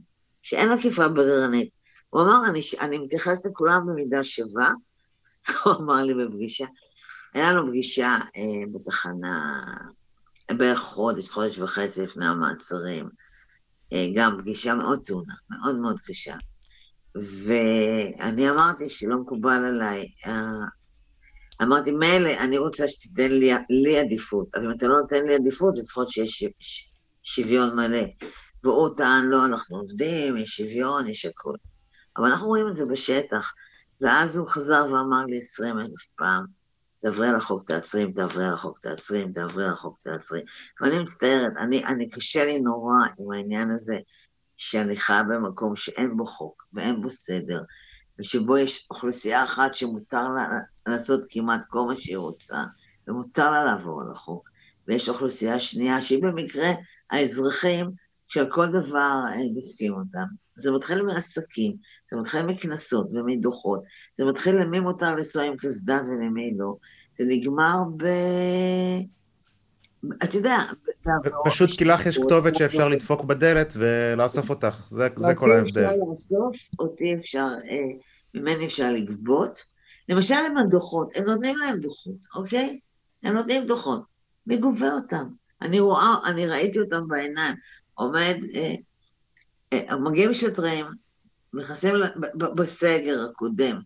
שאין 0.43 0.69
עקיפה 0.73 1.09
בררנית. 1.09 1.71
הוא 2.11 2.23
אמר, 2.23 2.47
אני, 2.49 2.61
אני 2.81 2.99
מתייחס 2.99 3.47
לכולם 3.47 3.87
במידה 3.87 4.25
שווה, 4.25 4.73
הוא 5.65 5.73
אמר 5.73 6.03
לי 6.03 6.15
בפגישה, 6.15 6.67
היה 7.35 7.53
לנו 7.53 7.69
פגישה 7.69 8.09
אה, 8.09 8.67
בתחנה 8.73 9.65
בערך 10.57 10.79
חודש, 10.79 11.29
חודש 11.29 11.59
וחצי 11.59 12.03
לפני 12.03 12.27
המעצרים. 12.27 13.09
אה, 13.93 14.07
גם 14.15 14.37
פגישה 14.39 14.75
מאוד 14.75 15.05
טעונה, 15.05 15.35
מאוד 15.51 15.77
מאוד 15.77 16.01
קשה. 16.01 16.35
ואני 17.45 18.51
אמרתי 18.51 18.91
שלא 18.91 19.17
מקובל 19.17 19.65
עליי, 19.65 20.09
אה, 20.27 20.51
אמרתי, 21.63 21.91
מילא, 21.91 22.31
אני 22.41 22.59
רוצה 22.59 22.89
שתיתן 22.89 23.31
לי, 23.31 23.51
לי 23.71 23.99
עדיפות, 23.99 24.55
אבל 24.55 24.65
אם 24.65 24.73
אתה 24.79 24.89
לא 24.89 25.01
נותן 25.01 25.27
לי 25.27 25.35
עדיפות, 25.35 25.79
לפחות 25.79 26.09
שיש 26.09 26.45
שוויון 27.23 27.77
מלא. 27.77 28.05
והוא 28.65 28.97
טען, 28.97 29.27
לא, 29.27 29.45
אנחנו 29.45 29.77
עובדים, 29.77 30.37
יש 30.37 30.57
שוויון, 30.57 31.09
יש 31.09 31.27
הכול. 31.27 31.57
אבל 32.17 32.27
אנחנו 32.27 32.47
רואים 32.47 32.69
את 32.69 32.77
זה 32.77 32.85
בשטח. 32.87 33.53
ואז 34.01 34.37
הוא 34.37 34.49
חזר 34.49 34.87
ואמר 34.93 35.25
לי 35.27 35.39
עשרים 35.39 35.79
אלף 35.79 36.07
פעם, 36.17 36.45
תעברי 37.03 37.29
על 37.29 37.37
החוק, 37.37 37.67
תעצרי, 37.67 38.03
על 38.17 38.53
החוק, 38.53 38.79
תעצרי, 38.79 39.25
על 39.57 39.73
החוק, 39.73 39.99
תעצרי. 40.03 40.41
ואני 40.81 40.99
מצטערת, 40.99 41.53
אני, 41.59 41.85
אני 41.85 42.11
קשה 42.11 42.45
לי 42.45 42.61
נורא 42.61 42.95
עם 43.19 43.33
העניין 43.33 43.71
הזה 43.71 43.97
שאני 44.57 44.97
חיה 44.97 45.23
במקום 45.23 45.77
שאין 45.77 46.17
בו 46.17 46.27
חוק 46.27 46.67
ואין 46.73 47.03
בו 47.03 47.11
סדר, 47.11 47.63
ושבו 48.19 48.59
יש 48.59 48.87
אוכלוסייה 48.91 49.45
אחת 49.45 49.75
שמותר 49.75 50.29
לה 50.29 50.49
לעשות 50.87 51.21
כמעט 51.31 51.61
כל 51.69 51.81
מה 51.81 51.97
שהיא 51.97 52.17
רוצה, 52.17 52.59
ומותר 53.09 53.51
לה 53.51 53.65
לעבור 53.65 54.03
על 54.03 54.13
החוק, 54.13 54.49
ויש 54.89 55.09
אוכלוסייה 55.09 55.61
שנייה 55.61 56.01
שהיא 56.01 56.23
במקרה 56.23 56.69
האזרחים 57.11 57.91
שעל 58.29 58.51
כל 58.51 58.67
דבר 58.69 59.21
אה, 59.29 59.55
דופקים 59.55 59.93
אותם. 59.93 60.27
זה 60.55 60.71
מתחיל 60.71 61.03
מעסקים, 61.03 61.77
זה 62.11 62.17
מתחיל 62.17 62.43
מקנסות 62.43 63.09
ומדוחות, 63.13 63.83
זה 64.19 64.25
מתחיל 64.25 64.57
למי 64.57 64.81
מותר 64.81 65.15
לנסוע 65.15 65.43
עם 65.43 65.57
קסדה 65.57 66.01
ולמי 66.09 66.55
לא, 66.57 66.77
זה 67.19 67.25
נגמר 67.29 67.83
ב... 67.97 68.05
אתה 70.25 70.37
יודע, 70.37 70.59
פשוט 71.45 71.71
כי 71.79 71.85
לך 71.85 72.07
יש 72.07 72.19
כתובת 72.19 72.57
שאפשר 72.57 72.89
לדפוק 72.89 73.25
בדלת 73.25 73.73
ולאסוף 73.77 74.51
אותך, 74.51 74.85
זה, 74.89 75.09
זה 75.17 75.35
כל 75.35 75.53
ההבדל. 75.53 75.87
אותי 75.87 75.95
אפשר 75.95 76.11
לאסוף, 76.11 76.57
אותי 76.79 77.15
אפשר, 77.15 77.49
אה, 77.71 77.97
ממני 78.35 78.67
אפשר 78.67 78.93
לגבות. 78.93 79.63
למשל 80.09 80.35
עם 80.35 80.59
הדוחות, 80.59 81.17
הם 81.17 81.25
נותנים 81.25 81.57
להם 81.57 81.79
דוחות, 81.79 82.15
אוקיי? 82.35 82.81
הם 83.23 83.35
נותנים 83.35 83.67
דוחות. 83.67 84.03
מי 84.47 84.57
גובה 84.57 84.93
אותם? 84.93 85.27
אני 85.63 85.81
רואה, 85.81 86.15
אני 86.25 86.47
ראיתי 86.47 86.81
אותם 86.81 87.09
בעיניים. 87.09 87.55
עומד, 87.95 88.37
אה, 88.55 88.75
אה, 89.73 89.97
מגיעים 89.97 90.35
שוטרים, 90.35 90.87
נכנסים 91.55 91.95
בסגר 92.57 93.27
הקודם, 93.31 93.81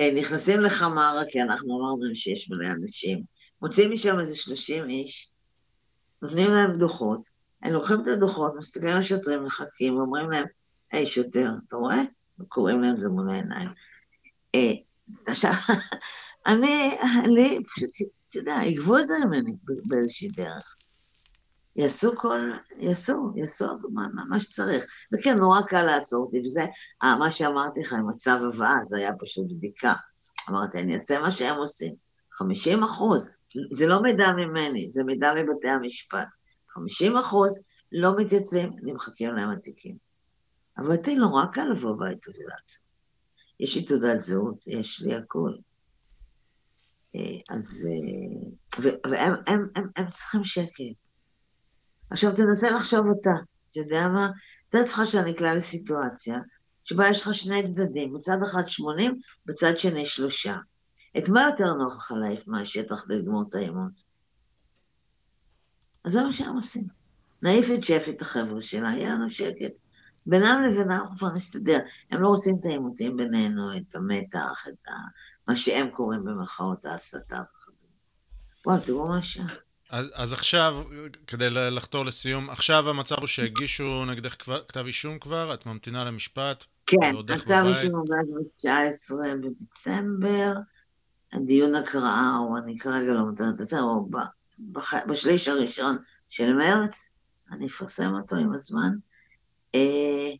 אה, 0.00 0.10
נכנסים 0.14 0.60
לחמרה, 0.60 1.22
כי 1.28 1.42
אנחנו 1.42 1.78
אמרנו 1.78 2.16
שיש 2.16 2.50
מלא 2.50 2.66
אנשים, 2.66 3.22
מוצאים 3.62 3.92
משם 3.92 4.20
איזה 4.20 4.36
30 4.36 4.88
איש, 4.88 5.30
נותנים 6.22 6.50
להם 6.50 6.78
דוחות, 6.78 7.28
הם 7.62 7.72
לוקחים 7.72 8.00
את 8.00 8.06
הדוחות, 8.06 8.52
מסתכלים 8.58 8.96
על 8.96 9.02
שוטרים, 9.02 9.44
מחכים, 9.44 9.96
ואומרים 9.96 10.30
להם, 10.30 10.44
היי 10.92 11.06
שוטר, 11.06 11.50
אתה 11.68 11.76
רואה? 11.76 12.02
וקוראים 12.40 12.82
להם 12.82 12.96
זה 12.96 13.08
מול 13.08 13.30
העיניים. 13.30 13.68
אה, 14.54 14.72
עכשיו, 15.26 15.52
אני, 16.46 16.90
אני 17.24 17.58
פשוט, 17.74 17.90
אתה 18.28 18.38
יודע, 18.38 18.56
יגבו 18.64 18.98
את 18.98 19.06
זה 19.06 19.14
ממני 19.26 19.52
באיזושהי 19.84 20.28
דרך. 20.28 20.75
יעשו 21.76 22.16
כל, 22.16 22.50
יעשו, 22.78 23.32
יעשו 23.36 23.66
מה, 23.92 24.08
מה 24.28 24.40
שצריך. 24.40 24.84
וכן, 25.12 25.38
נורא 25.38 25.60
קל 25.62 25.82
לעצור 25.82 26.24
אותי, 26.24 26.40
וזה 26.40 26.64
אה, 27.02 27.16
מה 27.18 27.30
שאמרתי 27.30 27.80
לך 27.80 27.92
עם 27.92 28.08
הצו 28.08 28.30
הבאה, 28.30 28.84
זה 28.84 28.96
היה 28.96 29.10
פשוט 29.20 29.46
בדיקה. 29.50 29.94
אמרתי, 30.50 30.78
אני 30.78 30.94
אעשה 30.94 31.18
מה 31.18 31.30
שהם 31.30 31.56
עושים. 31.56 31.94
50 32.32 32.82
אחוז, 32.82 33.30
זה 33.70 33.86
לא 33.86 34.02
מידע 34.02 34.32
ממני, 34.32 34.90
זה 34.90 35.04
מידע 35.04 35.32
מבתי 35.34 35.68
המשפט. 35.68 36.28
50 36.68 37.16
אחוז 37.16 37.60
לא 37.92 38.16
מתייצבים, 38.16 38.76
נמחקים 38.82 39.34
להם 39.34 39.50
התיקים. 39.50 39.96
אבל 40.78 40.96
אותי 40.96 41.16
נורא 41.16 41.44
קל 41.52 41.64
לבוא 41.64 41.90
הביתה 41.90 42.30
ולעצור. 42.30 42.84
יש 43.60 43.76
לי 43.76 43.84
תעודת 43.84 44.20
זהות, 44.20 44.66
יש 44.66 45.02
לי 45.02 45.14
הכול. 45.14 45.58
אז... 47.50 47.88
והם 49.10 49.34
הם, 49.46 49.68
הם, 49.76 49.88
הם 49.96 50.10
צריכים 50.10 50.44
שקט. 50.44 51.05
עכשיו 52.10 52.36
תנסה 52.36 52.70
לחשוב 52.70 53.06
אתה, 53.20 53.30
אתה 53.70 53.80
יודע 53.80 54.08
מה? 54.08 54.30
אתה 54.68 54.84
צריך 54.84 55.10
שאתה 55.10 55.24
נקלע 55.24 55.54
לסיטואציה 55.54 56.38
שבה 56.84 57.08
יש 57.08 57.22
לך 57.22 57.34
שני 57.34 57.66
צדדים, 57.66 58.14
בצד 58.14 58.38
אחד 58.42 58.68
80, 58.68 59.20
בצד 59.46 59.76
שני 59.76 60.06
שלושה. 60.06 60.56
את 61.18 61.28
מה 61.28 61.48
יותר 61.50 61.74
נוח 61.74 61.96
לך 61.96 62.12
להעיף 62.20 62.48
מהשטח 62.48 63.04
לגמור 63.08 63.44
את 63.48 63.54
האימון? 63.54 63.90
אז 66.04 66.12
זה 66.12 66.22
מה 66.22 66.32
שהם 66.32 66.54
עושים. 66.54 66.84
נעיף 67.42 67.66
את 67.74 67.82
שפי, 67.82 68.10
את 68.10 68.22
החבר'ה 68.22 68.62
שלה, 68.62 68.88
יהיה 68.88 69.14
לנו 69.14 69.30
שקט. 69.30 69.72
בינם 70.26 70.62
לבינם 70.68 70.90
אנחנו 70.90 71.16
כבר 71.18 71.32
נסתדר. 71.34 71.78
הם 72.10 72.22
לא 72.22 72.28
רוצים 72.28 72.54
את 72.60 72.64
העימותים 72.64 73.16
בינינו, 73.16 73.76
את 73.76 73.94
המתח, 73.94 74.64
את 74.68 74.88
ה... 74.88 74.92
מה 75.48 75.56
שהם 75.56 75.90
קוראים 75.90 76.24
במרכאות 76.24 76.84
ההסתה 76.84 77.42
וואו, 78.66 78.80
תראו 78.80 79.08
מה 79.08 79.18
השעה. 79.18 79.65
אז, 79.90 80.06
אז 80.14 80.32
עכשיו, 80.32 80.84
כדי 81.26 81.50
לחתור 81.50 82.04
לסיום, 82.04 82.50
עכשיו 82.50 82.90
המצב 82.90 83.16
הוא 83.18 83.26
שהגישו 83.26 84.04
נגדך 84.04 84.36
כתב 84.68 84.86
אישום 84.86 85.18
כבר, 85.18 85.54
את 85.54 85.66
ממתינה 85.66 86.04
למשפט, 86.04 86.64
כן, 86.86 87.34
הכתב 87.34 87.64
אישום 87.66 87.94
הוגש 87.94 88.24
ב-19 88.34 89.12
בדצמבר, 89.42 90.52
הדיון 91.32 91.74
הקראה, 91.74 92.38
או 92.38 92.56
אני 92.56 92.78
כרגע 92.78 93.12
לא 93.12 93.20
נותנת 93.20 93.60
את 93.60 93.68
זה, 93.68 93.80
או 93.80 94.08
בשליש 95.06 95.48
הראשון 95.48 95.96
של 96.28 96.54
מרץ, 96.54 97.10
אני 97.52 97.66
אפרסם 97.66 98.14
אותו 98.14 98.36
עם 98.36 98.52
הזמן. 98.52 98.90
אה, 99.74 100.30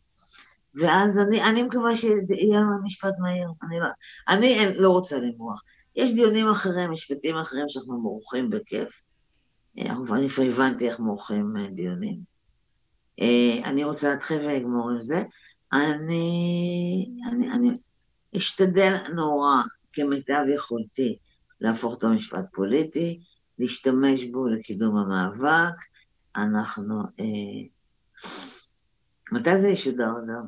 ואז 0.75 1.19
אני, 1.19 1.43
אני 1.43 1.63
מקווה 1.63 1.97
שיהיה 1.97 2.61
משפט 2.83 3.13
מהיר, 3.19 3.49
אני 3.63 3.79
לא, 3.79 3.87
אני 4.27 4.73
לא 4.77 4.89
רוצה 4.89 5.17
למרוח. 5.17 5.63
יש 5.95 6.13
דיונים 6.13 6.49
אחרים, 6.49 6.91
משפטים 6.91 7.37
אחרים 7.37 7.65
שאנחנו 7.69 8.01
מורחים 8.01 8.49
בכיף. 8.49 9.01
אה, 9.79 9.93
אני 10.15 10.29
כבר 10.29 10.43
הבנתי 10.43 10.89
איך 10.89 10.99
מורחים 10.99 11.57
אה, 11.57 11.67
דיונים. 11.67 12.37
אני 13.63 13.83
רוצה 13.83 14.09
להתחיל 14.09 14.37
ולגמור 14.37 14.89
עם 14.89 15.01
זה. 15.01 15.23
אני, 15.73 17.05
אני, 17.31 17.51
אני 17.51 17.69
אשתדל 18.37 18.95
נורא 19.15 19.61
כמיטב 19.93 20.43
יכולתי 20.55 21.17
להפוך 21.61 21.97
את 21.97 22.03
המשפט 22.03 22.45
פוליטי, 22.53 23.19
להשתמש 23.59 24.23
בו 24.23 24.47
לקידום 24.47 24.97
המאבק. 24.97 25.75
אנחנו... 26.35 27.03
אה, 27.19 27.25
מתי 29.31 29.59
זה 29.59 29.67
ישודר, 29.67 30.09
אדם? 30.25 30.45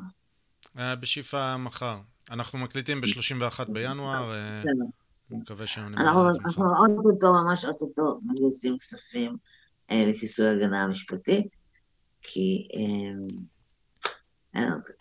אה, 0.77 0.95
בשאיפה 0.95 1.57
מחר. 1.57 1.99
אנחנו 2.31 2.59
מקליטים 2.59 3.01
ב-31 3.01 3.71
בינואר. 3.71 4.31
אה, 4.33 4.55
בסדר. 4.55 4.98
מקווה 5.31 5.67
שאני... 5.67 5.97
אנחנו 5.97 6.21
אוטוטו, 6.97 7.33
ממש 7.33 7.65
אוטוטו, 7.65 8.19
מגייסים 8.23 8.77
כספים 8.77 9.37
אה, 9.91 10.05
לכיסוי 10.07 10.47
הגנה 10.47 10.81
המשפטית, 10.81 11.47
כי 12.21 12.67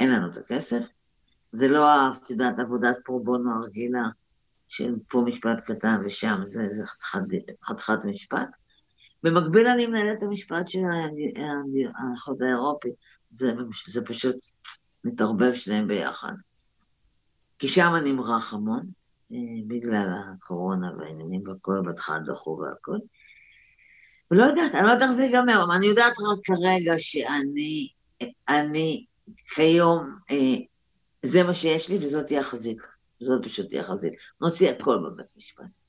אין 0.00 0.10
לנו 0.10 0.30
את 0.30 0.36
הכסף. 0.36 0.82
זה 1.52 1.68
לא, 1.68 1.86
את 2.12 2.30
יודעת, 2.30 2.58
עבודת 2.58 2.96
פרו 3.04 3.24
בונו 3.24 3.50
הרגילה, 3.54 4.02
של 4.68 4.94
פה 5.08 5.22
משפט 5.26 5.60
קטן 5.64 6.00
ושם 6.04 6.40
זה, 6.46 6.68
זה 6.68 6.82
חתיכת 7.64 8.04
משפט. 8.04 8.48
במקביל 9.22 9.66
אני 9.66 9.86
מנהלת 9.86 10.18
את 10.18 10.22
המשפט 10.22 10.68
של 10.68 10.78
האיחוד 12.10 12.42
האירופי, 12.42 12.88
זה, 13.28 13.52
זה 13.86 14.04
פשוט 14.04 14.36
מתערבב 15.04 15.54
שניהם 15.54 15.88
ביחד. 15.88 16.32
כי 17.58 17.68
שם 17.68 17.92
אני 17.96 18.12
נמרח 18.12 18.54
המון, 18.54 18.86
בגלל 19.66 20.08
הקורונה 20.34 20.90
והעניינים 20.98 21.48
והכל, 21.48 21.82
בהתחלה 21.84 22.18
דחו 22.18 22.58
והכל. 22.62 22.98
ולא 24.30 24.44
יודעת, 24.44 24.74
אני 24.74 24.86
לא 24.86 24.92
יודעת 24.92 25.08
איך 25.08 25.16
זה 25.16 25.22
ייגמר, 25.22 25.64
אבל 25.64 25.74
אני 25.74 25.86
יודעת 25.86 26.12
רק 26.12 26.38
כרגע 26.44 26.94
שאני, 26.98 27.88
אני 28.48 29.04
כיום, 29.54 29.98
אה, 30.30 30.56
זה 31.22 31.42
מה 31.42 31.54
שיש 31.54 31.90
לי 31.90 31.98
וזאת 32.00 32.26
תהיה 32.26 32.40
החזית. 32.40 32.78
זאת 33.20 33.44
פשוט 33.44 33.68
תהיה 33.68 33.82
חזית. 33.82 34.12
נוציא 34.40 34.70
הכל 34.70 34.98
בבית 34.98 35.32
משפט. 35.36 35.80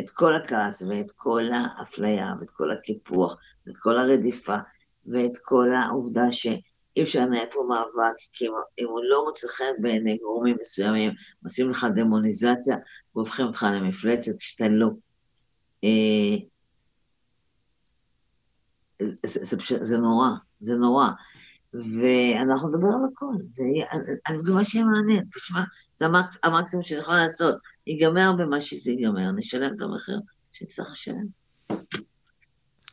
את 0.00 0.10
כל 0.10 0.36
הכעס 0.36 0.82
ואת 0.82 1.10
כל 1.16 1.44
האפליה 1.52 2.26
ואת 2.40 2.50
כל 2.50 2.70
הקיפוח 2.70 3.36
ואת 3.66 3.76
כל 3.76 3.98
הרדיפה 3.98 4.56
ואת 5.06 5.38
כל 5.42 5.68
העובדה 5.74 6.32
שאי 6.94 7.02
אפשר 7.02 7.20
לנהל 7.20 7.46
פה 7.52 7.66
מאבק, 7.68 8.16
כי 8.32 8.46
אם 8.78 8.86
הוא 8.86 9.00
לא 9.04 9.24
מוצא 9.24 9.48
חן 9.48 9.82
בעיני 9.82 10.18
גורמים 10.18 10.56
מסוימים, 10.60 11.12
עושים 11.44 11.70
לך 11.70 11.86
דמוניזציה 11.94 12.76
והופכים 13.14 13.46
אותך 13.46 13.66
למפלצת 13.72 14.32
כשאתה 14.38 14.68
לא. 14.68 14.88
אה, 15.84 16.36
זה, 19.02 19.14
זה, 19.26 19.56
זה, 19.68 19.84
זה 19.84 19.98
נורא, 19.98 20.28
זה 20.58 20.74
נורא. 20.74 21.08
ואנחנו 21.74 22.68
נדבר 22.68 22.86
על 22.86 23.08
הכל, 23.12 23.34
ואני 23.56 24.38
מקווה 24.38 24.64
שיהיה 24.64 24.84
מעניין, 24.84 25.24
תשמע, 25.34 25.62
זה 25.94 26.06
המקסימום 26.42 26.84
שאני 26.84 27.00
יכולה 27.00 27.18
לעשות, 27.18 27.54
ייגמר 27.86 28.32
במה 28.38 28.60
שזה 28.60 28.90
ייגמר, 28.90 29.30
נשלם 29.30 29.74
את 29.76 29.82
המחיר 29.82 30.20
שנצטרך 30.52 30.92
לשלם. 30.92 31.26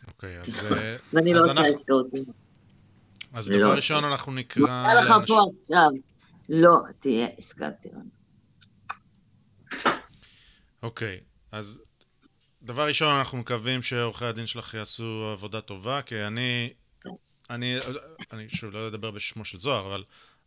אוקיי, 0.07 0.39
אז... 0.39 0.65
ואני 1.13 1.33
לא 1.33 1.45
עושה 1.45 1.61
עסקאות. 1.61 2.07
אז 3.33 3.47
דבר 3.47 3.57
לא 3.57 3.73
ראשון 3.73 4.05
אנחנו 4.05 4.31
נקרא... 4.31 4.65
מה 4.65 4.93
לך 4.93 5.13
פה 5.27 5.41
עכשיו? 5.61 5.89
לא 6.49 6.77
תהיה 6.99 7.27
עסקת 7.37 7.73
טירן. 7.81 8.07
אוקיי, 10.83 11.19
אז 11.51 11.81
דבר 12.61 12.87
ראשון 12.87 13.15
אנחנו 13.17 13.37
מקווים 13.37 13.83
שעורכי 13.83 14.25
הדין 14.25 14.45
שלך 14.45 14.73
יעשו 14.73 15.29
עבודה 15.33 15.61
טובה, 15.61 16.01
כי 16.01 16.23
אני 16.23 16.73
אני, 17.49 17.77
אני 18.33 18.49
שוב 18.49 18.73
לא 18.73 18.87
אדבר 18.87 19.11
בשמו 19.11 19.45
של 19.45 19.57
זוהר, 19.57 19.87
אבל 19.87 20.03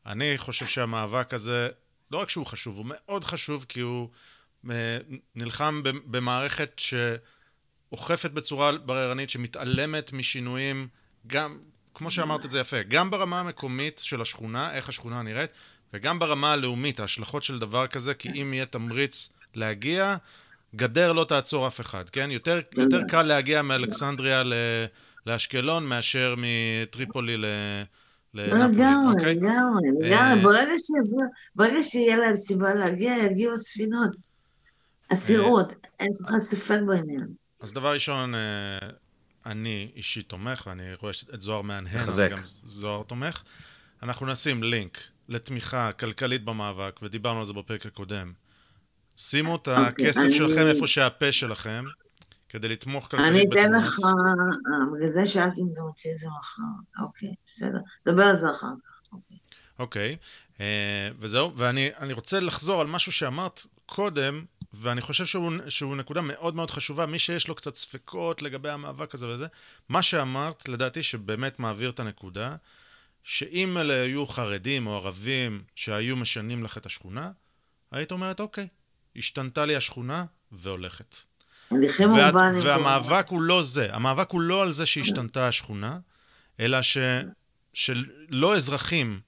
אני 0.06 0.38
חושב 0.38 0.66
שהמאבק 0.66 1.34
הזה, 1.34 1.68
לא 2.10 2.18
רק 2.18 2.30
שהוא 2.30 2.46
חשוב, 2.46 2.76
הוא 2.76 2.86
מאוד 2.88 3.24
חשוב 3.24 3.66
כי 3.68 3.80
הוא 3.80 4.09
אה, 4.70 4.98
נלחם 5.34 5.82
במערכת 5.84 6.80
שאוכפת 7.90 8.30
בצורה 8.30 8.78
בררנית, 8.78 9.30
שמתעלמת 9.30 10.12
משינויים, 10.12 10.88
גם, 11.26 11.59
כמו 11.94 12.10
שאמרת 12.10 12.44
את 12.44 12.51
זה 12.51 12.60
יפה, 12.60 12.82
גם 12.89 13.10
ברמה 13.10 13.40
המקומית 13.40 14.01
של 14.05 14.20
השכונה, 14.20 14.74
איך 14.74 14.89
השכונה 14.89 15.23
נראית, 15.23 15.51
וגם 15.94 16.19
ברמה 16.19 16.52
הלאומית, 16.52 17.01
ההשלכות 17.01 17.43
של 17.43 17.59
דבר 17.59 17.86
כזה, 17.86 18.14
כי 18.14 18.28
אם 18.43 18.55
יהיה 18.55 18.66
תמריץ 18.66 19.28
להגיע, 19.55 20.16
גדר 20.74 21.12
לא 21.12 21.24
תעצור 21.24 21.66
אף 21.66 21.81
אחד, 21.81 22.10
כן? 22.10 22.31
יותר, 22.31 22.60
יותר 22.77 23.02
קל 23.09 23.23
להגיע 23.23 23.62
מאלכסנדריה 23.62 24.43
ל... 24.43 24.52
לאשקלון 25.27 25.86
מאשר 25.86 26.35
מטריפולי 26.39 27.36
ל... 27.36 27.44
לנפולי, 28.35 28.86
אוקיי? 29.12 29.35
לגמרי, 29.35 29.89
לגמרי, 30.01 30.12
אה, 30.12 30.69
ברגע 31.55 31.82
שיהיה 31.82 32.16
להם 32.16 32.36
סיבה 32.36 32.74
להגיע, 32.74 33.14
יגיעו 33.16 33.59
ספינות. 33.59 34.10
אסירות, 35.09 35.86
אין 36.01 36.10
לך 36.20 36.39
ספק 36.39 36.78
בעניין. 36.86 37.27
אז 37.60 37.73
דבר 37.73 37.93
ראשון, 37.93 38.35
אה, 38.35 38.78
אני 39.47 39.90
אישית 39.97 40.28
תומך, 40.28 40.66
ואני 40.66 40.82
רואה 41.01 41.12
את 41.35 41.40
זוהר 41.40 41.62
מהנהן, 41.62 42.09
אז 42.09 42.23
גם 42.31 42.39
זוהר 42.64 43.02
תומך. 43.02 43.43
אנחנו 44.02 44.27
נשים 44.27 44.62
לינק 44.62 44.98
לתמיכה 45.28 45.93
כלכלית 45.93 46.44
במאבק, 46.44 47.01
ודיברנו 47.02 47.39
על 47.39 47.44
זה 47.44 47.52
בפרק 47.52 47.86
הקודם. 47.86 48.32
שימו 49.16 49.56
את 49.56 49.69
אוקיי, 49.69 49.86
הכסף 49.86 50.28
שלכם 50.31 50.66
איפה 50.66 50.86
שהפה 50.86 51.32
שלכם, 51.32 51.85
כדי 52.48 52.69
לתמוך 52.69 53.09
כלכלית 53.10 53.48
בתמונות. 53.51 53.56
אני 53.56 53.78
אתן 53.81 53.89
לך, 53.89 53.98
אה, 54.05 54.97
בגלל 54.97 55.09
זה 55.09 55.27
שאלתי 55.27 55.60
אם 55.60 55.66
אתה 55.73 55.81
רוצה 55.81 56.09
את 56.14 56.19
זה 56.19 56.27
מחר. 56.40 57.02
אוקיי, 57.05 57.35
בסדר. 57.47 57.78
דבר 58.06 58.23
על 58.23 58.36
זה 58.36 58.51
אחר 58.51 58.66
כך. 58.66 59.12
אוקיי, 59.12 59.36
אוקיי 59.78 60.16
אה, 60.60 61.09
וזהו, 61.19 61.52
ואני 61.56 62.12
רוצה 62.12 62.40
לחזור 62.40 62.81
על 62.81 62.86
משהו 62.86 63.12
שאמרת 63.12 63.66
קודם, 63.86 64.44
ואני 64.74 65.01
חושב 65.01 65.27
שהוא, 65.27 65.53
שהוא 65.69 65.97
נקודה 65.97 66.20
מאוד 66.20 66.55
מאוד 66.55 66.70
חשובה. 66.70 67.07
מי 67.07 67.19
שיש 67.19 67.49
לו 67.49 67.55
קצת 67.55 67.74
ספקות 67.74 68.43
לגבי 68.43 68.70
המאבק 68.70 69.15
הזה 69.15 69.28
וזה, 69.28 69.47
מה 69.89 70.03
שאמרת, 70.03 70.69
לדעתי, 70.69 71.03
שבאמת 71.03 71.59
מעביר 71.59 71.90
את 71.90 72.01
הנקודה, 72.01 72.57
שאם 73.23 73.78
אלה 73.78 74.03
היו 74.03 74.27
חרדים 74.27 74.86
או 74.86 74.97
ערבים 74.97 75.62
שהיו 75.77 76.16
משנים 76.16 76.65
לך 76.65 76.78
את 76.78 76.86
השכונה, 76.86 77.31
היית 77.90 78.12
אומרת, 78.12 78.40
אוקיי, 78.40 78.69
השתנתה 79.16 79.66
לי 79.66 79.77
השכונה 79.77 80.24
והולכת. 80.53 81.16
ואת, 81.70 82.35
והמאבק 82.62 83.27
הוא 83.28 83.43
לא 83.43 83.62
זה, 83.62 83.94
המאבק 83.94 84.31
הוא 84.31 84.40
לא 84.40 84.62
על 84.62 84.73
זה 84.73 84.86
שהשתנתה 84.86 85.49
השכונה, 85.49 85.99
אלא 86.61 86.82
ש, 86.82 86.99
שלא 87.74 88.57
אזרחים 88.57 89.20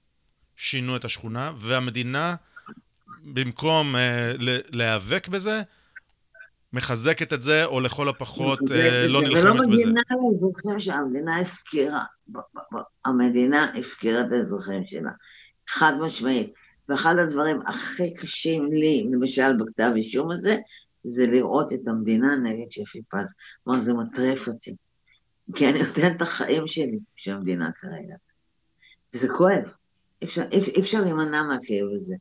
שינו 0.55 0.95
את 0.95 1.05
השכונה, 1.05 1.51
והמדינה, 1.57 2.35
במקום 3.25 3.95
uh, 3.95 3.99
להיאבק 4.71 5.27
בזה, 5.27 5.61
מחזקת 6.73 7.33
את 7.33 7.41
זה, 7.41 7.65
או 7.65 7.79
לכל 7.79 8.09
הפחות 8.09 8.59
uh, 8.59 8.73
לא 9.07 9.21
נלחמת 9.21 9.43
בזה. 9.43 9.51
ולא 9.51 9.93
מגינה 9.93 10.01
לאזרחים 10.31 10.79
שהמדינה 10.79 11.39
הפקירה. 11.39 12.03
המדינה 13.05 13.73
הפקירה 13.79 14.21
את 14.21 14.31
האזרחים 14.31 14.85
שלה, 14.85 15.11
חד 15.69 15.93
משמעית. 16.01 16.53
ואחד 16.89 17.15
הדברים 17.17 17.61
הכי 17.67 18.13
קשים 18.13 18.71
לי, 18.71 19.07
למשל 19.11 19.57
בכתב 19.57 19.91
אישום 19.95 20.31
הזה, 20.31 20.57
זה 21.03 21.27
לראות 21.27 21.73
את 21.73 21.87
המדינה 21.87 22.35
נגד 22.35 22.71
שפי 22.71 23.01
פז. 23.09 23.33
כלומר, 23.63 23.81
זה 23.81 23.93
מטרף 23.93 24.47
אותי. 24.47 24.75
כי 25.55 25.69
אני 25.69 25.81
נותנת 25.81 26.15
את 26.17 26.21
החיים 26.21 26.67
שלי 26.67 26.99
בשביל 27.17 27.35
המדינה 27.35 27.71
כרגע. 27.71 28.15
וזה 29.13 29.27
כואב. 29.29 29.63
אי 30.21 30.79
אפשר 30.79 31.01
להימנע 31.01 31.41
מהכאב 31.43 31.87
הזה. 31.93 32.15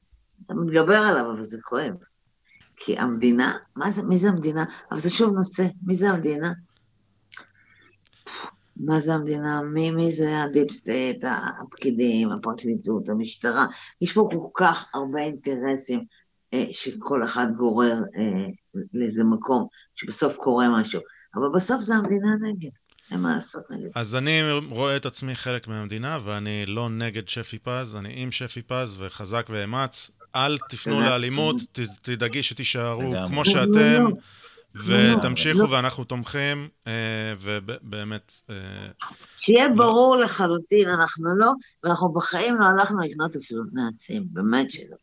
אתה 0.46 0.54
מתגבר 0.54 0.96
עליו, 0.96 1.30
אבל 1.30 1.42
זה 1.42 1.58
כואב. 1.62 1.94
כי 2.76 2.98
המדינה, 2.98 3.56
מה 3.76 3.90
זה, 3.90 4.02
מי 4.02 4.18
זה 4.18 4.28
המדינה? 4.28 4.64
אבל 4.90 5.00
זה 5.00 5.10
שוב 5.10 5.34
נושא, 5.34 5.66
מי 5.82 5.94
זה 5.94 6.10
המדינה? 6.10 6.52
מה 8.76 9.00
זה 9.00 9.14
המדינה? 9.14 9.62
מי, 9.62 9.90
מי 9.90 10.12
זה 10.12 10.42
ה 10.42 10.48
deep 10.48 10.70
state, 10.70 11.24
הפקידים, 11.60 12.32
הפרקליטות, 12.32 13.08
המשטרה? 13.08 13.66
יש 14.00 14.12
פה 14.12 14.28
כל 14.30 14.48
כך 14.54 14.86
הרבה 14.94 15.20
אינטרסים 15.20 16.04
אה, 16.54 16.66
שכל 16.70 17.24
אחד 17.24 17.46
גורר 17.56 17.92
אה, 18.16 18.50
לאיזה 18.94 19.24
מקום, 19.24 19.66
שבסוף 19.94 20.36
קורה 20.36 20.80
משהו. 20.80 21.00
אבל 21.34 21.48
בסוף 21.54 21.80
זה 21.80 21.94
המדינה 21.94 22.36
נגד. 22.40 22.70
מה 23.10 23.34
לעשות 23.34 23.62
נגד. 23.70 23.88
אז 23.94 24.16
אני 24.16 24.40
רואה 24.70 24.96
את 24.96 25.06
עצמי 25.06 25.34
חלק 25.34 25.68
מהמדינה, 25.68 26.18
ואני 26.24 26.66
לא 26.66 26.90
נגד 26.90 27.28
שפי 27.28 27.58
פז, 27.58 27.96
אני 27.96 28.12
עם 28.16 28.30
שפי 28.30 28.62
פז, 28.62 28.96
וחזק 29.00 29.46
ואמץ. 29.50 30.10
אל 30.36 30.58
תפנו 30.68 31.00
לאלימות, 31.00 31.56
תדאגי 32.02 32.42
שתישארו 32.42 33.14
כמו 33.28 33.44
שאתם, 33.44 34.04
ותמשיכו 34.74 35.70
ואנחנו 35.70 36.04
תומכים, 36.04 36.68
אה, 36.86 36.92
ובאמת... 37.40 38.32
אה, 38.50 38.56
שיהיה 39.36 39.68
לא. 39.68 39.74
ברור 39.74 40.16
לחלוטין, 40.16 40.88
אנחנו 40.88 41.36
לא, 41.36 41.52
ואנחנו 41.84 42.12
בחיים 42.12 42.54
לא 42.54 42.64
הלכנו 42.64 43.00
לקנות 43.00 43.36
אפילו 43.36 43.62
נאצים, 43.72 44.24
באמת 44.26 44.70
שלא. 44.70 44.96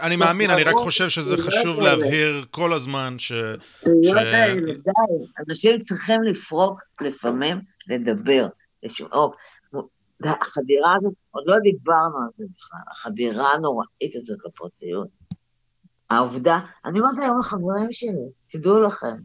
אני 0.00 0.16
מאמין, 0.20 0.50
אני 0.50 0.62
רק 0.62 0.74
חושב 0.74 1.08
שזה 1.08 1.36
חשוב 1.36 1.80
להבהיר 1.80 2.44
כל 2.50 2.72
הזמן 2.72 3.18
ש... 3.18 3.32
אנשים 5.48 5.78
צריכים 5.78 6.22
לפרוק 6.22 6.80
לפעמים, 7.00 7.60
לדבר, 7.88 8.46
לשאוב. 8.82 9.34
החדירה 10.24 10.94
הזאת, 10.96 11.12
עוד 11.30 11.44
לא 11.46 11.58
דיברנו 11.58 12.18
על 12.18 12.28
זה 12.30 12.44
בכלל, 12.56 12.80
החדירה 12.90 13.52
הנוראית 13.52 14.16
הזאת 14.16 14.38
לפרטיות. 14.44 15.08
העובדה, 16.10 16.58
אני 16.84 17.00
אומרת 17.00 17.14
היום 17.22 17.38
לחברים 17.38 17.92
שלי, 17.92 18.28
תדעו 18.50 18.80
לכם, 18.80 19.16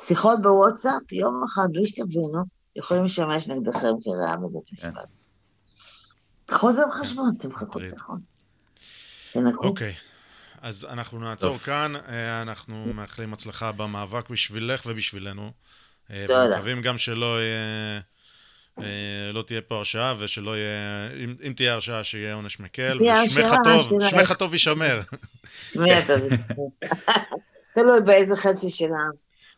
שיחות 0.00 0.42
בוואטסאפ, 0.42 1.12
יום 1.12 1.42
אחד, 1.44 1.68
בלי 1.72 1.86
שתבינו, 1.86 2.44
יכולים 2.76 3.04
לשמש 3.04 3.48
נגדכם 3.48 3.92
כראיה 4.04 4.36
בבית 4.36 4.66
כן. 4.66 4.88
משפט. 4.88 5.08
קחו 6.46 6.70
את 6.70 6.74
זה 6.74 6.82
בחשבון, 6.90 7.34
תמחקו 7.40 7.84
שיחות. 7.84 8.18
אוקיי. 9.56 9.94
אז 10.60 10.86
אנחנו 10.90 11.18
נעצור 11.18 11.58
כאן, 11.58 11.92
אה, 12.08 12.42
אנחנו 12.42 12.86
מאחלים 12.94 13.32
הצלחה 13.32 13.72
במאבק 13.72 14.30
בשבילך 14.30 14.86
ובשבילנו. 14.86 15.50
אה, 16.10 16.24
תודה. 16.28 16.44
ומקווים 16.44 16.82
גם 16.82 16.98
שלא 16.98 17.42
יהיה... 17.42 18.00
אה, 18.78 19.30
לא 19.32 19.42
תהיה 19.42 19.60
פה 19.60 19.74
הרשעה, 19.74 20.14
ושלא 20.18 20.56
יהיה, 20.56 21.08
אם, 21.24 21.34
אם 21.46 21.52
תהיה 21.52 21.72
הרשעה, 21.72 22.04
שיהיה 22.04 22.34
עונש 22.34 22.60
מקל, 22.60 22.98
ושמך 23.26 23.54
טוב, 23.64 24.02
שמך 24.08 24.32
טוב 24.32 24.52
יישמר. 24.52 25.00
שמי 25.72 25.94
הטוב 25.94 26.20
תלוי 27.74 28.00
באיזה 28.04 28.36
חצי 28.36 28.70
שלה. 28.70 29.08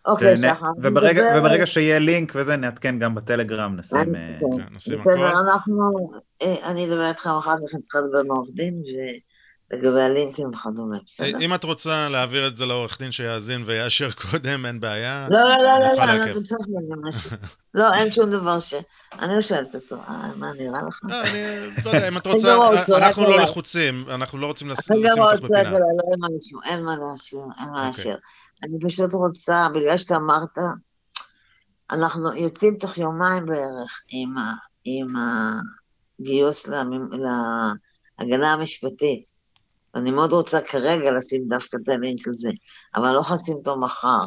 אוקיי, 0.06 0.36
שחר. 0.36 0.66
וברגע 0.82 1.66
שיהיה 1.66 1.98
לינק 1.98 2.32
וזה, 2.34 2.56
נעדכן 2.56 2.98
גם 2.98 3.14
בטלגרם, 3.14 3.76
נשים... 3.76 4.14
אה, 4.14 4.38
כן, 4.40 4.74
בסדר, 4.74 5.30
אנחנו... 5.40 6.10
אה, 6.42 6.70
אני 6.70 6.86
אדבר 6.86 7.08
איתך 7.08 7.26
אחר 7.38 7.54
כך, 7.54 7.74
אני 7.74 7.82
צריכה 7.82 7.98
לדבר 7.98 8.20
עם 8.20 8.30
העורך 8.30 8.48
דין, 8.54 8.82
לגבי 9.72 10.02
הלינקים 10.02 10.48
וכדומה, 10.48 10.96
בסדר? 11.06 11.38
אם 11.40 11.54
את 11.54 11.64
רוצה 11.64 12.08
להעביר 12.08 12.46
את 12.46 12.56
זה 12.56 12.66
לעורך 12.66 12.98
דין 12.98 13.10
שיאזין 13.10 13.62
ויאשר 13.66 14.08
קודם, 14.30 14.66
אין 14.66 14.80
בעיה. 14.80 15.26
לא, 15.30 15.38
לא, 15.40 15.48
לא, 15.48 15.56
לא, 15.56 15.78
לא, 15.78 15.88
לא, 15.88 15.94
צריך 15.94 16.08
להגיד 16.08 16.96
משהו. 17.02 17.36
לא, 17.74 17.94
אין 17.94 18.10
שום 18.10 18.30
דבר 18.30 18.60
ש... 18.60 18.74
אני 19.12 19.34
לא 19.34 19.40
שואלת 19.40 19.74
אותו, 19.74 19.96
אה, 19.96 20.30
מה 20.36 20.52
נראה 20.52 20.80
לך? 20.88 21.00
לא, 21.02 21.22
אני 21.22 21.66
לא 21.84 21.90
יודע, 21.90 22.08
אם 22.08 22.16
את 22.16 22.26
רוצה, 22.26 22.56
אנחנו 22.96 23.22
לא 23.22 23.40
לחוצים, 23.40 24.04
אנחנו 24.08 24.38
לא 24.38 24.46
רוצים 24.46 24.68
לשים 24.68 24.96
אותך 25.18 25.40
בפינה. 25.40 25.62
לא, 25.70 25.78
אין 26.04 26.20
מה 26.20 26.28
להשאיר, 26.30 26.60
אין 26.64 26.84
מה 26.84 26.94
אוקיי. 27.72 27.86
להשאיר. 27.86 28.18
אני 28.62 28.78
פשוט 28.88 29.12
רוצה, 29.12 29.66
בגלל 29.74 29.96
שאתה 29.96 30.16
אמרת, 30.16 30.58
אנחנו 31.90 32.36
יוצאים 32.36 32.76
תוך 32.76 32.98
יומיים 32.98 33.46
בערך 33.46 34.02
עם 34.84 35.14
הגיוס 36.20 36.66
להגנה 36.66 38.52
המשפטית. 38.52 39.35
אני 39.96 40.10
מאוד 40.10 40.32
רוצה 40.32 40.60
כרגע 40.60 41.10
לשים 41.10 41.44
דווקא 41.48 41.76
את 41.84 41.88
הלינק 41.88 42.28
הזה, 42.28 42.50
אבל 42.94 43.12
לא 43.12 43.22
חסים 43.22 43.56
אותו 43.56 43.76
מחר. 43.76 44.24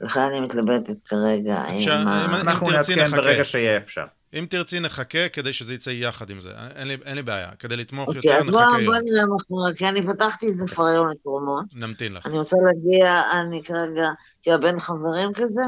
לכן 0.00 0.20
אני 0.20 0.40
מתלבטת 0.40 1.02
כרגע. 1.06 1.64
אפשר, 1.76 2.02
אם, 2.02 2.08
אם, 2.08 2.34
אנחנו 2.34 2.70
נעדכן 2.70 3.10
ברגע 3.10 3.44
שיהיה 3.44 3.76
אפשר. 3.76 4.04
אם 4.34 4.46
תרצי 4.50 4.80
נחכה 4.80 5.28
כדי 5.28 5.52
שזה 5.52 5.74
יצא 5.74 5.90
יחד 5.90 6.30
עם 6.30 6.40
זה, 6.40 6.52
אין 6.74 6.88
לי, 6.88 6.96
אין 7.04 7.16
לי 7.16 7.22
בעיה. 7.22 7.50
כדי 7.58 7.76
לתמוך 7.76 8.08
okay, 8.08 8.16
יותר, 8.16 8.42
נחכה 8.44 8.80
יום. 8.80 8.84
בוא 8.84 8.94
נראה 9.04 9.26
מה 9.26 9.36
קורה, 9.48 9.70
כי 9.76 9.88
אני 9.88 10.06
פתחתי 10.06 10.48
את 10.48 10.54
זה 10.54 10.66
כבר 10.68 10.86
היום 10.86 11.08
לתרומות. 11.08 11.64
נמתין 11.74 12.12
לך. 12.12 12.26
אני 12.26 12.38
רוצה 12.38 12.56
להגיע, 12.64 13.22
אני 13.32 13.62
כרגע, 13.64 14.08
תהיה 14.42 14.58
בין 14.58 14.78
חברים 14.78 15.32
כזה, 15.34 15.62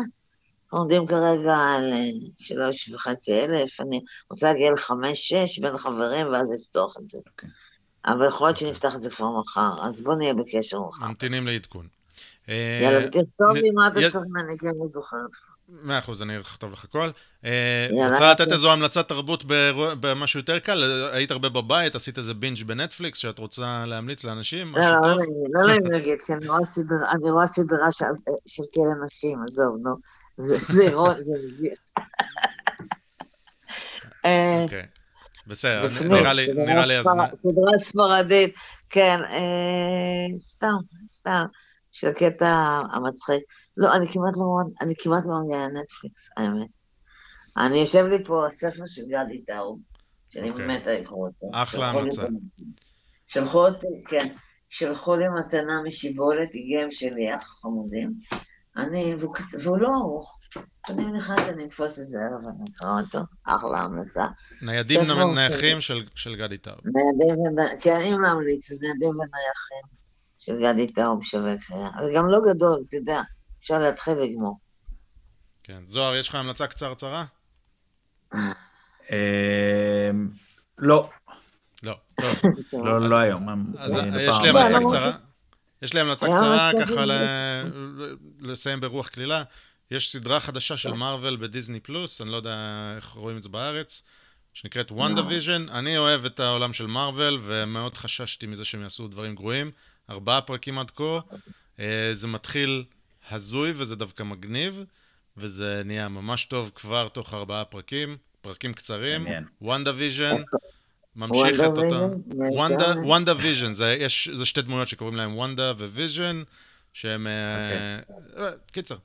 עומדים 0.70 1.06
כרגע 1.06 1.56
על 1.56 1.92
אה, 1.92 2.08
שלוש 2.38 2.90
וחצי 2.94 3.44
אלף, 3.44 3.80
אני 3.80 4.00
רוצה 4.30 4.52
להגיע 4.52 4.72
לחמש-שש 4.72 5.58
בין 5.58 5.76
חברים, 5.76 6.26
ואז 6.32 6.56
לפתוח 6.60 6.96
את 6.98 7.10
זה. 7.10 7.18
Okay. 7.18 7.63
אבל 8.06 8.26
יכול 8.26 8.46
להיות 8.46 8.56
שנפתח 8.56 8.94
את 8.96 9.02
זה 9.02 9.10
כבר 9.10 9.38
מחר, 9.38 9.72
אז 9.82 10.00
בוא 10.00 10.14
נהיה 10.14 10.34
בקשר 10.34 10.80
מחר. 10.80 11.06
ממתינים 11.06 11.46
לעדכון. 11.46 11.86
יאללה, 12.48 13.04
אה, 13.04 13.08
תכתוב 13.08 13.52
לי 13.54 13.70
מה 13.70 13.86
אתה 13.86 13.94
צריך 13.94 14.24
ממני, 14.30 14.58
כי 14.58 14.66
אני 14.68 14.88
זוכרת. 14.88 15.30
מאה 15.68 15.98
אחוז, 15.98 16.22
אני 16.22 16.40
אכתוב 16.40 16.72
לך 16.72 16.84
הכל. 16.84 17.10
אה, 17.44 17.88
רוצה 18.10 18.30
לתת 18.30 18.52
איזו 18.52 18.72
המלצת 18.72 19.08
תרבות 19.08 19.44
במשהו 20.00 20.40
יותר 20.40 20.58
קל? 20.58 21.08
היית 21.12 21.30
הרבה 21.30 21.48
בבית, 21.48 21.94
עשית 21.94 22.18
איזה 22.18 22.34
בינג' 22.34 22.62
בנטפליקס 22.62 23.18
שאת 23.18 23.38
רוצה 23.38 23.84
להמליץ 23.86 24.24
לאנשים? 24.24 24.74
לא, 24.76 24.80
לא, 24.90 25.00
לא, 25.00 25.16
לא 25.50 25.66
נעים 25.66 25.92
להגיד, 25.92 26.18
כי 26.26 26.32
אני 26.32 26.48
רואה 27.30 27.46
סדרה 27.46 27.92
של 28.46 28.62
כלא 28.74 29.04
נשים, 29.06 29.42
עזוב, 29.42 29.76
נו. 29.82 29.96
זה 30.36 30.56
מביך. 31.44 31.78
אוקיי. 34.62 34.86
בסדר, 35.46 35.86
נראה 36.08 36.32
לי, 36.32 36.46
נראה 36.54 36.86
לי 36.86 36.98
אז... 36.98 37.06
סדרה 37.36 37.78
ספרדית, 37.78 38.54
כן, 38.90 39.20
אה, 39.30 40.38
סתם, 40.52 40.76
סתם, 41.14 41.44
של 41.92 42.08
הקטע 42.08 42.80
המצחיק. 42.92 43.42
לא, 43.76 43.96
אני 43.96 44.08
כמעט 44.08 44.36
לא, 44.36 44.56
אני 44.80 44.94
כמעט 44.98 45.24
לא 45.24 45.32
מגיעה 45.44 45.68
לנטפליקס, 45.68 46.28
האמת. 46.36 46.68
אני 47.56 47.78
יושב 47.78 48.04
לי 48.04 48.24
פה 48.24 48.46
הספר 48.46 48.84
של 48.86 49.02
גדי 49.02 49.42
טאוב, 49.46 49.78
שאני 50.28 50.50
אוקיי. 50.50 50.66
מתה 50.66 50.90
לקרוא 50.92 51.28
אותו. 51.28 51.46
אחלה 51.52 51.90
המלצה. 51.90 52.26
שלחו 53.26 53.66
אותי, 53.66 53.86
כן, 54.08 54.34
שלחו 54.68 55.16
לי 55.16 55.24
מתנה 55.28 55.82
משיבולת, 55.82 56.48
הגיע 56.54 56.82
עם 56.82 56.90
שליח, 56.90 57.58
חמודים. 57.62 58.12
אני, 58.76 59.14
והוא 59.62 59.78
לא 59.78 59.88
ארוך. 60.00 60.38
אני 60.88 61.04
מניחה 61.04 61.34
שאני 61.46 61.64
אתפוס 61.64 61.98
את 61.98 62.04
זה 62.04 62.18
ואני 62.18 62.64
אקרא 62.76 63.00
אותו, 63.00 63.18
אחלה 63.44 63.78
המלצה. 63.78 64.24
ניידים 64.62 65.00
נייחים 65.34 65.80
של 66.14 66.36
גדי 66.36 66.58
טאוב. 66.58 66.78
ניידים, 66.84 67.36
כן, 67.80 67.96
אם 67.96 68.20
להמליץ, 68.20 68.70
אז 68.70 68.80
ניידים 68.80 69.08
ונייחים 69.08 69.96
של 70.38 70.62
גדי 70.62 70.92
טאוב 70.92 71.24
שווה 71.24 71.54
קריאה. 71.66 71.90
וגם 72.10 72.28
לא 72.28 72.38
גדול, 72.52 72.82
אתה 72.88 72.96
יודע, 72.96 73.22
אפשר 73.60 73.78
להתחיל 73.78 74.14
לגמור. 74.14 74.58
כן. 75.62 75.82
זוהר, 75.86 76.16
יש 76.16 76.28
לך 76.28 76.34
המלצה 76.34 76.66
קצרצרה? 76.66 77.24
אמ, 79.10 80.28
לא. 80.78 81.10
לא, 81.82 81.96
לא, 82.72 83.08
לא 83.10 83.16
היום. 83.16 83.48
אז 83.78 84.00
יש 84.20 84.38
לי 84.42 84.48
המלצה 84.48 84.78
קצרה. 84.80 85.12
יש 85.82 85.94
לי 85.94 86.00
המלצה 86.00 86.26
קצרה, 86.26 86.70
ככה 86.82 87.04
לסיים 88.40 88.80
ברוח 88.80 89.08
כלילה. 89.08 89.42
יש 89.90 90.12
סדרה 90.12 90.40
חדשה 90.40 90.76
של 90.76 90.92
מארוול 90.92 91.36
ב 91.36 91.43
Disney 91.43 91.80
Plus, 91.80 92.20
אני 92.20 92.30
לא 92.30 92.36
יודע 92.36 92.92
איך 92.96 93.08
רואים 93.08 93.36
את 93.36 93.42
זה 93.42 93.48
בארץ, 93.48 94.02
שנקראת 94.52 94.92
WandaVision. 94.92 95.68
אני 95.68 95.98
אוהב 95.98 96.24
את 96.24 96.40
העולם 96.40 96.72
של 96.72 96.86
מארוול, 96.86 97.40
ומאוד 97.42 97.96
חששתי 97.96 98.46
מזה 98.46 98.64
שהם 98.64 98.82
יעשו 98.82 99.08
דברים 99.08 99.34
גרועים. 99.34 99.70
ארבעה 100.10 100.40
פרקים 100.40 100.78
עד 100.78 100.90
כה. 100.90 101.20
אה, 101.80 102.10
זה 102.12 102.28
מתחיל 102.28 102.84
הזוי 103.30 103.72
וזה 103.76 103.96
דווקא 103.96 104.22
מגניב, 104.22 104.84
וזה 105.36 105.82
נהיה 105.84 106.08
ממש 106.08 106.44
טוב 106.44 106.70
כבר 106.74 107.08
תוך 107.08 107.34
ארבעה 107.34 107.64
פרקים, 107.64 108.16
פרקים 108.40 108.74
קצרים. 108.74 109.26
WandaVision. 109.60 110.42
ממשיך 111.16 111.60
את 111.60 111.78
אותה... 111.78 112.06
WandaVision, 113.04 113.74
זה 113.74 114.06
שתי 114.44 114.62
דמויות 114.62 114.88
שקוראים 114.88 115.16
להם 115.16 115.36
וונדה 115.36 115.72
וויז'ן, 115.78 116.42
שהם... 116.92 117.26
אה, 117.26 117.98
אוקיי. 118.08 118.44
אה, 118.44 118.50
קיצר, 118.72 118.96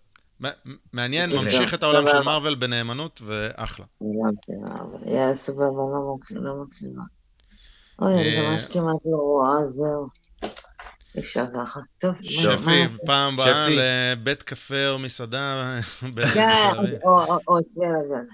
מעניין, 0.93 1.29
ממשיך 1.29 1.73
את 1.73 1.83
העולם 1.83 2.07
של 2.07 2.21
מארוול 2.21 2.55
בנאמנות, 2.55 3.21
ואחלה. 3.25 3.85
יהיה 5.05 5.33
סבבה, 5.33 5.65
לא 6.31 6.53
מכירה. 6.63 7.03
אוי, 8.01 8.13
אני 8.13 8.49
ממש 8.49 8.65
כמעט 8.65 9.01
לא 9.05 9.17
רואה, 9.17 9.65
זהו. 9.65 10.07
אפשר 11.19 11.45
ככה. 11.55 11.79
טוב, 11.97 12.15
שפי, 12.21 12.87
פעם 13.05 13.33
הבאה 13.33 13.67
לבית 13.69 14.43
קפה 14.43 14.89
או 14.89 14.99
מסעדה. 14.99 15.79
כן, 16.33 16.69
או 17.05 17.59
אצלי 17.59 17.85
על 17.85 17.95
הגן. 17.95 18.25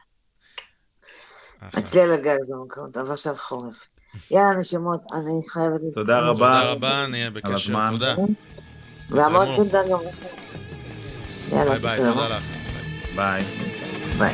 אצלי 1.80 2.02
על 2.02 2.12
מקום 2.66 2.92
טוב, 2.94 3.12
עכשיו 3.12 3.36
חורף. 3.38 3.76
יאללה, 4.32 4.60
נשמות, 4.60 5.02
אני 5.14 5.40
חייבת... 5.50 5.82
תודה 5.94 6.20
רבה. 6.20 6.32
תודה 6.34 6.72
רבה, 6.72 7.08
נהיה 7.08 7.30
בקשר, 7.30 7.90
תודה. 7.92 8.16
והמון 9.10 9.56
תודה 9.56 9.82
גם 9.90 10.00
לכם. 10.08 10.45
ביי 11.50 11.80
ביי, 11.80 11.98
תודה 11.98 12.28
לך. 12.28 12.44
ביי. 13.16 13.44
ביי. 14.18 14.34